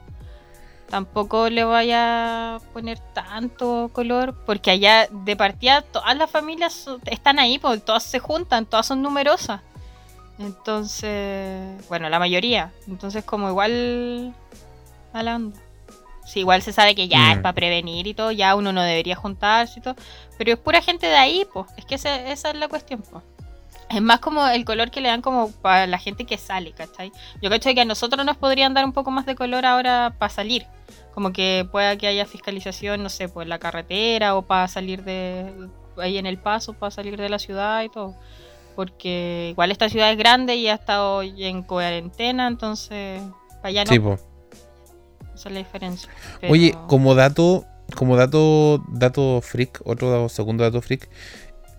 tampoco 0.88 1.48
le 1.50 1.64
vaya 1.64 2.56
a 2.56 2.58
poner 2.72 2.98
tanto 3.12 3.90
color, 3.92 4.34
porque 4.46 4.70
allá 4.70 5.08
de 5.10 5.36
partida 5.36 5.82
todas 5.82 6.16
las 6.16 6.30
familias 6.30 6.86
están 7.06 7.38
ahí, 7.38 7.58
pues 7.58 7.84
todas 7.84 8.02
se 8.02 8.18
juntan, 8.18 8.66
todas 8.66 8.86
son 8.86 9.02
numerosas. 9.02 9.60
Entonces, 10.38 11.86
bueno, 11.88 12.08
la 12.08 12.18
mayoría. 12.18 12.72
Entonces 12.88 13.24
como 13.24 13.48
igual 13.48 14.34
a 15.12 15.22
la 15.22 15.36
onda. 15.36 15.58
Sí, 16.26 16.40
igual 16.40 16.62
se 16.62 16.72
sabe 16.72 16.94
que 16.94 17.08
ya 17.08 17.32
es 17.32 17.38
para 17.38 17.54
prevenir 17.54 18.06
y 18.06 18.14
todo, 18.14 18.30
ya 18.30 18.54
uno 18.54 18.72
no 18.72 18.82
debería 18.82 19.16
juntarse 19.16 19.80
y 19.80 19.82
todo, 19.82 19.96
pero 20.38 20.52
es 20.52 20.58
pura 20.58 20.80
gente 20.82 21.06
de 21.06 21.16
ahí, 21.16 21.46
pues. 21.52 21.66
Es 21.76 21.84
que 21.86 21.96
ese- 21.96 22.30
esa 22.30 22.50
es 22.50 22.56
la 22.56 22.68
cuestión, 22.68 23.02
pues. 23.10 23.24
Es 23.88 24.00
más 24.00 24.20
como 24.20 24.46
el 24.46 24.64
color 24.64 24.92
que 24.92 25.00
le 25.00 25.08
dan 25.08 25.20
como 25.22 25.50
para 25.50 25.88
la 25.88 25.98
gente 25.98 26.24
que 26.24 26.38
sale, 26.38 26.70
¿cachai? 26.72 27.10
Yo 27.42 27.50
cacho 27.50 27.74
que 27.74 27.80
a 27.80 27.84
nosotros 27.84 28.24
nos 28.24 28.36
podrían 28.36 28.72
dar 28.74 28.84
un 28.84 28.92
poco 28.92 29.10
más 29.10 29.26
de 29.26 29.34
color 29.34 29.66
ahora 29.66 30.14
para 30.16 30.30
salir. 30.32 30.64
Como 31.12 31.32
que 31.32 31.66
pueda 31.72 31.96
que 31.96 32.06
haya 32.06 32.24
fiscalización, 32.26 33.02
no 33.02 33.08
sé, 33.08 33.28
por 33.28 33.48
la 33.48 33.58
carretera 33.58 34.36
o 34.36 34.42
para 34.42 34.68
salir 34.68 35.02
de 35.02 35.52
ahí 35.96 36.18
en 36.18 36.26
el 36.26 36.38
paso, 36.38 36.74
para 36.74 36.92
salir 36.92 37.16
de 37.16 37.28
la 37.28 37.40
ciudad 37.40 37.82
y 37.82 37.88
todo. 37.88 38.14
Porque 38.76 39.48
igual 39.50 39.72
esta 39.72 39.88
ciudad 39.88 40.12
es 40.12 40.16
grande 40.16 40.54
y 40.54 40.68
ha 40.68 40.74
estado 40.74 41.22
en 41.22 41.62
cuarentena, 41.64 42.46
entonces 42.46 43.20
para 43.56 43.68
allá 43.70 43.84
no. 43.84 43.90
Sí, 43.90 43.98
po. 43.98 44.18
Esa 45.40 45.48
es 45.48 45.52
la 45.54 45.58
diferencia. 45.60 46.08
Oye, 46.50 46.74
como 46.86 47.14
dato, 47.14 47.64
como 47.96 48.16
dato, 48.16 48.84
dato 48.88 49.40
freak, 49.42 49.80
otro 49.84 50.28
segundo 50.28 50.64
dato 50.64 50.80
freak, 50.82 51.08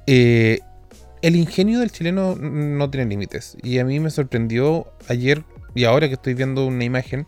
eh, 0.07 0.59
el 1.21 1.35
ingenio 1.35 1.79
del 1.79 1.91
chileno 1.91 2.35
no 2.35 2.89
tiene 2.89 3.05
límites. 3.07 3.55
Y 3.61 3.77
a 3.79 3.85
mí 3.85 3.99
me 3.99 4.09
sorprendió 4.09 4.91
ayer 5.07 5.43
y 5.75 5.83
ahora 5.83 6.07
que 6.07 6.15
estoy 6.15 6.33
viendo 6.33 6.65
una 6.65 6.83
imagen 6.83 7.27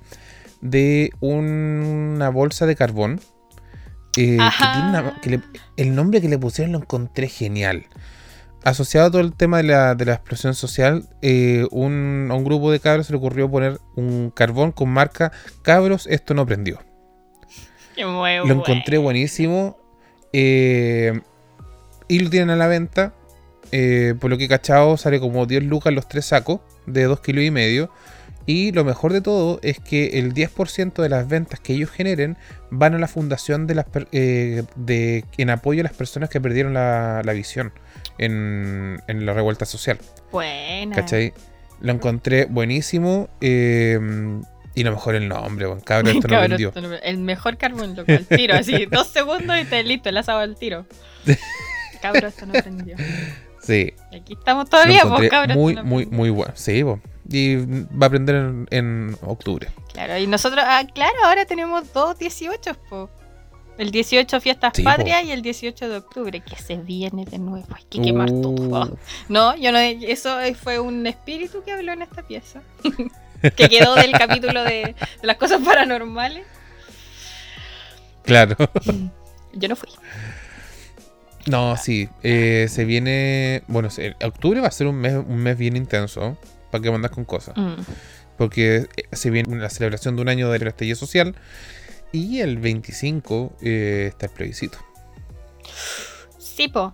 de 0.61 1.11
una 1.19 2.29
bolsa 2.29 2.65
de 2.65 2.75
carbón. 2.75 3.19
eh, 4.15 4.37
que 4.37 4.63
tiene 4.73 4.89
una- 4.89 5.19
que 5.21 5.29
le- 5.31 5.41
el 5.75 5.95
nombre 5.95 6.21
que 6.21 6.29
le 6.29 6.37
pusieron 6.37 6.71
lo 6.73 6.77
encontré 6.77 7.27
genial. 7.27 7.87
Asociado 8.63 9.07
a 9.07 9.11
todo 9.11 9.21
el 9.21 9.33
tema 9.35 9.57
de 9.57 9.63
la, 9.63 9.95
de 9.95 10.05
la 10.05 10.13
explosión 10.13 10.55
social, 10.55 11.09
eh, 11.21 11.67
un, 11.71 12.27
a 12.31 12.35
un 12.35 12.43
grupo 12.45 12.71
de 12.71 12.79
cabros 12.79 13.07
se 13.07 13.13
le 13.13 13.17
ocurrió 13.17 13.49
poner 13.51 13.79
un 13.95 14.31
carbón 14.31 14.71
con 14.71 14.89
marca 14.89 15.31
Cabros, 15.63 16.07
esto 16.07 16.33
no 16.33 16.45
prendió. 16.45 16.81
Muy 17.97 18.37
Lo 18.41 18.53
encontré 18.55 18.97
buenísimo. 18.97 19.77
eh, 20.31 21.21
y 22.07 22.19
lo 22.19 22.29
tienen 22.29 22.49
a 22.51 22.55
la 22.55 22.67
venta. 22.67 23.13
eh, 23.71 24.15
por 24.19 24.29
lo 24.29 24.37
que 24.37 24.45
he 24.45 24.49
cachado, 24.49 24.97
sale 24.97 25.19
como 25.19 25.45
10 25.47 25.63
lucas 25.63 25.93
los 25.93 26.07
tres 26.07 26.25
sacos 26.27 26.61
de 26.85 27.03
2 27.05 27.21
kilos 27.21 27.43
y 27.43 27.51
medio. 27.51 27.91
Y 28.45 28.71
lo 28.73 28.83
mejor 28.83 29.13
de 29.13 29.21
todo 29.21 29.59
es 29.63 29.79
que 29.79 30.19
el 30.19 30.33
10% 30.33 31.01
de 31.01 31.09
las 31.09 31.27
ventas 31.27 31.59
que 31.61 31.73
ellos 31.73 31.89
generen 31.91 32.37
van 32.71 32.93
a 32.95 32.99
la 32.99 33.07
fundación 33.07 33.67
de 33.67 33.75
las 33.75 33.85
eh, 34.11 34.63
de, 34.75 35.25
en 35.37 35.49
apoyo 35.49 35.81
a 35.81 35.83
las 35.85 35.93
personas 35.93 36.29
que 36.29 36.41
perdieron 36.41 36.73
la, 36.73 37.21
la 37.23 37.33
visión 37.33 37.73
en, 38.17 39.01
en 39.07 39.25
la 39.25 39.33
revuelta 39.33 39.65
social. 39.65 39.97
Buena. 40.31 40.95
¿Cachai? 40.95 41.33
Lo 41.81 41.91
encontré 41.93 42.45
buenísimo. 42.45 43.29
eh, 43.41 43.99
y 44.75 44.83
lo 44.83 44.89
mejor 44.91 45.13
el 45.13 45.27
nombre, 45.29 45.67
bueno, 45.67 45.83
cabrón, 45.85 46.15
esto 46.15 46.27
no 46.27 46.41
vendió. 46.41 46.73
el 47.03 47.17
mejor 47.19 47.57
carbón, 47.57 47.95
loco, 47.95 48.11
al 48.11 48.25
tiro, 48.25 48.55
así, 48.55 48.85
dos 48.91 49.05
segundos 49.07 49.55
y 49.61 49.65
te 49.65 49.83
listo, 49.83 50.09
el 50.09 50.17
asado 50.17 50.39
al 50.39 50.55
tiro. 50.55 50.87
Cabrón, 52.01 52.25
esto 52.25 52.45
no 52.45 52.53
prendió. 52.53 52.95
Sí, 53.61 53.93
Y 54.11 54.17
aquí 54.17 54.33
estamos 54.33 54.69
todavía, 54.69 55.03
encontré 55.03 55.29
cabrón. 55.29 55.57
muy, 55.57 55.73
no 55.75 55.83
muy, 55.85 56.05
muy 56.07 56.29
bueno. 56.29 56.51
Sí, 56.53 56.83
po. 56.83 56.99
y 57.29 57.55
va 57.55 58.01
a 58.01 58.05
aprender 58.07 58.35
en, 58.35 58.67
en 58.71 59.15
octubre. 59.21 59.69
Claro, 59.93 60.17
y 60.17 60.27
nosotros, 60.27 60.61
ah, 60.67 60.83
claro, 60.93 61.13
ahora 61.23 61.45
tenemos 61.45 61.93
dos 61.93 62.19
18, 62.19 62.73
po. 62.89 63.09
El 63.77 63.91
18 63.91 64.39
Fiestas 64.41 64.73
Sí, 64.75 64.83
po. 64.83 64.89
Patrias 64.89 65.23
y 65.25 65.31
el 65.31 65.41
18 65.41 65.89
de 65.89 65.97
octubre, 65.97 66.39
que 66.41 66.55
se 66.55 66.77
viene 66.77 67.25
de 67.25 67.39
nuevo. 67.39 67.67
Hay 67.75 67.83
que 67.89 68.01
quemar 68.01 68.29
Uh, 68.31 68.41
todo. 68.41 68.97
No, 69.29 69.55
yo 69.55 69.71
no, 69.71 69.79
eso 69.79 70.37
fue 70.61 70.79
un 70.79 71.07
espíritu 71.07 71.63
que 71.63 71.71
habló 71.71 71.91
en 71.93 72.03
esta 72.03 72.21
pieza. 72.21 72.61
que 73.55 73.69
quedó 73.69 73.95
del 73.95 74.11
capítulo 74.11 74.63
de, 74.63 74.95
de 75.21 75.27
las 75.27 75.37
cosas 75.37 75.61
paranormales. 75.63 76.45
Claro. 78.23 78.55
Yo 79.53 79.67
no 79.67 79.75
fui. 79.75 79.89
No, 81.47 81.75
sí. 81.77 82.09
eh, 82.23 82.67
se 82.69 82.85
viene. 82.85 83.63
Bueno, 83.67 83.89
octubre 84.23 84.61
va 84.61 84.67
a 84.67 84.71
ser 84.71 84.87
un 84.87 84.95
mes, 84.95 85.13
un 85.15 85.37
mes 85.37 85.57
bien 85.57 85.75
intenso. 85.75 86.37
Para 86.71 86.81
que 86.81 86.89
mandas 86.91 87.11
con 87.11 87.25
cosas. 87.25 87.55
Mm. 87.57 87.81
Porque 88.37 88.87
eh, 88.95 89.03
se 89.11 89.29
viene 89.29 89.55
la 89.57 89.69
celebración 89.69 90.15
de 90.15 90.21
un 90.21 90.29
año 90.29 90.49
del 90.49 90.65
estallido 90.67 90.95
social. 90.95 91.35
Y 92.13 92.39
el 92.39 92.57
25 92.59 93.53
eh, 93.61 94.05
está 94.09 94.27
el 94.27 94.31
plebiscito. 94.31 94.77
Sí, 96.37 96.67
po. 96.69 96.93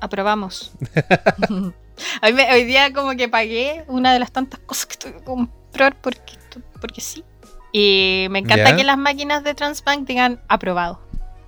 Aprobamos. 0.00 0.72
Mí 1.50 2.32
me- 2.34 2.52
hoy 2.52 2.64
día 2.64 2.92
como 2.92 3.16
que 3.16 3.28
pagué 3.28 3.84
una 3.88 4.12
de 4.12 4.18
las 4.18 4.30
tantas 4.32 4.60
cosas 4.60 4.86
que 4.86 4.96
tuve 4.96 5.14
que 5.14 5.24
comprar 5.24 5.96
porque, 6.00 6.34
porque 6.80 7.00
sí. 7.00 7.24
Y 7.72 8.26
me 8.30 8.40
encanta 8.40 8.70
¿Ya? 8.70 8.76
que 8.76 8.84
las 8.84 8.98
máquinas 8.98 9.42
de 9.42 9.54
Transbank 9.54 10.06
digan 10.06 10.40
aprobado. 10.48 11.00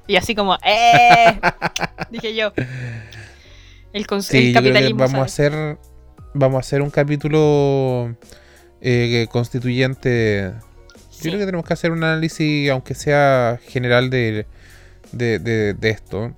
Y 0.08 0.16
así 0.16 0.34
como, 0.34 0.56
¡eh! 0.64 1.38
Dije 2.10 2.34
yo. 2.34 2.52
El, 3.92 4.06
Sí, 4.22 4.38
el 4.38 4.54
yo 4.54 4.60
capitalismo. 4.60 4.98
vamos 5.00 5.18
a 5.20 5.22
hacer. 5.24 5.78
Vamos 6.34 6.56
a 6.56 6.60
hacer 6.60 6.82
un 6.82 6.90
capítulo 6.90 8.16
eh, 8.80 9.26
constituyente. 9.30 10.52
Sí. 11.26 11.30
creo 11.30 11.40
que 11.40 11.46
tenemos 11.46 11.66
que 11.66 11.72
hacer 11.74 11.90
un 11.92 12.02
análisis, 12.04 12.70
aunque 12.70 12.94
sea 12.94 13.58
general, 13.68 14.10
de, 14.10 14.46
de, 15.12 15.38
de- 15.38 15.74
de 15.74 15.90
esto, 15.90 16.34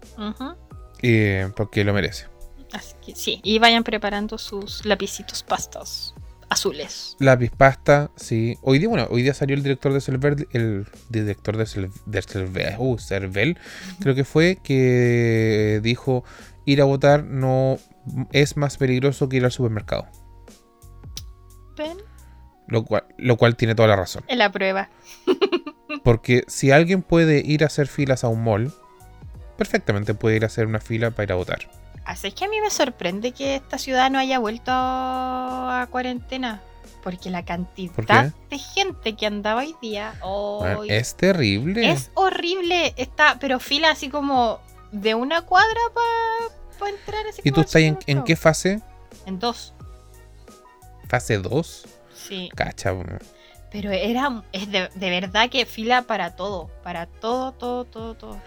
eh, 1.03 1.49
porque 1.57 1.85
lo 1.85 1.93
merece. 1.95 2.27
Así 2.73 2.95
que 3.05 3.15
sí, 3.15 3.41
y 3.43 3.59
vayan 3.59 3.83
preparando 3.85 4.37
sus 4.39 4.85
lapicitos 4.85 5.43
pastas 5.43 6.15
azules. 6.51 7.17
Lápiz 7.19 7.51
pasta, 7.51 8.11
sí. 8.17 8.57
Hoy 8.63 8.79
día, 8.79 8.89
bueno, 8.89 9.07
hoy 9.11 9.23
día 9.23 9.35
salió 9.35 9.55
el 9.57 9.63
director 9.63 9.93
de 9.93 10.01
Cervel, 10.01 10.49
el 10.53 10.87
director 11.11 11.57
de, 11.57 11.65
Cel- 11.65 11.93
de 12.07 12.23
Cervel, 12.23 12.75
uh, 12.79 12.99
Cervel, 12.99 13.59
creo 14.01 14.15
que 14.15 14.25
fue, 14.25 14.59
que 14.63 15.81
dijo 15.83 16.25
ir 16.65 16.81
a 16.81 16.85
votar 16.85 17.25
no 17.25 17.79
es 18.33 18.57
más 18.57 18.77
peligroso 18.79 19.29
que 19.29 19.37
ir 19.39 19.45
al 19.45 19.53
supermercado. 19.53 20.07
Ven, 21.77 21.99
Lo 22.69 22.85
cual, 22.85 23.05
lo 23.17 23.37
cual 23.37 23.57
tiene 23.57 23.75
toda 23.75 23.89
la 23.89 23.97
razón. 23.97 24.23
en 24.29 24.39
la 24.39 24.53
prueba. 24.53 24.89
Porque 26.05 26.45
si 26.47 26.71
alguien 26.71 27.03
puede 27.03 27.43
ir 27.45 27.65
a 27.65 27.67
hacer 27.67 27.89
filas 27.89 28.25
a 28.25 28.29
un 28.29 28.45
mall, 28.45 28.73
perfectamente 29.57 30.15
puede 30.15 30.37
ir 30.37 30.45
a 30.45 30.47
hacer 30.47 30.67
una 30.67 30.81
fila 30.81 31.11
para 31.11 31.25
ir 31.25 31.33
a 31.33 31.37
votar. 31.37 31.69
Así 32.05 32.29
es 32.29 32.35
que 32.35 32.45
a 32.45 32.49
mí 32.49 32.61
me 32.61 32.71
sorprende 32.71 33.33
que 33.33 33.57
esta 33.57 33.77
ciudad 33.79 34.11
no 34.11 34.19
haya 34.19 34.39
vuelto 34.39 34.71
a 34.71 35.87
cuarentena. 35.91 36.63
Porque 37.03 37.31
la 37.31 37.45
cantidad 37.45 38.33
de 38.51 38.59
gente 38.59 39.15
que 39.15 39.27
andaba 39.27 39.61
hoy 39.61 39.75
día 39.81 40.15
es 40.89 41.15
terrible. 41.15 41.91
es 41.91 42.11
horrible. 42.15 42.93
Está, 42.97 43.39
pero 43.39 43.61
fila 43.61 43.91
así 43.91 44.09
como 44.09 44.59
de 44.91 45.15
una 45.15 45.43
cuadra 45.43 45.81
para 46.79 46.91
entrar. 46.91 47.27
Así 47.29 47.41
¿Y 47.45 47.51
como 47.51 47.55
tú 47.55 47.61
estás 47.67 47.83
en, 48.07 48.25
qué 48.25 48.37
fase? 48.37 48.81
En 49.27 49.39
dos. 49.39 49.75
¿Fase 51.09 51.39
2? 51.39 51.87
Sí. 52.29 52.51
Cacha, 52.55 52.93
bueno. 52.93 53.19
Pero 53.71 53.91
era 53.91 54.43
es 54.53 54.71
de, 54.71 54.89
de 54.95 55.11
verdad 55.11 55.51
que 55.51 55.67
fila 55.67 56.03
para 56.03 56.37
todo, 56.37 56.71
para 56.83 57.07
todo, 57.07 57.53
todo, 57.53 57.85
todo, 57.85 58.15
todo. 58.15 58.41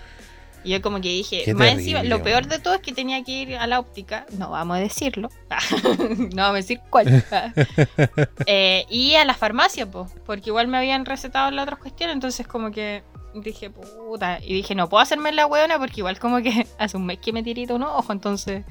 Y 0.64 0.72
yo 0.72 0.82
como 0.82 1.02
que 1.02 1.10
dije, 1.10 1.42
Qué 1.44 1.56
más 1.56 1.70
encima, 1.70 2.04
lo 2.04 2.22
peor 2.22 2.46
de 2.46 2.60
todo 2.60 2.76
es 2.76 2.82
que 2.82 2.94
tenía 2.94 3.24
que 3.24 3.32
ir 3.32 3.58
a 3.58 3.66
la 3.66 3.80
óptica, 3.80 4.28
no 4.38 4.52
vamos 4.52 4.78
a 4.78 4.80
decirlo, 4.80 5.30
no 5.50 6.44
vamos 6.44 6.54
a 6.54 6.54
decir 6.54 6.80
cuál. 6.90 7.24
Eh, 8.46 8.86
y 8.90 9.16
a 9.16 9.26
la 9.26 9.34
farmacia, 9.34 9.90
pues, 9.90 10.12
porque 10.26 10.50
igual 10.50 10.68
me 10.68 10.78
habían 10.78 11.06
recetado 11.06 11.50
las 11.52 11.64
otras 11.64 11.80
cuestiones, 11.80 12.16
entonces 12.16 12.48
como 12.48 12.72
que 12.72 13.04
dije, 13.34 13.70
puta, 13.70 14.40
y 14.42 14.54
dije, 14.54 14.76
no 14.76 14.90
puedo 14.90 15.02
hacerme 15.02 15.32
la 15.32 15.48
hueona 15.48 15.78
porque 15.80 16.02
igual 16.02 16.20
como 16.20 16.42
que 16.42 16.68
hace 16.78 16.98
un 16.98 17.06
mes 17.06 17.20
que 17.20 17.34
me 17.34 17.44
tirito 17.44 17.76
un 17.76 17.84
ojo, 17.84 18.12
entonces... 18.12 18.64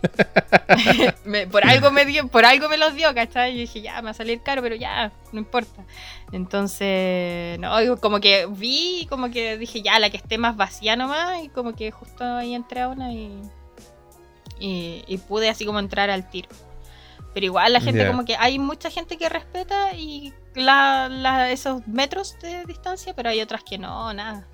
me- 1.24 1.46
por 1.46 1.64
algo 1.64 1.90
me 1.90 2.04
dio, 2.04 2.26
por 2.28 2.44
algo 2.44 2.68
me 2.68 2.76
los 2.78 2.94
dio, 2.94 3.12
¿cachai? 3.14 3.54
Y 3.54 3.60
dije, 3.60 3.82
ya, 3.82 3.96
me 3.96 4.02
va 4.06 4.10
a 4.10 4.14
salir 4.14 4.42
caro, 4.42 4.62
pero 4.62 4.74
ya, 4.76 5.12
no 5.32 5.38
importa. 5.38 5.84
Entonces, 6.32 7.58
no, 7.58 7.70
como 8.00 8.20
que 8.20 8.46
vi, 8.46 9.06
como 9.10 9.30
que 9.30 9.56
dije, 9.58 9.82
ya, 9.82 9.98
la 9.98 10.10
que 10.10 10.16
esté 10.16 10.38
más 10.38 10.56
vacía 10.56 10.96
nomás, 10.96 11.42
y 11.44 11.48
como 11.48 11.74
que 11.74 11.90
justo 11.90 12.24
ahí 12.24 12.54
entré 12.54 12.80
a 12.82 12.88
una 12.88 13.12
y, 13.12 13.40
y, 14.58 15.04
y 15.06 15.18
pude 15.18 15.48
así 15.48 15.64
como 15.64 15.78
entrar 15.78 16.10
al 16.10 16.28
tiro. 16.30 16.48
Pero 17.32 17.46
igual 17.46 17.72
la 17.72 17.80
gente 17.80 18.00
como 18.10 18.24
que 18.24 18.34
hay 18.36 18.58
mucha 18.58 18.90
gente 18.90 19.16
que 19.16 19.28
respeta 19.28 19.94
y 19.94 20.34
la, 20.54 21.08
la- 21.08 21.50
esos 21.52 21.86
metros 21.86 22.36
de 22.42 22.64
distancia, 22.64 23.14
pero 23.14 23.28
hay 23.30 23.40
otras 23.40 23.62
que 23.62 23.78
no, 23.78 24.12
nada. 24.12 24.46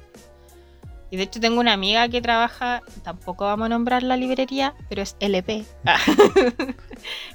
Y 1.10 1.16
de 1.16 1.22
hecho 1.22 1.40
tengo 1.40 1.60
una 1.60 1.72
amiga 1.72 2.08
que 2.08 2.20
trabaja, 2.20 2.82
tampoco 3.04 3.44
vamos 3.44 3.66
a 3.66 3.68
nombrar 3.68 4.02
la 4.02 4.16
librería, 4.16 4.74
pero 4.88 5.02
es 5.02 5.16
LP. 5.20 5.64
Ah. 5.84 5.98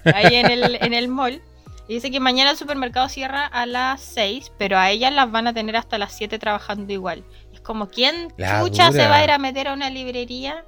Ahí 0.13 0.35
en 0.35 0.51
el, 0.51 0.75
en 0.81 0.93
el 0.93 1.07
mall. 1.07 1.41
Y 1.87 1.95
dice 1.95 2.11
que 2.11 2.19
mañana 2.19 2.51
el 2.51 2.57
supermercado 2.57 3.09
cierra 3.09 3.45
a 3.45 3.65
las 3.65 4.01
6, 4.01 4.53
pero 4.57 4.77
a 4.77 4.89
ellas 4.89 5.13
las 5.13 5.31
van 5.31 5.47
a 5.47 5.53
tener 5.53 5.75
hasta 5.75 5.97
las 5.97 6.13
7 6.13 6.37
trabajando 6.39 6.91
igual. 6.93 7.23
Es 7.53 7.61
como, 7.61 7.89
¿quién 7.89 8.33
La 8.37 8.61
chucha 8.61 8.91
se 8.91 9.07
va 9.07 9.17
a 9.17 9.23
ir 9.23 9.31
a 9.31 9.37
meter 9.37 9.67
a 9.67 9.73
una 9.73 9.89
librería? 9.89 10.63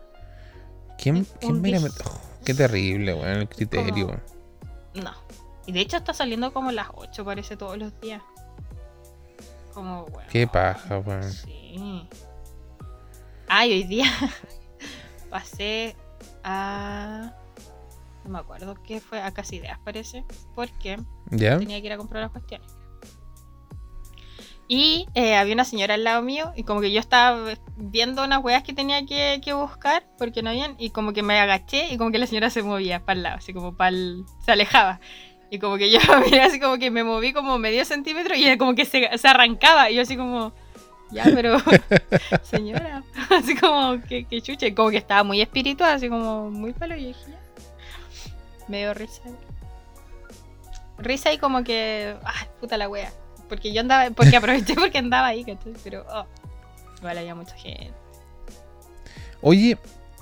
¿Quién, 0.97 1.25
quién 1.39 1.75
a 1.75 1.79
Oh, 2.05 2.21
Qué 2.45 2.53
terrible, 2.53 3.13
weón, 3.13 3.37
el 3.37 3.49
criterio. 3.49 4.07
Como- 4.07 4.21
No. 4.95 5.11
Y 5.65 5.71
de 5.71 5.79
hecho 5.79 5.97
está 5.97 6.13
saliendo 6.13 6.51
como 6.51 6.69
a 6.69 6.73
las 6.73 6.87
8, 6.93 7.23
parece, 7.23 7.55
todos 7.55 7.77
los 7.77 7.99
días. 8.01 8.21
Como, 9.73 10.05
bueno. 10.05 10.27
Qué 10.29 10.45
paja, 10.45 10.99
weón. 10.99 11.31
Sí. 11.31 12.07
Ay, 13.55 13.71
hoy 13.71 13.83
día 13.83 14.07
pasé 15.29 15.95
a. 16.43 17.35
No 18.23 18.31
me 18.31 18.39
acuerdo 18.39 18.75
qué 18.81 18.99
fue, 18.99 19.21
a 19.21 19.31
Casi 19.31 19.57
Ideas 19.57 19.77
parece. 19.83 20.25
Porque 20.55 20.97
tenía 21.29 21.79
que 21.79 21.85
ir 21.85 21.93
a 21.93 21.97
comprar 21.97 22.23
las 22.23 22.31
cuestiones. 22.31 22.67
Y 24.67 25.05
eh, 25.13 25.35
había 25.35 25.53
una 25.53 25.65
señora 25.65 25.93
al 25.93 26.03
lado 26.03 26.23
mío 26.23 26.51
y 26.55 26.63
como 26.63 26.81
que 26.81 26.91
yo 26.91 26.99
estaba 26.99 27.53
viendo 27.77 28.23
unas 28.23 28.43
weas 28.43 28.63
que 28.63 28.73
tenía 28.73 29.05
que, 29.05 29.39
que 29.45 29.53
buscar 29.53 30.03
porque 30.17 30.41
no 30.41 30.49
habían 30.49 30.75
y 30.79 30.89
como 30.89 31.13
que 31.13 31.21
me 31.21 31.39
agaché 31.39 31.93
y 31.93 31.97
como 31.97 32.09
que 32.09 32.17
la 32.17 32.25
señora 32.25 32.49
se 32.49 32.63
movía 32.63 33.05
para 33.05 33.17
el 33.17 33.23
lado, 33.23 33.37
así 33.37 33.53
como 33.53 33.77
para 33.77 33.95
se 34.43 34.51
alejaba. 34.51 34.99
Y 35.51 35.59
como 35.59 35.77
que 35.77 35.91
yo 35.91 35.99
miré 36.25 36.41
así 36.41 36.59
como 36.59 36.79
que 36.79 36.89
me 36.89 37.03
moví 37.03 37.33
como 37.33 37.59
medio 37.59 37.85
centímetro 37.85 38.33
y 38.35 38.57
como 38.57 38.73
que 38.73 38.85
se, 38.85 39.15
se 39.15 39.27
arrancaba 39.27 39.91
y 39.91 39.95
yo 39.97 40.01
así 40.01 40.17
como, 40.17 40.53
ya, 41.11 41.25
pero 41.25 41.57
señora, 42.43 43.03
así 43.29 43.55
como 43.55 44.01
que, 44.01 44.25
y 44.29 44.71
como 44.73 44.89
que 44.89 44.97
estaba 44.97 45.23
muy 45.23 45.41
espiritual, 45.41 45.95
así 45.95 46.09
como 46.09 46.49
muy 46.49 46.73
palo 46.73 46.95
y 46.95 47.07
dije, 47.07 47.19
ya. 47.27 47.39
Me 48.67 48.79
dio 48.79 48.93
risa. 48.93 49.21
Risa 50.97 51.33
y 51.33 51.37
como 51.37 51.63
que, 51.63 52.15
ay, 52.23 52.47
puta 52.59 52.77
la 52.77 52.87
wea. 52.87 53.11
Porque 53.49 53.73
yo 53.73 53.81
andaba, 53.81 54.09
porque 54.11 54.37
aproveché 54.37 54.73
porque 54.75 54.97
andaba 54.97 55.27
ahí, 55.27 55.43
¿cachai? 55.43 55.73
Pero, 55.83 56.05
oh, 56.09 56.25
igual 56.97 57.17
había 57.17 57.35
mucha 57.35 57.55
gente. 57.55 57.93
Oye, 59.41 59.77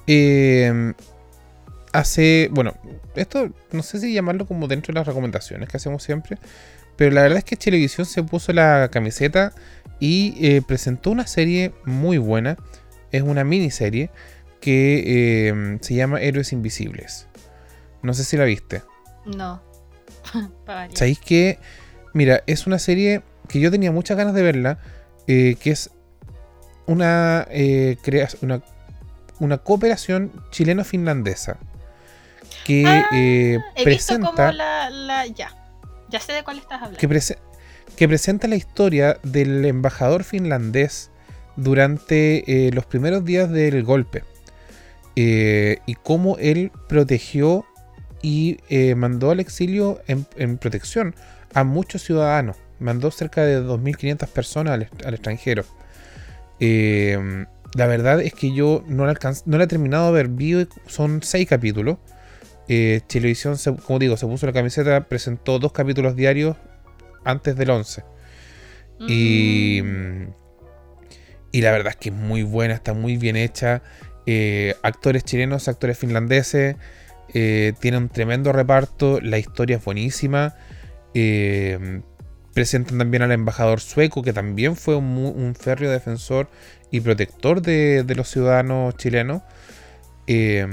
eh, 0.08 0.94
hace. 1.94 2.50
Bueno, 2.52 2.74
esto 3.16 3.52
no 3.72 3.84
sé 3.84 4.00
si 4.00 4.14
llamarlo 4.14 4.48
como 4.48 4.68
dentro 4.68 4.94
de 4.94 5.00
las 5.00 5.08
recomendaciones 5.08 5.70
que 5.70 5.78
hacemos 5.78 6.04
siempre. 6.04 6.38
Pero 6.96 7.12
la 7.12 7.22
verdad 7.22 7.40
es 7.40 7.44
que 7.44 7.56
Televisión 7.56 8.06
se 8.06 8.24
puso 8.24 8.52
la 8.54 8.90
camiseta 8.92 9.54
y 10.02 10.36
eh, 10.46 10.62
presentó 10.62 11.12
una 11.12 11.26
serie 11.28 11.74
muy 11.86 12.18
buena. 12.18 12.58
Es 13.14 13.22
una 13.22 13.44
miniserie 13.46 14.10
que 14.60 15.04
eh, 15.06 15.78
se 15.82 15.96
llama 15.96 16.20
Héroes 16.20 16.52
Invisibles. 16.52 17.28
No 18.02 18.14
sé 18.14 18.24
si 18.26 18.36
la 18.36 18.44
viste. 18.44 18.82
No. 19.26 19.62
¿Sabéis 20.94 21.20
que? 21.20 21.60
Mira, 22.14 22.44
es 22.48 22.68
una 22.68 22.80
serie 22.80 23.22
que 23.48 23.60
yo 23.62 23.72
tenía 23.72 23.92
muchas 23.94 24.18
ganas 24.18 24.34
de 24.34 24.42
verla. 24.44 24.80
eh, 25.28 25.56
que 25.62 25.72
es 25.72 25.92
una, 26.88 27.48
eh, 27.52 27.96
crea- 28.04 28.28
una, 28.42 28.62
una 29.40 29.60
cooperación 29.60 30.32
chileno-finlandesa. 30.50 31.58
Que 32.66 32.86
Ah, 32.86 33.06
eh, 33.14 33.60
He 33.76 33.86
visto 33.86 34.16
como 34.16 34.32
presenta. 34.36 34.52
la, 34.52 34.90
la. 34.90 35.26
Ya. 35.28 35.56
Ya 36.10 36.20
sé 36.20 36.34
de 36.34 36.44
cuál 36.44 36.58
estás 36.58 36.78
hablando. 36.80 36.98
Que, 37.00 37.08
prese- 37.08 37.38
que 37.96 38.08
presenta 38.08 38.48
la 38.48 38.56
historia 38.56 39.18
del 39.24 39.66
embajador 39.66 40.24
finlandés 40.24 41.12
durante 41.56 42.68
eh, 42.68 42.72
los 42.72 42.86
primeros 42.86 43.26
días 43.26 43.50
del 43.50 43.84
golpe. 43.84 44.24
Eh, 45.16 45.80
y 45.86 45.96
cómo 45.96 46.38
él 46.38 46.72
protegió 46.88 47.66
y 48.22 48.60
eh, 48.70 48.96
mandó 48.96 49.32
al 49.32 49.40
exilio 49.40 50.02
en, 50.08 50.58
protección 50.58 51.16
a 51.54 51.64
muchos 51.64 52.04
ciudadanos. 52.04 52.58
Mandó 52.80 53.12
cerca 53.12 53.44
de 53.44 53.62
2.500 53.62 54.28
personas 54.28 54.74
al, 54.74 55.14
extranjero. 55.14 55.66
Eh, 56.60 57.46
la 57.76 57.88
verdad 57.88 58.22
es 58.22 58.34
que 58.34 58.54
yo 58.54 58.84
no 58.88 59.06
la, 59.06 59.18
no 59.46 59.58
la 59.58 59.64
he 59.66 59.68
terminado 59.68 60.08
de 60.08 60.14
ver. 60.14 60.30
Vi, 60.30 60.68
son 60.88 61.22
seis 61.24 61.48
capítulos. 61.48 61.98
Televisión, 63.08 63.58
como 63.86 64.00
digo, 64.00 64.16
se 64.16 64.26
puso 64.26 64.46
la 64.46 64.54
camiseta, 64.54 65.04
presentó 65.04 65.60
dos 65.60 65.74
capítulos 65.74 66.16
diarios 66.16 66.56
antes 67.24 67.56
del 67.56 67.70
11. 67.70 68.04
Y, 69.08 69.82
Mm. 69.84 70.34
y 71.52 71.62
la 71.62 71.72
verdad 71.72 71.90
es 71.90 71.96
que 71.98 72.10
es 72.10 72.16
muy 72.16 72.44
buena, 72.44 72.74
está 72.74 72.94
muy 72.94 73.18
bien 73.18 73.36
hecha. 73.36 73.82
Eh, 74.26 74.76
actores 74.84 75.24
chilenos, 75.24 75.68
actores 75.68 75.98
finlandeses. 75.98 76.76
eh, 77.34 77.74
tiene 77.80 77.98
un 77.98 78.10
tremendo 78.10 78.52
reparto. 78.52 79.22
La 79.22 79.38
historia 79.38 79.78
es 79.78 79.86
buenísima. 79.86 80.56
Eh, 81.14 82.02
presentan 82.54 82.98
también 82.98 83.24
al 83.24 83.32
embajador 83.32 83.80
sueco, 83.80 84.22
que 84.22 84.34
también 84.34 84.76
fue 84.76 84.96
un, 84.96 85.56
férreo 85.58 85.90
defensor 85.92 86.50
y 86.92 87.00
protector 87.00 87.62
de, 87.62 88.04
los 88.16 88.30
ciudadanos 88.30 88.98
chilenos. 88.98 89.44
Eh, 90.28 90.68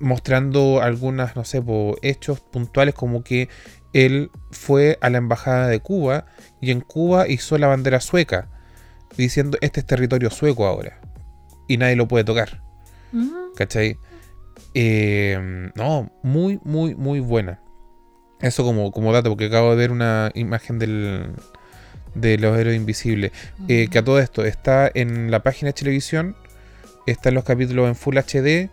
mostrando 0.00 0.82
algunas, 0.82 1.36
no 1.36 1.44
sé, 1.44 1.62
hechos 2.02 2.40
puntuales 2.40 2.94
como 2.94 3.22
que 3.22 3.48
él 3.92 4.30
fue 4.50 4.98
a 5.00 5.10
la 5.10 5.18
embajada 5.18 5.68
de 5.68 5.80
Cuba 5.80 6.26
y 6.60 6.70
en 6.70 6.80
Cuba 6.80 7.28
hizo 7.28 7.58
la 7.58 7.66
bandera 7.66 8.00
sueca, 8.00 8.48
diciendo 9.16 9.58
este 9.60 9.80
es 9.80 9.86
territorio 9.86 10.30
sueco 10.30 10.66
ahora 10.66 11.00
y 11.68 11.76
nadie 11.76 11.96
lo 11.96 12.08
puede 12.08 12.24
tocar, 12.24 12.62
Mm. 13.12 13.52
¿cachai? 13.54 13.98
Eh, 14.74 15.70
no, 15.74 16.10
muy, 16.22 16.58
muy, 16.64 16.94
muy 16.94 17.20
buena. 17.20 17.60
Eso 18.40 18.64
como, 18.64 18.90
como 18.90 19.12
dato, 19.12 19.28
porque 19.30 19.46
acabo 19.46 19.70
de 19.70 19.76
ver 19.76 19.92
una 19.92 20.30
imagen 20.34 20.78
del, 20.78 21.32
de 22.14 22.38
los 22.38 22.58
héroes 22.58 22.76
invisibles. 22.76 23.32
Eh, 23.68 23.88
que 23.90 23.98
a 23.98 24.04
todo 24.04 24.18
esto 24.18 24.44
está 24.44 24.90
en 24.92 25.30
la 25.30 25.42
página 25.42 25.68
de 25.68 25.74
televisión, 25.74 26.36
están 27.06 27.34
los 27.34 27.44
capítulos 27.44 27.86
en 27.88 27.94
Full 27.94 28.16
HD, 28.18 28.70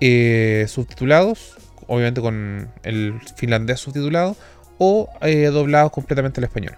eh, 0.00 0.66
subtitulados, 0.68 1.56
obviamente 1.86 2.20
con 2.20 2.70
el 2.82 3.20
finlandés 3.36 3.80
subtitulado, 3.80 4.36
o 4.78 5.08
eh, 5.22 5.46
doblados 5.46 5.90
completamente 5.92 6.40
al 6.40 6.44
español. 6.44 6.76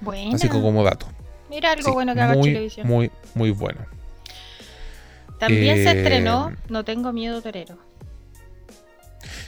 Bueno. 0.00 0.34
Así 0.36 0.48
que 0.48 0.60
como 0.60 0.82
dato. 0.84 1.06
Mira 1.50 1.72
algo 1.72 1.84
Sí, 1.88 1.90
bueno 1.90 2.14
que 2.14 2.20
haga 2.20 2.34
muy, 2.34 2.48
televisión. 2.52 2.86
Muy, 2.86 3.10
muy 3.34 3.50
bueno. 3.50 3.80
También 5.38 5.76
se 5.76 5.90
eh, 5.92 5.98
estrenó 5.98 6.52
No 6.68 6.84
tengo 6.84 7.12
miedo 7.12 7.40
torero. 7.42 7.78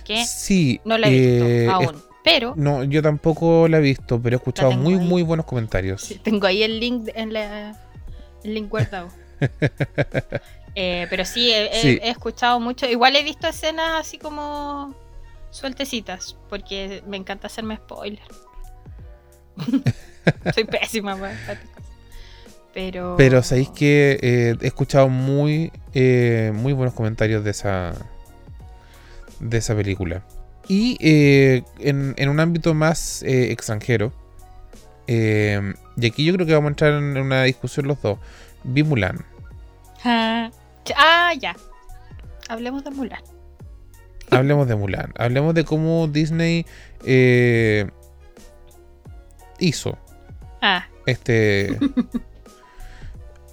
Que 0.04 0.24
Sí. 0.24 0.80
no 0.84 0.98
la 0.98 1.08
he 1.08 1.10
visto 1.10 1.44
eh, 1.46 1.64
es- 1.66 1.70
aún. 1.70 2.02
Pero 2.22 2.52
no, 2.56 2.84
yo 2.84 3.00
tampoco 3.02 3.66
la 3.68 3.78
he 3.78 3.80
visto, 3.80 4.20
pero 4.20 4.36
he 4.36 4.38
escuchado 4.38 4.72
muy, 4.72 4.94
ahí. 4.94 5.00
muy 5.00 5.22
buenos 5.22 5.46
comentarios. 5.46 6.02
sí, 6.02 6.20
tengo 6.22 6.46
ahí 6.46 6.62
el 6.62 6.78
link 6.78 7.08
en 7.14 7.32
la 7.32 7.78
el 8.44 8.54
link 8.54 8.68
guardado. 8.68 9.08
Eh, 10.74 11.06
pero 11.10 11.24
sí 11.24 11.50
he, 11.50 11.66
he- 11.78 11.82
Sí. 11.82 11.98
he 12.02 12.10
escuchado 12.10 12.60
mucho. 12.60 12.86
Igual 12.86 13.16
he 13.16 13.22
visto 13.24 13.48
escenas 13.48 14.00
así 14.00 14.18
como 14.18 14.94
sueltecitas. 15.50 16.36
Porque 16.48 17.02
me 17.06 17.16
encanta 17.16 17.46
hacerme 17.48 17.76
spoiler. 17.76 18.22
Soy 20.54 20.64
pésima. 20.64 21.16
Pero. 22.72 23.14
Pero 23.18 23.42
sabéis 23.42 23.68
que 23.70 24.18
eh, 24.22 24.56
he 24.60 24.66
escuchado 24.66 25.08
muy, 25.08 25.72
eh, 25.92 26.52
muy 26.54 26.72
buenos 26.72 26.94
comentarios 26.94 27.42
de 27.42 27.50
esa, 27.50 27.92
de 29.40 29.58
esa 29.58 29.74
película. 29.74 30.22
Y 30.68 30.96
eh, 31.00 31.64
en, 31.80 32.14
en 32.16 32.28
un 32.28 32.38
ámbito 32.38 32.74
más 32.74 33.24
extranjero, 33.24 34.12
y 35.08 36.06
aquí 36.06 36.24
yo 36.24 36.32
creo 36.34 36.46
que 36.46 36.52
vamos 36.54 36.68
a 36.68 36.70
entrar 36.70 36.92
en 36.92 37.16
una 37.18 37.42
discusión 37.42 37.88
los 37.88 38.00
dos. 38.00 38.20
Vi 38.62 38.84
Mulan. 38.84 39.24
Ah, 40.96 41.32
ya. 41.38 41.56
Hablemos 42.48 42.84
de 42.84 42.90
Mulan. 42.90 43.22
Hablemos 44.30 44.68
de 44.68 44.76
Mulan. 44.76 45.12
Hablemos 45.18 45.54
de 45.54 45.64
cómo 45.64 46.06
Disney 46.08 46.64
eh, 47.04 47.88
hizo 49.58 49.98
Ah, 50.62 50.86
este. 51.06 51.78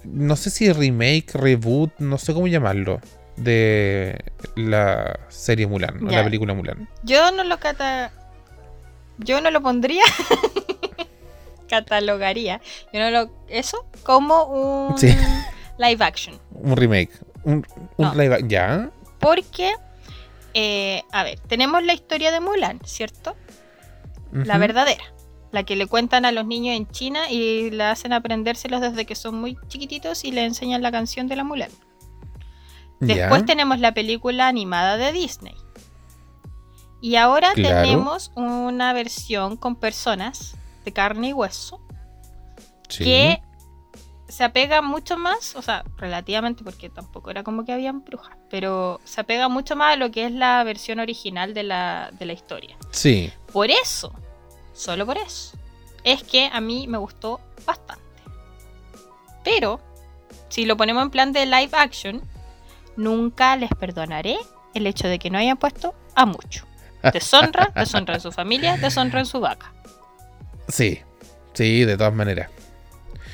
no 0.04 0.36
sé 0.36 0.50
si 0.50 0.72
remake, 0.72 1.32
reboot, 1.34 1.92
no 1.98 2.18
sé 2.18 2.32
cómo 2.34 2.46
llamarlo. 2.46 3.00
De 3.36 4.24
la 4.56 5.18
serie 5.28 5.66
Mulan, 5.68 6.04
o 6.04 6.10
Ya. 6.10 6.18
la 6.18 6.24
película 6.24 6.54
Mulan. 6.54 6.88
yo 7.04 7.30
no 7.32 7.44
lo 7.44 7.58
cata. 7.58 8.10
Yo 9.18 9.40
no 9.40 9.50
lo 9.50 9.60
pondría. 9.62 10.02
catalogaría. 11.68 12.60
Yo 12.92 13.00
no 13.00 13.10
lo. 13.10 13.30
Eso 13.48 13.86
como 14.02 14.44
un 14.90 14.98
Sí. 14.98 15.14
live 15.78 16.04
action. 16.04 16.38
Un 16.50 16.76
remake. 16.76 17.10
Un, 17.44 17.66
un 17.96 18.06
No. 18.06 18.14
live 18.14 18.38
ac- 18.38 18.48
¿Ya? 18.48 18.90
Porque. 19.20 19.72
eh, 20.54 21.02
a 21.12 21.22
ver, 21.22 21.38
tenemos 21.40 21.82
la 21.84 21.94
historia 21.94 22.32
de 22.32 22.40
Mulan, 22.40 22.80
¿cierto? 22.84 23.36
La 24.32 24.58
verdadera. 24.58 25.04
La 25.52 25.62
que 25.62 25.76
le 25.76 25.86
cuentan 25.86 26.24
a 26.24 26.32
los 26.32 26.44
niños 26.46 26.76
en 26.76 26.86
China 26.88 27.30
y 27.30 27.70
la 27.70 27.90
hacen 27.92 28.12
aprendérselos 28.12 28.80
desde 28.80 29.06
que 29.06 29.14
son 29.14 29.40
muy 29.40 29.56
chiquititos 29.68 30.24
y 30.24 30.32
le 30.32 30.44
enseñan 30.44 30.82
la 30.82 30.90
canción 30.92 31.26
de 31.28 31.36
la 31.36 31.44
Mulan. 31.44 31.70
Ya. 33.00 33.14
Después 33.14 33.46
tenemos 33.46 33.78
la 33.78 33.92
película 33.94 34.48
animada 34.48 34.96
de 34.96 35.12
Disney. 35.12 35.54
Y 37.00 37.14
ahora 37.16 37.52
Claro. 37.54 37.82
tenemos 37.82 38.32
una 38.34 38.92
versión 38.92 39.56
con 39.56 39.76
personas 39.76 40.56
de 40.84 40.92
carne 40.92 41.28
y 41.28 41.32
hueso 41.32 41.80
Sí. 42.88 43.04
que 43.04 43.42
se 44.28 44.44
apega 44.44 44.82
mucho 44.82 45.16
más, 45.16 45.56
o 45.56 45.62
sea, 45.62 45.84
relativamente, 45.96 46.62
porque 46.62 46.90
tampoco 46.90 47.30
era 47.30 47.42
como 47.42 47.64
que 47.64 47.72
habían 47.72 48.04
brujas, 48.04 48.36
pero 48.50 49.00
se 49.04 49.22
apega 49.22 49.48
mucho 49.48 49.74
más 49.74 49.94
a 49.94 49.96
lo 49.96 50.10
que 50.10 50.26
es 50.26 50.32
la 50.32 50.62
versión 50.64 51.00
original 51.00 51.54
de 51.54 51.62
la, 51.62 52.10
de 52.12 52.26
la 52.26 52.34
historia. 52.34 52.76
Sí. 52.90 53.32
Por 53.52 53.70
eso, 53.70 54.12
solo 54.74 55.06
por 55.06 55.16
eso, 55.16 55.56
es 56.04 56.22
que 56.22 56.50
a 56.52 56.60
mí 56.60 56.86
me 56.86 56.98
gustó 56.98 57.40
bastante. 57.64 58.04
Pero, 59.42 59.80
si 60.50 60.66
lo 60.66 60.76
ponemos 60.76 61.02
en 61.02 61.10
plan 61.10 61.32
de 61.32 61.46
live 61.46 61.70
action, 61.72 62.20
nunca 62.96 63.56
les 63.56 63.70
perdonaré 63.70 64.36
el 64.74 64.86
hecho 64.86 65.08
de 65.08 65.18
que 65.18 65.30
no 65.30 65.38
hayan 65.38 65.56
puesto 65.56 65.94
a 66.14 66.26
mucho. 66.26 66.66
Deshonra, 67.12 67.72
deshonra 67.74 68.14
en 68.14 68.20
su 68.20 68.32
familia, 68.32 68.76
deshonra 68.76 69.20
en 69.20 69.26
su 69.26 69.40
vaca. 69.40 69.72
Sí. 70.68 71.00
Sí, 71.54 71.84
de 71.84 71.96
todas 71.96 72.14
maneras. 72.14 72.50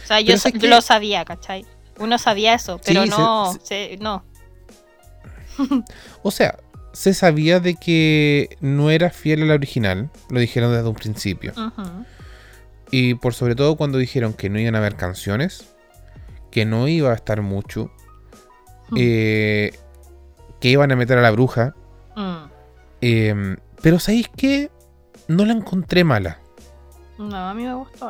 O 0.04 0.06
sea, 0.06 0.20
yo, 0.20 0.34
que- 0.60 0.68
lo 0.68 0.80
sabía, 0.80 1.24
¿cachai? 1.24 1.64
Uno 1.98 2.18
sabía 2.18 2.54
eso, 2.54 2.80
pero 2.84 3.04
Sí, 3.04 3.08
no, 3.10 3.52
se- 3.52 3.60
se- 3.66 3.96
no. 3.98 4.24
O 6.22 6.30
sea, 6.30 6.58
se 6.92 7.14
sabía 7.14 7.60
de 7.60 7.74
que 7.76 8.56
no 8.60 8.90
era 8.90 9.10
fiel 9.10 9.42
a 9.42 9.46
la 9.46 9.54
original. 9.54 10.10
Lo 10.30 10.40
dijeron 10.40 10.72
desde 10.72 10.88
un 10.88 10.94
principio. 10.94 11.52
Y 12.90 13.14
por 13.14 13.34
sobre 13.34 13.54
todo 13.54 13.76
cuando 13.76 13.98
dijeron 13.98 14.32
que 14.34 14.50
no 14.50 14.58
iban 14.58 14.74
a 14.74 14.78
haber 14.78 14.96
canciones, 14.96 15.64
que 16.50 16.64
no 16.64 16.86
iba 16.88 17.10
a 17.10 17.14
estar 17.14 17.40
mucho, 17.42 17.90
Hmm. 18.90 18.96
eh, 18.98 19.72
que 20.60 20.68
iban 20.68 20.92
a 20.92 20.96
meter 20.96 21.18
a 21.18 21.22
la 21.22 21.30
bruja. 21.30 21.74
Mm. 22.16 22.44
eh, 23.00 23.56
pero 23.82 23.98
¿sabéis 23.98 24.30
qué? 24.36 24.70
No 25.28 25.44
la 25.44 25.52
encontré 25.52 26.04
mala. 26.04 26.38
No, 27.18 27.36
a 27.36 27.52
mí 27.54 27.64
me 27.64 27.74
gustó. 27.74 28.08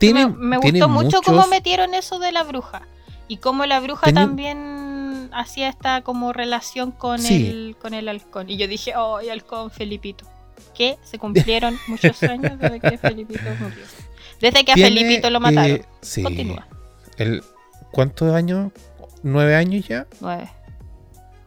Tiene, 0.00 0.26
me, 0.26 0.56
me 0.56 0.58
tiene 0.58 0.80
gustó 0.80 0.88
mucho 0.88 1.22
cómo 1.22 1.46
metieron 1.46 1.94
eso 1.94 2.18
de 2.18 2.32
la 2.32 2.42
bruja. 2.42 2.82
Y 3.28 3.36
cómo 3.36 3.64
la 3.66 3.78
bruja 3.78 4.12
también 4.12 5.30
hacía 5.32 5.68
esta 5.68 6.02
como 6.02 6.32
relación 6.32 6.90
con, 6.90 7.20
Sí. 7.20 7.46
el, 7.48 7.76
con 7.80 7.94
el 7.94 8.08
halcón. 8.08 8.50
Y 8.50 8.56
yo 8.56 8.66
dije, 8.66 8.94
oh, 8.96 9.18
halcón, 9.18 9.70
Felipito. 9.70 10.24
Que 10.74 10.98
se 11.04 11.18
cumplieron 11.18 11.78
muchos 11.86 12.20
años 12.24 12.58
desde 12.58 12.80
que 12.80 12.98
Felipito 12.98 13.40
murió. 13.60 13.84
Desde 14.40 14.64
que 14.64 14.72
a 14.72 14.74
tiene, 14.74 14.90
Felipito 14.90 15.30
lo 15.30 15.38
mataron. 15.38 15.76
eh, 15.76 15.84
sí. 16.00 16.22
Continúa. 16.24 16.66
El, 17.18 17.44
¿Cuántos 17.92 18.34
años? 18.34 18.72
¿Nueve 19.22 19.54
años 19.54 19.86
ya? 19.86 20.06
Nueve. 20.20 20.50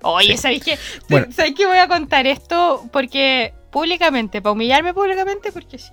Oye, 0.03 0.33
Sí. 0.35 0.37
¿sabéis 0.37 0.63
qué? 0.63 0.77
Bueno. 1.09 1.27
¿Sabéis 1.31 1.55
que 1.55 1.65
voy 1.65 1.77
a 1.77 1.87
contar 1.87 2.27
esto? 2.27 2.85
Porque 2.91 3.53
públicamente, 3.71 4.41
para 4.41 4.51
humillarme 4.53 4.93
públicamente, 4.93 5.51
porque 5.51 5.77
sí. 5.79 5.89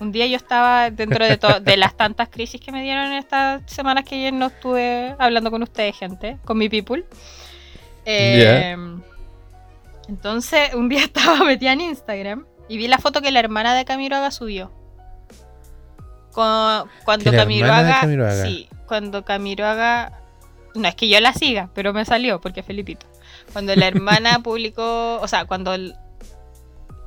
Un 0.00 0.12
día 0.12 0.26
yo 0.26 0.36
estaba 0.36 0.90
dentro 0.90 1.24
de, 1.26 1.38
de 1.62 1.76
las 1.76 1.94
tantas 1.94 2.28
crisis 2.30 2.60
que 2.60 2.72
me 2.72 2.82
dieron 2.82 3.06
en 3.06 3.12
estas 3.18 3.62
semanas 3.70 4.04
que 4.04 4.22
yo 4.24 4.32
no 4.32 4.46
estuve 4.46 5.14
hablando 5.18 5.50
con 5.50 5.62
ustedes, 5.62 5.96
gente, 5.98 6.38
con 6.44 6.56
mi 6.58 6.68
people. 6.70 7.04
Eh, 8.06 8.76
Entonces, 10.08 10.74
un 10.74 10.88
día 10.88 11.00
estaba 11.04 11.44
metida 11.44 11.72
en 11.72 11.82
Instagram 11.82 12.46
y 12.68 12.76
vi 12.78 12.88
la 12.88 12.98
foto 12.98 13.20
que 13.20 13.30
la 13.30 13.40
hermana 13.40 13.74
de 13.74 13.84
Camiroaga 13.84 14.30
subió. 14.30 14.72
Con- 16.32 16.88
cuando 17.04 17.30
Camiroaga, 17.32 18.00
Camiroaga. 18.00 18.44
sí, 18.44 18.68
cuando 18.86 19.24
Camiroaga, 19.24 20.12
no 20.74 20.86
es 20.88 20.94
que 20.94 21.08
yo 21.08 21.18
la 21.20 21.32
siga, 21.32 21.68
pero 21.74 21.92
me 21.92 22.04
salió 22.04 22.40
porque 22.40 22.60
es 22.60 22.66
Felipito. 22.66 23.06
Cuando 23.52 23.74
la 23.74 23.86
hermana 23.88 24.38
publicó, 24.42 25.20
o 25.20 25.28
sea, 25.28 25.44
cuando 25.44 25.74
el- 25.74 25.94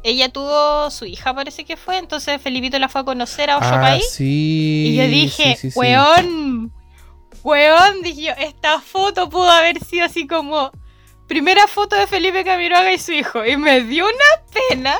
ella 0.03 0.29
tuvo 0.29 0.89
su 0.91 1.05
hija, 1.05 1.33
parece 1.33 1.65
que 1.65 1.77
fue, 1.77 1.97
entonces 1.97 2.41
Felipito 2.41 2.77
la 2.79 2.89
fue 2.89 3.01
a 3.01 3.03
conocer 3.05 3.49
a 3.49 3.57
otro 3.57 3.69
Ah, 3.71 3.81
país. 3.81 4.05
sí. 4.11 4.87
Y 4.89 4.95
yo 4.97 5.03
dije, 5.07 5.55
sí, 5.55 5.69
sí, 5.69 5.71
sí. 5.71 5.79
weón, 5.79 6.71
weón, 7.43 8.01
dije 8.01 8.21
yo, 8.23 8.31
esta 8.37 8.79
foto 8.81 9.29
pudo 9.29 9.49
haber 9.49 9.79
sido 9.83 10.05
así 10.05 10.27
como 10.27 10.71
primera 11.27 11.67
foto 11.67 11.95
de 11.95 12.07
Felipe 12.07 12.43
Camiroaga 12.43 12.91
y 12.93 12.99
su 12.99 13.11
hijo. 13.13 13.45
Y 13.45 13.57
me 13.57 13.81
dio 13.81 14.05
una 14.05 14.59
pena. 14.69 14.97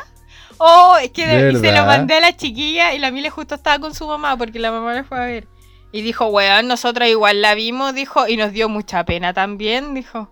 Oh, 0.57 0.95
es 1.01 1.11
que 1.11 1.25
de- 1.27 1.59
se 1.59 1.71
lo 1.71 1.85
mandé 1.85 2.15
a 2.15 2.19
la 2.21 2.35
chiquilla 2.37 2.93
y 2.93 2.99
la 2.99 3.11
Mile 3.11 3.29
justo 3.29 3.55
estaba 3.55 3.79
con 3.79 3.93
su 3.93 4.07
mamá 4.07 4.37
porque 4.37 4.59
la 4.59 4.71
mamá 4.71 4.93
le 4.93 5.03
fue 5.03 5.19
a 5.19 5.25
ver. 5.25 5.47
Y 5.91 6.01
dijo, 6.01 6.27
weón, 6.27 6.67
nosotros 6.67 7.07
igual 7.07 7.41
la 7.41 7.53
vimos, 7.55 7.93
dijo, 7.93 8.27
y 8.27 8.37
nos 8.37 8.51
dio 8.51 8.67
mucha 8.69 9.03
pena 9.03 9.33
también, 9.33 9.93
dijo. 9.93 10.29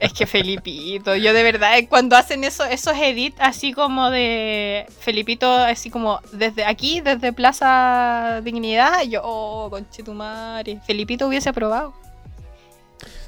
Es 0.00 0.12
que 0.12 0.26
Felipito, 0.26 1.14
yo 1.16 1.32
de 1.32 1.42
verdad, 1.42 1.78
eh, 1.78 1.86
cuando 1.88 2.16
hacen 2.16 2.44
eso, 2.44 2.64
esos 2.64 2.96
edits 2.96 3.36
así 3.40 3.72
como 3.72 4.10
de 4.10 4.86
Felipito, 5.00 5.50
así 5.52 5.90
como 5.90 6.20
desde 6.32 6.64
aquí, 6.64 7.00
desde 7.00 7.32
Plaza 7.32 8.40
Dignidad, 8.42 9.02
yo, 9.04 9.20
oh, 9.24 9.68
conchetumare, 9.70 10.80
Felipito 10.86 11.26
hubiese 11.28 11.48
aprobado. 11.48 11.94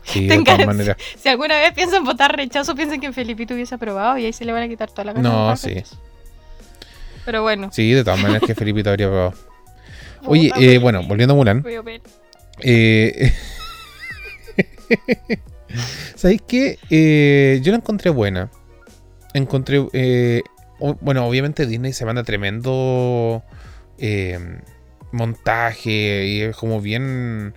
Sí, 0.05 0.27
de 0.27 0.39
todas 0.45 0.67
maneras. 0.67 0.97
Si 1.17 1.29
alguna 1.29 1.59
vez 1.59 1.73
piensan 1.73 2.05
votar 2.05 2.35
rechazo, 2.37 2.75
piensen 2.75 3.01
que 3.01 3.13
Felipito 3.13 3.55
hubiese 3.55 3.75
aprobado 3.75 4.19
y 4.19 4.27
ahí 4.27 4.33
se 4.33 4.45
le 4.45 4.53
van 4.53 4.63
a 4.63 4.69
quitar 4.69 4.91
toda 4.91 5.05
la 5.05 5.13
gana 5.13 5.29
No, 5.29 5.57
sí. 5.57 5.75
rechazo. 5.75 5.97
Pero 7.25 7.43
bueno. 7.43 7.71
Sí, 7.73 7.91
de 7.93 8.05
todas 8.05 8.21
maneras 8.21 8.43
que 8.47 8.55
Felipito 8.55 8.91
habría 8.91 9.09
probado. 9.09 9.35
Oye, 10.27 10.53
eh, 10.59 10.79
bueno, 10.79 11.03
volviendo 11.05 11.35
a 11.35 11.37
Mulan. 11.37 11.65
Eh, 12.63 13.33
¿Sabéis 16.15 16.43
qué? 16.47 16.79
Eh, 16.91 17.61
yo 17.63 17.73
la 17.73 17.79
encontré 17.79 18.11
buena. 18.11 18.51
encontré. 19.35 19.87
eh, 19.93 20.43
o- 20.79 20.95
bueno, 21.01 21.27
obviamente 21.27 21.67
Disney 21.67 21.93
se 21.93 22.05
manda 22.05 22.23
tremendo 22.23 23.43
eh, 23.99 24.61
montaje 25.13 26.27
y 26.27 26.41
es 26.43 26.57
como 26.57 26.81
bien 26.81 27.55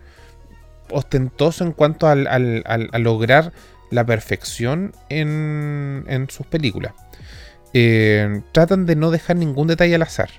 ostentoso 0.92 1.64
en 1.64 1.72
cuanto 1.72 2.08
al, 2.08 2.28
al- 2.28 2.64
al- 2.66 2.90
a 2.92 3.00
lograr 3.00 3.54
la 3.92 4.06
perfección 4.06 4.94
en, 5.10 6.06
en 6.08 6.30
sus 6.30 6.46
películas. 6.48 6.94
Tratan 8.52 8.86
de 8.86 8.96
no 8.96 9.12
dejar 9.12 9.36
ningún 9.36 9.68
detalle 9.68 9.96
al 9.96 10.02
azar. 10.02 10.30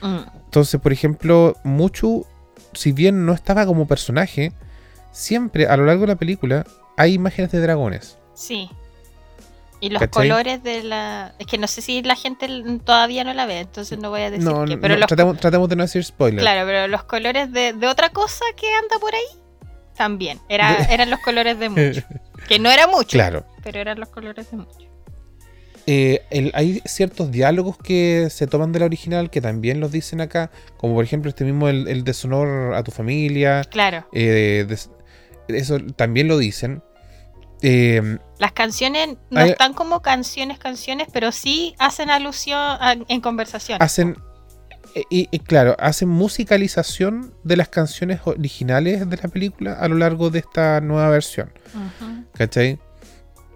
Mm, 0.00 0.20
Entonces, 0.46 0.80
por 0.80 0.92
ejemplo, 0.92 1.54
Muchu, 1.64 2.26
si 2.72 2.92
bien 2.92 3.26
no 3.26 3.32
estaba 3.34 3.66
como 3.66 3.86
personaje, 3.86 4.52
siempre 5.12 5.66
a 5.66 5.76
lo 5.76 5.84
largo 5.86 6.02
de 6.02 6.06
la 6.08 6.16
película 6.16 6.64
hay 7.00 7.14
imágenes 7.14 7.50
de 7.52 7.60
dragones. 7.60 8.16
sí. 8.34 8.70
Y 9.82 9.88
los 9.88 9.98
¿Cachai? 10.00 10.28
colores 10.28 10.62
de 10.62 10.82
la. 10.82 11.32
Es 11.38 11.46
que 11.46 11.56
no 11.56 11.66
sé 11.66 11.80
si 11.80 12.02
la 12.02 12.14
gente 12.14 12.46
todavía 12.84 13.24
no 13.24 13.32
la 13.32 13.46
ve, 13.46 13.60
entonces 13.60 13.98
no 13.98 14.10
voy 14.10 14.20
a 14.20 14.30
decir 14.30 14.44
No, 14.44 14.66
qué. 14.66 14.74
no, 14.76 14.80
Pero 14.82 14.96
los, 14.98 15.06
tratemos 15.08 15.70
de 15.70 15.76
no 15.76 15.84
decir 15.84 16.04
spoiler. 16.04 16.38
claro, 16.38 16.66
pero 16.66 16.86
los 16.86 17.02
colores 17.04 17.50
de, 17.50 17.72
de 17.72 17.86
otra 17.86 18.10
cosa 18.10 18.44
que 18.58 18.66
anda 18.74 18.98
por 19.00 19.14
ahí 19.14 19.40
también. 19.96 20.38
Era, 20.50 20.74
De- 20.86 20.92
eran 20.92 21.08
los 21.08 21.18
colores 21.20 21.58
de 21.58 21.70
mucho. 21.70 22.02
Que 22.46 22.58
no 22.58 22.70
era 22.70 22.88
mucho, 22.88 23.08
Claro. 23.08 23.46
pero 23.62 23.78
eran 23.80 23.98
los 23.98 24.10
colores 24.10 24.50
de 24.50 24.58
mucho. 24.58 24.86
Eh, 25.86 26.24
el- 26.28 26.52
hay 26.54 26.82
ciertos 26.84 27.30
diálogos 27.32 27.78
que 27.78 28.28
se 28.30 28.46
toman 28.46 28.72
de 28.72 28.80
la 28.80 28.84
original 28.84 29.30
que 29.30 29.40
también 29.40 29.80
los 29.80 29.92
dicen 29.92 30.20
acá, 30.20 30.50
como 30.76 30.92
por 30.94 31.04
ejemplo 31.06 31.30
este 31.30 31.44
mismo, 31.44 31.70
el, 31.70 31.88
el 31.88 32.04
deshonor 32.04 32.74
a 32.74 32.82
tu 32.82 32.90
familia, 32.90 33.64
Claro. 33.64 34.06
eh, 34.12 34.66
eso 35.48 35.78
también 35.96 36.28
lo 36.28 36.36
dicen. 36.36 36.82
Eh, 37.62 38.18
Las 38.38 38.52
canciones 38.52 39.16
no 39.30 39.40
Hay- 39.40 39.50
están 39.50 39.74
como 39.74 40.00
canciones, 40.00 40.58
canciones, 40.58 41.08
pero 41.12 41.30
sí 41.32 41.74
hacen 41.78 42.08
alusión 42.10 42.58
a- 42.58 42.96
en 43.06 43.20
conversación. 43.20 43.78
hacen, 43.82 44.16
eh, 44.94 45.04
y, 45.10 45.28
y 45.30 45.38
claro, 45.40 45.76
hacen 45.78 46.08
musicalización 46.08 47.34
de 47.44 47.56
las 47.56 47.68
canciones 47.68 48.20
originales 48.24 49.08
de 49.08 49.16
la 49.16 49.28
película 49.28 49.74
a 49.74 49.88
lo 49.88 49.96
largo 49.96 50.30
de 50.30 50.38
esta 50.40 50.80
nueva 50.80 51.10
versión. 51.10 51.52
¿Cachai? 52.34 52.78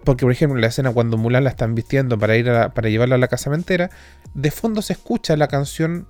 Porque, 0.03 0.23
por 0.23 0.31
ejemplo, 0.31 0.55
en 0.57 0.61
la 0.61 0.67
escena 0.67 0.91
cuando 0.91 1.17
Mulan 1.17 1.43
la 1.43 1.49
están 1.49 1.73
vistiendo 1.73 2.19
para 2.19 2.35
ir 2.37 2.47
a 2.49 2.59
la- 2.59 2.73
para 2.75 2.89
llevarla 2.89 3.15
a 3.15 3.17
la 3.17 3.27
casamentera, 3.27 3.89
de 4.35 4.51
fondo 4.51 4.83
se 4.83 4.93
escucha 4.93 5.35
la 5.35 5.47
canción 5.47 6.07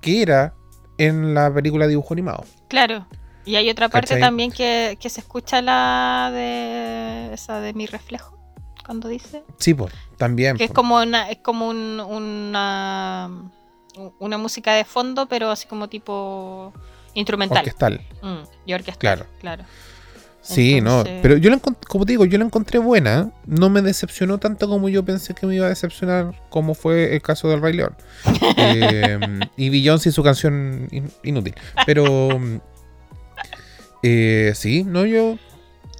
que 0.00 0.20
era 0.22 0.54
en 0.98 1.32
la 1.34 1.52
película 1.54 1.86
dibujo 1.86 2.12
animado. 2.12 2.44
Claro. 2.68 3.06
Y 3.46 3.56
hay 3.56 3.70
otra 3.70 3.88
parte 3.88 4.08
¿Cachai? 4.08 4.20
también 4.20 4.50
que, 4.52 4.98
que 5.00 5.08
se 5.08 5.20
escucha 5.20 5.62
la 5.62 6.30
de 6.32 7.32
esa 7.32 7.60
de 7.60 7.72
mi 7.74 7.86
reflejo, 7.86 8.36
cuando 8.84 9.08
dice. 9.08 9.42
Sí, 9.58 9.72
pues, 9.72 9.92
también. 10.16 10.56
Que 10.56 10.64
es 10.64 10.70
como 10.72 10.96
una, 10.96 11.30
es 11.30 11.38
como 11.38 11.68
un- 11.68 12.00
una, 12.00 13.30
una 14.18 14.36
música 14.38 14.74
de 14.74 14.84
fondo, 14.84 15.26
pero 15.26 15.50
así 15.50 15.66
como 15.68 15.88
tipo 15.88 16.72
instrumental. 17.14 17.58
orquestal. 17.58 18.00
Mm, 18.22 18.42
y 18.66 18.72
orquestal. 18.74 18.98
Claro. 18.98 19.26
Claro. 19.40 19.64
Sí, 20.42 20.78
Entonces- 20.78 21.12
no. 21.14 21.22
Pero 21.22 21.36
yo 21.38 21.50
la 21.50 21.58
como 21.88 22.04
te 22.06 22.12
digo, 22.12 22.24
yo 22.24 22.38
la 22.38 22.44
encontré 22.44 22.78
buena. 22.78 23.30
No 23.46 23.68
me 23.70 23.82
decepcionó 23.82 24.38
tanto 24.38 24.68
como 24.68 24.88
yo 24.88 25.04
pensé 25.04 25.34
que 25.34 25.44
me 25.46 25.56
iba 25.56 25.66
a 25.66 25.70
decepcionar, 25.70 26.40
como 26.50 26.74
fue 26.74 27.14
el 27.14 27.22
caso 27.22 27.48
del 27.48 27.60
Rey 27.62 27.72
León. 27.74 27.96
Eh, 28.58 29.18
y 29.56 29.68
Beyoncé 29.70 30.08
y 30.10 30.12
su 30.12 30.22
canción 30.22 30.88
in- 30.92 31.10
inútil. 31.24 31.54
Pero 31.84 32.28
eh, 34.02 34.52
sí, 34.54 34.84
no, 34.84 35.04
yo 35.06 35.36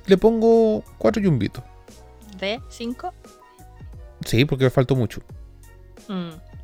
le 0.06 0.16
pongo 0.16 0.82
cuatro 0.98 1.22
yumbitos. 1.22 1.64
¿De 2.38 2.60
5? 2.68 3.12
Sí, 4.24 4.44
porque 4.44 4.64
me 4.64 4.70
faltó 4.70 4.94
mucho. 4.96 5.20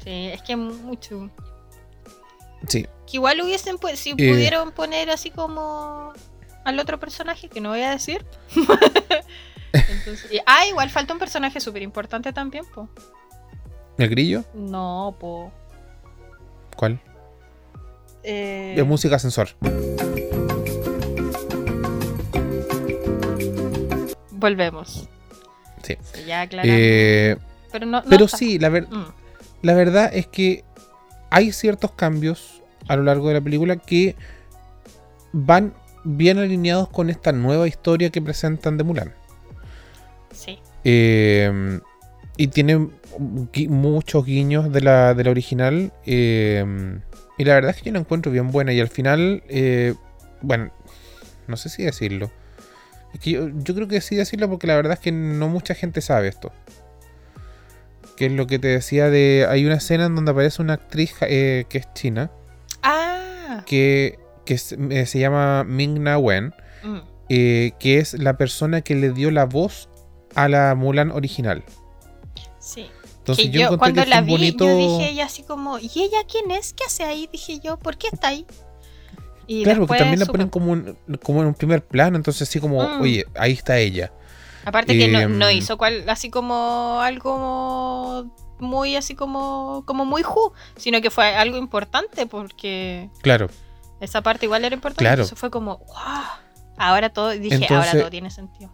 sí, 0.05 0.11
es 0.33 0.43
que 0.43 0.57
mucho. 0.57 1.31
Sí. 2.69 2.87
Que 3.07 3.17
igual 3.17 3.41
hubiesen, 3.41 3.79
pues, 3.79 3.99
si 3.99 4.11
Eh. 4.11 4.15
pudieron 4.15 4.73
poner 4.73 5.11
así 5.11 5.31
como 5.31 6.13
al 6.65 6.79
otro 6.79 7.01
personaje, 7.01 7.49
que 7.49 7.61
no 7.61 7.71
voy 7.71 7.83
a 7.83 7.91
decir. 7.91 8.25
Entonces, 9.73 10.31
y- 10.31 10.39
ah, 10.47 10.67
igual 10.67 10.91
falta 10.91 11.13
un 11.15 11.19
personaje 11.19 11.59
súper 11.61 11.83
importante 11.83 12.33
también, 12.33 12.65
po. 12.75 12.89
¿El 13.99 14.09
grillo? 14.11 14.45
No, 14.55 15.17
po. 15.19 15.51
¿Cuál? 16.77 17.01
Eh, 18.23 18.75
De 18.77 18.85
música 18.85 19.17
ascensor. 19.17 19.49
Volvemos. 24.43 25.09
Sí. 25.83 25.97
Sí, 26.13 26.25
ya. 26.27 26.47
Eh, 26.53 27.37
pero 27.73 27.87
no, 27.87 28.03
no 28.03 28.09
pero 28.11 28.27
está. 28.27 28.37
sí, 28.37 28.59
la, 28.59 28.69
ver- 28.69 28.89
Mm, 28.91 29.07
la 29.63 29.75
verdad 29.75 30.11
es 30.13 30.27
que 30.27 30.65
hay 31.31 31.51
ciertos 31.53 31.93
cambios 31.93 32.63
a 32.89 32.97
lo 32.97 33.05
largo 33.05 33.29
de 33.29 33.35
la 33.35 33.41
película 33.41 33.77
que 33.77 34.15
van 35.33 35.73
bien 36.05 36.39
alineados 36.39 36.89
con 36.91 37.09
esta 37.11 37.33
nueva 37.33 37.67
historia 37.67 38.11
que 38.11 38.21
presentan 38.21 38.77
de 38.77 38.85
Mulan. 38.85 39.15
sí. 40.33 40.59
Eh, 40.85 41.81
y 42.37 42.49
tiene 42.49 42.77
gui- 43.19 43.69
muchos 43.69 44.25
guiños 44.25 44.73
de 44.73 44.81
la, 44.81 45.15
de 45.15 45.25
la 45.25 45.31
original. 45.31 45.93
eh, 46.07 46.65
y 47.39 47.45
la 47.45 47.55
verdad 47.55 47.71
es 47.71 47.77
que 47.79 47.85
yo 47.87 47.93
la 47.93 47.99
encuentro 48.01 48.31
bien 48.33 48.51
buena. 48.53 48.73
Y 48.73 48.81
al 48.81 48.89
final, 48.89 49.43
eh, 49.49 49.95
bueno, 50.43 50.71
no 51.47 51.57
sé 51.57 51.69
si 51.69 51.83
decirlo. 51.85 52.31
Es 53.15 53.21
que 53.21 53.31
yo, 53.31 53.49
yo 53.49 53.75
creo 53.75 53.89
que 53.89 54.01
sí 54.01 54.17
decirlo 54.17 54.49
porque 54.49 54.67
la 54.67 54.77
verdad 54.77 54.95
es 54.95 54.99
que 55.01 55.13
no 55.13 55.49
mucha 55.49 55.75
gente 55.75 56.01
sabe 56.01 56.29
esto. 56.29 56.53
Que 58.17 58.27
es 58.27 58.33
lo 58.33 58.47
que 58.47 58.59
te 58.59 58.69
decía 58.69 59.11
de... 59.11 59.47
Hay 59.49 59.65
una 59.67 59.77
escena 59.77 60.07
en 60.07 60.15
donde 60.15 60.33
aparece 60.33 60.63
una 60.63 60.75
actriz 60.75 61.15
eh, 61.23 61.65
que 61.69 61.79
es 61.79 61.93
china. 61.95 62.31
Ah, 62.83 63.63
Que, 63.67 64.19
que 64.45 64.59
se, 64.59 64.77
eh, 64.91 65.07
se 65.07 65.19
llama 65.19 65.65
Ming 65.65 66.03
Na 66.03 66.19
Wen. 66.19 66.55
mm, 66.83 66.99
eh, 67.29 67.73
que 67.79 67.99
es 67.99 68.15
la 68.15 68.37
persona 68.37 68.83
que 68.83 68.95
le 68.95 69.11
dio 69.13 69.31
la 69.31 69.45
voz 69.47 69.89
a 70.35 70.49
la 70.49 70.75
Mulan 70.75 71.11
original. 71.11 71.65
sí. 72.59 72.91
Entonces 73.19 73.47
Que 73.47 73.51
yo, 73.53 73.79
cuando 73.79 74.03
que 74.03 74.09
la 74.09 74.21
vi, 74.21 74.33
bonito... 74.33 74.65
yo 74.67 74.77
dije 74.77 75.11
ella 75.11 75.27
así 75.27 75.45
como, 75.45 75.79
¿y 75.79 75.89
ella 75.95 76.19
quién 76.29 76.51
es? 76.51 76.73
¿Qué 76.73 76.83
hace 76.85 77.05
ahí? 77.05 77.29
Dije 77.31 77.61
yo, 77.61 77.79
¿por 77.79 77.97
qué 77.97 78.09
está 78.13 78.29
ahí? 78.29 78.45
Y 79.47 79.65
claro, 79.65 79.87
porque 79.87 79.99
también 80.01 80.21
la 80.21 80.27
ponen 80.27 80.49
como, 80.49 80.73
un- 80.73 80.97
como 81.23 81.41
en 81.43 81.49
un 81.49 81.55
primer 81.55 81.85
plano, 81.85 82.17
entonces 82.17 82.49
así 82.49 82.61
como, 82.61 82.83
Mm. 82.83 83.01
oye, 83.01 83.27
ahí 83.37 83.53
está 83.53 83.79
ella. 83.79 84.13
Aparte 84.65 84.97
que 84.97 85.09
no, 85.09 85.29
no 85.29 85.49
Em, 85.49 85.59
hizo 85.59 85.77
cual, 85.77 86.09
así 86.09 86.31
como 86.31 87.01
algo 87.01 88.31
muy 88.61 88.95
así 88.95 89.17
como 89.17 89.83
como 89.87 90.05
muy 90.05 90.23
ju, 90.23 90.53
sino 90.77 91.01
que 91.01 91.11
fue 91.11 91.35
algo 91.35 91.57
importante 91.57 92.27
porque 92.27 93.11
Claro, 93.23 93.49
esa 94.01 94.23
parte 94.23 94.47
igual 94.47 94.65
era 94.65 94.75
importante. 94.75 95.03
Claro. 95.03 95.23
Entonces 95.23 95.39
fue 95.39 95.51
como, 95.51 95.79
wow. 95.79 95.97
Ahora 96.79 97.11
todo, 97.11 97.31
dije, 97.31 97.55
ahora 97.57 97.67
Entonces- 97.67 98.01
todo 98.01 98.11
tiene 98.11 98.31
sentido. 98.31 98.71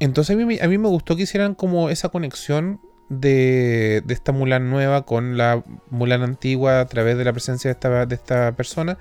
entonces 0.00 0.34
a 0.34 0.38
mí, 0.38 0.44
me- 0.44 0.60
a 0.60 0.68
mí 0.68 0.76
me 0.78 0.88
gustó 0.88 1.16
que 1.16 1.22
hicieran 1.22 1.54
como 1.54 1.88
esa 1.88 2.10
conexión 2.10 2.80
de, 3.08 4.02
de 4.04 4.14
esta 4.14 4.32
Mulan 4.32 4.70
nueva 4.70 5.02
con 5.02 5.36
la 5.36 5.62
Mulan 5.90 6.22
antigua 6.22 6.80
a 6.80 6.86
través 6.86 7.16
de 7.18 7.24
la 7.24 7.32
presencia 7.32 7.68
de 7.68 7.72
esta, 7.72 8.06
de 8.06 8.14
esta 8.14 8.52
persona, 8.52 8.98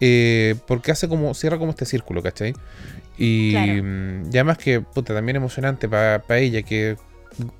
eh, 0.00 0.54
porque 0.66 0.92
hace 0.92 1.08
como, 1.08 1.32
cierra 1.34 1.58
como 1.58 1.70
este 1.70 1.84
círculo, 1.86 2.22
¿cachai? 2.22 2.54
Y, 3.18 3.52
Claro. 3.52 3.82
mm, 3.82 4.24
y 4.26 4.28
además 4.36 4.58
que, 4.58 4.80
puta, 4.80 5.14
también 5.14 5.36
emocionante 5.36 5.88
para 5.88 6.22
ella, 6.38 6.62
que 6.62 6.96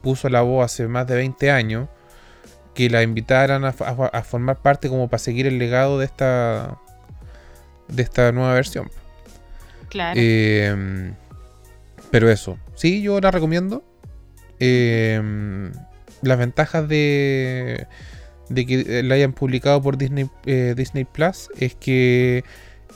puso 0.03 0.29
la 0.29 0.43
voz 0.43 0.65
hace 0.65 0.87
más 0.89 1.07
de 1.07 1.15
20 1.17 1.51
años, 1.51 1.89
que 2.75 2.91
la 2.91 3.03
invitaran 3.03 3.65
a, 3.65 3.69
a- 3.69 4.11
a 4.13 4.23
formar 4.23 4.57
parte 4.59 4.89
como 4.89 5.09
para 5.09 5.19
seguir 5.19 5.47
el 5.47 5.59
legado 5.59 5.99
de 5.99 6.05
esta 6.05 6.77
de 7.89 8.03
esta 8.03 8.33
nueva 8.33 8.53
versión. 8.55 8.91
Claro. 9.89 10.19
Eh, 10.23 11.13
pero 12.11 12.29
eso, 12.31 12.59
sí, 12.75 13.01
yo 13.01 13.21
la 13.21 13.31
recomiendo. 13.31 13.83
Eh, 14.61 15.71
las 16.23 16.39
ventajas 16.39 16.89
de, 16.89 17.87
de 18.49 18.67
que 18.67 19.03
la 19.03 19.15
hayan 19.15 19.33
publicado 19.33 19.83
por 19.83 19.99
Disney, 19.99 20.29
eh, 20.47 20.75
Disney 20.77 21.05
Plus 21.05 21.49
es 21.59 21.75
que 21.75 22.45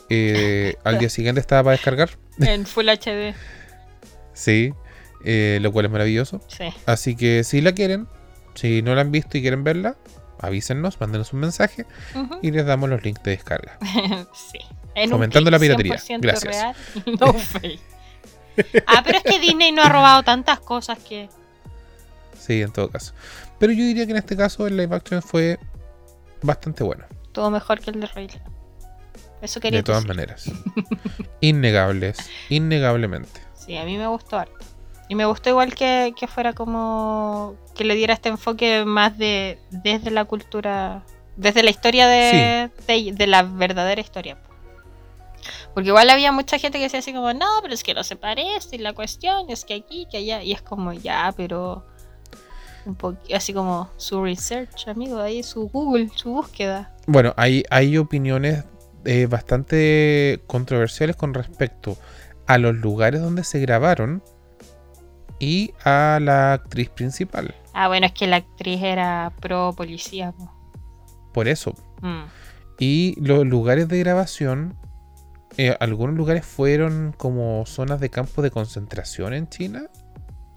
eh, 0.08 0.74
al 0.84 0.98
día 0.98 1.08
siguiente 1.08 1.40
estaba 1.40 1.64
para 1.64 1.72
descargar. 1.72 2.10
en 2.40 2.66
Full 2.66 2.88
HD. 2.88 3.34
Sí, 4.32 4.72
eh, 5.24 5.58
lo 5.60 5.72
cual 5.72 5.86
es 5.86 5.90
maravilloso. 5.90 6.40
Sí. 6.48 6.64
Así 6.86 7.16
que 7.16 7.44
si 7.44 7.60
la 7.60 7.72
quieren, 7.72 8.08
si 8.54 8.82
no 8.82 8.94
la 8.94 9.02
han 9.02 9.12
visto 9.12 9.38
y 9.38 9.42
quieren 9.42 9.64
verla, 9.64 9.96
avísennos, 10.40 11.00
mándenos 11.00 11.32
un 11.32 11.40
mensaje 11.40 11.86
y 12.42 12.50
les 12.50 12.64
damos 12.64 12.88
los 12.88 13.02
links 13.02 13.22
de 13.22 13.32
descarga. 13.32 13.78
sí. 14.32 14.58
En 14.94 15.04
un 15.04 15.10
Fomentando 15.10 15.50
la 15.50 15.58
piratería. 15.58 15.96
100% 15.96 16.20
Gracias. 16.20 16.56
real 16.56 16.76
y 17.06 17.12
no 17.12 17.32
fake. 17.34 17.80
Ah, 18.86 19.02
pero 19.04 19.18
es 19.18 19.24
que 19.24 19.38
Disney 19.38 19.72
no 19.72 19.82
ha 19.82 19.88
robado 19.88 20.22
tantas 20.22 20.60
cosas 20.60 20.98
que. 20.98 21.28
Sí, 22.38 22.62
en 22.62 22.72
todo 22.72 22.90
caso. 22.90 23.12
Pero 23.60 23.72
yo 23.72 23.84
diría 23.84 24.04
que 24.06 24.10
en 24.12 24.18
este 24.18 24.36
caso 24.36 24.66
el 24.66 24.76
live 24.76 24.96
action 24.96 25.22
fue 25.22 25.58
bastante 26.42 26.82
bueno. 26.82 27.04
Todo 27.30 27.50
mejor 27.50 27.78
que 27.80 27.90
el 27.90 28.00
de 28.00 28.06
Rey. 28.08 28.28
Eso 29.40 29.60
quería 29.60 29.78
De 29.78 29.82
todas 29.84 30.02
decir. 30.02 30.16
maneras. 30.16 30.50
Innegables. 31.40 32.18
Innegablemente. 32.48 33.40
Sí, 33.54 33.76
a 33.76 33.84
mí 33.84 33.96
me 33.96 34.06
gustó 34.08 34.38
harto. 34.38 34.66
Y 35.08 35.14
me 35.14 35.24
gustó 35.24 35.50
igual 35.50 35.74
que, 35.74 36.12
que 36.18 36.26
fuera 36.26 36.52
como. 36.52 37.54
que 37.74 37.84
le 37.84 37.94
diera 37.94 38.14
este 38.14 38.28
enfoque 38.28 38.84
más 38.84 39.16
de. 39.18 39.58
desde 39.70 40.10
la 40.10 40.24
cultura. 40.24 41.04
desde 41.36 41.62
la 41.62 41.70
historia 41.70 42.06
de, 42.06 42.70
de, 42.86 43.12
de 43.12 43.26
la 43.26 43.42
verdadera 43.42 44.00
historia. 44.00 44.38
Porque 45.74 45.88
igual 45.88 46.10
había 46.10 46.32
mucha 46.32 46.58
gente 46.58 46.78
que 46.78 46.84
decía 46.84 46.98
así 46.98 47.12
como, 47.12 47.32
no, 47.32 47.46
pero 47.62 47.72
es 47.74 47.82
que 47.82 47.94
no 47.94 48.02
se 48.04 48.16
parece, 48.16 48.76
y 48.76 48.78
la 48.78 48.92
cuestión 48.92 49.48
es 49.50 49.64
que 49.64 49.74
aquí, 49.74 50.06
que 50.10 50.18
allá, 50.18 50.42
y 50.42 50.52
es 50.52 50.60
como, 50.62 50.92
ya, 50.92 51.32
pero 51.36 51.86
un 52.86 52.96
así 53.34 53.52
como 53.52 53.90
su 53.96 54.22
research, 54.22 54.88
amigo, 54.88 55.20
ahí 55.20 55.42
su 55.42 55.68
Google, 55.68 56.10
su 56.14 56.30
búsqueda. 56.30 56.94
Bueno, 57.06 57.34
hay, 57.36 57.64
hay 57.70 57.98
opiniones 57.98 58.64
eh, 59.04 59.26
bastante 59.26 60.42
controversiales 60.46 61.16
con 61.16 61.34
respecto 61.34 61.96
a 62.46 62.58
los 62.58 62.74
lugares 62.76 63.20
donde 63.20 63.44
se 63.44 63.60
grabaron 63.60 64.22
y 65.38 65.72
a 65.84 66.18
la 66.20 66.52
actriz 66.52 66.90
principal. 66.90 67.54
Ah, 67.72 67.88
bueno, 67.88 68.06
es 68.06 68.12
que 68.12 68.26
la 68.26 68.36
actriz 68.36 68.82
era 68.82 69.32
pro 69.40 69.72
policía. 69.76 70.32
po. 70.32 70.52
Por 71.32 71.48
eso. 71.48 71.74
Mm. 72.02 72.24
Y 72.78 73.14
los 73.20 73.46
lugares 73.46 73.88
de 73.88 73.98
grabación, 73.98 74.76
eh, 75.56 75.76
algunos 75.80 76.16
lugares 76.16 76.44
fueron 76.44 77.14
como 77.16 77.64
zonas 77.66 78.00
de 78.00 78.10
campo 78.10 78.42
de 78.42 78.50
concentración 78.50 79.32
en 79.32 79.48
China. 79.48 79.88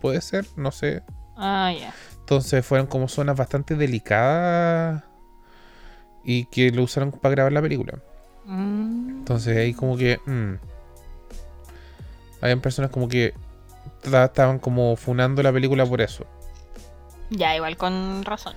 Puede 0.02 0.22
ser, 0.22 0.45
no 0.58 0.72
sé. 0.72 1.04
Ah, 1.38 1.72
ya. 1.78 1.94
Entonces 2.24 2.66
fueron 2.66 2.88
como 2.88 3.10
zonas 3.10 3.36
bastante 3.36 3.76
delicadas 3.76 5.04
y 6.24 6.45
que 6.45 6.72
lo 6.72 6.84
usaron 6.84 7.12
para 7.12 7.36
grabar 7.36 7.52
la 7.52 7.62
película. 7.62 8.00
Mm. 8.45 9.10
Entonces 9.20 9.58
ahí 9.58 9.74
como 9.74 9.98
que... 9.98 10.20
mm, 10.26 10.54
habían 12.41 12.62
personas 12.62 12.91
como 12.91 13.08
que 13.10 13.34
estaban 14.04 14.60
como 14.60 14.95
funando 14.95 15.44
la 15.44 15.52
película 15.52 15.86
por 15.86 16.02
eso. 16.02 16.26
Ya, 17.30 17.56
igual 17.56 17.78
con 17.78 18.24
razón. 18.24 18.54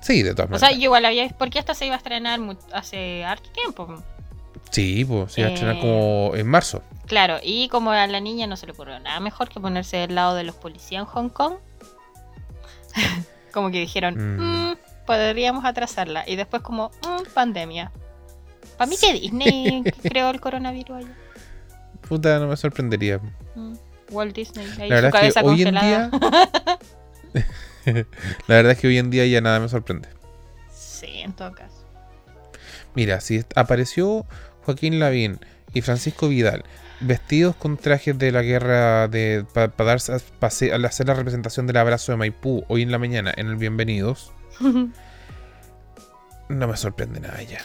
Sí, 0.00 0.22
de 0.22 0.34
todas 0.34 0.50
O 0.50 0.58
sea, 0.58 0.68
maneras. 0.68 0.78
yo 0.80 0.84
igual 0.84 1.04
había. 1.04 1.28
Porque 1.30 1.58
esta 1.58 1.74
se 1.74 1.86
iba 1.86 1.94
a 1.94 1.98
estrenar 1.98 2.40
hace 2.72 3.24
harto 3.24 3.50
tiempo. 3.50 4.02
Sí, 4.70 5.04
pues 5.04 5.32
se 5.32 5.40
iba 5.42 5.50
a 5.50 5.52
estrenar 5.54 5.76
Eh, 5.76 5.80
como 5.80 6.32
en 6.36 6.46
marzo. 6.46 6.82
Claro, 7.06 7.38
y 7.42 7.68
como 7.68 7.90
a 7.90 8.06
la 8.06 8.20
niña 8.20 8.46
no 8.46 8.56
se 8.56 8.66
le 8.66 8.72
ocurrió 8.72 8.98
nada 9.00 9.18
mejor 9.20 9.48
que 9.48 9.60
ponerse 9.60 9.96
del 9.98 10.14
lado 10.14 10.34
de 10.34 10.44
los 10.44 10.54
policías 10.56 11.00
en 11.00 11.06
Hong 11.06 11.28
Kong. 11.30 11.54
como 13.52 13.70
que 13.70 13.78
dijeron, 13.80 14.14
Mm. 14.16 14.70
"Mm, 14.70 14.76
podríamos 15.06 15.64
atrasarla. 15.64 16.24
Y 16.28 16.36
después 16.36 16.62
como, 16.62 16.90
"Mm, 17.02 17.32
pandemia. 17.34 17.90
Para 18.76 18.88
mí 18.90 18.96
que 19.00 19.12
Disney 19.12 19.82
creó 20.02 20.30
el 20.30 20.40
coronavirus 20.40 20.98
allá. 20.98 21.16
Puta, 22.08 22.38
no 22.38 22.46
me 22.48 22.56
sorprendería. 22.56 23.20
Mm, 23.54 23.74
Walt 24.10 24.34
Disney. 24.34 24.66
Ahí 24.78 24.88
La 24.88 24.96
su 24.98 25.02
verdad 25.02 25.08
es 25.08 25.12
cabeza 25.34 25.40
que 25.42 25.46
hoy 25.46 25.62
en 25.62 25.74
congelada. 25.74 26.08
día... 26.08 26.78
la 28.46 28.54
verdad 28.54 28.72
es 28.72 28.78
que 28.78 28.86
hoy 28.88 28.98
en 28.98 29.10
día 29.10 29.26
ya 29.26 29.40
nada 29.40 29.60
me 29.60 29.68
sorprende. 29.68 30.08
Sí, 30.72 31.20
en 31.20 31.32
todo 31.32 31.52
caso. 31.52 31.74
Mira, 32.94 33.20
si 33.20 33.44
apareció 33.54 34.26
Joaquín 34.64 34.98
Lavín 34.98 35.38
y 35.72 35.82
Francisco 35.82 36.28
Vidal 36.28 36.64
vestidos 37.00 37.54
con 37.56 37.76
trajes 37.76 38.18
de 38.18 38.32
la 38.32 38.42
guerra 38.42 39.06
de 39.08 39.44
para 39.52 39.72
darse 39.78 40.16
pase- 40.40 40.72
al 40.72 40.84
hacer 40.84 41.06
la 41.06 41.14
representación 41.14 41.66
del 41.66 41.76
abrazo 41.76 42.12
de 42.12 42.18
Maipú 42.18 42.64
hoy 42.68 42.82
en 42.82 42.90
la 42.90 42.98
mañana 42.98 43.32
en 43.36 43.46
el 43.48 43.56
Bienvenidos, 43.56 44.32
no 46.48 46.66
me 46.68 46.76
sorprende 46.76 47.20
nada 47.20 47.42
ya. 47.42 47.60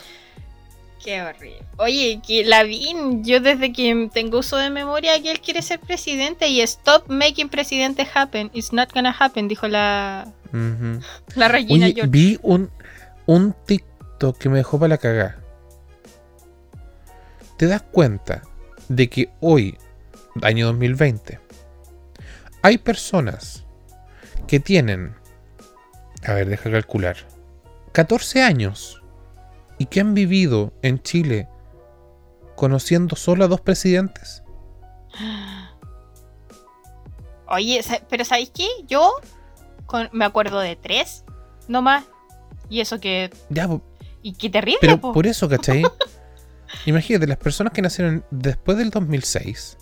Qué 1.04 1.22
horrible. 1.22 1.62
Oye, 1.78 2.22
que 2.26 2.46
Lavín, 2.46 3.26
yo 3.26 3.42
desde 3.42 3.74
que 3.74 4.10
tengo 4.14 4.40
uso 4.40 4.56
de 4.56 4.70
memoria 4.70 5.22
que 5.22 5.32
él 5.32 5.42
quiere 5.42 5.62
ser 5.62 5.80
presidente 5.82 6.48
y 6.48 6.62
stop 6.62 7.10
making 7.10 7.50
presidente 7.50 8.08
happen. 8.14 8.50
It's 8.54 8.72
not 8.72 8.94
gonna 8.94 9.14
happen, 9.18 9.50
dijo 9.50 9.68
la, 9.68 10.32
la 11.36 11.48
Regina 11.50 11.88
Oye, 11.88 11.94
George. 11.96 12.10
vi 12.10 12.40
un, 12.42 12.70
un 13.26 13.54
TikTok 13.66 14.38
que 14.38 14.48
me 14.48 14.58
dejó 14.60 14.80
para 14.80 14.90
la 14.90 14.98
cagada. 14.98 15.40
¿Te 17.58 17.68
das 17.68 17.82
cuenta 17.82 18.42
de 18.96 19.10
que 19.10 19.30
hoy, 19.42 19.78
año 20.42 20.68
2020, 20.68 21.40
hay 22.62 22.78
personas 22.78 23.66
que 24.48 24.60
tienen, 24.60 25.16
a 26.26 26.34
ver, 26.34 26.48
deja 26.48 26.72
calcular, 26.72 27.18
14 27.92 28.44
años 28.44 29.02
y 29.78 29.86
que 29.88 30.00
han 30.02 30.14
vivido 30.14 30.74
en 30.82 31.02
Chile 31.02 31.48
conociendo 32.56 33.16
solo 33.16 33.46
a 33.46 33.48
dos 33.48 33.62
presidentes? 33.62 34.44
Oye, 37.48 37.82
pero 38.10 38.26
¿sabéis 38.26 38.52
qué? 38.54 38.68
Yo 38.88 39.12
con- 39.86 40.10
me 40.12 40.26
acuerdo 40.26 40.60
de 40.60 40.76
tres 40.76 41.24
nomás. 41.68 42.06
Y 42.70 42.80
eso 42.82 43.00
que. 43.00 43.30
Ya, 43.50 43.70
Y 44.22 44.34
qué 44.34 44.50
terrible, 44.50 44.78
Pero 44.82 45.00
po. 45.02 45.14
por 45.14 45.28
eso, 45.28 45.48
¿cachai? 45.50 45.84
Imagínate, 46.86 47.28
las 47.28 47.38
personas 47.38 47.74
que 47.74 47.82
nacieron 47.82 48.26
después 48.32 48.78
del 48.78 48.90
2006, 48.90 49.78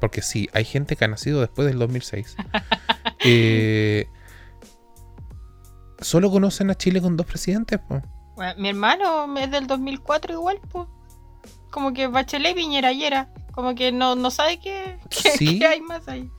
porque 0.00 0.22
sí, 0.22 0.48
hay 0.52 0.64
gente 0.64 0.96
que 0.96 1.04
ha 1.04 1.08
nacido 1.08 1.40
después 1.40 1.66
del 1.68 1.78
2006, 1.78 2.36
eh, 3.24 4.06
solo 6.00 6.30
conocen 6.30 6.70
a 6.70 6.74
Chile 6.74 7.00
con 7.00 7.16
dos 7.16 7.26
presidentes. 7.26 7.78
po. 7.80 8.02
Bueno, 8.36 8.54
mi 8.60 8.68
hermano 8.68 9.36
es 9.38 9.50
del 9.50 9.66
2004 9.66 10.32
igual, 10.34 10.60
pues. 10.70 10.86
Como 11.70 11.92
que 11.92 12.06
Bachelet 12.06 12.54
Piñera 12.54 12.92
y 12.92 13.04
era. 13.04 13.32
Como 13.52 13.74
que 13.74 13.92
no, 13.92 14.14
no 14.16 14.30
sabe 14.30 14.58
qué, 14.60 14.98
qué- 15.10 15.30
Sí. 15.30 15.58
qué 15.58 15.66
hay 15.66 15.80
más 15.80 16.06
ahí. 16.08 16.30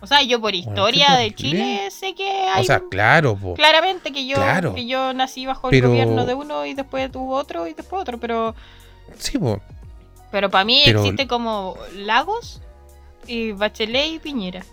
O 0.00 0.06
sea, 0.06 0.22
yo 0.22 0.40
por 0.40 0.54
historia 0.54 1.14
de. 1.16 1.34
Chile 1.34 1.90
sé 1.90 2.14
que 2.14 2.28
hay. 2.28 2.62
O 2.62 2.64
sea, 2.64 2.82
claro, 2.90 3.34
po. 3.36 3.54
claramente 3.54 4.12
que 4.12 4.26
yo, 4.26 4.36
claro. 4.36 4.74
que 4.74 4.86
yo 4.86 5.12
nací 5.14 5.46
bajo 5.46 5.70
Pero- 5.70 5.86
el 5.86 5.92
gobierno 5.92 6.26
de 6.26 6.34
uno 6.34 6.66
y 6.66 6.74
después 6.74 7.10
tuvo 7.10 7.34
otro 7.34 7.66
y 7.66 7.74
después 7.74 8.02
otro. 8.02 8.18
Pero, 8.18 8.54
sí, 9.18 9.38
po. 9.38 9.60
pero 10.30 10.50
para 10.50 10.64
mí 10.64 10.82
Pero- 10.84 11.00
existe 11.02 11.26
como 11.26 11.76
Lagos 11.94 12.60
y 13.26 13.52
Bachelet 13.52 14.12
y 14.12 14.18
Piñera. 14.18 14.64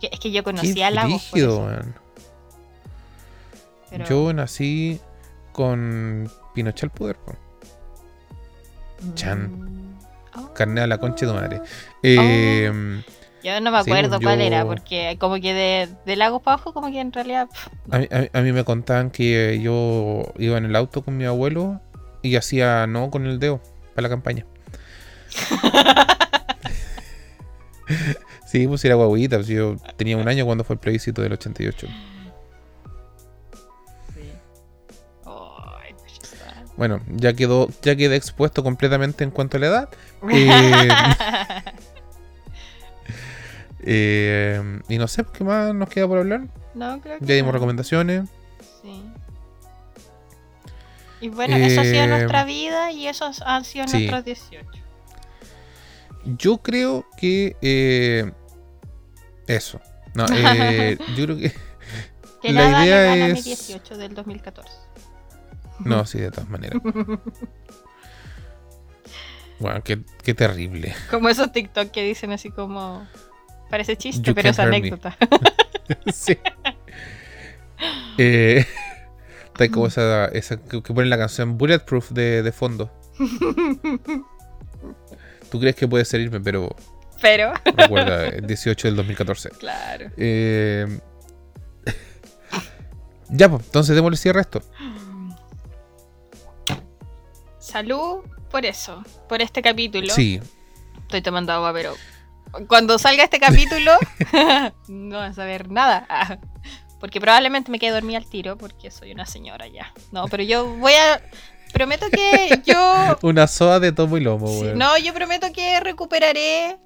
Es 0.00 0.18
que 0.20 0.30
yo 0.30 0.40
Qué 0.40 0.44
conocí 0.44 0.82
a 0.82 0.90
Lagos. 0.90 1.30
weón. 1.32 1.94
pero- 3.90 4.04
Yo 4.06 4.32
nací 4.32 5.00
con 5.52 6.30
Pinochet 6.54 6.84
al 6.84 6.90
poder, 6.90 7.16
po. 7.16 7.34
Chan. 9.14 9.50
Mm. 9.50 10.48
Carne 10.54 10.80
a 10.80 10.86
la 10.86 10.98
concha 10.98 11.26
de 11.26 11.32
tu 11.32 11.38
madre. 11.38 11.60
Eh, 12.02 13.02
Yo 13.44 13.60
no 13.60 13.70
me 13.70 13.82
Sí, 13.84 13.90
acuerdo 13.90 14.18
yo- 14.18 14.22
cuál 14.24 14.40
era, 14.40 14.64
porque 14.64 15.16
como 15.20 15.34
que 15.36 15.52
de, 15.52 15.88
de 16.06 16.16
Lagos 16.16 16.40
para 16.42 16.54
abajo, 16.54 16.72
como 16.72 16.90
que 16.90 16.98
en 17.00 17.12
realidad. 17.12 17.48
A 17.90 17.98
mí, 17.98 18.08
a 18.10 18.18
mí- 18.20 18.28
a 18.32 18.40
mí 18.40 18.52
me 18.52 18.64
contaban 18.64 19.10
que 19.10 19.60
yo 19.62 20.32
iba 20.38 20.56
en 20.56 20.64
el 20.64 20.74
auto 20.74 21.02
con 21.04 21.18
mi 21.18 21.26
abuelo 21.26 21.80
y 22.22 22.36
hacía 22.36 22.86
no 22.86 23.10
con 23.10 23.26
el 23.26 23.38
dedo 23.38 23.60
para 23.94 24.04
la 24.04 24.08
campaña. 24.08 24.46
sí, 28.46 28.66
pues 28.66 28.84
era 28.84 28.94
guaguita, 28.94 29.36
pues 29.36 29.48
yo 29.48 29.76
tenía 29.96 30.16
un 30.16 30.28
año 30.28 30.44
cuando 30.46 30.64
fue 30.64 30.74
el 30.74 30.80
plebiscito 30.80 31.22
del 31.22 31.32
88. 31.34 31.86
Ay, 35.26 35.94
pues, 35.98 36.20
ya 36.32 36.64
Bueno, 36.76 37.00
ya 37.08 37.32
quedó, 37.34 37.68
ya 37.82 37.96
quedé 37.96 38.16
expuesto 38.16 38.62
completamente 38.62 39.24
en 39.24 39.30
cuanto 39.30 39.56
a 39.56 39.60
la 39.60 39.66
edad. 39.66 39.88
está. 40.30 41.74
Eh, 43.86 44.80
y 44.88 44.98
no 44.98 45.06
sé 45.08 45.24
qué 45.32 45.44
más 45.44 45.74
nos 45.74 45.88
queda 45.88 46.08
por 46.08 46.18
hablar. 46.18 46.42
no, 46.74 47.00
creo 47.00 47.18
que. 47.18 47.26
Ya 47.26 47.34
dimos 47.34 47.48
no. 47.48 47.52
recomendaciones. 47.52 48.28
Sí. 48.82 49.02
Y 51.20 51.28
bueno, 51.28 51.56
eso 51.56 51.80
ha 51.80 51.84
sido 51.84 52.02
Eh, 52.04 52.06
nuestra 52.06 52.44
vida 52.44 52.90
y 52.92 53.06
esos 53.08 53.40
han 53.42 53.64
sido 53.64 53.86
sí. 53.88 53.96
nuestros 54.08 54.24
18. 54.24 54.66
Yo 56.38 56.58
creo 56.58 57.06
que 57.18 57.56
eh, 57.62 58.32
eso. 59.46 59.80
No, 60.14 60.26
eh, 60.34 60.98
yo 61.16 61.24
creo 61.24 61.36
que 61.36 61.52
Que 62.42 62.52
la 62.52 62.70
nada 62.70 62.84
idea 62.86 63.14
le 63.16 63.22
a 63.24 63.26
mi 63.28 63.38
es- 63.38 63.44
18 63.44 63.96
del 63.96 64.14
2014. 64.14 64.70
No, 65.80 66.04
sí, 66.06 66.18
de 66.18 66.30
todas 66.30 66.48
maneras. 66.48 66.80
Bueno, 69.58 69.82
qué, 69.82 70.00
qué 70.22 70.34
terrible. 70.34 70.94
Como 71.10 71.28
esos 71.28 71.52
TikTok 71.52 71.90
que 71.90 72.02
dicen 72.02 72.32
así 72.32 72.50
como. 72.50 73.06
Parece 73.70 73.96
chiste, 73.96 74.28
You 74.30 74.34
pero 74.34 74.50
es 74.50 74.58
anécdota. 74.58 75.16
sí. 76.12 76.38
Eh, 78.18 78.64
está 79.46 79.68
como 79.70 79.86
esa, 79.86 80.26
esa 80.26 80.56
que 80.56 80.82
que 80.82 80.94
ponen 80.94 81.10
la 81.10 81.18
canción 81.18 81.58
Bulletproof 81.58 82.10
de, 82.10 82.42
de 82.42 82.52
fondo. 82.52 82.90
Tú 85.50 85.60
crees 85.60 85.76
que 85.76 85.86
puede 85.86 86.04
servirme, 86.04 86.40
pero 86.40 86.74
pero. 87.20 87.54
recuerda, 87.64 88.26
el 88.26 88.46
18 88.46 88.88
del 88.88 88.96
2014. 88.96 89.50
Claro. 89.50 90.10
Eh, 90.16 91.00
ya, 93.30 93.48
pues, 93.48 93.64
entonces 93.64 93.96
démosle 93.96 94.18
cierre 94.18 94.40
a 94.40 94.42
esto. 94.42 94.62
Salud 97.58 98.18
por 98.50 98.66
eso, 98.66 99.02
por 99.28 99.40
este 99.40 99.62
capítulo. 99.62 100.10
Sí, 100.10 100.40
Estoy 101.02 101.22
tomando 101.22 101.52
agua, 101.52 101.72
pero 101.72 101.94
cuando 102.68 102.98
salga 102.98 103.24
este 103.24 103.38
capítulo 103.40 103.92
no 104.88 105.18
vas 105.18 105.38
a 105.38 105.44
ver 105.44 105.70
nada. 105.70 106.06
Porque 107.00 107.20
probablemente 107.20 107.70
me 107.70 107.78
quede 107.78 107.90
dormida 107.90 108.16
al 108.16 108.24
tiro 108.24 108.56
porque 108.56 108.90
soy 108.90 109.12
una 109.12 109.26
señora 109.26 109.66
ya. 109.68 109.92
No, 110.10 110.24
pero 110.28 110.42
yo 110.42 110.66
voy 110.76 110.94
a... 110.94 111.20
Prometo 111.70 112.06
que 112.08 112.62
yo... 112.64 113.18
Una 113.22 113.46
soda 113.46 113.78
de 113.78 113.92
tomo 113.92 114.16
y 114.16 114.20
lomo, 114.20 114.46
Sí, 114.46 114.60
weón. 114.62 114.78
no, 114.78 114.96
yo 114.96 115.12
prometo 115.12 115.52
que 115.52 115.80
recuperaré 115.80 116.78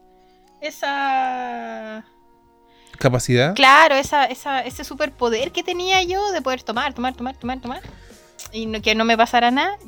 esa... 0.60 2.04
¿Capacidad? 2.98 3.54
Claro, 3.54 3.94
esa, 3.94 4.24
esa, 4.24 4.60
ese 4.62 4.82
superpoder 4.82 5.52
que 5.52 5.62
tenía 5.62 6.02
yo 6.02 6.32
de 6.32 6.42
poder 6.42 6.62
tomar, 6.64 6.94
tomar, 6.94 7.14
tomar, 7.14 7.36
tomar, 7.36 7.60
tomar. 7.60 7.82
Y 8.50 8.66
no- 8.66 8.80
que 8.82 8.96
no 8.96 9.04
me 9.04 9.16
pasara 9.16 9.52
nada, 9.52 9.78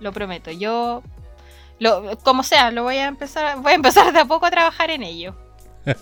lo 0.00 0.12
prometo. 0.12 0.50
Yo, 0.50 1.02
lo, 1.78 2.18
como 2.18 2.42
sea, 2.42 2.70
lo 2.70 2.82
voy 2.82 2.96
a 2.96 3.06
empezar, 3.06 3.60
voy 3.60 3.72
a 3.72 3.76
empezar 3.76 4.12
de 4.12 4.20
a 4.20 4.24
poco 4.24 4.46
a 4.46 4.50
trabajar 4.50 4.90
en 4.90 5.02
ello. 5.02 5.36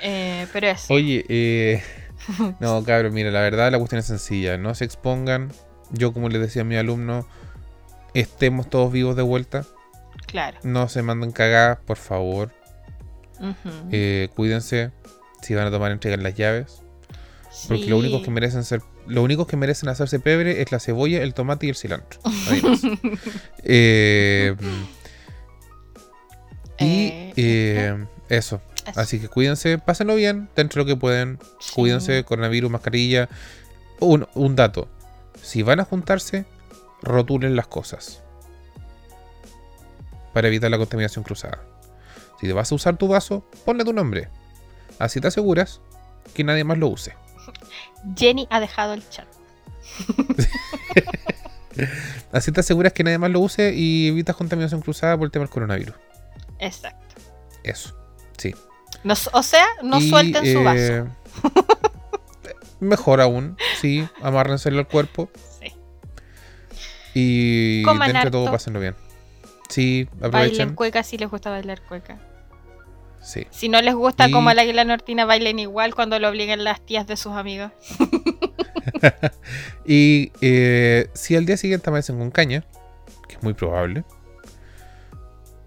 Eh, 0.00 0.46
pero 0.52 0.68
eso. 0.68 0.94
Oye, 0.94 1.24
eh... 1.28 1.82
No, 2.60 2.84
cabrón, 2.84 3.14
mira, 3.14 3.32
la 3.32 3.40
verdad 3.40 3.72
la 3.72 3.78
cuestión 3.78 3.98
es 3.98 4.06
sencilla. 4.06 4.56
No 4.56 4.74
se 4.76 4.84
expongan. 4.84 5.50
Yo, 5.90 6.12
como 6.12 6.28
les 6.28 6.40
decía 6.40 6.62
a 6.62 6.64
mi 6.64 6.76
alumno, 6.76 7.26
estemos 8.14 8.68
todos 8.68 8.92
vivos 8.92 9.16
de 9.16 9.22
vuelta. 9.22 9.64
Claro. 10.26 10.58
No 10.62 10.88
se 10.88 11.02
manden 11.02 11.32
cagadas, 11.32 11.78
por 11.84 11.96
favor. 11.96 12.52
Ujú. 13.40 13.88
Eh, 13.90 14.28
cuídense. 14.34 14.92
Si 15.42 15.54
van 15.54 15.66
a 15.66 15.70
tomar, 15.70 15.90
entreguen 15.90 16.22
las 16.22 16.34
llaves. 16.34 16.82
Porque 17.66 17.86
lo 17.86 17.98
único 17.98 18.22
que 18.22 18.30
merecen 18.30 18.64
ser, 18.64 18.82
lo 19.08 19.22
único 19.22 19.46
que 19.46 19.56
merecen 19.56 19.88
hacerse 19.88 20.20
pebre 20.20 20.60
es 20.62 20.70
la 20.70 20.80
cebolla, 20.80 21.22
el 21.22 21.34
tomate 21.34 21.66
y 21.66 21.70
el 21.70 21.76
cilantro. 21.76 22.20
Eh, 23.64 24.54
y 26.78 26.86
Eh, 26.86 27.32
eh, 27.36 28.06
eso. 28.28 28.60
Eso. 28.86 29.00
Así 29.00 29.20
que 29.20 29.28
cuídense, 29.28 29.78
pásenlo 29.78 30.14
bien, 30.14 30.48
dentro 30.56 30.82
de 30.82 30.88
lo 30.90 30.94
que 30.94 31.00
pueden. 31.00 31.38
Sí. 31.60 31.72
Cuídense, 31.74 32.24
coronavirus, 32.24 32.70
mascarilla. 32.70 33.28
Un, 34.00 34.26
un 34.34 34.56
dato. 34.56 34.88
Si 35.42 35.62
van 35.62 35.80
a 35.80 35.84
juntarse, 35.84 36.46
rotulen 37.02 37.56
las 37.56 37.66
cosas. 37.66 38.22
Para 40.32 40.48
evitar 40.48 40.70
la 40.70 40.78
contaminación 40.78 41.24
cruzada. 41.24 41.60
Si 42.40 42.46
te 42.46 42.52
vas 42.52 42.70
a 42.70 42.74
usar 42.74 42.96
tu 42.96 43.08
vaso, 43.08 43.44
ponle 43.64 43.84
tu 43.84 43.92
nombre. 43.92 44.28
Así 44.98 45.20
te 45.20 45.28
aseguras 45.28 45.80
que 46.34 46.44
nadie 46.44 46.64
más 46.64 46.78
lo 46.78 46.88
use. 46.88 47.14
Jenny 48.16 48.46
ha 48.50 48.60
dejado 48.60 48.94
el 48.94 49.08
chat. 49.08 49.26
Así 52.32 52.50
te 52.52 52.60
aseguras 52.60 52.92
que 52.92 53.04
nadie 53.04 53.18
más 53.18 53.30
lo 53.30 53.40
use 53.40 53.72
y 53.74 54.08
evitas 54.08 54.34
contaminación 54.36 54.80
cruzada 54.80 55.16
por 55.16 55.26
el 55.26 55.30
tema 55.30 55.44
del 55.44 55.50
coronavirus. 55.50 55.94
Exacto. 56.58 57.14
Eso. 57.62 57.96
Sí. 58.36 58.54
No- 59.04 59.14
o 59.32 59.42
sea, 59.42 59.64
no 59.82 59.98
Y, 59.98 60.08
suelten 60.10 60.52
su 60.52 60.62
vaso. 60.64 60.78
eh, 60.80 61.04
mejor 62.80 63.20
aún, 63.20 63.56
sí, 63.80 64.06
amárrenselo 64.22 64.78
al 64.78 64.88
cuerpo 64.88 65.30
Sí. 65.60 65.72
y 67.14 67.82
Coman 67.84 68.08
dentro 68.08 68.24
de 68.26 68.30
todo 68.32 68.42
harto. 68.42 68.52
pásenlo 68.52 68.80
bien. 68.80 68.94
Sí, 69.68 70.08
Bailen 70.14 70.26
aprovechen. 70.34 70.74
cueca 70.74 71.02
si 71.02 71.16
les 71.18 71.30
gusta 71.30 71.50
bailar 71.50 71.80
cueca. 71.82 72.18
Sí. 73.20 73.46
Si 73.50 73.68
no 73.68 73.80
les 73.82 73.94
gusta 73.94 74.28
Y- 74.28 74.32
como 74.32 74.50
el 74.50 74.58
águila 74.58 74.84
nortina, 74.84 75.24
bailen 75.24 75.58
igual 75.58 75.94
cuando 75.94 76.18
lo 76.18 76.28
obliguen 76.28 76.64
las 76.64 76.80
tías 76.80 77.06
de 77.06 77.16
sus 77.16 77.32
amigas. 77.32 77.72
Y 79.84 80.32
eh, 80.40 81.08
si 81.14 81.36
al 81.36 81.46
día 81.46 81.56
siguiente 81.56 81.88
amanecen 81.90 82.18
con 82.18 82.30
caña, 82.30 82.64
que 83.28 83.36
es 83.36 83.42
muy 83.42 83.54
probable, 83.54 84.04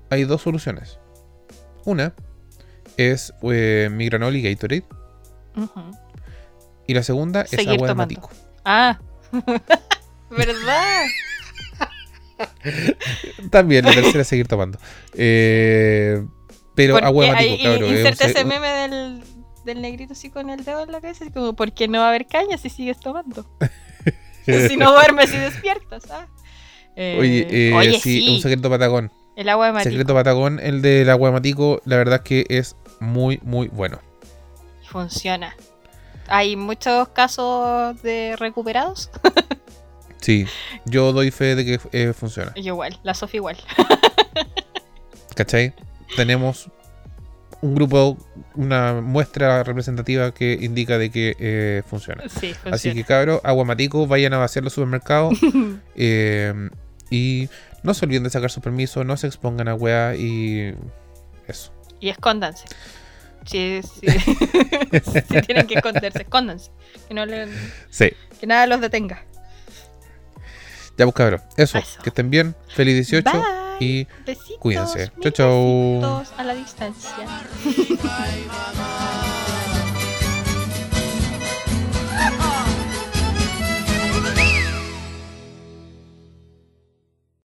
hay 0.10 0.24
dos 0.26 0.42
soluciones. 0.42 1.00
Una 1.86 2.14
es 2.98 3.34
eh, 3.44 3.90
Migranol 3.92 4.36
y 4.36 4.42
Gatorade. 4.44 4.86
Y 6.88 6.94
la 6.94 7.04
segunda 7.04 7.42
es 7.44 7.54
agua 7.60 7.72
de 7.72 7.78
tomando. 7.78 7.96
matico. 7.96 8.30
Ah, 8.66 9.00
¿verdad? 10.30 11.06
También 13.52 13.86
la 13.86 13.94
tercera 13.94 14.22
es 14.22 14.28
seguir 14.28 14.48
tomando. 14.48 14.78
Eh, 15.14 16.24
pero 16.76 16.94
Porque 16.94 17.06
agua 17.08 17.26
de 17.26 17.32
ahí- 17.32 17.52
matico, 17.52 17.70
cabrón. 17.72 18.16
se- 18.18 18.26
ese 18.26 18.46
meme 18.46 18.68
del, 18.70 19.24
del 19.66 19.82
negrito 19.82 20.14
así 20.14 20.30
con 20.30 20.50
el 20.50 20.64
dedo 20.64 20.84
en 20.84 20.92
la 20.92 21.02
cabeza, 21.02 21.26
como, 21.34 21.54
¿por 21.54 21.72
qué 21.74 21.88
no 21.88 22.00
va 22.00 22.06
a 22.06 22.10
haber 22.10 22.26
caña 22.28 22.58
si 22.58 22.70
sigues 22.70 23.00
tomando? 23.00 23.46
si 24.46 24.78
no 24.78 24.92
duermes 24.94 25.34
y 25.34 25.38
despiertas, 25.38 26.10
¿ah? 26.12 26.28
Eh, 26.96 27.18
Oye, 27.20 27.48
eh, 27.70 27.74
oye, 27.74 28.00
sí, 28.00 28.20
sí, 28.22 28.30
un 28.36 28.42
secreto 28.42 28.70
patagón. 28.70 29.12
el 29.38 29.48
agua 29.50 29.68
de 29.68 29.72
matico 29.72 29.90
Secreto 29.92 30.14
patagón, 30.14 30.60
el 30.60 30.82
del 30.82 31.10
agua 31.10 31.30
de 31.30 31.34
matico, 31.34 31.82
la 31.86 31.96
verdad 31.98 32.16
es 32.16 32.22
que 32.22 32.46
es 32.50 32.76
muy, 33.00 33.40
muy 33.44 33.68
bueno. 33.70 34.00
funciona. 34.90 35.56
Hay 36.28 36.56
muchos 36.56 37.10
casos 37.10 38.02
de 38.04 38.36
recuperados. 38.38 39.10
Sí, 40.22 40.46
yo 40.86 41.14
doy 41.14 41.32
fe 41.32 41.56
de 41.56 41.66
que 41.66 41.80
eh, 41.94 42.14
funciona. 42.14 42.54
Yo 42.54 42.62
igual, 42.74 43.00
la 43.02 43.16
Sofía 43.16 43.40
igual. 43.40 43.58
¿Cachai? 45.36 45.74
Tenemos 46.16 46.70
un 47.62 47.76
grupo, 47.76 48.18
una 48.56 49.02
muestra 49.02 49.64
representativa 49.64 50.34
que 50.34 50.58
indica 50.62 50.98
de 50.98 51.12
que 51.12 51.36
eh, 51.40 51.84
funciona. 51.88 52.24
Sí, 52.28 52.54
funciona. 52.54 52.76
Así 52.76 52.94
que 52.94 53.04
cabros, 53.04 53.40
aguamatico, 53.44 54.08
vayan 54.08 54.34
a 54.34 54.38
vaciar 54.40 54.64
los 54.64 54.74
supermercados 54.74 55.38
eh, 55.96 56.70
y 57.10 57.50
no 57.84 57.94
se 57.94 58.06
olviden 58.06 58.24
de 58.24 58.30
sacar 58.32 58.50
su 58.50 58.62
permiso, 58.62 59.04
no 59.04 59.16
se 59.18 59.28
expongan 59.28 59.68
a 59.68 59.76
weá 59.76 60.16
y 60.16 60.74
eso. 61.48 61.72
Y 62.00 62.10
escóndanse. 62.10 62.66
Si, 63.46 63.82
si, 63.84 64.08
si 64.10 65.42
tienen 65.42 65.68
que 65.68 65.76
esconderse, 65.76 66.22
escóndanse. 66.24 66.72
Que, 67.08 67.14
no 67.14 67.26
le- 67.26 67.48
Sí. 67.90 68.10
que 68.40 68.48
nada 68.48 68.66
los 68.68 68.82
detenga. 68.82 69.24
Ya 70.98 71.06
pues 71.06 71.14
cabros, 71.16 71.42
eso, 71.58 71.78
Eso. 71.78 72.02
que 72.04 72.10
estén 72.10 72.30
bien, 72.30 72.56
feliz 72.70 72.96
18 72.96 73.32
Bye. 73.32 73.42
Y 73.82 74.08
Besitos. 74.26 74.58
cuídense. 74.60 75.12
Chau, 75.22 75.32
chau. 75.32 76.02
besitos 76.02 76.34
a 76.38 76.44
la 76.44 76.54
distancia. 76.54 77.28